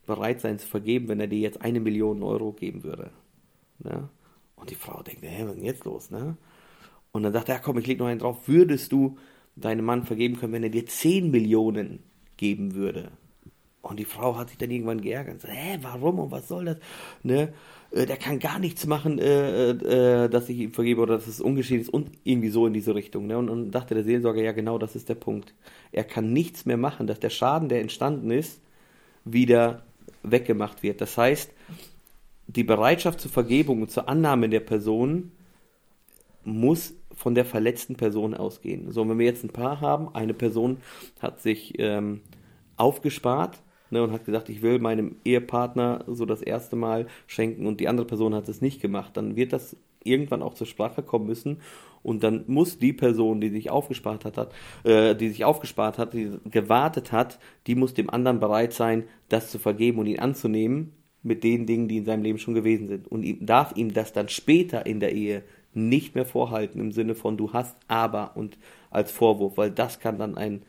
bereit 0.07 0.41
sein 0.41 0.57
zu 0.57 0.67
vergeben, 0.67 1.07
wenn 1.07 1.19
er 1.19 1.27
dir 1.27 1.39
jetzt 1.39 1.61
eine 1.61 1.79
Million 1.79 2.23
Euro 2.23 2.51
geben 2.51 2.83
würde? 2.83 3.11
Ne? 3.77 4.09
Und 4.55 4.71
die 4.71 4.75
Frau 4.75 5.03
denkt, 5.03 5.21
hä, 5.21 5.43
was 5.43 5.51
ist 5.51 5.57
denn 5.57 5.65
jetzt 5.65 5.85
los, 5.85 6.09
ne? 6.09 6.35
Und 7.11 7.23
dann 7.23 7.33
sagt 7.33 7.49
er, 7.49 7.55
ja, 7.55 7.61
komm, 7.61 7.77
ich 7.77 7.87
leg 7.87 7.99
noch 7.99 8.07
einen 8.07 8.19
drauf, 8.19 8.47
würdest 8.47 8.91
du 8.91 9.17
deinem 9.55 9.85
Mann 9.85 10.03
vergeben 10.03 10.37
können, 10.37 10.53
wenn 10.53 10.63
er 10.63 10.69
dir 10.69 10.85
10 10.85 11.29
Millionen 11.29 12.03
geben 12.37 12.73
würde? 12.73 13.11
Und 13.81 13.99
die 13.99 14.05
Frau 14.05 14.37
hat 14.37 14.49
sich 14.49 14.57
dann 14.59 14.69
irgendwann 14.69 15.01
geärgert 15.01 15.41
sagt, 15.41 15.53
hä, 15.53 15.79
warum 15.81 16.19
und 16.19 16.31
was 16.31 16.47
soll 16.47 16.65
das? 16.65 16.77
Ne? 17.23 17.51
Äh, 17.91 18.05
Der 18.05 18.17
kann 18.17 18.37
gar 18.39 18.59
nichts 18.59 18.85
machen, 18.85 19.17
äh, 19.17 19.71
äh, 19.71 20.29
dass 20.29 20.49
ich 20.49 20.59
ihm 20.59 20.71
vergebe 20.71 21.01
oder 21.01 21.15
dass 21.15 21.27
es 21.27 21.41
ungeschehen 21.41 21.81
ist 21.81 21.89
und 21.89 22.11
irgendwie 22.23 22.49
so 22.49 22.67
in 22.67 22.73
diese 22.73 22.93
Richtung. 22.93 23.25
Ne? 23.25 23.37
Und 23.37 23.47
dann 23.47 23.71
dachte 23.71 23.95
der 23.95 24.03
Seelsorger, 24.03 24.41
ja 24.43 24.51
genau, 24.51 24.77
das 24.77 24.95
ist 24.95 25.09
der 25.09 25.15
Punkt. 25.15 25.53
Er 25.91 26.03
kann 26.03 26.31
nichts 26.31 26.65
mehr 26.65 26.77
machen, 26.77 27.07
dass 27.07 27.19
der 27.19 27.31
Schaden, 27.31 27.69
der 27.69 27.81
entstanden 27.81 28.29
ist, 28.29 28.61
wieder 29.25 29.83
weggemacht 30.21 30.83
wird. 30.83 31.01
Das 31.01 31.17
heißt, 31.17 31.51
die 32.47 32.63
Bereitschaft 32.63 33.19
zur 33.19 33.31
Vergebung 33.31 33.81
und 33.81 33.91
zur 33.91 34.07
Annahme 34.07 34.47
der 34.49 34.59
Person 34.59 35.31
muss 36.43 36.93
von 37.21 37.35
der 37.35 37.45
verletzten 37.45 37.95
Person 37.95 38.33
ausgehen. 38.33 38.91
So, 38.91 39.07
wenn 39.07 39.19
wir 39.19 39.27
jetzt 39.27 39.43
ein 39.43 39.53
Paar 39.53 39.79
haben, 39.79 40.15
eine 40.15 40.33
Person 40.33 40.77
hat 41.19 41.39
sich 41.39 41.75
ähm, 41.77 42.21
aufgespart 42.77 43.61
ne, 43.91 44.01
und 44.01 44.11
hat 44.11 44.25
gesagt, 44.25 44.49
ich 44.49 44.63
will 44.63 44.79
meinem 44.79 45.17
Ehepartner 45.23 46.03
so 46.07 46.25
das 46.25 46.41
erste 46.41 46.75
Mal 46.75 47.05
schenken 47.27 47.67
und 47.67 47.79
die 47.79 47.87
andere 47.87 48.07
Person 48.07 48.33
hat 48.33 48.49
es 48.49 48.59
nicht 48.59 48.81
gemacht, 48.81 49.15
dann 49.17 49.35
wird 49.35 49.53
das 49.53 49.77
irgendwann 50.03 50.41
auch 50.41 50.55
zur 50.55 50.65
Sprache 50.65 51.03
kommen 51.03 51.27
müssen 51.27 51.59
und 52.01 52.23
dann 52.23 52.43
muss 52.47 52.79
die 52.79 52.91
Person, 52.91 53.39
die 53.39 53.49
sich 53.49 53.69
aufgespart 53.69 54.25
hat, 54.25 54.51
äh, 54.83 55.15
die 55.15 55.29
sich 55.29 55.45
aufgespart 55.45 55.99
hat, 55.99 56.15
die 56.15 56.31
gewartet 56.49 57.11
hat, 57.11 57.37
die 57.67 57.75
muss 57.75 57.93
dem 57.93 58.09
anderen 58.09 58.39
bereit 58.39 58.73
sein, 58.73 59.03
das 59.29 59.51
zu 59.51 59.59
vergeben 59.59 59.99
und 59.99 60.07
ihn 60.07 60.17
anzunehmen 60.17 60.93
mit 61.21 61.43
den 61.43 61.67
Dingen, 61.67 61.87
die 61.87 61.97
in 61.97 62.05
seinem 62.05 62.23
Leben 62.23 62.39
schon 62.39 62.55
gewesen 62.55 62.87
sind 62.87 63.07
und 63.07 63.21
ihm, 63.21 63.45
darf 63.45 63.73
ihm 63.75 63.93
das 63.93 64.11
dann 64.11 64.27
später 64.27 64.87
in 64.87 64.99
der 64.99 65.13
Ehe 65.13 65.43
nicht 65.73 66.15
mehr 66.15 66.25
vorhalten 66.25 66.79
im 66.79 66.91
Sinne 66.91 67.15
von 67.15 67.37
du 67.37 67.53
hast 67.53 67.75
aber 67.87 68.31
und 68.35 68.57
als 68.89 69.11
Vorwurf, 69.11 69.57
weil 69.57 69.71
das 69.71 69.99
kann 69.99 70.17
dann 70.17 70.37
ein 70.37 70.61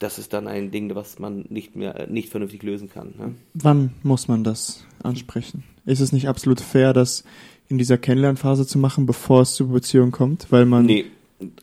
das 0.00 0.18
ist 0.18 0.32
dann 0.32 0.48
ein 0.48 0.70
Ding, 0.70 0.94
was 0.94 1.18
man 1.18 1.44
nicht 1.50 1.76
mehr 1.76 2.06
nicht 2.08 2.30
vernünftig 2.30 2.62
lösen 2.62 2.88
kann. 2.88 3.14
Ne? 3.18 3.34
Wann 3.52 3.92
muss 4.02 4.28
man 4.28 4.42
das 4.42 4.86
ansprechen? 5.02 5.62
Ist 5.84 6.00
es 6.00 6.10
nicht 6.10 6.26
absolut 6.26 6.60
fair, 6.60 6.92
das 6.94 7.22
in 7.68 7.76
dieser 7.78 7.98
Kennenlernphase 7.98 8.66
zu 8.66 8.78
machen, 8.78 9.06
bevor 9.06 9.42
es 9.42 9.54
zur 9.54 9.68
Beziehung 9.68 10.10
kommt, 10.10 10.50
weil 10.50 10.64
man 10.64 10.86
Nee, 10.86 11.04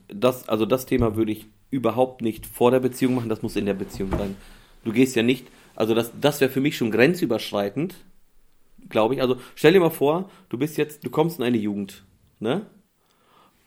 das 0.07 0.47
also 0.47 0.65
das 0.65 0.85
Thema 0.85 1.15
würde 1.15 1.31
ich 1.31 1.47
überhaupt 1.71 2.21
nicht 2.21 2.45
vor 2.45 2.71
der 2.71 2.79
Beziehung 2.79 3.15
machen, 3.15 3.29
das 3.29 3.41
muss 3.41 3.55
in 3.55 3.65
der 3.65 3.73
Beziehung 3.73 4.11
sein. 4.11 4.35
Du 4.85 4.93
gehst 4.93 5.15
ja 5.15 5.23
nicht, 5.23 5.47
also 5.75 5.95
das 5.95 6.11
das 6.21 6.39
wäre 6.39 6.51
für 6.51 6.61
mich 6.61 6.77
schon 6.77 6.91
grenzüberschreitend, 6.91 7.95
glaube 8.89 9.15
ich. 9.15 9.21
Also 9.21 9.37
stell 9.55 9.73
dir 9.73 9.79
mal 9.79 9.89
vor, 9.89 10.29
du 10.49 10.57
bist 10.57 10.77
jetzt, 10.77 11.05
du 11.05 11.09
kommst 11.09 11.39
in 11.39 11.43
eine 11.43 11.57
Jugend, 11.57 12.05
ne? 12.39 12.67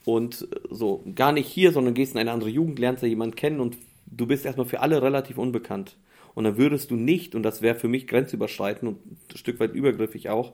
Und 0.04 0.48
so, 0.70 1.04
gar 1.14 1.32
nicht 1.32 1.46
hier, 1.46 1.72
sondern 1.72 1.94
gehst 1.94 2.14
in 2.14 2.20
eine 2.20 2.32
andere 2.32 2.50
Jugend, 2.50 2.78
lernst 2.78 3.02
da 3.02 3.06
jemanden 3.06 3.36
kennen 3.36 3.60
und 3.60 3.76
du 4.06 4.26
bist 4.26 4.46
erstmal 4.46 4.66
für 4.66 4.80
alle 4.80 5.02
relativ 5.02 5.38
unbekannt. 5.38 5.96
Und 6.34 6.44
dann 6.44 6.56
würdest 6.56 6.90
du 6.90 6.96
nicht, 6.96 7.34
und 7.34 7.42
das 7.42 7.60
wäre 7.60 7.74
für 7.74 7.88
mich 7.88 8.06
grenzüberschreitend 8.06 8.88
und 8.88 9.32
ein 9.32 9.36
Stück 9.36 9.60
weit 9.60 9.74
übergriffig 9.74 10.30
auch, 10.30 10.52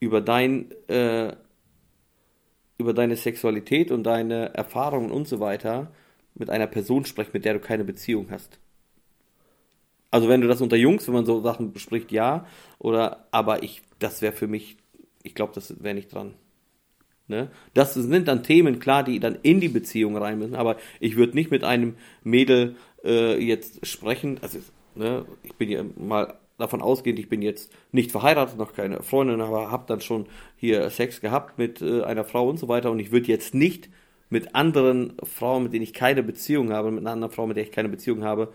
über 0.00 0.20
dein, 0.20 0.70
äh, 0.88 1.34
über 2.78 2.94
deine 2.94 3.16
Sexualität 3.16 3.90
und 3.90 4.04
deine 4.04 4.54
Erfahrungen 4.54 5.10
und 5.10 5.28
so 5.28 5.40
weiter 5.40 5.92
mit 6.34 6.50
einer 6.50 6.66
Person 6.66 7.04
sprechen, 7.04 7.30
mit 7.32 7.44
der 7.44 7.54
du 7.54 7.60
keine 7.60 7.84
Beziehung 7.84 8.28
hast. 8.30 8.58
Also 10.10 10.28
wenn 10.28 10.40
du 10.40 10.48
das 10.48 10.60
unter 10.60 10.76
Jungs, 10.76 11.06
wenn 11.06 11.14
man 11.14 11.26
so 11.26 11.40
Sachen 11.40 11.72
bespricht, 11.72 12.12
ja, 12.12 12.46
oder 12.78 13.26
aber 13.30 13.62
ich, 13.62 13.82
das 13.98 14.22
wäre 14.22 14.32
für 14.32 14.46
mich, 14.46 14.76
ich 15.22 15.34
glaube, 15.34 15.52
das 15.54 15.82
wäre 15.82 15.94
nicht 15.94 16.12
dran. 16.12 16.34
Ne? 17.28 17.50
Das 17.74 17.94
sind 17.94 18.28
dann 18.28 18.44
Themen, 18.44 18.78
klar, 18.78 19.02
die 19.02 19.18
dann 19.18 19.36
in 19.42 19.60
die 19.60 19.68
Beziehung 19.68 20.16
rein 20.16 20.38
müssen, 20.38 20.54
aber 20.54 20.76
ich 21.00 21.16
würde 21.16 21.34
nicht 21.34 21.50
mit 21.50 21.64
einem 21.64 21.96
Mädel 22.22 22.76
äh, 23.04 23.36
jetzt 23.42 23.84
sprechen, 23.84 24.38
also 24.42 24.58
ne, 24.94 25.24
ich 25.42 25.54
bin 25.54 25.68
ja 25.68 25.84
mal 25.96 26.34
davon 26.56 26.80
ausgehend, 26.80 27.18
ich 27.18 27.28
bin 27.28 27.42
jetzt 27.42 27.72
nicht 27.90 28.12
verheiratet, 28.12 28.56
noch 28.58 28.72
keine 28.74 29.02
Freundin, 29.02 29.40
aber 29.40 29.70
habe 29.70 29.84
dann 29.88 30.00
schon 30.00 30.26
hier 30.56 30.88
Sex 30.90 31.20
gehabt 31.20 31.58
mit 31.58 31.82
äh, 31.82 32.02
einer 32.02 32.24
Frau 32.24 32.48
und 32.48 32.58
so 32.58 32.68
weiter 32.68 32.92
und 32.92 33.00
ich 33.00 33.10
würde 33.10 33.26
jetzt 33.26 33.54
nicht 33.54 33.90
mit 34.30 34.54
anderen 34.54 35.14
Frauen, 35.24 35.64
mit 35.64 35.72
denen 35.72 35.82
ich 35.82 35.92
keine 35.92 36.22
Beziehung 36.22 36.72
habe, 36.72 36.90
mit 36.90 37.00
einer 37.00 37.12
anderen 37.12 37.32
Frau, 37.32 37.46
mit 37.46 37.56
der 37.56 37.64
ich 37.64 37.72
keine 37.72 37.88
Beziehung 37.88 38.24
habe, 38.24 38.52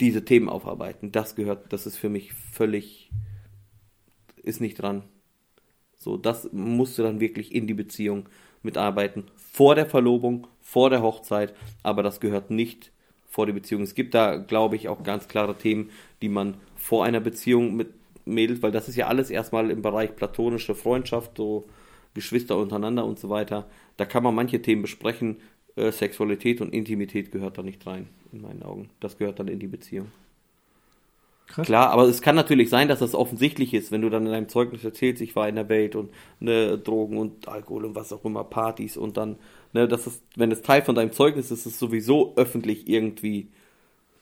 diese 0.00 0.24
Themen 0.24 0.48
aufarbeiten. 0.48 1.12
Das 1.12 1.36
gehört, 1.36 1.72
das 1.72 1.86
ist 1.86 1.96
für 1.96 2.08
mich 2.08 2.32
völlig, 2.32 3.10
ist 4.42 4.60
nicht 4.60 4.80
dran. 4.80 5.04
So, 5.96 6.16
das 6.16 6.50
musst 6.52 6.98
du 6.98 7.02
dann 7.02 7.20
wirklich 7.20 7.54
in 7.54 7.66
die 7.66 7.74
Beziehung 7.74 8.28
mitarbeiten. 8.62 9.24
Vor 9.36 9.74
der 9.74 9.86
Verlobung, 9.86 10.46
vor 10.60 10.90
der 10.90 11.02
Hochzeit, 11.02 11.54
aber 11.82 12.02
das 12.02 12.20
gehört 12.20 12.50
nicht 12.50 12.92
vor 13.28 13.46
die 13.46 13.52
Beziehung. 13.52 13.82
Es 13.82 13.94
gibt 13.94 14.14
da, 14.14 14.36
glaube 14.36 14.76
ich, 14.76 14.88
auch 14.88 15.02
ganz 15.02 15.28
klare 15.28 15.56
Themen, 15.56 15.90
die 16.22 16.28
man 16.28 16.56
vor 16.76 17.04
einer 17.04 17.20
Beziehung 17.20 17.74
mit 17.74 17.88
Mädels, 18.24 18.62
weil 18.62 18.70
das 18.70 18.88
ist 18.88 18.96
ja 18.96 19.06
alles 19.06 19.30
erstmal 19.30 19.70
im 19.70 19.82
Bereich 19.82 20.14
platonische 20.14 20.74
Freundschaft, 20.74 21.36
so 21.36 21.66
Geschwister 22.14 22.56
untereinander 22.56 23.04
und 23.04 23.18
so 23.18 23.28
weiter. 23.28 23.66
Da 23.96 24.04
kann 24.04 24.22
man 24.22 24.34
manche 24.34 24.62
Themen 24.62 24.82
besprechen. 24.82 25.38
Äh, 25.76 25.90
Sexualität 25.90 26.60
und 26.60 26.72
Intimität 26.72 27.32
gehört 27.32 27.58
da 27.58 27.62
nicht 27.62 27.86
rein, 27.86 28.08
in 28.32 28.42
meinen 28.42 28.62
Augen. 28.62 28.90
Das 29.00 29.18
gehört 29.18 29.38
dann 29.38 29.48
in 29.48 29.58
die 29.58 29.66
Beziehung. 29.66 30.10
Krass. 31.46 31.66
Klar, 31.66 31.90
aber 31.90 32.04
es 32.04 32.22
kann 32.22 32.36
natürlich 32.36 32.70
sein, 32.70 32.88
dass 32.88 33.00
das 33.00 33.14
offensichtlich 33.14 33.74
ist, 33.74 33.92
wenn 33.92 34.00
du 34.00 34.08
dann 34.08 34.24
in 34.24 34.32
deinem 34.32 34.48
Zeugnis 34.48 34.82
erzählst, 34.82 35.20
ich 35.20 35.36
war 35.36 35.48
in 35.48 35.56
der 35.56 35.68
Welt 35.68 35.94
und 35.94 36.10
ne, 36.40 36.78
Drogen 36.78 37.18
und 37.18 37.48
Alkohol 37.48 37.84
und 37.84 37.94
was 37.94 38.12
auch 38.12 38.24
immer, 38.24 38.44
Partys 38.44 38.96
und 38.96 39.16
dann, 39.18 39.36
ne, 39.72 39.86
das 39.86 40.06
ist, 40.06 40.22
wenn 40.36 40.50
es 40.50 40.62
Teil 40.62 40.82
von 40.82 40.94
deinem 40.94 41.12
Zeugnis 41.12 41.50
ist, 41.50 41.60
ist 41.60 41.74
es 41.74 41.78
sowieso 41.78 42.32
öffentlich 42.36 42.88
irgendwie 42.88 43.48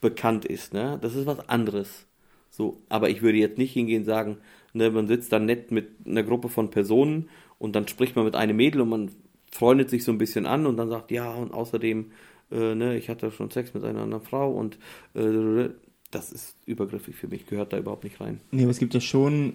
bekannt 0.00 0.44
ist, 0.44 0.74
ne? 0.74 0.98
Das 1.00 1.14
ist 1.14 1.26
was 1.26 1.48
anderes. 1.48 2.06
So, 2.50 2.82
aber 2.88 3.08
ich 3.08 3.22
würde 3.22 3.38
jetzt 3.38 3.56
nicht 3.56 3.72
hingehen 3.72 4.02
und 4.02 4.06
sagen, 4.06 4.38
ne, 4.72 4.90
man 4.90 5.06
sitzt 5.06 5.32
dann 5.32 5.46
nett 5.46 5.70
mit 5.70 5.90
einer 6.04 6.24
Gruppe 6.24 6.48
von 6.48 6.70
Personen 6.70 7.28
und 7.58 7.76
dann 7.76 7.86
spricht 7.88 8.16
man 8.16 8.24
mit 8.24 8.34
einem 8.34 8.56
Mädel 8.56 8.80
und 8.80 8.88
man 8.88 9.10
freundet 9.52 9.90
sich 9.90 10.02
so 10.04 10.10
ein 10.12 10.18
bisschen 10.18 10.46
an 10.46 10.66
und 10.66 10.76
dann 10.76 10.88
sagt, 10.88 11.10
ja, 11.12 11.30
und 11.32 11.52
außerdem, 11.54 12.06
äh, 12.50 12.74
ne, 12.74 12.96
ich 12.96 13.08
hatte 13.08 13.30
schon 13.30 13.50
Sex 13.50 13.74
mit 13.74 13.84
einer 13.84 14.00
anderen 14.02 14.22
Frau 14.24 14.50
und 14.52 14.78
äh, 15.14 15.68
das 16.10 16.32
ist 16.32 16.56
übergriffig 16.66 17.14
für 17.14 17.28
mich, 17.28 17.46
gehört 17.46 17.72
da 17.72 17.78
überhaupt 17.78 18.04
nicht 18.04 18.20
rein. 18.20 18.40
Nee, 18.50 18.62
aber 18.62 18.70
es 18.70 18.78
gibt 18.78 18.94
ja 18.94 19.00
schon, 19.00 19.54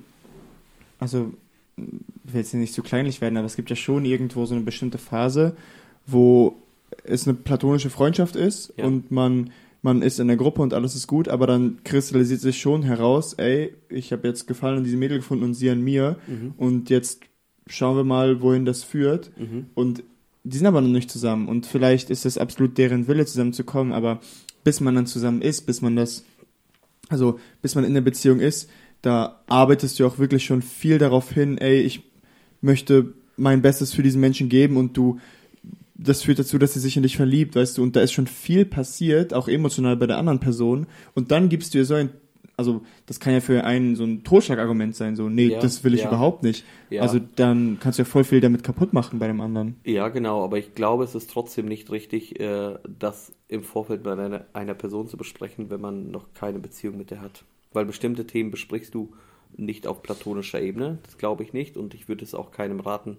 also 0.99 1.34
ich 1.76 1.84
will 2.34 2.41
jetzt 2.41 2.53
nicht 2.53 2.74
zu 2.74 2.82
kleinlich 2.82 3.22
werden, 3.22 3.38
aber 3.38 3.45
es 3.45 3.56
gibt 3.56 3.69
ja 3.69 3.76
schon 3.76 4.06
irgendwo 4.06 4.45
so 4.45 4.56
eine 4.56 4.64
bestimmte 4.64 4.98
Phase, 4.98 5.56
wo 6.06 6.56
es 7.03 7.28
eine 7.28 7.36
platonische 7.36 7.90
Freundschaft 7.90 8.36
ist 8.36 8.74
Ja. 8.78 8.86
und 8.86 9.11
man, 9.11 9.52
man 9.84 10.02
ist 10.02 10.19
in 10.19 10.28
der 10.28 10.38
Gruppe 10.38 10.61
und 10.64 10.74
alles 10.74 10.95
ist 10.95 11.06
gut, 11.07 11.28
aber 11.28 11.45
dann 11.45 11.80
kristallisiert 11.84 12.41
sich 12.41 12.60
schon 12.60 12.82
heraus, 12.84 13.34
ey, 13.34 13.76
ich 13.90 14.11
habe 14.11 14.28
jetzt 14.28 14.48
Gefallen 14.48 14.78
an 14.78 14.84
diesem 14.84 14.99
Mädel 14.99 15.18
gefunden 15.18 15.44
und 15.44 15.53
sie 15.53 15.69
an 15.69 15.82
mir 15.84 16.18
und 16.57 16.90
jetzt 16.90 17.22
schauen 17.68 17.98
wir 17.98 18.03
mal, 18.03 18.41
wohin 18.41 18.65
das 18.65 18.84
führt. 18.84 19.31
Und 19.76 20.03
die 20.44 20.57
sind 20.57 20.68
aber 20.68 20.81
noch 20.81 20.88
nicht 20.89 21.11
zusammen. 21.11 21.48
Und 21.48 21.65
vielleicht 21.65 22.10
ist 22.10 22.26
es 22.26 22.38
absolut 22.38 22.77
deren 22.77 23.07
Wille 23.07 23.26
zusammenzukommen, 23.26 23.94
aber 23.94 24.19
bis 24.64 24.81
man 24.81 24.95
dann 24.95 25.06
zusammen 25.06 25.41
ist, 25.41 25.65
bis 25.65 25.81
man 25.81 25.95
das 25.95 26.23
also 27.10 27.39
bis 27.61 27.76
man 27.76 27.84
in 27.84 27.94
der 27.94 28.02
Beziehung 28.02 28.39
ist, 28.39 28.69
da 29.02 29.41
arbeitest 29.48 29.99
du 29.99 30.06
auch 30.06 30.19
wirklich 30.19 30.45
schon 30.45 30.61
viel 30.61 30.98
darauf 30.98 31.31
hin, 31.31 31.57
ey, 31.57 31.81
ich 31.81 32.03
möchte 32.61 33.14
mein 33.38 33.61
Bestes 33.61 33.94
für 33.94 34.03
diesen 34.03 34.22
Menschen 34.22 34.49
geben 34.49 34.77
und 34.77 34.98
du, 34.98 35.19
das 35.95 36.23
führt 36.23 36.39
dazu, 36.39 36.57
dass 36.57 36.73
sie 36.73 36.80
sich 36.80 36.98
in 36.98 37.03
dich 37.03 37.15
verliebt, 37.15 37.56
weißt 37.56 37.77
du, 37.77 37.84
und 37.84 37.95
da 37.95 38.02
ist 38.02 38.11
schon 38.11 38.27
viel 38.27 38.65
passiert, 38.65 39.34
auch 39.34 39.48
emotional 39.48 39.95
bei 39.95 40.07
der 40.07 40.18
anderen 40.18 40.39
Person, 40.39 40.88
und 41.14 41.31
dann 41.31 41.49
gibst 41.49 41.73
du 41.73 41.77
ihr 41.77 41.85
so 41.85 41.94
ein, 41.94 42.10
also 42.58 42.82
das 43.06 43.20
kann 43.20 43.34
ja 43.34 43.40
für 43.40 43.64
einen 43.64 43.96
so 43.96 44.04
ein 44.04 44.24
Totschlagargument 44.24 44.96
sein, 44.96 45.16
so, 45.16 45.30
nee, 45.30 45.50
Ja, 45.50 45.60
das 45.60 45.84
will 45.84 45.94
ich 45.94 46.02
ja. 46.02 46.08
überhaupt 46.08 46.42
nicht. 46.42 46.66
Ja. 46.90 47.04
Also 47.04 47.20
dann 47.36 47.78
kannst 47.80 48.00
du 48.00 48.02
ja 48.02 48.06
voll 48.06 48.24
viel 48.24 48.42
damit 48.42 48.64
kaputt 48.64 48.94
machen 48.94 49.20
bei 49.20 49.28
dem 49.28 49.40
anderen. 49.42 49.76
Ja, 49.86 50.10
genau, 50.10 50.44
aber 50.44 50.58
ich 50.58 50.74
glaube, 50.74 51.04
es 51.04 51.14
ist 51.14 51.30
trotzdem 51.30 51.68
nicht 51.68 51.92
richtig, 51.92 52.40
äh, 52.40 52.80
das 52.88 53.32
im 53.48 53.64
Vorfeld 53.64 54.02
bei 54.02 54.14
einer, 54.14 54.46
einer 54.54 54.74
Person 54.74 55.08
zu 55.08 55.18
besprechen, 55.18 55.70
wenn 55.70 55.80
man 55.80 56.10
noch 56.10 56.34
keine 56.34 56.58
Beziehung 56.58 56.98
mit 56.98 57.12
der 57.12 57.22
hat. 57.22 57.46
Weil 57.74 57.86
bestimmte 57.86 58.26
Themen 58.26 58.50
besprichst 58.50 58.94
du 58.96 59.14
nicht 59.56 59.86
auf 59.86 60.02
platonischer 60.02 60.60
Ebene, 60.60 60.98
das 61.04 61.20
glaube 61.20 61.44
ich 61.44 61.54
nicht, 61.54 61.78
und 61.78 61.94
ich 61.94 62.10
würde 62.10 62.26
es 62.26 62.34
auch 62.34 62.52
keinem 62.52 62.80
raten, 62.80 63.18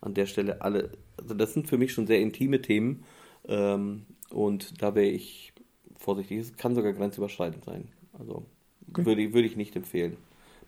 an 0.00 0.14
der 0.14 0.26
Stelle 0.26 0.62
alle, 0.62 0.90
also 1.16 1.34
das 1.34 1.54
sind 1.54 1.66
für 1.66 1.76
mich 1.76 1.92
schon 1.92 2.06
sehr 2.06 2.20
intime 2.20 2.62
Themen, 2.62 3.02
ähm, 3.48 4.06
und 4.30 4.80
da 4.80 4.94
wäre 4.94 5.08
ich 5.08 5.52
vorsichtig, 5.96 6.38
es 6.38 6.56
kann 6.56 6.74
sogar 6.74 6.92
grenzüberschreitend 6.92 7.64
sein, 7.64 7.88
also 8.18 8.46
Okay. 8.90 9.04
würde, 9.06 9.22
ich- 9.22 9.32
würde 9.34 9.46
ich 9.48 9.56
nicht 9.56 9.76
empfehlen. 9.76 10.16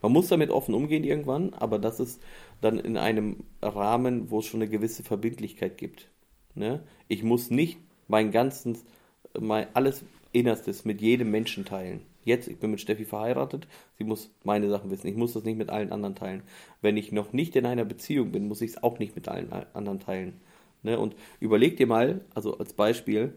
Man 0.00 0.12
muss 0.12 0.28
damit 0.28 0.50
offen 0.50 0.74
umgehen 0.74 1.02
irgendwann, 1.02 1.54
aber 1.54 1.78
das 1.78 1.98
ist 1.98 2.22
dann 2.60 2.78
in 2.78 2.96
einem 2.96 3.38
Rahmen, 3.60 4.30
wo 4.30 4.38
es 4.38 4.46
schon 4.46 4.62
eine 4.62 4.70
gewisse 4.70 5.02
Verbindlichkeit 5.02 5.76
gibt. 5.76 6.08
Ne? 6.54 6.82
Ich 7.08 7.22
muss 7.24 7.50
nicht 7.50 7.78
mein 8.06 8.30
ganzes, 8.30 8.84
mein 9.38 9.66
alles 9.74 10.04
Innerstes 10.32 10.84
mit 10.84 11.00
jedem 11.00 11.30
Menschen 11.30 11.64
teilen. 11.64 12.02
Jetzt, 12.24 12.46
ich 12.46 12.58
bin 12.58 12.70
mit 12.70 12.80
Steffi 12.80 13.06
verheiratet, 13.06 13.66
sie 13.96 14.04
muss 14.04 14.30
meine 14.44 14.68
Sachen 14.68 14.90
wissen. 14.90 15.06
Ich 15.08 15.16
muss 15.16 15.32
das 15.32 15.44
nicht 15.44 15.56
mit 15.56 15.70
allen 15.70 15.90
anderen 15.90 16.14
teilen. 16.14 16.42
Wenn 16.82 16.96
ich 16.96 17.10
noch 17.10 17.32
nicht 17.32 17.56
in 17.56 17.64
einer 17.66 17.84
Beziehung 17.84 18.30
bin, 18.32 18.46
muss 18.46 18.60
ich 18.60 18.72
es 18.72 18.82
auch 18.82 18.98
nicht 18.98 19.16
mit 19.16 19.28
allen 19.28 19.52
anderen 19.72 19.98
teilen. 19.98 20.40
Ne? 20.82 20.98
Und 20.98 21.16
überleg 21.40 21.76
dir 21.76 21.86
mal, 21.86 22.20
also 22.34 22.58
als 22.58 22.72
Beispiel, 22.74 23.34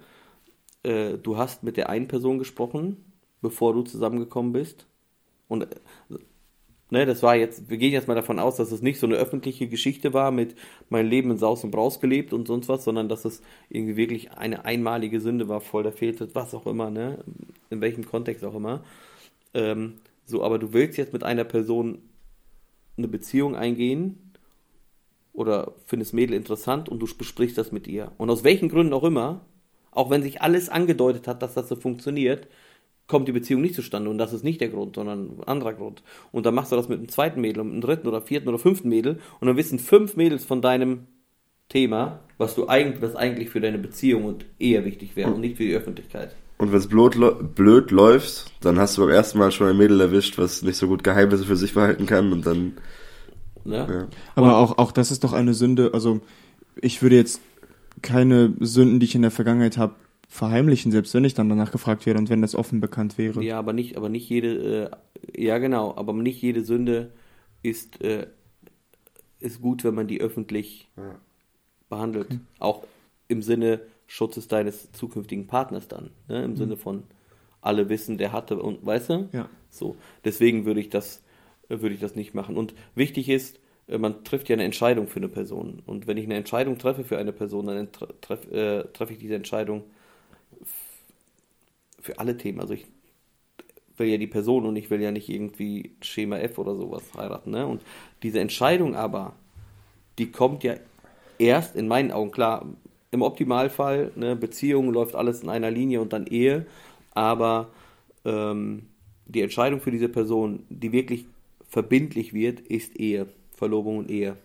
äh, 0.84 1.18
du 1.18 1.38
hast 1.38 1.64
mit 1.64 1.78
der 1.78 1.90
einen 1.90 2.08
Person 2.08 2.38
gesprochen, 2.38 2.98
bevor 3.42 3.74
du 3.74 3.84
zusammengekommen 3.84 4.54
bist. 4.54 4.88
Und 5.48 5.68
ne, 6.90 7.06
das 7.06 7.24
war 7.24 7.36
jetzt, 7.36 7.70
wir 7.70 7.78
gehen 7.78 7.94
jetzt 7.94 8.08
mal 8.08 8.16
davon 8.16 8.40
aus, 8.40 8.56
dass 8.58 8.72
es 8.72 8.82
nicht 8.82 9.00
so 9.00 9.08
eine 9.08 9.16
öffentliche 9.16 9.68
Geschichte 9.68 10.14
war 10.14 10.32
mit 10.32 10.56
mein 10.90 11.08
Leben 11.08 11.32
in 11.32 11.38
Saus 11.38 11.64
und 11.64 11.72
Braus 11.72 12.00
gelebt 12.00 12.34
und 12.34 12.48
sonst 12.48 12.70
was, 12.70 12.84
sondern 12.84 13.10
dass 13.10 13.26
es 13.26 13.42
irgendwie 13.70 13.98
wirklich 13.98 14.32
eine 14.32 14.66
einmalige 14.66 15.20
Sünde 15.20 15.48
war, 15.48 15.62
voll 15.62 15.84
der 15.84 15.94
Fehltritt, 15.94 16.36
was 16.36 16.54
auch 16.54 16.66
immer, 16.68 16.90
ne, 16.90 17.24
in 17.70 17.82
welchem 17.82 18.06
Kontext 18.06 18.44
auch 18.46 18.56
immer. 18.56 18.84
Ähm, 19.54 19.96
So, 20.26 20.44
aber 20.44 20.60
du 20.60 20.72
willst 20.72 20.98
jetzt 20.98 21.14
mit 21.14 21.24
einer 21.24 21.44
Person 21.44 21.98
eine 22.98 23.08
Beziehung 23.08 23.56
eingehen 23.56 24.18
oder 25.34 25.74
findest 25.86 26.14
Mädel 26.14 26.36
interessant 26.36 26.88
und 26.90 27.00
du 27.00 27.08
besprichst 27.18 27.58
das 27.58 27.72
mit 27.72 27.88
ihr. 27.88 28.12
Und 28.18 28.30
aus 28.30 28.44
welchen 28.44 28.70
Gründen 28.70 28.94
auch 28.94 29.04
immer, 29.04 29.42
auch 29.92 30.10
wenn 30.10 30.24
sich 30.24 30.42
alles 30.42 30.70
angedeutet 30.70 31.28
hat, 31.28 31.42
dass 31.42 31.56
das 31.56 31.68
so 31.68 31.76
funktioniert, 31.76 32.48
kommt 33.12 33.28
die 33.28 33.34
Beziehung 33.34 33.62
nicht 33.62 33.76
zustande. 33.76 34.10
Und 34.10 34.18
das 34.18 34.32
ist 34.32 34.44
nicht 34.44 34.62
der 34.62 34.70
Grund, 34.70 34.96
sondern 34.96 35.38
ein 35.38 35.44
anderer 35.46 35.74
Grund. 35.74 36.02
Und 36.32 36.46
dann 36.46 36.56
machst 36.56 36.72
du 36.72 36.78
das 36.78 36.88
mit 36.88 36.98
einem 36.98 37.10
zweiten 37.10 37.42
Mädel, 37.42 37.64
mit 37.64 37.74
einem 37.74 37.82
dritten 37.82 38.08
oder 38.08 38.22
vierten 38.22 38.48
oder 38.48 38.58
fünften 38.58 38.90
Mädel 38.90 39.20
und 39.40 39.48
dann 39.48 39.58
wissen 39.58 39.78
fünf 39.78 40.16
Mädels 40.16 40.46
von 40.46 40.62
deinem 40.62 41.08
Thema, 41.68 42.22
was 42.38 42.56
du 42.56 42.68
eigentlich, 42.68 43.02
was 43.02 43.16
eigentlich 43.16 43.50
für 43.50 43.60
deine 43.60 43.78
Beziehung 43.78 44.24
und 44.24 44.46
Ehe 44.60 44.84
wichtig 44.86 45.16
wäre 45.16 45.32
und 45.32 45.42
nicht 45.42 45.58
für 45.58 45.64
die 45.64 45.76
Öffentlichkeit. 45.76 46.36
Und 46.58 46.72
wenn 46.72 46.80
es 46.80 46.88
blöd, 46.88 47.18
blöd 47.56 47.92
läuft, 47.92 48.52
dann 48.62 48.80
hast 48.80 48.98
du 48.98 49.02
beim 49.02 49.12
ersten 49.12 49.40
Mal 49.40 49.52
schon 49.52 49.68
ein 49.68 49.78
Mädel 49.78 50.00
erwischt, 50.00 50.38
was 50.38 50.62
nicht 50.62 50.78
so 50.78 50.88
gut 50.88 51.04
Geheimnisse 51.04 51.44
für 51.44 51.58
sich 51.58 51.74
behalten 51.74 52.06
kann 52.06 52.32
und 52.32 52.46
dann. 52.46 52.74
Ne? 53.66 53.88
Ja. 53.90 54.08
Aber 54.36 54.58
auch, 54.58 54.78
auch 54.78 54.92
das 54.92 55.12
ist 55.12 55.24
doch 55.24 55.34
eine 55.34 55.54
Sünde. 55.54 55.92
Also 55.94 56.22
ich 56.80 57.02
würde 57.02 57.18
jetzt 57.18 57.42
keine 58.02 58.54
Sünden, 58.62 59.00
die 59.02 59.06
ich 59.06 59.16
in 59.16 59.22
der 59.22 59.32
Vergangenheit 59.32 59.78
habe, 59.78 59.96
verheimlichen, 60.32 60.94
selbst 60.94 61.14
wenn 61.14 61.26
ich 61.26 61.34
dann 61.34 61.50
danach 61.50 61.74
gefragt 61.74 62.06
werde 62.06 62.18
und 62.18 62.30
wenn 62.30 62.42
das 62.42 62.56
offen 62.56 62.80
bekannt 62.80 63.18
wäre. 63.18 63.44
Ja, 63.44 63.60
aber 63.60 63.74
nicht, 63.74 63.98
aber 63.98 64.08
nicht 64.08 64.30
jede, 64.30 64.92
äh, 65.36 65.42
ja 65.44 65.58
genau, 65.58 65.94
aber 65.98 66.14
nicht 66.14 66.42
jede 66.42 66.64
Sünde 66.64 67.12
ist, 67.64 68.02
äh, 68.02 68.28
ist 69.40 69.62
gut, 69.62 69.84
wenn 69.84 69.94
man 69.94 70.08
die 70.08 70.22
öffentlich 70.22 70.88
Ja. 70.96 71.20
behandelt. 71.90 72.40
Auch 72.60 72.86
im 73.28 73.42
Sinne 73.42 73.82
Schutzes 74.08 74.48
deines 74.48 74.92
zukünftigen 74.94 75.48
Partners 75.48 75.90
dann. 75.90 76.12
Ne? 76.30 76.44
Im 76.44 76.56
Sinne 76.56 76.78
von 76.78 77.04
alle 77.60 77.90
wissen, 77.90 78.18
der 78.18 78.32
hatte 78.32 78.58
und 78.58 78.86
weißt 78.86 79.10
du? 79.10 79.30
Ja. 79.34 79.50
So. 79.70 79.98
Deswegen 80.24 80.64
würde 80.66 80.80
ich 80.80 80.90
das, 80.90 81.22
äh, 81.68 81.82
würde 81.82 81.94
ich 81.94 82.00
das 82.02 82.16
nicht 82.16 82.34
machen. 82.34 82.56
Und 82.56 82.74
wichtig 82.96 83.28
ist, 83.28 83.60
äh, 83.88 83.98
man 83.98 84.24
trifft 84.24 84.48
ja 84.48 84.54
eine 84.54 84.64
Entscheidung 84.64 85.08
für 85.08 85.20
eine 85.20 85.28
Person. 85.30 85.82
Und 85.86 86.08
wenn 86.08 86.16
ich 86.18 86.24
eine 86.26 86.36
Entscheidung 86.36 86.78
treffe 86.78 87.04
für 87.04 87.18
eine 87.18 87.34
Person, 87.34 87.68
dann 87.68 87.92
tre- 87.92 88.14
treff, 88.22 88.50
äh, 88.50 88.84
treffe 88.94 89.12
ich 89.14 89.20
diese 89.20 89.36
Entscheidung 89.36 89.84
für 92.02 92.20
alle 92.20 92.38
Themen. 92.38 92.60
Also 92.60 92.74
ich 92.74 92.86
will 93.98 94.08
ja 94.08 94.18
die 94.18 94.28
Person 94.28 94.66
und 94.66 94.76
ich 94.76 94.90
will 94.90 95.02
ja 95.02 95.12
nicht 95.12 95.30
irgendwie 95.30 95.96
Schema 96.02 96.38
F 96.38 96.58
oder 96.58 96.76
sowas 96.76 97.04
heiraten. 97.16 97.52
Ne? 97.52 97.66
Und 97.66 97.82
diese 98.24 98.40
Entscheidung 98.40 98.96
aber, 98.96 99.34
die 100.18 100.32
kommt 100.32 100.64
ja 100.64 100.76
erst 101.38 101.76
in 101.76 101.88
meinen 101.88 102.12
Augen, 102.12 102.32
klar, 102.32 102.66
im 103.12 103.22
Optimalfall, 103.22 104.12
ne, 104.16 104.36
Beziehung 104.36 104.92
läuft 104.92 105.16
alles 105.16 105.44
in 105.44 105.50
einer 105.50 105.70
Linie 105.70 106.02
und 106.02 106.14
dann 106.14 106.28
Ehe, 106.28 106.66
aber 107.14 107.70
ähm, 108.24 108.88
die 109.26 109.42
Entscheidung 109.42 109.82
für 109.82 109.92
diese 109.92 110.10
Person, 110.10 110.66
die 110.70 110.92
wirklich 110.92 111.26
verbindlich 111.68 112.34
wird, 112.34 112.62
ist 112.62 112.98
Ehe, 112.98 113.28
Verlobung 113.54 113.98
und 113.98 114.10
Ehe. 114.10 114.38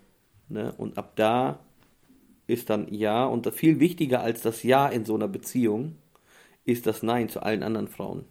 Ne? 0.49 0.74
Und 0.77 0.99
ab 0.99 1.12
da 1.16 1.61
ist 2.47 2.70
dann 2.70 2.93
Ja 2.93 3.24
und 3.24 3.53
viel 3.55 3.81
wichtiger 3.81 4.20
als 4.20 4.43
das 4.43 4.62
Ja 4.62 4.89
in 4.89 5.05
so 5.05 5.15
einer 5.15 5.28
Beziehung 5.28 5.97
ist 6.66 6.86
das 6.86 7.02
Nein 7.02 7.28
zu 7.28 7.43
allen 7.43 7.62
anderen 7.62 7.88
Frauen. 7.88 8.24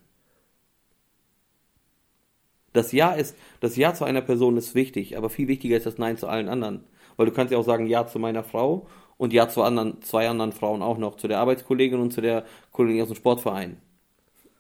Das 2.74 2.92
Ja 2.92 3.14
ist, 3.14 3.36
das 3.62 3.78
Ja 3.78 3.94
zu 3.94 4.04
einer 4.04 4.22
Person 4.22 4.58
ist 4.58 4.76
wichtig, 4.76 5.18
aber 5.18 5.30
viel 5.30 5.48
wichtiger 5.48 5.78
ist 5.78 5.86
das 5.86 5.98
Nein 5.98 6.18
zu 6.18 6.28
allen 6.28 6.50
anderen. 6.50 6.84
Weil 7.16 7.26
du 7.26 7.32
kannst 7.32 7.52
ja 7.54 7.58
auch 7.58 7.64
sagen 7.64 7.88
Ja 7.88 8.06
zu 8.06 8.20
meiner 8.20 8.44
Frau 8.44 8.88
und 9.18 9.32
Ja 9.32 9.48
zu 9.48 9.64
anderen, 9.64 10.02
zwei 10.02 10.28
anderen 10.28 10.52
Frauen 10.52 10.82
auch 10.82 10.98
noch, 10.98 11.16
zu 11.16 11.30
der 11.30 11.40
Arbeitskollegin 11.40 12.00
und 12.00 12.12
zu 12.12 12.22
der 12.22 12.46
Kollegin 12.72 13.02
aus 13.02 13.08
dem 13.08 13.16
Sportverein. 13.16 13.78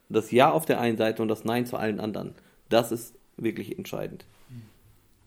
Das 0.07 0.31
Ja 0.31 0.51
auf 0.51 0.65
der 0.65 0.79
einen 0.79 0.97
Seite 0.97 1.21
und 1.21 1.27
das 1.27 1.43
Nein 1.43 1.65
zu 1.65 1.75
allen 1.77 1.99
anderen. 1.99 2.35
Das 2.69 2.93
ist 2.93 3.15
wirklich 3.35 3.77
entscheidend. 3.77 4.25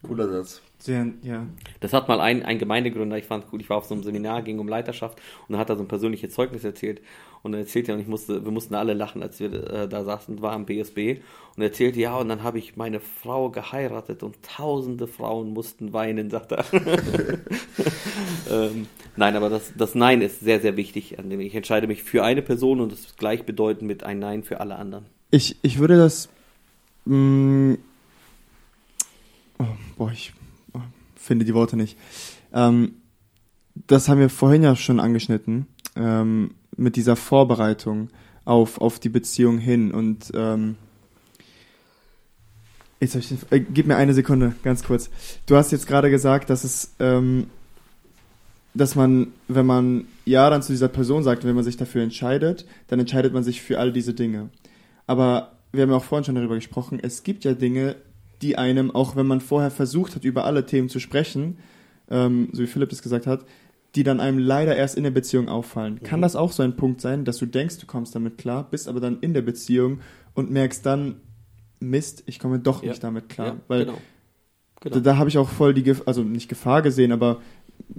Cooler 0.03 0.29
Satz. 0.29 0.61
Sehr, 0.77 1.07
ja. 1.23 1.45
Das 1.81 1.91
hat 1.91 2.07
mal 2.07 2.21
ein, 2.21 2.43
ein 2.43 2.57
Gemeindegründer, 2.57 3.17
ich 3.17 3.25
fand 3.25 3.49
gut, 3.49 3.59
ich 3.61 3.69
war 3.69 3.77
auf 3.77 3.85
so 3.85 3.93
einem 3.93 4.03
Seminar, 4.03 4.43
ging 4.43 4.59
um 4.59 4.67
Leiterschaft 4.69 5.19
und 5.47 5.53
dann 5.53 5.59
hat 5.59 5.69
er 5.69 5.75
so 5.75 5.83
ein 5.83 5.89
persönliches 5.89 6.33
Zeugnis 6.33 6.63
erzählt 6.63 7.01
und 7.43 7.53
er 7.53 7.59
erzählte 7.59 7.93
und 7.93 7.99
ich 7.99 8.07
musste, 8.07 8.45
wir 8.45 8.51
mussten 8.51 8.75
alle 8.75 8.93
lachen, 8.93 9.21
als 9.21 9.41
wir 9.41 9.53
äh, 9.53 9.89
da 9.89 10.05
saßen, 10.05 10.41
war 10.41 10.53
am 10.53 10.65
BSB 10.65 11.19
und 11.55 11.63
er 11.63 11.67
erzählte, 11.67 11.99
ja, 11.99 12.17
und 12.17 12.29
dann 12.29 12.43
habe 12.43 12.59
ich 12.59 12.77
meine 12.77 13.01
Frau 13.01 13.49
geheiratet 13.49 14.23
und 14.23 14.41
tausende 14.41 15.05
Frauen 15.07 15.51
mussten 15.51 15.91
weinen, 15.91 16.29
sagt 16.29 16.53
er. 16.53 16.63
ähm, 18.49 18.87
nein, 19.17 19.35
aber 19.35 19.49
das, 19.49 19.73
das 19.77 19.95
Nein 19.95 20.21
ist 20.21 20.39
sehr, 20.39 20.61
sehr 20.61 20.77
wichtig, 20.77 21.17
ich 21.17 21.55
entscheide 21.55 21.87
mich 21.87 22.03
für 22.03 22.23
eine 22.23 22.41
Person 22.41 22.79
und 22.79 22.93
das 22.93 23.01
ist 23.01 23.17
gleichbedeutend 23.17 23.85
mit 23.85 24.03
ein 24.03 24.19
Nein 24.19 24.43
für 24.43 24.61
alle 24.61 24.77
anderen. 24.77 25.07
Ich, 25.29 25.57
ich 25.61 25.77
würde 25.79 25.97
das. 25.97 26.29
Mh, 27.03 27.77
oh, 29.59 29.65
boah, 29.97 30.11
ich 30.11 30.33
oh, 30.73 30.79
finde 31.15 31.45
die 31.45 31.53
Worte 31.53 31.77
nicht. 31.77 31.97
Ähm, 32.53 32.93
das 33.87 34.09
haben 34.09 34.19
wir 34.19 34.29
vorhin 34.29 34.63
ja 34.63 34.75
schon 34.75 34.99
angeschnitten, 34.99 35.67
ähm, 35.95 36.51
mit 36.75 36.95
dieser 36.95 37.15
Vorbereitung 37.15 38.09
auf, 38.45 38.79
auf 38.81 38.99
die 38.99 39.09
Beziehung 39.09 39.57
hin. 39.57 39.91
Und 39.91 40.31
ähm, 40.33 40.75
jetzt 42.99 43.15
ich, 43.15 43.33
äh, 43.51 43.59
gib 43.59 43.87
mir 43.87 43.95
eine 43.95 44.13
Sekunde, 44.13 44.55
ganz 44.63 44.83
kurz. 44.83 45.09
Du 45.45 45.55
hast 45.55 45.71
jetzt 45.71 45.87
gerade 45.87 46.09
gesagt, 46.09 46.49
dass 46.49 46.63
es, 46.63 46.95
ähm, 46.99 47.47
dass 48.73 48.95
man, 48.95 49.27
wenn 49.47 49.65
man 49.65 50.07
ja 50.25 50.49
dann 50.49 50.61
zu 50.61 50.71
dieser 50.71 50.87
Person 50.87 51.23
sagt, 51.23 51.43
wenn 51.43 51.55
man 51.55 51.63
sich 51.63 51.77
dafür 51.77 52.03
entscheidet, 52.03 52.65
dann 52.87 52.99
entscheidet 52.99 53.33
man 53.33 53.43
sich 53.43 53.61
für 53.61 53.79
all 53.79 53.91
diese 53.91 54.13
Dinge. 54.13 54.49
Aber 55.05 55.53
wir 55.71 55.83
haben 55.83 55.89
ja 55.89 55.97
auch 55.97 56.03
vorhin 56.03 56.23
schon 56.23 56.35
darüber 56.35 56.55
gesprochen, 56.55 56.99
es 57.01 57.23
gibt 57.23 57.43
ja 57.43 57.53
Dinge, 57.53 57.95
die 58.41 58.57
einem, 58.57 58.91
auch 58.91 59.15
wenn 59.15 59.27
man 59.27 59.41
vorher 59.41 59.71
versucht 59.71 60.15
hat, 60.15 60.23
über 60.23 60.45
alle 60.45 60.65
Themen 60.65 60.89
zu 60.89 60.99
sprechen, 60.99 61.57
ähm, 62.09 62.49
so 62.53 62.61
wie 62.63 62.67
Philipp 62.67 62.89
das 62.89 63.01
gesagt 63.01 63.27
hat, 63.27 63.45
die 63.95 64.03
dann 64.03 64.19
einem 64.19 64.37
leider 64.37 64.75
erst 64.75 64.95
in 64.97 65.03
der 65.03 65.11
Beziehung 65.11 65.49
auffallen. 65.49 66.01
Kann 66.03 66.21
das 66.21 66.35
auch 66.35 66.51
so 66.51 66.61
ein 66.63 66.75
Punkt 66.75 67.01
sein, 67.01 67.25
dass 67.25 67.37
du 67.37 67.45
denkst, 67.45 67.79
du 67.79 67.87
kommst 67.87 68.13
damit 68.15 68.37
klar, 68.37 68.67
bist 68.69 68.87
aber 68.87 68.99
dann 68.99 69.19
in 69.21 69.33
der 69.33 69.41
Beziehung 69.41 69.99
und 70.33 70.51
merkst 70.51 70.85
dann, 70.85 71.17
Mist, 71.79 72.23
ich 72.25 72.39
komme 72.39 72.59
doch 72.59 72.83
Ja. 72.83 72.89
nicht 72.89 73.03
damit 73.03 73.29
klar. 73.29 73.47
Ja, 73.47 73.57
Weil 73.67 73.85
genau. 73.85 73.97
da, 74.81 74.89
genau. 74.89 74.99
da 75.01 75.17
habe 75.17 75.29
ich 75.29 75.37
auch 75.37 75.49
voll 75.49 75.73
die, 75.73 75.83
Gef 75.83 76.03
also 76.05 76.23
nicht 76.23 76.49
Gefahr 76.49 76.81
gesehen, 76.81 77.11
aber 77.11 77.41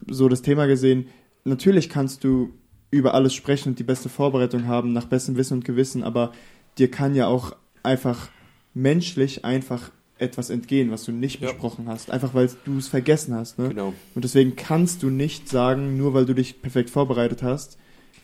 so 0.09 0.29
das 0.29 0.43
Thema 0.43 0.67
gesehen. 0.67 1.07
Natürlich 1.45 1.89
kannst 1.89 2.23
du 2.23 2.51
über 2.91 3.15
alles 3.15 3.35
sprechen 3.35 3.71
und 3.71 3.79
die 3.79 3.85
beste 3.85 4.09
Vorbereitung 4.09 4.67
haben, 4.67 4.93
nach 4.93 5.07
bestem 5.07 5.37
Wissen 5.37 5.55
und 5.55 5.65
Gewissen, 5.65 6.05
aber 6.05 6.33
dir 6.79 6.91
kann 6.91 7.15
ja 7.15 7.27
auch 7.27 7.57
einfach 7.83 8.29
menschlich 8.75 9.45
einfach 9.45 9.91
etwas 10.21 10.51
entgehen, 10.51 10.91
was 10.91 11.05
du 11.05 11.13
nicht 11.13 11.41
Ja. 11.41 11.49
besprochen 11.53 11.87
hast, 11.89 12.11
einfach 12.11 12.35
weil 12.35 12.51
du 12.65 12.79
es 12.79 12.89
vergessen 12.89 13.35
hast. 13.35 13.59
Ne? 13.59 13.71
genau. 13.71 13.95
Und 14.15 14.25
deswegen 14.25 14.57
kannst 14.57 15.03
du 15.03 15.11
nicht 15.11 15.49
sagen, 15.49 15.97
nur 15.97 16.15
weil 16.15 16.27
du 16.27 16.35
dich 16.35 16.61
perfekt 16.63 16.91
vorbereitet 16.91 17.43
hast, 17.43 17.79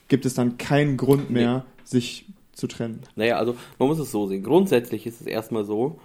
gibt 0.08 0.26
es 0.26 0.34
dann 0.34 0.58
keinen 0.58 0.96
Grund 0.96 1.30
mehr, 1.30 1.64
sich 1.84 2.26
zu 2.52 2.66
trennen. 2.66 3.00
Naja, 3.16 3.36
also 3.38 3.56
man 3.78 3.88
muss 3.88 3.98
es 3.98 4.10
so 4.10 4.26
sehen. 4.26 4.42
Grundsätzlich 4.42 5.06
ist 5.06 5.20
es 5.20 5.26
erstmal 5.26 5.64
so, 5.64 5.98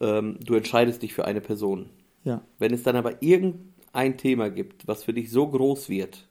ähm, 0.00 0.38
du 0.44 0.54
entscheidest 0.54 1.02
dich 1.02 1.14
für 1.14 1.24
eine 1.24 1.40
Person. 1.40 1.86
Ja. 2.24 2.42
Wenn 2.58 2.74
es 2.74 2.82
dann 2.82 2.96
aber 2.96 3.22
irgendein 3.22 4.16
Thema 4.18 4.50
gibt, 4.50 4.86
was 4.86 5.04
für 5.04 5.12
dich 5.12 5.30
so 5.30 5.46
groß 5.46 5.88
wird, 5.88 6.26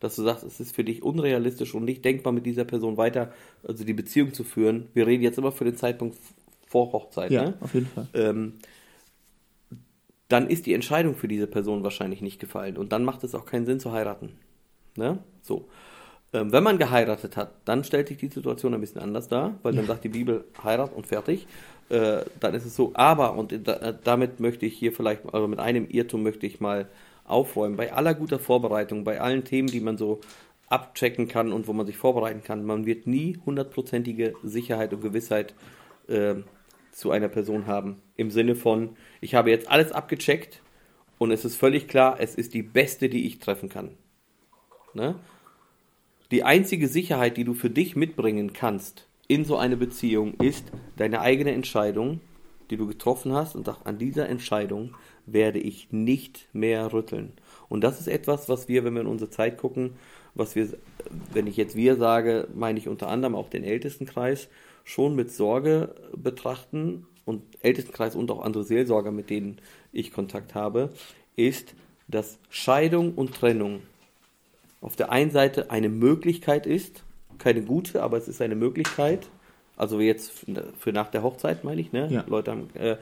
dass 0.00 0.16
du 0.16 0.22
sagst, 0.22 0.44
es 0.44 0.60
ist 0.60 0.74
für 0.74 0.82
dich 0.84 1.02
unrealistisch 1.02 1.74
und 1.74 1.84
nicht 1.84 2.04
denkbar, 2.04 2.32
mit 2.32 2.44
dieser 2.46 2.64
Person 2.64 2.96
weiter, 2.96 3.32
also 3.66 3.84
die 3.84 3.92
Beziehung 3.92 4.32
zu 4.32 4.44
führen. 4.44 4.86
Wir 4.94 5.06
reden 5.06 5.22
jetzt 5.22 5.38
immer 5.38 5.52
für 5.52 5.64
den 5.64 5.76
Zeitpunkt 5.76 6.16
vor 6.72 6.90
Hochzeit, 6.92 7.30
Ja, 7.30 7.42
ne? 7.44 7.54
auf 7.60 7.74
jeden 7.74 7.86
Fall. 7.86 8.08
ähm, 8.14 8.54
dann 10.28 10.48
ist 10.48 10.64
die 10.64 10.72
Entscheidung 10.72 11.14
für 11.14 11.28
diese 11.28 11.46
Person 11.46 11.84
wahrscheinlich 11.84 12.22
nicht 12.22 12.40
gefallen. 12.40 12.78
Und 12.78 12.92
dann 12.92 13.04
macht 13.04 13.22
es 13.22 13.34
auch 13.34 13.44
keinen 13.44 13.66
Sinn 13.66 13.78
zu 13.78 13.92
heiraten. 13.92 14.30
Ne? 14.96 15.18
So. 15.42 15.68
Ähm, 16.32 16.50
wenn 16.50 16.62
man 16.62 16.78
geheiratet 16.78 17.36
hat, 17.36 17.52
dann 17.66 17.84
stellt 17.84 18.08
sich 18.08 18.16
die 18.16 18.28
Situation 18.28 18.72
ein 18.72 18.80
bisschen 18.80 19.02
anders 19.02 19.28
dar, 19.28 19.58
weil 19.62 19.74
dann 19.74 19.84
sagt 19.86 20.04
die 20.04 20.08
Bibel 20.08 20.44
Heirat 20.64 20.94
und 20.94 21.06
fertig. 21.06 21.46
Äh, 21.90 22.22
dann 22.40 22.54
ist 22.54 22.64
es 22.64 22.74
so, 22.74 22.92
aber, 22.94 23.34
und 23.34 23.52
da, 23.68 23.74
äh, 23.74 23.94
damit 24.02 24.40
möchte 24.40 24.64
ich 24.64 24.72
hier 24.78 24.92
vielleicht, 24.92 25.22
also 25.34 25.46
mit 25.46 25.58
einem 25.58 25.86
Irrtum 25.90 26.22
möchte 26.22 26.46
ich 26.46 26.58
mal 26.60 26.88
aufräumen. 27.26 27.76
Bei 27.76 27.92
aller 27.92 28.14
guter 28.14 28.38
Vorbereitung, 28.38 29.04
bei 29.04 29.20
allen 29.20 29.44
Themen, 29.44 29.68
die 29.68 29.80
man 29.80 29.98
so 29.98 30.20
abchecken 30.70 31.28
kann 31.28 31.52
und 31.52 31.68
wo 31.68 31.74
man 31.74 31.84
sich 31.84 31.98
vorbereiten 31.98 32.42
kann, 32.42 32.64
man 32.64 32.86
wird 32.86 33.06
nie 33.06 33.38
hundertprozentige 33.44 34.32
Sicherheit 34.42 34.94
und 34.94 35.02
Gewissheit 35.02 35.54
äh, 36.08 36.36
zu 36.92 37.10
einer 37.10 37.28
Person 37.28 37.66
haben. 37.66 38.00
Im 38.16 38.30
Sinne 38.30 38.54
von, 38.54 38.96
ich 39.20 39.34
habe 39.34 39.50
jetzt 39.50 39.68
alles 39.70 39.92
abgecheckt 39.92 40.62
und 41.18 41.30
es 41.30 41.44
ist 41.44 41.56
völlig 41.56 41.88
klar, 41.88 42.16
es 42.20 42.34
ist 42.34 42.54
die 42.54 42.62
beste, 42.62 43.08
die 43.08 43.26
ich 43.26 43.38
treffen 43.38 43.68
kann. 43.68 43.90
Ne? 44.94 45.16
Die 46.30 46.44
einzige 46.44 46.88
Sicherheit, 46.88 47.36
die 47.36 47.44
du 47.44 47.54
für 47.54 47.70
dich 47.70 47.96
mitbringen 47.96 48.52
kannst 48.52 49.08
in 49.26 49.44
so 49.44 49.56
eine 49.56 49.76
Beziehung, 49.76 50.34
ist 50.34 50.70
deine 50.96 51.20
eigene 51.20 51.52
Entscheidung, 51.52 52.20
die 52.70 52.76
du 52.76 52.86
getroffen 52.86 53.32
hast 53.32 53.54
und 53.54 53.66
sagst, 53.66 53.86
an 53.86 53.98
dieser 53.98 54.28
Entscheidung 54.28 54.94
werde 55.26 55.58
ich 55.58 55.92
nicht 55.92 56.48
mehr 56.52 56.92
rütteln. 56.92 57.32
Und 57.68 57.84
das 57.84 58.00
ist 58.00 58.08
etwas, 58.08 58.48
was 58.48 58.68
wir, 58.68 58.84
wenn 58.84 58.94
wir 58.94 59.02
in 59.02 59.06
unsere 59.06 59.30
Zeit 59.30 59.58
gucken, 59.58 59.94
was 60.34 60.56
wir, 60.56 60.68
wenn 61.32 61.46
ich 61.46 61.56
jetzt 61.56 61.76
wir 61.76 61.96
sage, 61.96 62.48
meine 62.54 62.78
ich 62.78 62.88
unter 62.88 63.08
anderem 63.08 63.34
auch 63.34 63.48
den 63.48 63.64
Ältestenkreis, 63.64 64.48
schon 64.84 65.14
mit 65.14 65.30
Sorge 65.30 65.94
betrachten 66.16 67.06
und 67.24 67.42
Ältestenkreis 67.60 68.16
und 68.16 68.30
auch 68.30 68.42
andere 68.42 68.64
Seelsorger, 68.64 69.12
mit 69.12 69.30
denen 69.30 69.58
ich 69.92 70.12
Kontakt 70.12 70.54
habe, 70.54 70.90
ist, 71.36 71.74
dass 72.08 72.38
Scheidung 72.50 73.14
und 73.14 73.34
Trennung 73.34 73.80
auf 74.80 74.96
der 74.96 75.12
einen 75.12 75.30
Seite 75.30 75.70
eine 75.70 75.88
Möglichkeit 75.88 76.66
ist, 76.66 77.04
keine 77.38 77.62
gute, 77.62 78.02
aber 78.02 78.16
es 78.16 78.28
ist 78.28 78.42
eine 78.42 78.56
Möglichkeit. 78.56 79.28
Also 79.76 80.00
jetzt 80.00 80.44
für 80.78 80.92
nach 80.92 81.08
der 81.08 81.22
Hochzeit, 81.22 81.64
meine 81.64 81.80
ich, 81.80 81.92
ne? 81.92 82.08
Ja. 82.10 82.24
Leute 82.28 82.50
haben 82.50 82.68
äh, 82.74 82.96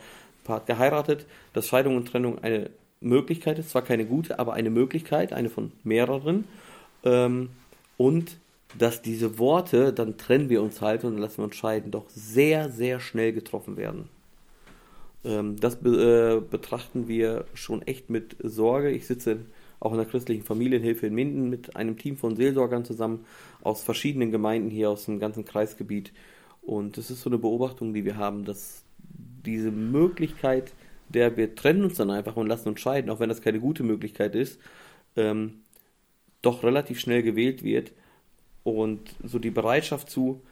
Part 0.45 0.67
geheiratet, 0.67 1.27
dass 1.53 1.67
Scheidung 1.67 1.97
und 1.97 2.07
Trennung 2.07 2.39
eine 2.43 2.71
Möglichkeit 3.01 3.59
ist, 3.59 3.71
zwar 3.71 3.83
keine 3.83 4.05
gute, 4.05 4.39
aber 4.39 4.53
eine 4.53 4.71
Möglichkeit, 4.71 5.33
eine 5.33 5.49
von 5.49 5.73
mehreren. 5.85 6.45
Ähm, 7.03 7.51
und 7.97 8.37
dass 8.79 9.03
diese 9.03 9.39
Worte, 9.39 9.93
dann 9.93 10.17
trennen 10.17 10.49
wir 10.49 10.63
uns 10.63 10.81
halt 10.81 11.05
und 11.05 11.15
dann 11.15 11.23
lassen 11.23 11.39
wir 11.39 11.45
uns 11.45 11.57
scheiden, 11.57 11.91
doch 11.91 12.09
sehr, 12.09 12.71
sehr 12.71 13.01
schnell 13.01 13.33
getroffen 13.33 13.77
werden. 13.77 14.09
Ähm, 15.25 15.57
das 15.59 15.77
be 15.77 16.41
äh, 16.41 16.41
betrachten 16.41 17.09
wir 17.09 17.45
schon 17.55 17.83
echt 17.83 18.11
mit 18.11 18.37
Sorge. 18.43 18.91
Ich 18.91 19.07
sitze 19.07 19.41
auch 19.81 19.93
in 19.93 19.99
der 19.99 20.07
christlichen 20.07 20.45
Familienhilfe 20.45 21.07
in 21.07 21.15
Minden 21.15 21.51
mit 21.51 21.77
einem 21.77 21.97
Team 21.97 22.17
von 22.17 22.37
Seelsorgern 22.37 22.85
zusammen 22.85 23.25
aus 23.63 23.83
verschiedenen 23.83 24.31
Gemeinden 24.31 24.71
hier 24.71 24.91
aus 24.91 25.07
dem 25.07 25.19
ganzen 25.19 25.45
Kreisgebiet. 25.45 26.13
Und 26.63 26.99
es 26.99 27.11
ist 27.11 27.23
so 27.23 27.31
eine 27.31 27.39
Beobachtung, 27.39 27.95
die 27.95 28.05
wir 28.05 28.17
haben, 28.17 28.45
dass 28.45 28.85
diese 29.45 29.71
Möglichkeit, 29.71 30.73
der 31.09 31.37
wir 31.37 31.55
trennen 31.55 31.85
uns 31.85 31.97
dann 31.97 32.11
einfach 32.11 32.37
und 32.37 32.47
lassen 32.47 32.69
uns 32.69 32.81
scheiden, 32.81 33.11
auch 33.11 33.21
wenn 33.21 33.31
das 33.31 33.41
keine 33.41 33.59
gute 33.59 33.83
Möglichkeit 33.83 34.35
ist, 34.35 34.61
ähm, 35.17 35.61
doch 36.43 36.63
relativ 36.63 37.01
schnell 37.01 37.23
gewählt 37.23 37.63
wird. 37.63 37.93
Und 38.63 39.01
so 39.25 39.39
die 39.39 39.51
Bereitschaft 39.51 40.11
zu, 40.11 40.43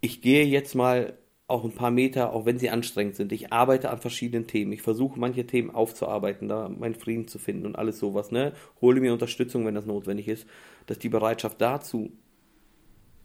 ich 0.00 0.20
gehe 0.20 0.44
jetzt 0.44 0.74
mal 0.74 1.16
auch 1.46 1.64
ein 1.64 1.72
paar 1.72 1.90
Meter, 1.90 2.32
auch 2.32 2.46
wenn 2.46 2.58
sie 2.58 2.70
anstrengend 2.70 3.14
sind. 3.14 3.30
Ich 3.30 3.52
arbeite 3.52 3.90
an 3.90 3.98
verschiedenen 3.98 4.46
Themen. 4.46 4.72
Ich 4.72 4.82
versuche 4.82 5.20
manche 5.20 5.46
Themen 5.46 5.70
aufzuarbeiten, 5.70 6.48
da 6.48 6.68
meinen 6.68 6.94
Frieden 6.94 7.28
zu 7.28 7.38
finden 7.38 7.66
und 7.66 7.76
alles 7.76 7.98
sowas. 7.98 8.30
Ne? 8.30 8.52
Hole 8.80 9.00
mir 9.00 9.12
Unterstützung, 9.12 9.66
wenn 9.66 9.74
das 9.74 9.86
notwendig 9.86 10.28
ist. 10.28 10.46
Dass 10.86 10.98
die 10.98 11.10
Bereitschaft 11.10 11.60
dazu 11.60 12.10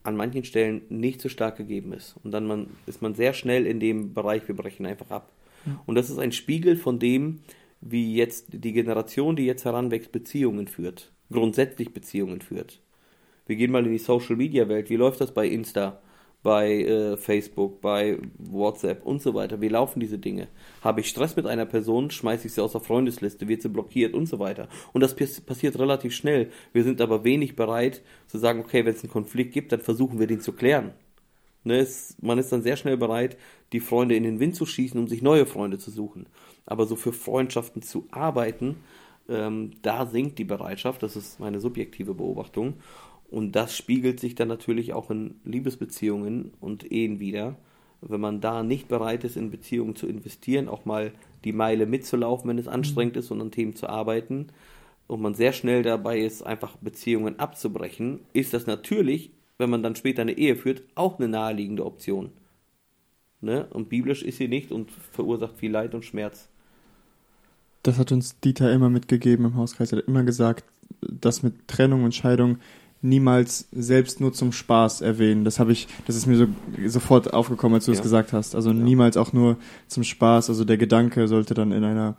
an 0.04 0.16
manchen 0.16 0.44
Stellen 0.44 0.82
nicht 0.90 1.22
so 1.22 1.30
stark 1.30 1.58
gegeben 1.58 1.94
ist. 1.94 2.16
Und 2.24 2.32
dann 2.32 2.48
man, 2.48 2.68
ist 2.86 3.02
man 3.02 3.16
sehr 3.16 3.34
schnell 3.34 3.66
in 3.66 3.80
dem 3.80 4.14
Bereich, 4.14 4.48
wir 4.48 4.56
brechen 4.56 4.86
einfach 4.86 5.12
ab. 5.12 5.32
Und 5.86 5.96
das 5.96 6.10
ist 6.10 6.20
ein 6.20 6.32
Spiegel 6.32 6.78
von 6.78 7.00
dem, 7.00 7.42
wie 7.82 8.16
jetzt 8.16 8.48
die 8.52 8.72
Generation, 8.72 9.36
die 9.36 9.46
jetzt 9.46 9.66
heranwächst, 9.66 10.12
Beziehungen 10.12 10.68
führt. 10.68 11.12
Grundsätzlich 11.32 11.94
Beziehungen 11.94 12.42
führt. 12.42 12.82
Wir 13.48 13.56
gehen 13.56 13.72
mal 13.72 13.86
in 13.86 13.92
die 13.92 13.98
Social 13.98 14.36
Media 14.36 14.68
Welt. 14.70 14.90
Wie 14.90 14.96
läuft 14.96 15.22
das 15.22 15.34
bei 15.34 15.48
Insta, 15.48 16.00
bei 16.44 16.84
äh, 16.84 17.18
Facebook, 17.18 17.82
bei 17.82 18.20
WhatsApp 18.38 19.06
und 19.06 19.22
so 19.22 19.34
weiter? 19.34 19.60
Wie 19.62 19.70
laufen 19.70 20.00
diese 20.00 20.20
Dinge? 20.20 20.48
Habe 20.82 21.02
ich 21.02 21.10
Stress 21.10 21.36
mit 21.36 21.48
einer 21.48 21.66
Person, 21.66 22.12
schmeiße 22.12 22.48
ich 22.48 22.54
sie 22.54 22.62
aus 22.64 22.74
der 22.74 22.82
Freundesliste, 22.82 23.48
wird 23.48 23.62
sie 23.62 23.70
blockiert 23.70 24.14
und 24.14 24.28
so 24.28 24.38
weiter. 24.40 24.68
Und 24.94 25.02
das 25.02 25.16
pass- 25.16 25.42
passiert 25.42 25.80
relativ 25.80 26.14
schnell. 26.14 26.52
Wir 26.74 26.84
sind 26.84 27.02
aber 27.02 27.24
wenig 27.24 27.56
bereit 27.56 28.04
zu 28.28 28.38
sagen, 28.38 28.60
okay, 28.60 28.86
wenn 28.86 28.94
es 28.94 29.04
einen 29.04 29.12
Konflikt 29.12 29.54
gibt, 29.54 29.72
dann 29.72 29.82
versuchen 29.82 30.20
wir 30.20 30.28
den 30.28 30.42
zu 30.42 30.54
klären. 30.54 30.92
Ne, 31.64 31.80
es, 31.80 32.16
man 32.22 32.38
ist 32.38 32.52
dann 32.52 32.62
sehr 32.62 32.78
schnell 32.78 32.96
bereit, 32.96 33.36
die 33.74 33.82
Freunde 33.82 34.16
in 34.16 34.24
den 34.24 34.40
Wind 34.40 34.56
zu 34.56 34.66
schießen, 34.66 34.98
um 34.98 35.08
sich 35.08 35.22
neue 35.22 35.46
Freunde 35.46 35.78
zu 35.78 35.92
suchen. 35.92 36.28
Aber 36.66 36.86
so 36.86 36.96
für 36.96 37.12
Freundschaften 37.12 37.82
zu 37.82 38.08
arbeiten, 38.12 38.78
ähm, 39.28 39.72
da 39.82 40.06
sinkt 40.06 40.40
die 40.40 40.46
Bereitschaft. 40.46 41.04
Das 41.04 41.18
ist 41.18 41.42
meine 41.42 41.60
subjektive 41.60 42.14
Beobachtung. 42.14 42.76
Und 43.30 43.54
das 43.54 43.76
spiegelt 43.76 44.20
sich 44.20 44.36
dann 44.36 44.48
natürlich 44.48 44.94
auch 44.94 45.10
in 45.12 45.36
Liebesbeziehungen 45.44 46.54
und 46.60 46.92
Ehen 46.92 47.20
wieder. 47.20 47.58
Wenn 48.02 48.22
man 48.22 48.42
da 48.42 48.64
nicht 48.64 48.88
bereit 48.88 49.24
ist, 49.24 49.38
in 49.38 49.52
Beziehungen 49.52 49.96
zu 49.96 50.08
investieren, 50.08 50.70
auch 50.70 50.86
mal 50.86 51.12
die 51.44 51.52
Meile 51.52 51.86
mitzulaufen, 51.86 52.50
wenn 52.50 52.58
es 52.58 52.68
anstrengend 52.68 53.18
ist 53.18 53.32
und 53.32 53.42
an 53.42 53.52
Themen 53.52 53.76
zu 53.76 53.88
arbeiten, 53.90 54.48
und 55.08 55.22
man 55.22 55.34
sehr 55.34 55.54
schnell 55.54 55.84
dabei 55.84 56.20
ist, 56.20 56.46
einfach 56.46 56.76
Beziehungen 56.78 57.40
abzubrechen, 57.40 58.20
ist 58.34 58.54
das 58.54 58.68
natürlich, 58.68 59.32
wenn 59.58 59.70
man 59.70 59.82
dann 59.82 59.96
später 59.96 60.22
eine 60.22 60.38
Ehe 60.38 60.56
führt, 60.56 60.84
auch 60.96 61.18
eine 61.18 61.30
naheliegende 61.30 61.86
Option. 61.86 62.32
Ne? 63.42 63.68
Und 63.72 63.90
biblisch 63.90 64.24
ist 64.24 64.38
sie 64.38 64.48
nicht 64.48 64.72
und 64.72 64.92
verursacht 64.92 65.58
viel 65.58 65.72
Leid 65.72 65.96
und 65.96 66.06
Schmerz. 66.06 66.50
Das 67.84 67.98
hat 67.98 68.12
uns 68.12 68.40
Dieter 68.40 68.72
immer 68.72 68.90
mitgegeben 68.90 69.46
im 69.46 69.56
Hauskreis. 69.56 69.92
Er 69.92 70.00
hat 70.00 70.08
immer 70.08 70.24
gesagt, 70.24 70.66
dass 71.02 71.44
mit 71.44 71.68
Trennung 71.68 72.04
und 72.04 72.14
Scheidung 72.14 72.58
niemals 73.02 73.68
selbst 73.72 74.20
nur 74.20 74.34
zum 74.34 74.52
Spaß 74.52 75.02
erwähnen. 75.02 75.46
Das 75.46 75.60
habe 75.60 75.72
ich, 75.72 75.88
das 76.08 76.16
ist 76.16 76.26
mir 76.26 76.36
so 76.38 76.48
sofort 76.88 77.34
aufgekommen, 77.34 77.76
als 77.76 77.86
du 77.86 77.92
es 77.92 78.00
Ja. 78.00 78.04
gesagt 78.04 78.34
hast. 78.34 78.56
Also 78.56 78.74
niemals 78.74 79.18
auch 79.18 79.34
nur 79.34 79.58
zum 79.88 80.04
Spaß. 80.04 80.50
Also 80.50 80.66
der 80.66 80.78
Gedanke 80.78 81.28
sollte 81.28 81.54
dann 81.54 81.72
in 81.72 81.84
einer 81.84 82.18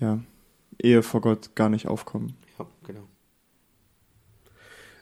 ja, 0.00 0.18
Ehe 0.82 1.02
vor 1.02 1.20
Gott 1.20 1.54
gar 1.54 1.68
nicht 1.68 1.86
aufkommen. 1.86 2.34
Ja, 2.58 2.66
genau. 2.86 3.06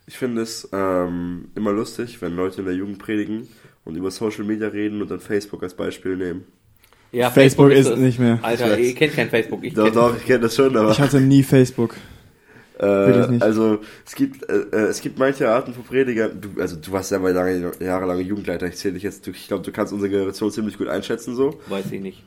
Ich 0.07 0.17
finde 0.17 0.43
es 0.43 0.69
ähm, 0.73 1.49
immer 1.55 1.73
lustig, 1.73 2.21
wenn 2.23 2.35
Leute 2.35 2.61
in 2.61 2.67
der 2.67 2.75
Jugend 2.75 2.99
predigen 2.99 3.47
und 3.85 3.97
über 3.97 4.11
Social 4.11 4.45
Media 4.45 4.69
reden 4.69 5.03
und 5.03 5.11
dann 5.11 5.21
Facebook 5.21 5.63
als 5.63 5.75
Beispiel 5.75 6.17
nehmen. 6.17 6.45
Ja, 7.13 7.31
Facebook 7.31 7.71
ist 7.71 7.87
es. 7.87 7.99
nicht 7.99 8.19
mehr. 8.19 8.39
Alter, 8.43 8.79
ihr 8.79 8.95
kennt 8.95 9.15
kein 9.15 9.31
Facebook. 9.31 9.65
Ich 9.65 9.73
Doch, 9.73 9.85
kenn, 9.85 9.95
doch, 9.95 10.17
ich 10.17 10.25
kenne 10.25 10.41
das 10.41 10.55
schon, 10.55 10.77
aber 10.77 10.91
Ich 10.91 11.01
hatte 11.01 11.21
nie 11.21 11.43
Facebook. 11.43 11.95
Äh, 12.81 13.29
nicht. 13.29 13.43
also 13.43 13.79
es 14.07 14.15
gibt 14.15 14.49
äh, 14.49 14.57
äh, 14.73 14.77
es 14.89 15.01
gibt 15.01 15.19
manche 15.19 15.49
Arten 15.49 15.75
von 15.75 15.85
Predigern. 15.85 16.41
Du, 16.41 16.61
also 16.61 16.77
du 16.77 16.93
warst 16.93 17.11
ja 17.11 17.19
mal 17.19 17.33
lange 17.33 17.73
jahrelange 17.81 18.23
Jugendleiter. 18.23 18.67
Ich 18.67 18.77
zähle 18.77 18.95
dich 18.95 19.03
jetzt. 19.03 19.27
du- 19.27 19.31
Ich 19.33 19.49
glaube, 19.49 19.65
du 19.65 19.73
kannst 19.73 19.93
unsere 19.93 20.11
Generation 20.11 20.51
ziemlich 20.51 20.79
gut 20.79 20.89
einschätzen 20.89 21.35
so. 21.35 21.59
Weiß 21.69 21.91
ich 21.91 22.01
nicht. 22.01 22.23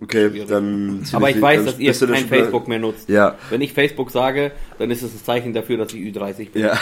Okay, 0.00 0.30
Schwierig. 0.30 0.48
dann. 0.48 1.04
Aber 1.12 1.30
ich 1.30 1.40
weiß, 1.40 1.64
dass 1.64 1.78
ihr 1.78 1.92
kein 1.94 2.26
Facebook 2.26 2.66
mehr 2.66 2.80
nutzt. 2.80 3.08
Ja, 3.08 3.36
Wenn 3.50 3.60
ich 3.60 3.72
Facebook 3.72 4.10
sage, 4.10 4.50
dann 4.78 4.90
ist 4.90 5.02
es 5.02 5.12
ein 5.14 5.20
Zeichen 5.24 5.52
dafür, 5.52 5.76
dass 5.76 5.94
ich 5.94 6.00
Ü30 6.00 6.50
bin. 6.50 6.62
Ja. 6.62 6.76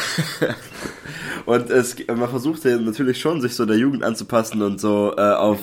und 1.47 1.68
es, 1.70 1.97
man 2.09 2.28
versucht 2.30 2.64
ja 2.64 2.78
natürlich 2.78 3.20
schon, 3.20 3.40
sich 3.42 3.55
so 3.55 3.66
der 3.66 3.76
Jugend 3.76 4.05
anzupassen 4.05 4.62
und 4.62 4.80
so 4.80 5.12
äh, 5.16 5.20
auf 5.20 5.59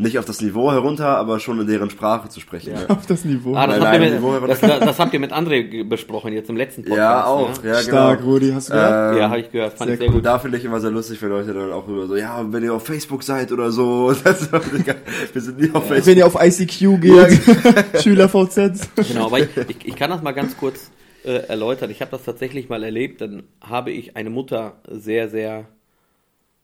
nicht 0.00 0.18
auf 0.18 0.24
das 0.24 0.40
Niveau 0.40 0.72
herunter, 0.72 1.06
aber 1.18 1.38
schon 1.40 1.60
in 1.60 1.66
deren 1.66 1.90
Sprache 1.90 2.28
zu 2.28 2.40
sprechen. 2.40 2.72
Ja. 2.74 2.86
Auf 2.94 3.06
das 3.06 3.24
Niveau. 3.24 3.54
Ah, 3.54 3.66
das, 3.66 3.80
habt 3.80 3.94
ihr 3.94 4.00
mit, 4.00 4.14
Niveau 4.14 4.32
herunter. 4.32 4.48
das, 4.54 4.60
das 4.80 4.98
habt 4.98 5.12
ihr 5.12 5.20
mit 5.20 5.32
André 5.32 5.84
besprochen 5.88 6.32
jetzt 6.32 6.48
im 6.50 6.56
letzten 6.56 6.82
Podcast. 6.82 6.98
ja 6.98 7.24
auch, 7.26 7.62
Ne? 7.62 7.68
ja, 7.70 7.74
Stark, 7.76 8.18
genau. 8.20 8.30
Rudi, 8.32 8.50
hast 8.52 8.68
du 8.70 8.72
gehört? 8.74 9.12
Ähm, 9.14 9.18
Ja, 9.20 9.28
habe 9.30 9.40
ich 9.40 9.50
gehört. 9.52 9.72
Fand 9.74 9.88
sehr 9.88 9.94
ich 9.94 9.98
sehr 10.00 10.08
cool. 10.08 10.14
gut. 10.14 10.26
Da 10.26 10.38
finde 10.38 10.58
ich 10.58 10.64
immer 10.64 10.80
sehr 10.80 10.90
lustig, 10.90 11.20
wenn 11.22 11.28
Leute 11.28 11.52
dann 11.54 11.72
auch 11.72 11.86
über 11.88 12.06
so, 12.06 12.16
ja, 12.16 12.44
wenn 12.50 12.62
ihr 12.64 12.74
auf 12.74 12.84
Facebook 12.86 13.22
seid 13.22 13.52
oder 13.52 13.70
so. 13.70 14.12
Digga, 14.76 14.94
Wir 15.32 15.40
sind 15.42 15.60
nie 15.60 15.70
auf 15.74 15.88
Wenn 15.90 16.02
Facebook. 16.02 16.16
ihr 16.16 16.26
auf 16.26 16.36
ICQ 16.42 17.00
geht, 17.00 18.02
SchülerVZ. 18.02 18.88
Genau, 19.08 19.26
aber 19.26 19.38
ich, 19.40 19.48
ich, 19.68 19.88
ich 19.88 19.96
kann 19.96 20.10
das 20.10 20.22
mal 20.22 20.32
ganz 20.32 20.56
kurz 20.56 20.90
äh, 21.24 21.46
erläutern. 21.48 21.90
Ich 21.90 22.00
habe 22.00 22.10
das 22.10 22.24
tatsächlich 22.24 22.68
mal 22.68 22.82
erlebt. 22.82 23.20
Dann 23.20 23.42
habe 23.60 23.90
ich 23.90 24.16
eine 24.16 24.30
Mutter 24.30 24.74
sehr, 24.88 25.28
sehr, 25.28 25.66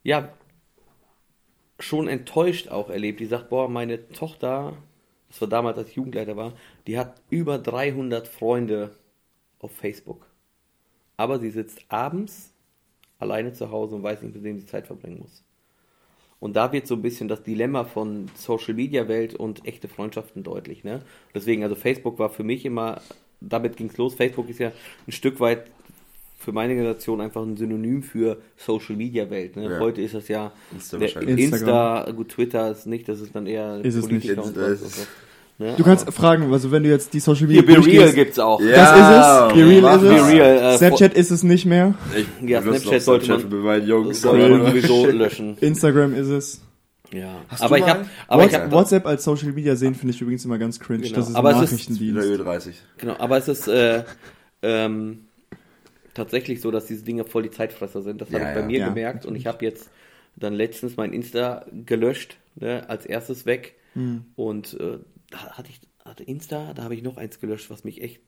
ja, 0.02 0.28
schon 1.78 2.08
enttäuscht 2.08 2.68
auch 2.68 2.90
erlebt. 2.90 3.20
Die 3.20 3.26
sagt, 3.26 3.50
boah, 3.50 3.68
meine 3.68 4.08
Tochter, 4.08 4.74
das 5.28 5.40
war 5.40 5.48
damals, 5.48 5.78
als 5.78 5.88
ich 5.88 5.96
Jugendleiter 5.96 6.36
war, 6.36 6.54
die 6.86 6.98
hat 6.98 7.20
über 7.30 7.58
300 7.58 8.26
Freunde 8.28 8.96
auf 9.58 9.72
Facebook. 9.72 10.26
Aber 11.16 11.38
sie 11.38 11.50
sitzt 11.50 11.84
abends 11.88 12.52
alleine 13.18 13.52
zu 13.52 13.70
Hause 13.70 13.96
und 13.96 14.02
weiß 14.02 14.22
nicht, 14.22 14.34
mit 14.34 14.44
wem 14.44 14.58
sie 14.58 14.66
Zeit 14.66 14.86
verbringen 14.86 15.20
muss. 15.20 15.42
Und 16.38 16.54
da 16.54 16.72
wird 16.72 16.86
so 16.86 16.94
ein 16.94 17.02
bisschen 17.02 17.28
das 17.28 17.42
Dilemma 17.42 17.84
von 17.84 18.30
Social 18.34 18.74
Media 18.74 19.08
Welt 19.08 19.34
und 19.34 19.64
echte 19.66 19.88
Freundschaften 19.88 20.42
deutlich. 20.42 20.84
Ne? 20.84 21.02
Deswegen, 21.34 21.62
also 21.62 21.74
Facebook 21.74 22.18
war 22.18 22.28
für 22.28 22.44
mich 22.44 22.66
immer, 22.66 23.00
damit 23.40 23.76
ging 23.76 23.88
es 23.88 23.96
los. 23.96 24.14
Facebook 24.14 24.48
ist 24.50 24.58
ja 24.58 24.72
ein 25.06 25.12
Stück 25.12 25.40
weit 25.40 25.70
für 26.46 26.52
meine 26.52 26.76
Generation 26.76 27.20
einfach 27.20 27.42
ein 27.42 27.56
Synonym 27.56 28.04
für 28.04 28.36
Social 28.56 28.94
Media 28.94 29.28
Welt. 29.30 29.56
Ne? 29.56 29.64
Ja. 29.68 29.80
Heute 29.80 30.00
ist 30.00 30.14
das 30.14 30.28
ja 30.28 30.52
Insta. 30.72 30.96
Insta, 31.20 32.10
gut, 32.14 32.28
Twitter 32.28 32.70
ist 32.70 32.86
nicht, 32.86 33.08
das 33.08 33.20
ist 33.20 33.34
dann 33.34 33.48
eher 33.48 33.84
Ist 33.84 33.96
es 33.96 34.06
nicht. 34.08 34.30
und 34.30 34.46
Insta 34.46 34.60
was- 34.60 35.06
ne? 35.58 35.74
Du 35.76 35.82
kannst 35.82 36.08
fragen, 36.12 36.52
also 36.52 36.70
wenn 36.70 36.84
du 36.84 36.88
jetzt 36.88 37.12
die 37.14 37.18
Social 37.18 37.48
Hier, 37.48 37.62
Media 37.62 37.62
Be 37.62 37.84
Real 37.84 37.96
durchgehst, 37.96 38.14
gibt's 38.14 38.38
auch. 38.38 38.60
Ja, 38.60 38.68
Das 38.76 39.50
ist 39.50 39.56
es. 39.58 39.64
Be 39.64 39.68
Real 39.70 39.96
ist 39.96 40.02
es. 40.02 40.22
Be 40.22 40.32
Real, 40.36 40.56
äh, 40.74 40.78
Snapchat 40.78 41.14
ist 41.14 41.30
es 41.32 41.42
nicht 41.42 41.66
mehr. 41.66 41.94
Ich, 42.16 42.48
Ja, 42.48 42.62
Snapchat 42.62 43.02
sollte 43.02 43.24
Snapchat 43.24 43.50
man- 43.50 43.60
meine 43.62 43.84
Jungs. 43.84 44.20
Sollte 44.22 44.48
man 44.48 44.66
sowieso 44.66 45.06
löschen. 45.06 45.56
Instagram 45.60 46.14
ist 46.14 46.28
es. 46.28 46.60
Ja. 47.12 47.40
Hast 47.48 47.62
aber 47.62 47.78
du 47.78 47.82
ich 47.84 47.90
habe, 47.90 48.04
aber 48.28 48.42
ich 48.44 48.52
WhatsApp, 48.52 48.62
hab, 48.66 48.72
WhatsApp 48.72 49.06
als 49.06 49.24
Social 49.24 49.52
Media 49.52 49.74
sehen 49.74 49.96
finde 49.96 50.14
ich 50.14 50.20
übrigens 50.20 50.44
immer 50.44 50.58
ganz 50.58 50.78
cringe. 50.78 51.02
Genau. 51.02 51.16
Das 51.16 51.28
ist 51.28 51.34
Aber 51.34 51.56
ein 51.56 51.64
es 51.64 51.72
ist- 51.72 51.98
Wieder 52.00 52.20
Nachrichtendienst. 52.20 52.68
Ö30. 52.68 52.72
Genau, 52.98 53.14
aber 53.18 53.38
es 53.38 53.48
ist 53.48 53.66
äh, 53.66 54.04
ähm, 54.62 55.25
tatsächlich 56.16 56.60
so, 56.60 56.70
dass 56.70 56.86
diese 56.86 57.04
Dinge 57.04 57.24
voll 57.24 57.44
die 57.44 57.50
Zeitfresser 57.50 58.02
sind. 58.02 58.20
Das 58.20 58.32
habe 58.34 58.44
Ja, 58.44 58.48
ich 58.48 58.54
bei 58.54 58.60
ja. 58.60 58.66
mir 58.66 58.80
Ja, 58.80 58.88
gemerkt 58.88 59.26
und 59.26 59.36
ich 59.36 59.46
habe 59.46 59.64
jetzt 59.64 59.90
dann 60.36 60.54
letztens 60.54 60.96
mein 60.96 61.12
Insta 61.12 61.66
gelöscht, 61.86 62.38
ne, 62.56 62.88
als 62.88 63.06
erstes 63.06 63.46
weg. 63.46 63.76
Hm. 63.94 64.24
Und 64.36 64.74
äh, 64.80 64.98
da 65.30 65.38
hatte 65.56 65.70
ich 65.70 65.80
hatte 66.04 66.24
Insta, 66.24 66.72
da 66.74 66.84
habe 66.84 66.94
ich 66.94 67.02
noch 67.02 67.16
eins 67.16 67.40
gelöscht, 67.40 67.70
was 67.70 67.84
mich 67.84 68.00
echt 68.02 68.20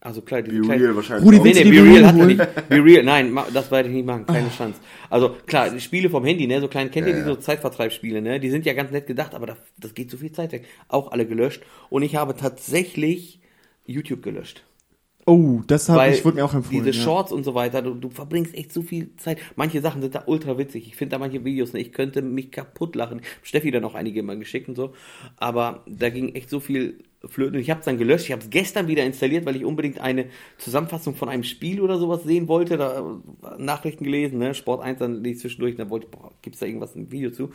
Also 0.00 0.22
klar, 0.22 0.42
diese 0.42 0.60
Be 0.60 0.68
Real 0.68 0.94
wahrscheinlich 0.96 1.26
Rudi. 1.26 1.40
Nee, 1.40 1.64
nee, 1.64 1.70
Be 1.70 1.82
Real 1.84 2.06
hat 2.06 2.16
er 2.18 2.26
nicht. 2.26 2.38
Be 2.68 2.84
Real, 2.84 3.02
nein, 3.04 3.36
das 3.52 3.70
werde 3.70 3.88
ich 3.88 3.94
nicht 3.96 4.06
machen, 4.06 4.26
keine 4.26 4.50
Chance. 4.50 4.80
Also 5.10 5.30
klar, 5.46 5.70
die 5.70 5.80
Spiele 5.80 6.10
vom 6.10 6.24
Handy, 6.24 6.46
ne, 6.46 6.60
so 6.60 6.68
klein, 6.68 6.90
kennt 6.90 7.08
ihr 7.08 7.12
Ja, 7.12 7.16
diese 7.16 7.30
ja. 7.30 7.34
so 7.34 7.40
Zeitvertreibsspiele, 7.40 8.22
ne? 8.22 8.38
Die 8.40 8.50
sind 8.50 8.66
ja 8.66 8.74
ganz 8.74 8.92
nett 8.92 9.06
gedacht, 9.08 9.34
aber 9.34 9.46
das, 9.46 9.58
das 9.78 9.94
geht 9.94 10.10
so 10.10 10.16
viel 10.16 10.32
Zeit 10.32 10.52
weg. 10.52 10.66
Auch 10.88 11.10
alle 11.12 11.26
gelöscht. 11.26 11.62
Und 11.90 12.02
ich 12.02 12.16
habe 12.16 12.36
tatsächlich 12.36 13.40
YouTube 13.86 14.22
gelöscht. 14.22 14.64
Oh, 15.28 15.60
das 15.66 15.90
habe 15.90 16.00
Weil 16.00 16.14
ich, 16.14 16.24
wurde 16.24 16.36
mir 16.36 16.44
auch 16.46 16.54
empfohlen. 16.54 16.84
diese 16.84 16.96
ja. 16.96 17.04
Shorts 17.04 17.32
und 17.32 17.44
so 17.44 17.54
weiter, 17.54 17.82
du, 17.82 17.92
du 17.92 18.08
verbringst 18.08 18.54
echt 18.54 18.72
so 18.72 18.80
viel 18.80 19.14
Zeit. 19.18 19.38
Manche 19.56 19.82
Sachen 19.82 20.00
sind 20.00 20.14
da 20.14 20.22
ultra 20.24 20.56
witzig. 20.56 20.86
Ich 20.86 20.96
finde 20.96 21.16
da 21.16 21.18
manche 21.18 21.44
Videos, 21.44 21.74
ne, 21.74 21.80
ich 21.80 21.92
könnte 21.92 22.22
mich 22.22 22.50
kaputt 22.50 22.96
lachen. 22.96 23.20
Steffi 23.42 23.70
dann 23.70 23.84
auch 23.84 23.94
einige 23.94 24.22
mal 24.22 24.38
geschickt 24.38 24.70
und 24.70 24.74
so. 24.74 24.94
Aber 25.36 25.84
da 25.86 26.08
ging 26.08 26.34
echt 26.34 26.48
so 26.48 26.60
viel 26.60 27.04
flöten. 27.26 27.56
Und 27.56 27.60
Ich 27.60 27.68
habe 27.68 27.80
es 27.80 27.84
dann 27.84 27.98
gelöscht. 27.98 28.24
Ich 28.24 28.32
habe 28.32 28.42
es 28.42 28.48
gestern 28.48 28.88
wieder 28.88 29.04
installiert, 29.04 29.44
weil 29.44 29.56
ich 29.56 29.66
unbedingt 29.66 30.00
eine 30.00 30.30
Zusammenfassung 30.56 31.14
von 31.14 31.28
einem 31.28 31.44
Spiel 31.44 31.82
oder 31.82 31.98
sowas 31.98 32.24
sehen 32.24 32.48
wollte. 32.48 32.78
Da 32.78 32.98
äh, 32.98 33.62
Nachrichten 33.62 34.04
gelesen, 34.04 34.38
ne? 34.38 34.54
Sport 34.54 34.82
1 34.82 34.98
dann 34.98 35.22
ich 35.26 35.38
zwischendurch. 35.40 35.76
Dann 35.76 35.90
wollte 35.90 36.06
ich, 36.06 36.10
boah, 36.10 36.32
gibt's 36.40 36.60
da 36.60 36.64
irgendwas 36.66 36.94
ein 36.94 37.12
Video 37.12 37.30
zu? 37.30 37.50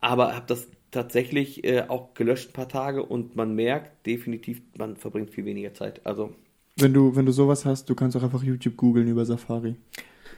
Aber 0.00 0.36
habe 0.36 0.44
das 0.46 0.68
tatsächlich 0.90 1.64
äh, 1.64 1.84
auch 1.88 2.12
gelöscht 2.12 2.50
ein 2.50 2.52
paar 2.52 2.68
Tage 2.68 3.02
und 3.02 3.36
man 3.36 3.54
merkt 3.54 4.06
definitiv, 4.06 4.60
man 4.76 4.96
verbringt 4.96 5.30
viel 5.30 5.46
weniger 5.46 5.72
Zeit. 5.72 6.04
Also 6.04 6.34
Wenn 6.80 6.92
du, 6.92 7.14
wenn 7.14 7.26
du 7.26 7.32
sowas 7.32 7.64
hast, 7.64 7.88
du 7.88 7.94
kannst 7.94 8.16
auch 8.16 8.22
einfach 8.22 8.42
YouTube 8.42 8.76
googeln 8.76 9.06
über 9.08 9.24
Safari. 9.24 9.76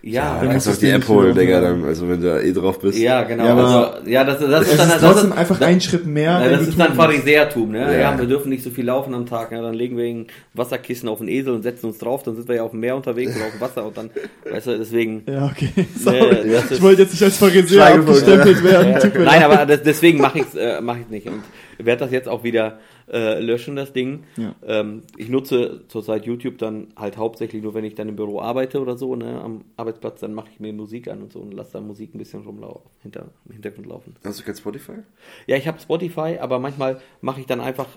ja, 0.02 0.22
Dann 0.40 0.46
musst 0.46 0.50
kannst 0.52 0.66
du 0.66 0.70
auch 0.72 0.76
die 0.78 0.90
App 0.90 1.08
holen, 1.08 1.34
Digga, 1.36 1.60
dann, 1.60 1.84
also 1.84 2.08
wenn 2.08 2.20
du 2.20 2.26
da 2.26 2.40
eh 2.40 2.52
drauf 2.52 2.80
bist. 2.80 2.98
Ja, 2.98 3.22
genau. 3.22 3.44
Ja, 3.44 3.54
also, 3.56 4.08
ja, 4.10 4.24
das, 4.24 4.40
das 4.40 4.62
ist 4.66 4.72
Es 4.72 4.76
dann, 4.76 4.88
ist 4.88 4.94
das 4.94 5.00
trotzdem 5.12 5.30
ist, 5.30 5.38
einfach 5.38 5.60
ein 5.60 5.80
Schritt 5.80 6.06
mehr. 6.06 6.40
Den 6.40 6.50
das 6.58 6.68
ist 6.68 6.80
dann. 6.80 6.94
Pharisäertum, 6.94 7.70
ne? 7.70 7.78
Ja. 7.92 7.98
Ja. 8.12 8.18
wir 8.18 8.26
dürfen 8.26 8.48
nicht 8.48 8.64
so 8.64 8.70
viel 8.70 8.84
laufen 8.86 9.14
am 9.14 9.26
Tag, 9.26 9.52
ne? 9.52 9.62
Dann 9.62 9.74
legen 9.74 9.96
wir 9.96 10.04
ein 10.06 10.26
Wasserkissen 10.54 11.08
auf 11.08 11.18
den 11.18 11.28
Esel 11.28 11.54
und 11.54 11.62
setzen 11.62 11.86
uns 11.86 11.98
drauf, 11.98 12.24
dann 12.24 12.34
sind 12.34 12.48
wir 12.48 12.56
ja 12.56 12.62
auf 12.64 12.72
dem 12.72 12.80
Meer 12.80 12.96
unterwegs 12.96 13.36
oder 13.36 13.44
auf 13.44 13.52
dem 13.52 13.60
Wasser 13.60 13.86
und 13.86 13.96
dann, 13.96 14.10
weißt 14.50 14.66
du, 14.66 14.78
deswegen. 14.78 15.22
Ja, 15.28 15.46
okay. 15.46 15.68
Nee, 15.76 15.86
Sorry. 16.02 16.50
das 16.50 16.64
ist- 16.64 16.70
ich 16.72 16.82
wollte 16.82 17.02
jetzt 17.02 17.12
nicht 17.12 17.22
als 17.22 17.36
Pharisäer 17.36 17.94
abgestempelt 17.94 18.64
werden. 18.64 18.98
Tut 19.00 19.14
mir 19.14 19.24
Nein, 19.24 19.40
leid. 19.40 19.44
aber 19.44 19.66
das, 19.66 19.82
deswegen 19.84 20.20
mache 20.20 20.40
ich 20.40 20.46
es 20.46 20.54
äh, 20.56 20.80
mach 20.80 20.96
nicht 21.10 21.28
und 21.28 21.42
werde 21.84 22.00
das 22.00 22.12
jetzt 22.12 22.28
auch 22.28 22.44
wieder 22.44 22.78
äh, 23.10 23.40
löschen, 23.40 23.76
das 23.76 23.92
Ding. 23.92 24.24
Ja. 24.36 24.54
Ähm, 24.64 25.02
ich 25.16 25.28
nutze 25.28 25.82
zurzeit 25.88 26.26
YouTube 26.26 26.58
dann 26.58 26.88
halt 26.96 27.16
hauptsächlich 27.16 27.62
nur, 27.62 27.74
wenn 27.74 27.84
ich 27.84 27.94
dann 27.94 28.08
im 28.08 28.16
Büro 28.16 28.40
arbeite 28.40 28.80
oder 28.80 28.96
so, 28.96 29.16
ne? 29.16 29.40
Am 29.40 29.64
Arbeitsplatz, 29.76 30.20
dann 30.20 30.34
mache 30.34 30.48
ich 30.52 30.60
mir 30.60 30.72
Musik 30.72 31.08
an 31.08 31.22
und 31.22 31.32
so 31.32 31.40
und 31.40 31.52
lasse 31.52 31.74
da 31.74 31.80
Musik 31.80 32.14
ein 32.14 32.18
bisschen 32.18 32.42
rumlaufen, 32.42 32.90
hinter, 33.02 33.28
im 33.46 33.52
Hintergrund 33.52 33.86
laufen. 33.86 34.14
Hast 34.24 34.40
du 34.40 34.44
kein 34.44 34.54
Spotify? 34.56 34.98
Ja, 35.46 35.56
ich 35.56 35.66
habe 35.66 35.80
Spotify, 35.80 36.38
aber 36.40 36.58
manchmal 36.58 37.00
mache 37.20 37.40
ich 37.40 37.46
dann 37.46 37.60
einfach 37.60 37.88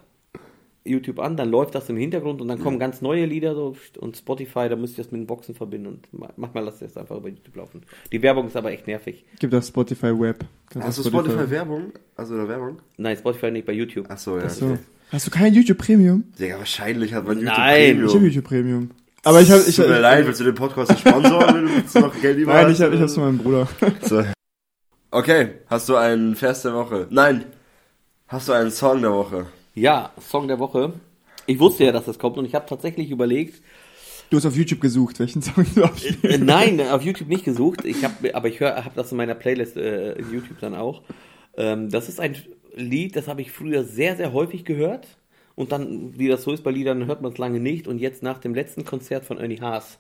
YouTube 0.85 1.19
an, 1.19 1.35
dann 1.35 1.49
läuft 1.49 1.73
das 1.75 1.89
im 1.89 1.97
Hintergrund 1.97 2.41
und 2.41 2.47
dann 2.47 2.59
kommen 2.61 2.77
ganz 2.77 3.01
neue 3.01 3.25
Lieder 3.25 3.55
so 3.55 3.75
und 3.99 4.15
Spotify, 4.17 4.69
da 4.69 4.75
müsste 4.75 5.01
ich 5.01 5.07
das 5.07 5.11
mit 5.11 5.19
den 5.21 5.27
Boxen 5.27 5.55
verbinden 5.55 5.87
und 5.87 6.13
ma- 6.13 6.29
manchmal 6.37 6.63
lasse 6.63 6.85
ich 6.85 6.91
das 6.93 6.97
einfach 7.01 7.17
über 7.17 7.29
YouTube 7.29 7.55
laufen. 7.55 7.81
Die 8.11 8.21
Werbung 8.21 8.47
ist 8.47 8.55
aber 8.55 8.71
echt 8.71 8.85
nervig. 8.87 9.25
Gibt 9.39 9.53
auch 9.55 9.63
Spotify 9.63 10.17
Web. 10.17 10.45
Kannst 10.69 10.87
Hast 10.87 10.97
du 10.99 11.01
auf 11.01 11.07
Spotify 11.07 11.49
Werbung? 11.49 11.91
Also 12.15 12.35
oder 12.35 12.47
Werbung? 12.47 12.79
Nein, 12.97 13.17
Spotify 13.17 13.49
nicht 13.51 13.65
bei 13.65 13.73
YouTube. 13.73 14.05
Ach 14.09 14.17
so, 14.17 14.37
ja. 14.37 14.47
So. 14.47 14.77
Hast 15.11 15.25
du 15.27 15.31
kein 15.31 15.53
YouTube 15.53 15.77
Premium? 15.79 16.23
Digga, 16.39 16.57
wahrscheinlich 16.59 17.13
hat 17.13 17.25
man 17.27 17.39
YouTube 17.39 17.57
Nein. 17.57 17.85
Premium. 17.97 18.07
Ich 18.07 18.15
habe 18.15 18.25
YouTube 18.27 18.45
Premium. 18.45 18.91
Aber 19.23 19.41
ich 19.41 19.49
habe 19.51 19.63
ich, 19.67 19.75
Tut 19.75 19.87
mir 19.87 19.99
leid, 19.99 20.27
willst 20.27 20.39
du 20.39 20.43
den 20.43 20.53
Podcast 20.55 20.99
sponsoren, 20.99 21.67
wenn 21.67 21.83
du 21.91 21.99
noch 21.99 22.21
Geld 22.21 22.37
über 22.37 22.53
Nein, 22.53 22.71
ich 22.71 22.79
habe 22.81 22.93
ich 22.93 23.01
hab's 23.01 23.15
von 23.15 23.23
meinem 23.23 23.37
Bruder. 23.39 23.67
So. 24.03 24.23
Okay, 25.09 25.49
hast 25.67 25.89
du 25.89 25.95
einen 25.95 26.35
Vers 26.35 26.61
der 26.61 26.73
Woche? 26.73 27.07
Nein. 27.09 27.45
Hast 28.27 28.49
du 28.49 28.53
einen 28.53 28.69
Song 28.71 29.01
der 29.01 29.11
Woche? 29.13 29.45
Ja, 29.75 30.11
Song 30.19 30.47
der 30.47 30.59
Woche. 30.59 30.93
Ich 31.47 31.59
wusste 31.59 31.83
ja, 31.85 31.91
dass 31.91 32.05
das 32.05 32.17
kommt 32.17 32.37
und 32.37 32.45
ich 32.45 32.55
habe 32.55 32.65
tatsächlich 32.67 33.11
überlegt, 33.11 33.61
Du 34.31 34.37
hast 34.37 34.47
auf 34.47 34.55
YouTube 34.55 34.81
gesucht, 34.81 35.19
welchen 35.19 35.43
Song 35.43 35.65
du 35.75 35.83
abspielst. 35.83 36.23
äh, 36.23 36.37
nein, 36.39 36.81
auf 36.81 37.03
YouTube 37.03 37.27
nicht 37.27 37.45
gesucht, 37.45 37.85
ich 37.85 38.03
habe 38.03 38.33
aber 38.33 38.47
ich 38.47 38.59
höre 38.59 38.83
habe 38.83 38.95
das 38.95 39.11
in 39.11 39.17
meiner 39.17 39.35
Playlist 39.35 39.77
äh, 39.77 40.13
in 40.13 40.33
YouTube 40.33 40.59
dann 40.59 40.73
auch. 40.73 41.03
Ähm, 41.57 41.91
das 41.91 42.09
ist 42.09 42.19
ein 42.19 42.35
Lied, 42.75 43.15
das 43.15 43.27
habe 43.27 43.41
ich 43.41 43.51
früher 43.51 43.83
sehr 43.83 44.15
sehr 44.15 44.33
häufig 44.33 44.65
gehört 44.65 45.07
und 45.53 45.71
dann 45.71 46.17
wie 46.17 46.27
das 46.27 46.41
so 46.43 46.51
ist 46.53 46.63
bei 46.63 46.71
Liedern 46.71 47.05
hört 47.05 47.21
man 47.21 47.33
es 47.33 47.37
lange 47.37 47.59
nicht 47.59 47.87
und 47.87 47.99
jetzt 47.99 48.23
nach 48.23 48.39
dem 48.39 48.55
letzten 48.55 48.83
Konzert 48.83 49.25
von 49.25 49.37
Ernie 49.37 49.61
Haas 49.61 49.99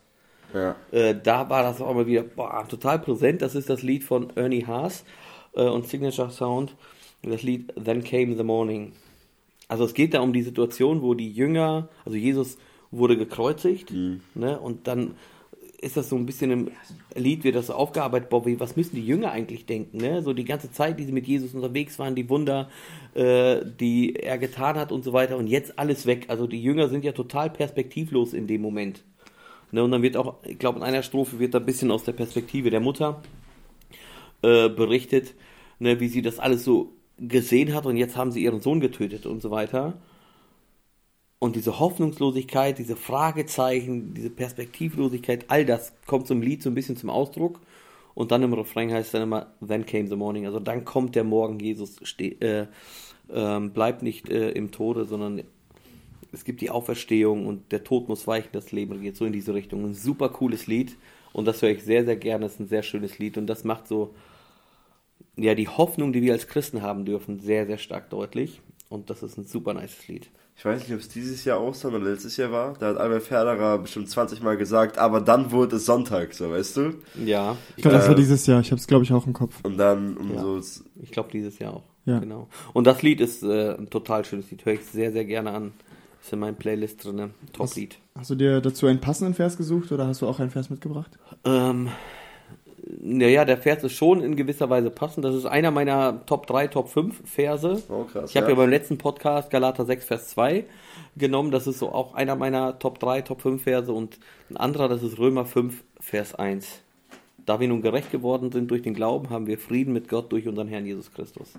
Ja. 0.55 0.75
äh, 0.91 1.13
da 1.21 1.47
war 1.51 1.61
das 1.61 1.79
auch 1.79 1.93
mal 1.93 2.07
wieder 2.07 2.23
boah, 2.23 2.65
total 2.67 2.97
präsent. 2.99 3.43
Das 3.43 3.53
ist 3.53 3.69
das 3.69 3.83
Lied 3.83 4.03
von 4.03 4.31
Ernie 4.35 4.65
Haas 4.65 5.05
äh, 5.55 5.61
und 5.61 5.87
Signature 5.87 6.31
Sound. 6.31 6.75
Das 7.21 7.43
Lied 7.43 7.71
Then 7.81 8.03
Came 8.03 8.35
the 8.35 8.43
Morning. 8.43 8.93
Also 9.67 9.85
es 9.85 9.93
geht 9.93 10.13
da 10.13 10.21
um 10.21 10.33
die 10.33 10.43
Situation, 10.43 11.01
wo 11.01 11.13
die 11.13 11.31
Jünger, 11.31 11.89
also 12.05 12.17
Jesus 12.17 12.57
wurde 12.91 13.17
gekreuzigt, 13.17 13.91
ne, 14.35 14.59
und 14.59 14.87
dann 14.87 15.15
ist 15.85 15.97
das 15.97 16.09
so 16.09 16.15
ein 16.15 16.25
bisschen 16.25 16.51
im 16.51 16.71
Lied, 17.15 17.43
wird 17.43 17.55
das 17.55 17.67
so 17.67 17.73
aufgearbeitet, 17.73 18.29
wie, 18.45 18.59
was 18.59 18.75
müssen 18.75 18.95
die 18.95 19.05
Jünger 19.05 19.31
eigentlich 19.31 19.65
denken, 19.65 19.97
ne? 19.97 20.23
So 20.23 20.33
die 20.33 20.45
ganze 20.45 20.71
Zeit, 20.71 20.99
die 20.99 21.03
sie 21.03 21.11
mit 21.11 21.27
Jesus 21.27 21.53
unterwegs 21.53 21.99
waren, 21.99 22.15
die 22.15 22.27
Wunder, 22.27 22.69
äh, 23.13 23.61
die 23.79 24.15
er 24.15 24.39
getan 24.39 24.77
hat 24.77 24.91
und 24.91 25.03
so 25.03 25.13
weiter 25.13 25.37
und 25.37 25.47
jetzt 25.47 25.77
alles 25.77 26.07
weg. 26.07 26.25
Also 26.29 26.47
die 26.47 26.61
Jünger 26.61 26.89
sind 26.89 27.05
ja 27.05 27.11
total 27.11 27.51
perspektivlos 27.51 28.33
in 28.33 28.47
dem 28.47 28.61
Moment. 28.61 29.03
Ne, 29.71 29.83
und 29.83 29.91
dann 29.91 30.01
wird 30.01 30.17
auch, 30.17 30.37
ich 30.43 30.57
glaube, 30.57 30.79
in 30.79 30.83
einer 30.83 31.03
Strophe 31.03 31.37
wird 31.37 31.53
da 31.53 31.59
ein 31.59 31.65
bisschen 31.65 31.91
aus 31.91 32.03
der 32.03 32.13
Perspektive 32.13 32.71
der 32.71 32.79
Mutter 32.79 33.21
äh, 34.41 34.69
berichtet, 34.69 35.35
ne, 35.79 35.99
wie 35.99 36.07
sie 36.07 36.21
das 36.23 36.39
alles 36.39 36.63
so 36.63 36.94
gesehen 37.17 37.73
hat 37.73 37.85
und 37.85 37.97
jetzt 37.97 38.15
haben 38.15 38.31
sie 38.31 38.43
ihren 38.43 38.61
Sohn 38.61 38.79
getötet 38.79 39.25
und 39.25 39.41
so 39.41 39.51
weiter. 39.51 39.97
Und 41.39 41.55
diese 41.55 41.79
Hoffnungslosigkeit, 41.79 42.77
diese 42.77 42.95
Fragezeichen, 42.95 44.13
diese 44.13 44.29
Perspektivlosigkeit, 44.29 45.45
all 45.49 45.65
das 45.65 45.93
kommt 46.05 46.27
zum 46.27 46.41
Lied 46.41 46.63
so 46.63 46.69
ein 46.69 46.75
bisschen 46.75 46.97
zum 46.97 47.09
Ausdruck. 47.09 47.59
Und 48.13 48.31
dann 48.31 48.43
im 48.43 48.53
Refrain 48.53 48.91
heißt 48.91 49.07
es 49.07 49.11
dann 49.11 49.23
immer, 49.23 49.47
then 49.65 49.85
came 49.85 50.07
the 50.07 50.15
morning. 50.15 50.45
Also 50.45 50.59
dann 50.59 50.85
kommt 50.85 51.15
der 51.15 51.25
Morgen, 51.25 51.59
Jesus 51.59 51.97
äh, 52.17 52.67
ähm, 53.31 53.71
bleibt 53.71 54.01
nicht 54.01 54.29
äh, 54.29 54.51
im 54.51 54.71
Tode, 54.71 55.05
sondern 55.05 55.43
es 56.31 56.45
gibt 56.45 56.61
die 56.61 56.69
Auferstehung 56.69 57.45
und 57.45 57.71
der 57.71 57.83
Tod 57.83 58.07
muss 58.09 58.27
weichen, 58.27 58.49
das 58.53 58.71
Leben 58.71 59.01
geht 59.01 59.17
so 59.17 59.25
in 59.25 59.33
diese 59.33 59.53
Richtung. 59.53 59.83
Ein 59.85 59.93
super 59.93 60.29
cooles 60.29 60.67
Lied 60.67 60.95
und 61.33 61.45
das 61.45 61.61
höre 61.61 61.69
ich 61.69 61.83
sehr, 61.83 62.05
sehr 62.05 62.15
gerne. 62.15 62.45
Das 62.45 62.53
ist 62.53 62.59
ein 62.61 62.67
sehr 62.67 62.83
schönes 62.83 63.19
Lied 63.19 63.37
und 63.37 63.47
das 63.47 63.63
macht 63.63 63.87
so, 63.87 64.15
ja, 65.37 65.55
die 65.55 65.67
Hoffnung, 65.67 66.13
die 66.13 66.21
wir 66.21 66.33
als 66.33 66.47
Christen 66.47 66.81
haben 66.81 67.05
dürfen, 67.05 67.39
sehr, 67.39 67.65
sehr 67.65 67.77
stark 67.77 68.09
deutlich. 68.09 68.61
Und 68.89 69.09
das 69.09 69.23
ist 69.23 69.37
ein 69.37 69.45
super 69.45 69.73
nice 69.73 70.07
Lied. 70.07 70.29
Ich 70.57 70.63
weiß 70.63 70.83
nicht, 70.83 70.93
ob 70.93 70.99
es 70.99 71.09
dieses 71.09 71.43
Jahr 71.43 71.61
Ostern 71.61 71.95
oder 71.95 72.05
letztes 72.11 72.37
Jahr 72.37 72.49
war. 72.51 72.75
Da 72.79 72.87
hat 72.89 72.97
Albert 72.97 73.23
Ferderer 73.23 73.77
bestimmt 73.79 74.09
20 74.09 74.41
Mal 74.41 74.55
gesagt, 74.55 74.97
aber 74.97 75.19
dann 75.19 75.51
wurde 75.51 75.75
es 75.75 75.85
Sonntag, 75.85 76.33
so 76.33 76.49
weißt 76.49 76.77
du? 76.77 76.93
Ja, 77.25 77.57
Ich 77.75 77.81
glaube, 77.81 77.97
das 77.97 78.05
war 78.07 78.13
Äh, 78.13 78.19
dieses 78.19 78.45
Jahr. 78.47 78.61
Ich 78.61 78.71
habe 78.71 78.79
es, 78.79 78.87
glaube 78.87 79.03
ich, 79.03 79.11
auch 79.11 79.27
im 79.27 79.33
Kopf. 79.33 79.55
Und 79.63 79.77
dann 79.77 80.15
um 80.15 80.33
Ja. 80.33 80.41
so 80.41 80.61
ich 81.01 81.11
glaube 81.11 81.29
dieses 81.33 81.59
Jahr 81.59 81.73
auch. 81.73 81.83
Ja. 82.05 82.19
Genau. 82.19 82.47
Und 82.71 82.85
das 82.87 83.01
Lied 83.01 83.19
ist 83.19 83.43
äh, 83.43 83.71
ein 83.75 83.89
total 83.89 84.23
schönes 84.23 84.49
Lied. 84.49 84.63
Höre 84.65 84.73
ich 84.75 84.85
sehr, 84.85 85.11
sehr 85.11 85.25
gerne 85.25 85.51
an. 85.51 85.73
Ist 86.23 86.31
in 86.31 86.39
meinem 86.39 86.55
Playlist 86.55 87.03
drin. 87.03 87.31
Top-Lied. 87.51 87.97
Hast 88.17 88.29
du 88.29 88.35
dir 88.35 88.61
dazu 88.61 88.87
einen 88.87 89.01
passenden 89.01 89.33
Vers 89.33 89.57
gesucht 89.57 89.91
oder 89.91 90.07
hast 90.07 90.21
du 90.21 90.27
auch 90.27 90.39
einen 90.39 90.51
Vers 90.51 90.69
mitgebracht? 90.69 91.11
Ähm, 91.43 91.89
naja, 93.01 93.45
der 93.45 93.57
Vers 93.57 93.83
ist 93.83 93.93
schon 93.93 94.21
in 94.21 94.35
gewisser 94.35 94.69
Weise 94.69 94.91
passend. 94.91 95.25
Das 95.25 95.33
ist 95.33 95.45
einer 95.45 95.71
meiner 95.71 96.25
Top 96.25 96.45
3, 96.45 96.67
Top 96.67 96.89
5 96.89 97.21
Verse. 97.25 97.83
Oh, 97.89 98.03
krass, 98.03 98.29
ich 98.29 98.37
habe 98.37 98.47
ja. 98.47 98.51
ja 98.51 98.55
beim 98.55 98.69
letzten 98.69 98.97
Podcast 98.97 99.49
Galater 99.49 99.85
6, 99.85 100.05
Vers 100.05 100.29
2 100.29 100.65
genommen. 101.15 101.51
Das 101.51 101.65
ist 101.65 101.79
so 101.79 101.91
auch 101.91 102.13
einer 102.13 102.35
meiner 102.35 102.77
Top 102.77 102.99
3, 102.99 103.21
Top 103.21 103.41
5 103.41 103.63
Verse. 103.63 103.91
Und 103.91 104.19
ein 104.49 104.57
anderer, 104.57 104.87
das 104.87 105.01
ist 105.01 105.17
Römer 105.17 105.45
5, 105.45 105.83
Vers 105.99 106.35
1. 106.35 106.81
Da 107.45 107.59
wir 107.59 107.67
nun 107.67 107.81
gerecht 107.81 108.11
geworden 108.11 108.51
sind 108.51 108.69
durch 108.69 108.83
den 108.83 108.93
Glauben, 108.93 109.29
haben 109.29 109.47
wir 109.47 109.57
Frieden 109.57 109.93
mit 109.93 110.07
Gott 110.07 110.31
durch 110.31 110.47
unseren 110.47 110.67
Herrn 110.67 110.85
Jesus 110.85 111.11
Christus. 111.11 111.53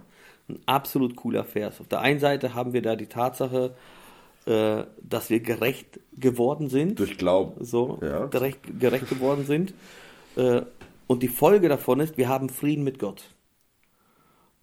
Ein 0.48 0.60
absolut 0.66 1.16
cooler 1.16 1.44
Vers. 1.44 1.80
Auf 1.80 1.88
der 1.88 2.00
einen 2.00 2.20
Seite 2.20 2.54
haben 2.54 2.72
wir 2.72 2.82
da 2.82 2.94
die 2.94 3.06
Tatsache, 3.06 3.74
äh, 4.46 4.84
dass 5.02 5.28
wir 5.30 5.40
gerecht 5.40 5.98
geworden 6.16 6.68
sind 6.68 7.00
durch 7.00 7.18
Glauben. 7.18 7.64
so 7.64 7.98
Ja. 8.00 8.26
gerecht, 8.26 8.60
gerecht 8.78 9.08
geworden 9.08 9.44
sind. 9.44 9.74
Und 11.06 11.22
die 11.22 11.28
Folge 11.28 11.68
davon 11.68 12.00
ist, 12.00 12.16
wir 12.16 12.28
haben 12.28 12.48
Frieden 12.48 12.84
mit 12.84 12.98
Gott. 12.98 13.34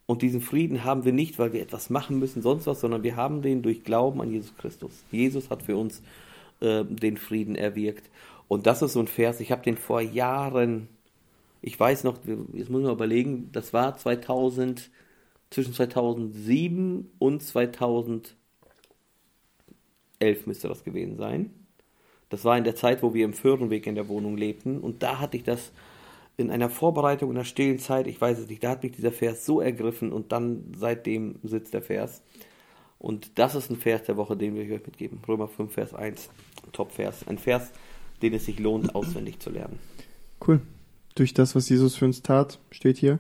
Und 0.06 0.22
diesen 0.22 0.42
Frieden 0.42 0.84
haben 0.84 1.06
wir 1.06 1.14
nicht, 1.14 1.40
weil 1.40 1.54
wir 1.54 1.62
etwas 1.62 1.90
machen 1.90 2.20
müssen, 2.20 2.42
sonst 2.42 2.68
was, 2.68 2.82
sondern 2.82 3.04
wir 3.04 3.16
haben 3.16 3.42
den 3.42 3.62
durch 3.62 3.84
Glauben 3.84 4.22
an 4.22 4.32
Jesus 4.32 4.56
Christus. 4.58 5.04
Jesus 5.12 5.50
hat 5.50 5.64
für 5.64 5.78
uns 5.78 6.02
äh, 6.60 6.84
den 6.84 7.18
Frieden 7.18 7.56
erwirkt. 7.56 8.10
Und 8.50 8.68
das 8.68 8.82
ist 8.82 8.94
so 8.94 9.00
ein 9.00 9.08
Vers, 9.08 9.40
ich 9.40 9.52
habe 9.52 9.64
den 9.64 9.78
vor 9.78 10.02
Jahren, 10.02 10.90
ich 11.62 11.80
weiß 11.80 12.04
noch, 12.04 12.18
jetzt 12.54 12.70
muss 12.70 12.84
man 12.84 12.92
überlegen, 12.92 13.50
das 13.54 13.72
war 13.72 13.98
2000, 13.98 14.92
zwischen 15.50 15.74
2007 15.74 17.10
und 17.20 17.42
2011 17.42 18.36
müsste 20.46 20.68
das 20.68 20.84
gewesen 20.84 21.16
sein. 21.16 21.52
Das 22.30 22.44
war 22.44 22.58
in 22.58 22.64
der 22.66 22.76
Zeit, 22.76 23.04
wo 23.04 23.14
wir 23.14 23.24
im 23.24 23.34
Föhrenweg 23.34 23.88
in 23.88 23.96
der 23.96 24.10
Wohnung 24.10 24.36
lebten. 24.36 24.80
Und 24.80 25.04
da 25.04 25.20
hatte 25.20 25.38
ich 25.38 25.44
das 25.44 25.72
in 26.38 26.50
einer 26.50 26.70
Vorbereitung, 26.70 27.32
in 27.32 27.38
einer 27.38 27.46
stillen 27.46 27.80
Zeit, 27.80 28.08
ich 28.08 28.20
weiß 28.20 28.40
es 28.40 28.48
nicht, 28.48 28.64
da 28.64 28.70
hat 28.72 28.84
mich 28.84 28.94
dieser 28.94 29.12
Vers 29.12 29.46
so 29.46 29.62
ergriffen 29.62 30.12
und 30.12 30.32
dann 30.32 30.74
seitdem 30.76 31.36
sitzt 31.44 31.74
der 31.74 31.82
Vers. 31.82 32.22
Und 32.98 33.38
das 33.38 33.56
ist 33.56 33.70
ein 33.70 33.76
Vers 33.76 34.04
der 34.04 34.18
Woche, 34.18 34.38
den 34.38 34.56
wir 34.56 34.64
euch 34.64 34.86
mitgeben. 34.86 35.20
Römer 35.28 35.48
5, 35.48 35.74
Vers 35.74 35.94
1, 35.94 36.30
Top-Vers. 36.72 37.28
Ein 37.28 37.38
Vers, 37.38 37.72
den 38.22 38.34
es 38.34 38.46
sich 38.46 38.60
lohnt, 38.60 38.96
auswendig 38.96 39.40
zu 39.40 39.50
lernen. 39.50 39.78
Cool. 40.46 40.62
Durch 41.16 41.34
das, 41.34 41.56
was 41.56 41.70
Jesus 41.70 41.96
für 41.96 42.06
uns 42.06 42.24
tat, 42.24 42.60
steht 42.72 42.98
hier. 42.98 43.20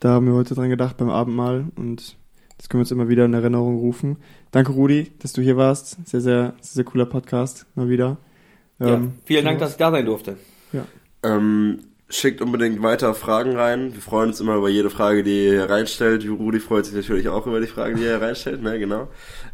Da 0.00 0.10
haben 0.10 0.26
wir 0.26 0.34
heute 0.34 0.54
dran 0.54 0.70
gedacht 0.70 0.96
beim 0.96 1.10
Abendmahl 1.10 1.66
und 1.76 2.16
das 2.56 2.68
können 2.68 2.80
wir 2.80 2.82
uns 2.84 2.90
immer 2.92 3.08
wieder 3.08 3.24
in 3.24 3.34
Erinnerung 3.34 3.76
rufen. 3.78 4.16
Danke, 4.50 4.72
Rudi, 4.72 5.12
dass 5.18 5.32
du 5.32 5.42
hier 5.42 5.56
warst. 5.56 5.98
Sehr, 6.08 6.20
sehr, 6.20 6.54
sehr, 6.54 6.54
sehr 6.60 6.84
cooler 6.84 7.06
Podcast. 7.06 7.66
Mal 7.74 7.88
wieder. 7.88 8.16
Ja, 8.78 8.94
Ähm, 8.94 9.12
vielen 9.24 9.44
Dank, 9.44 9.58
dass 9.60 9.72
ich 9.72 9.76
da 9.76 9.90
sein 9.90 10.06
durfte. 10.06 10.36
Ähm, 11.22 11.80
schickt 12.14 12.40
unbedingt 12.40 12.80
weiter 12.82 13.12
Fragen 13.14 13.56
rein. 13.56 13.92
Wir 13.92 14.00
freuen 14.00 14.28
uns 14.28 14.40
immer 14.40 14.54
über 14.54 14.68
jede 14.68 14.88
Frage, 14.88 15.24
die 15.24 15.48
ihr 15.48 15.68
reinstellt. 15.68 16.24
Rudi 16.28 16.60
freut 16.60 16.86
sich 16.86 16.94
natürlich 16.94 17.28
auch 17.28 17.46
über 17.46 17.60
die 17.60 17.66
Fragen, 17.66 17.96
die 17.96 18.04
er 18.04 18.20
reinstellt, 18.20 18.62
ne, 18.62 18.78
genau. 18.78 19.08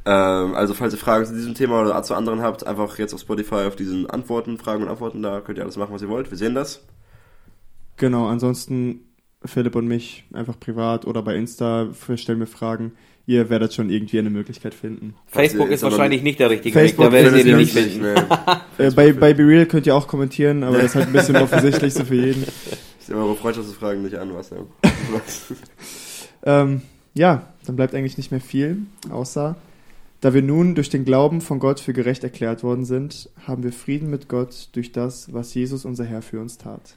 Ähm, 0.04 0.54
also 0.54 0.74
falls 0.74 0.92
ihr 0.92 0.98
Fragen 0.98 1.24
zu 1.24 1.34
diesem 1.34 1.54
Thema 1.54 1.80
oder 1.80 2.02
zu 2.02 2.14
anderen 2.14 2.42
habt, 2.42 2.66
einfach 2.66 2.98
jetzt 2.98 3.14
auf 3.14 3.20
Spotify 3.20 3.66
auf 3.66 3.76
diesen 3.76 4.08
Antworten, 4.10 4.58
Fragen 4.58 4.82
und 4.82 4.88
Antworten, 4.90 5.22
da 5.22 5.40
könnt 5.40 5.58
ihr 5.58 5.64
alles 5.64 5.76
machen, 5.76 5.94
was 5.94 6.02
ihr 6.02 6.08
wollt. 6.08 6.30
Wir 6.30 6.36
sehen 6.36 6.54
das. 6.54 6.84
Genau, 7.96 8.26
ansonsten 8.26 9.06
Philipp 9.44 9.74
und 9.74 9.88
mich 9.88 10.24
einfach 10.34 10.58
privat 10.60 11.06
oder 11.06 11.22
bei 11.22 11.36
Insta 11.36 11.88
stellen 12.14 12.38
mir 12.38 12.46
Fragen. 12.46 12.92
Ihr 13.30 13.48
werdet 13.48 13.72
schon 13.72 13.90
irgendwie 13.90 14.18
eine 14.18 14.28
Möglichkeit 14.28 14.74
finden. 14.74 15.14
Facebook 15.28 15.70
ist 15.70 15.84
wahrscheinlich 15.84 16.20
nicht 16.24 16.40
der 16.40 16.50
richtige 16.50 16.76
Facebook 16.76 17.12
Weg, 17.12 17.12
da 17.12 17.30
werdet 17.30 17.38
ihr 17.38 17.44
den 17.44 17.58
nicht 17.58 17.72
finden. 17.72 18.00
ne. 18.00 18.26
Äh, 18.78 18.90
bei, 18.90 19.12
bei 19.12 19.34
BeReal 19.34 19.66
könnt 19.66 19.86
ihr 19.86 19.94
auch 19.94 20.08
kommentieren, 20.08 20.64
aber 20.64 20.78
das 20.78 20.86
ist 20.86 20.94
halt 20.96 21.06
ein 21.06 21.12
bisschen 21.12 21.36
offensichtlich 21.40 21.94
so 21.94 22.04
für 22.04 22.16
jeden. 22.16 22.44
Ich 23.00 23.08
nehme 23.08 23.22
eure 23.22 23.36
Freundschaftsfragen 23.36 24.02
nicht 24.02 24.16
an, 24.16 24.34
was 24.34 24.50
ja. 24.50 24.56
Ähm, 26.42 26.82
ja, 27.14 27.46
dann 27.66 27.76
bleibt 27.76 27.94
eigentlich 27.94 28.16
nicht 28.16 28.32
mehr 28.32 28.40
viel, 28.40 28.78
außer, 29.10 29.54
da 30.20 30.34
wir 30.34 30.42
nun 30.42 30.74
durch 30.74 30.90
den 30.90 31.04
Glauben 31.04 31.40
von 31.40 31.60
Gott 31.60 31.78
für 31.78 31.92
gerecht 31.92 32.24
erklärt 32.24 32.64
worden 32.64 32.84
sind, 32.84 33.28
haben 33.46 33.62
wir 33.62 33.72
Frieden 33.72 34.10
mit 34.10 34.26
Gott 34.26 34.70
durch 34.72 34.90
das, 34.90 35.32
was 35.32 35.54
Jesus 35.54 35.84
unser 35.84 36.04
Herr 36.04 36.22
für 36.22 36.40
uns 36.40 36.58
tat. 36.58 36.96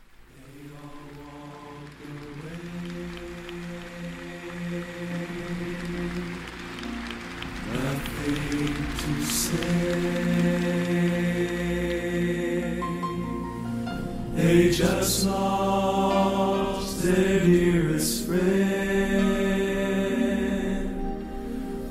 They 14.35 14.71
just 14.71 15.25
lost 15.27 17.03
their 17.03 17.39
dearest 17.39 18.25
friend. 18.25 18.43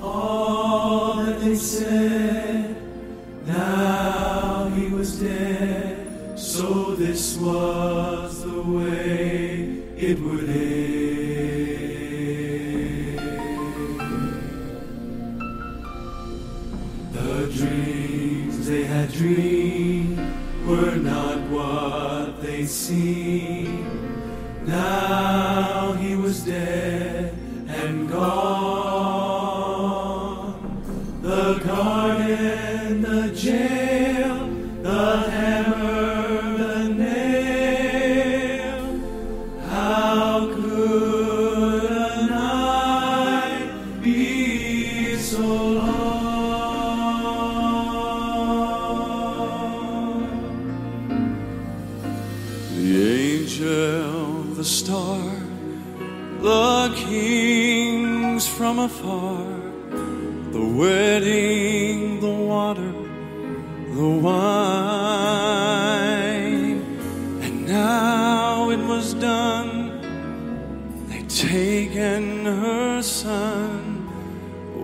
All 0.02 1.24
that 1.24 1.40
they 1.40 1.54
said, 1.54 2.76
now 3.46 4.68
he 4.74 4.88
was 4.88 5.20
dead. 5.20 6.38
So 6.38 6.96
this 6.96 7.36
was 7.36 8.42
the 8.42 8.62
way 8.62 9.84
it 9.96 10.18
would 10.18 10.48
end. 10.48 10.71
Dreamed 19.22 20.18
were 20.66 20.96
not 20.96 21.38
what 21.48 22.42
they 22.42 22.66
seemed. 22.66 23.86
Now 24.66 25.92
he 25.92 26.16
was 26.16 26.44
dead 26.44 27.01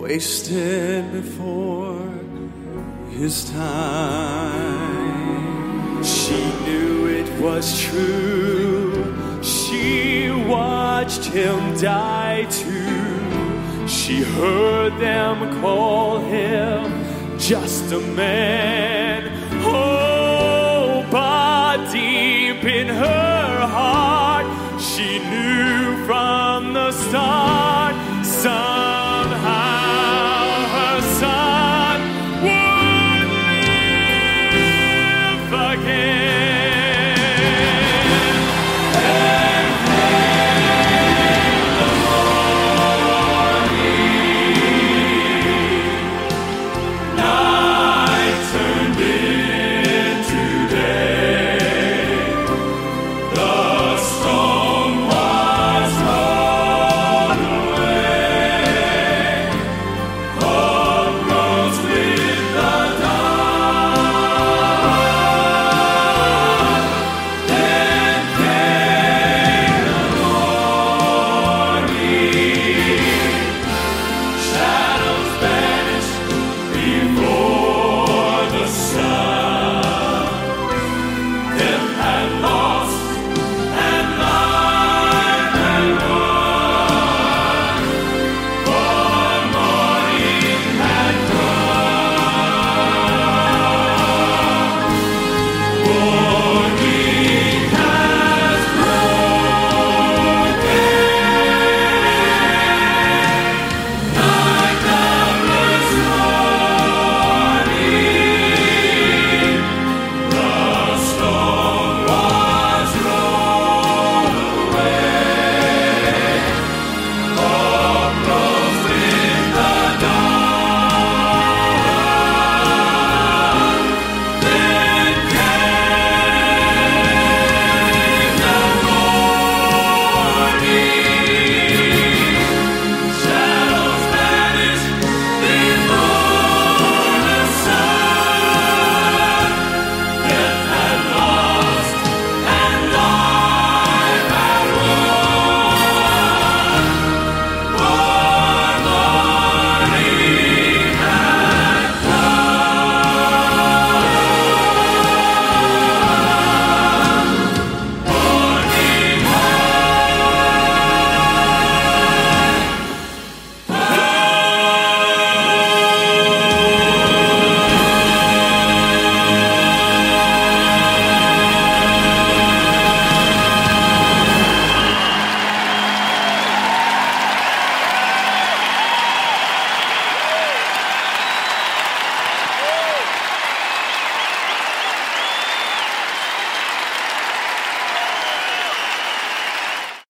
wasted 0.08 1.12
before 1.12 2.00
his 3.10 3.50
time. 3.50 4.82
She 6.02 6.40
knew 6.64 7.08
it 7.20 7.30
was 7.38 7.78
true. 7.78 9.14
She 9.42 10.30
watched 10.30 11.26
him 11.26 11.58
die 11.76 12.46
too. 12.48 13.86
She 13.86 14.22
heard 14.22 14.98
them 14.98 15.60
call 15.60 16.20
him 16.20 17.04
just 17.38 17.92
a 17.92 18.00
man. 18.00 19.30
Oh, 19.62 21.06
but 21.10 21.92
deep 21.92 22.64
in 22.64 22.88
her 22.88 23.66
heart, 23.76 24.46
she 24.80 25.18
knew 25.18 26.06
from 26.06 26.72
the 26.72 26.92
start. 26.92 27.94
Son 28.24 28.77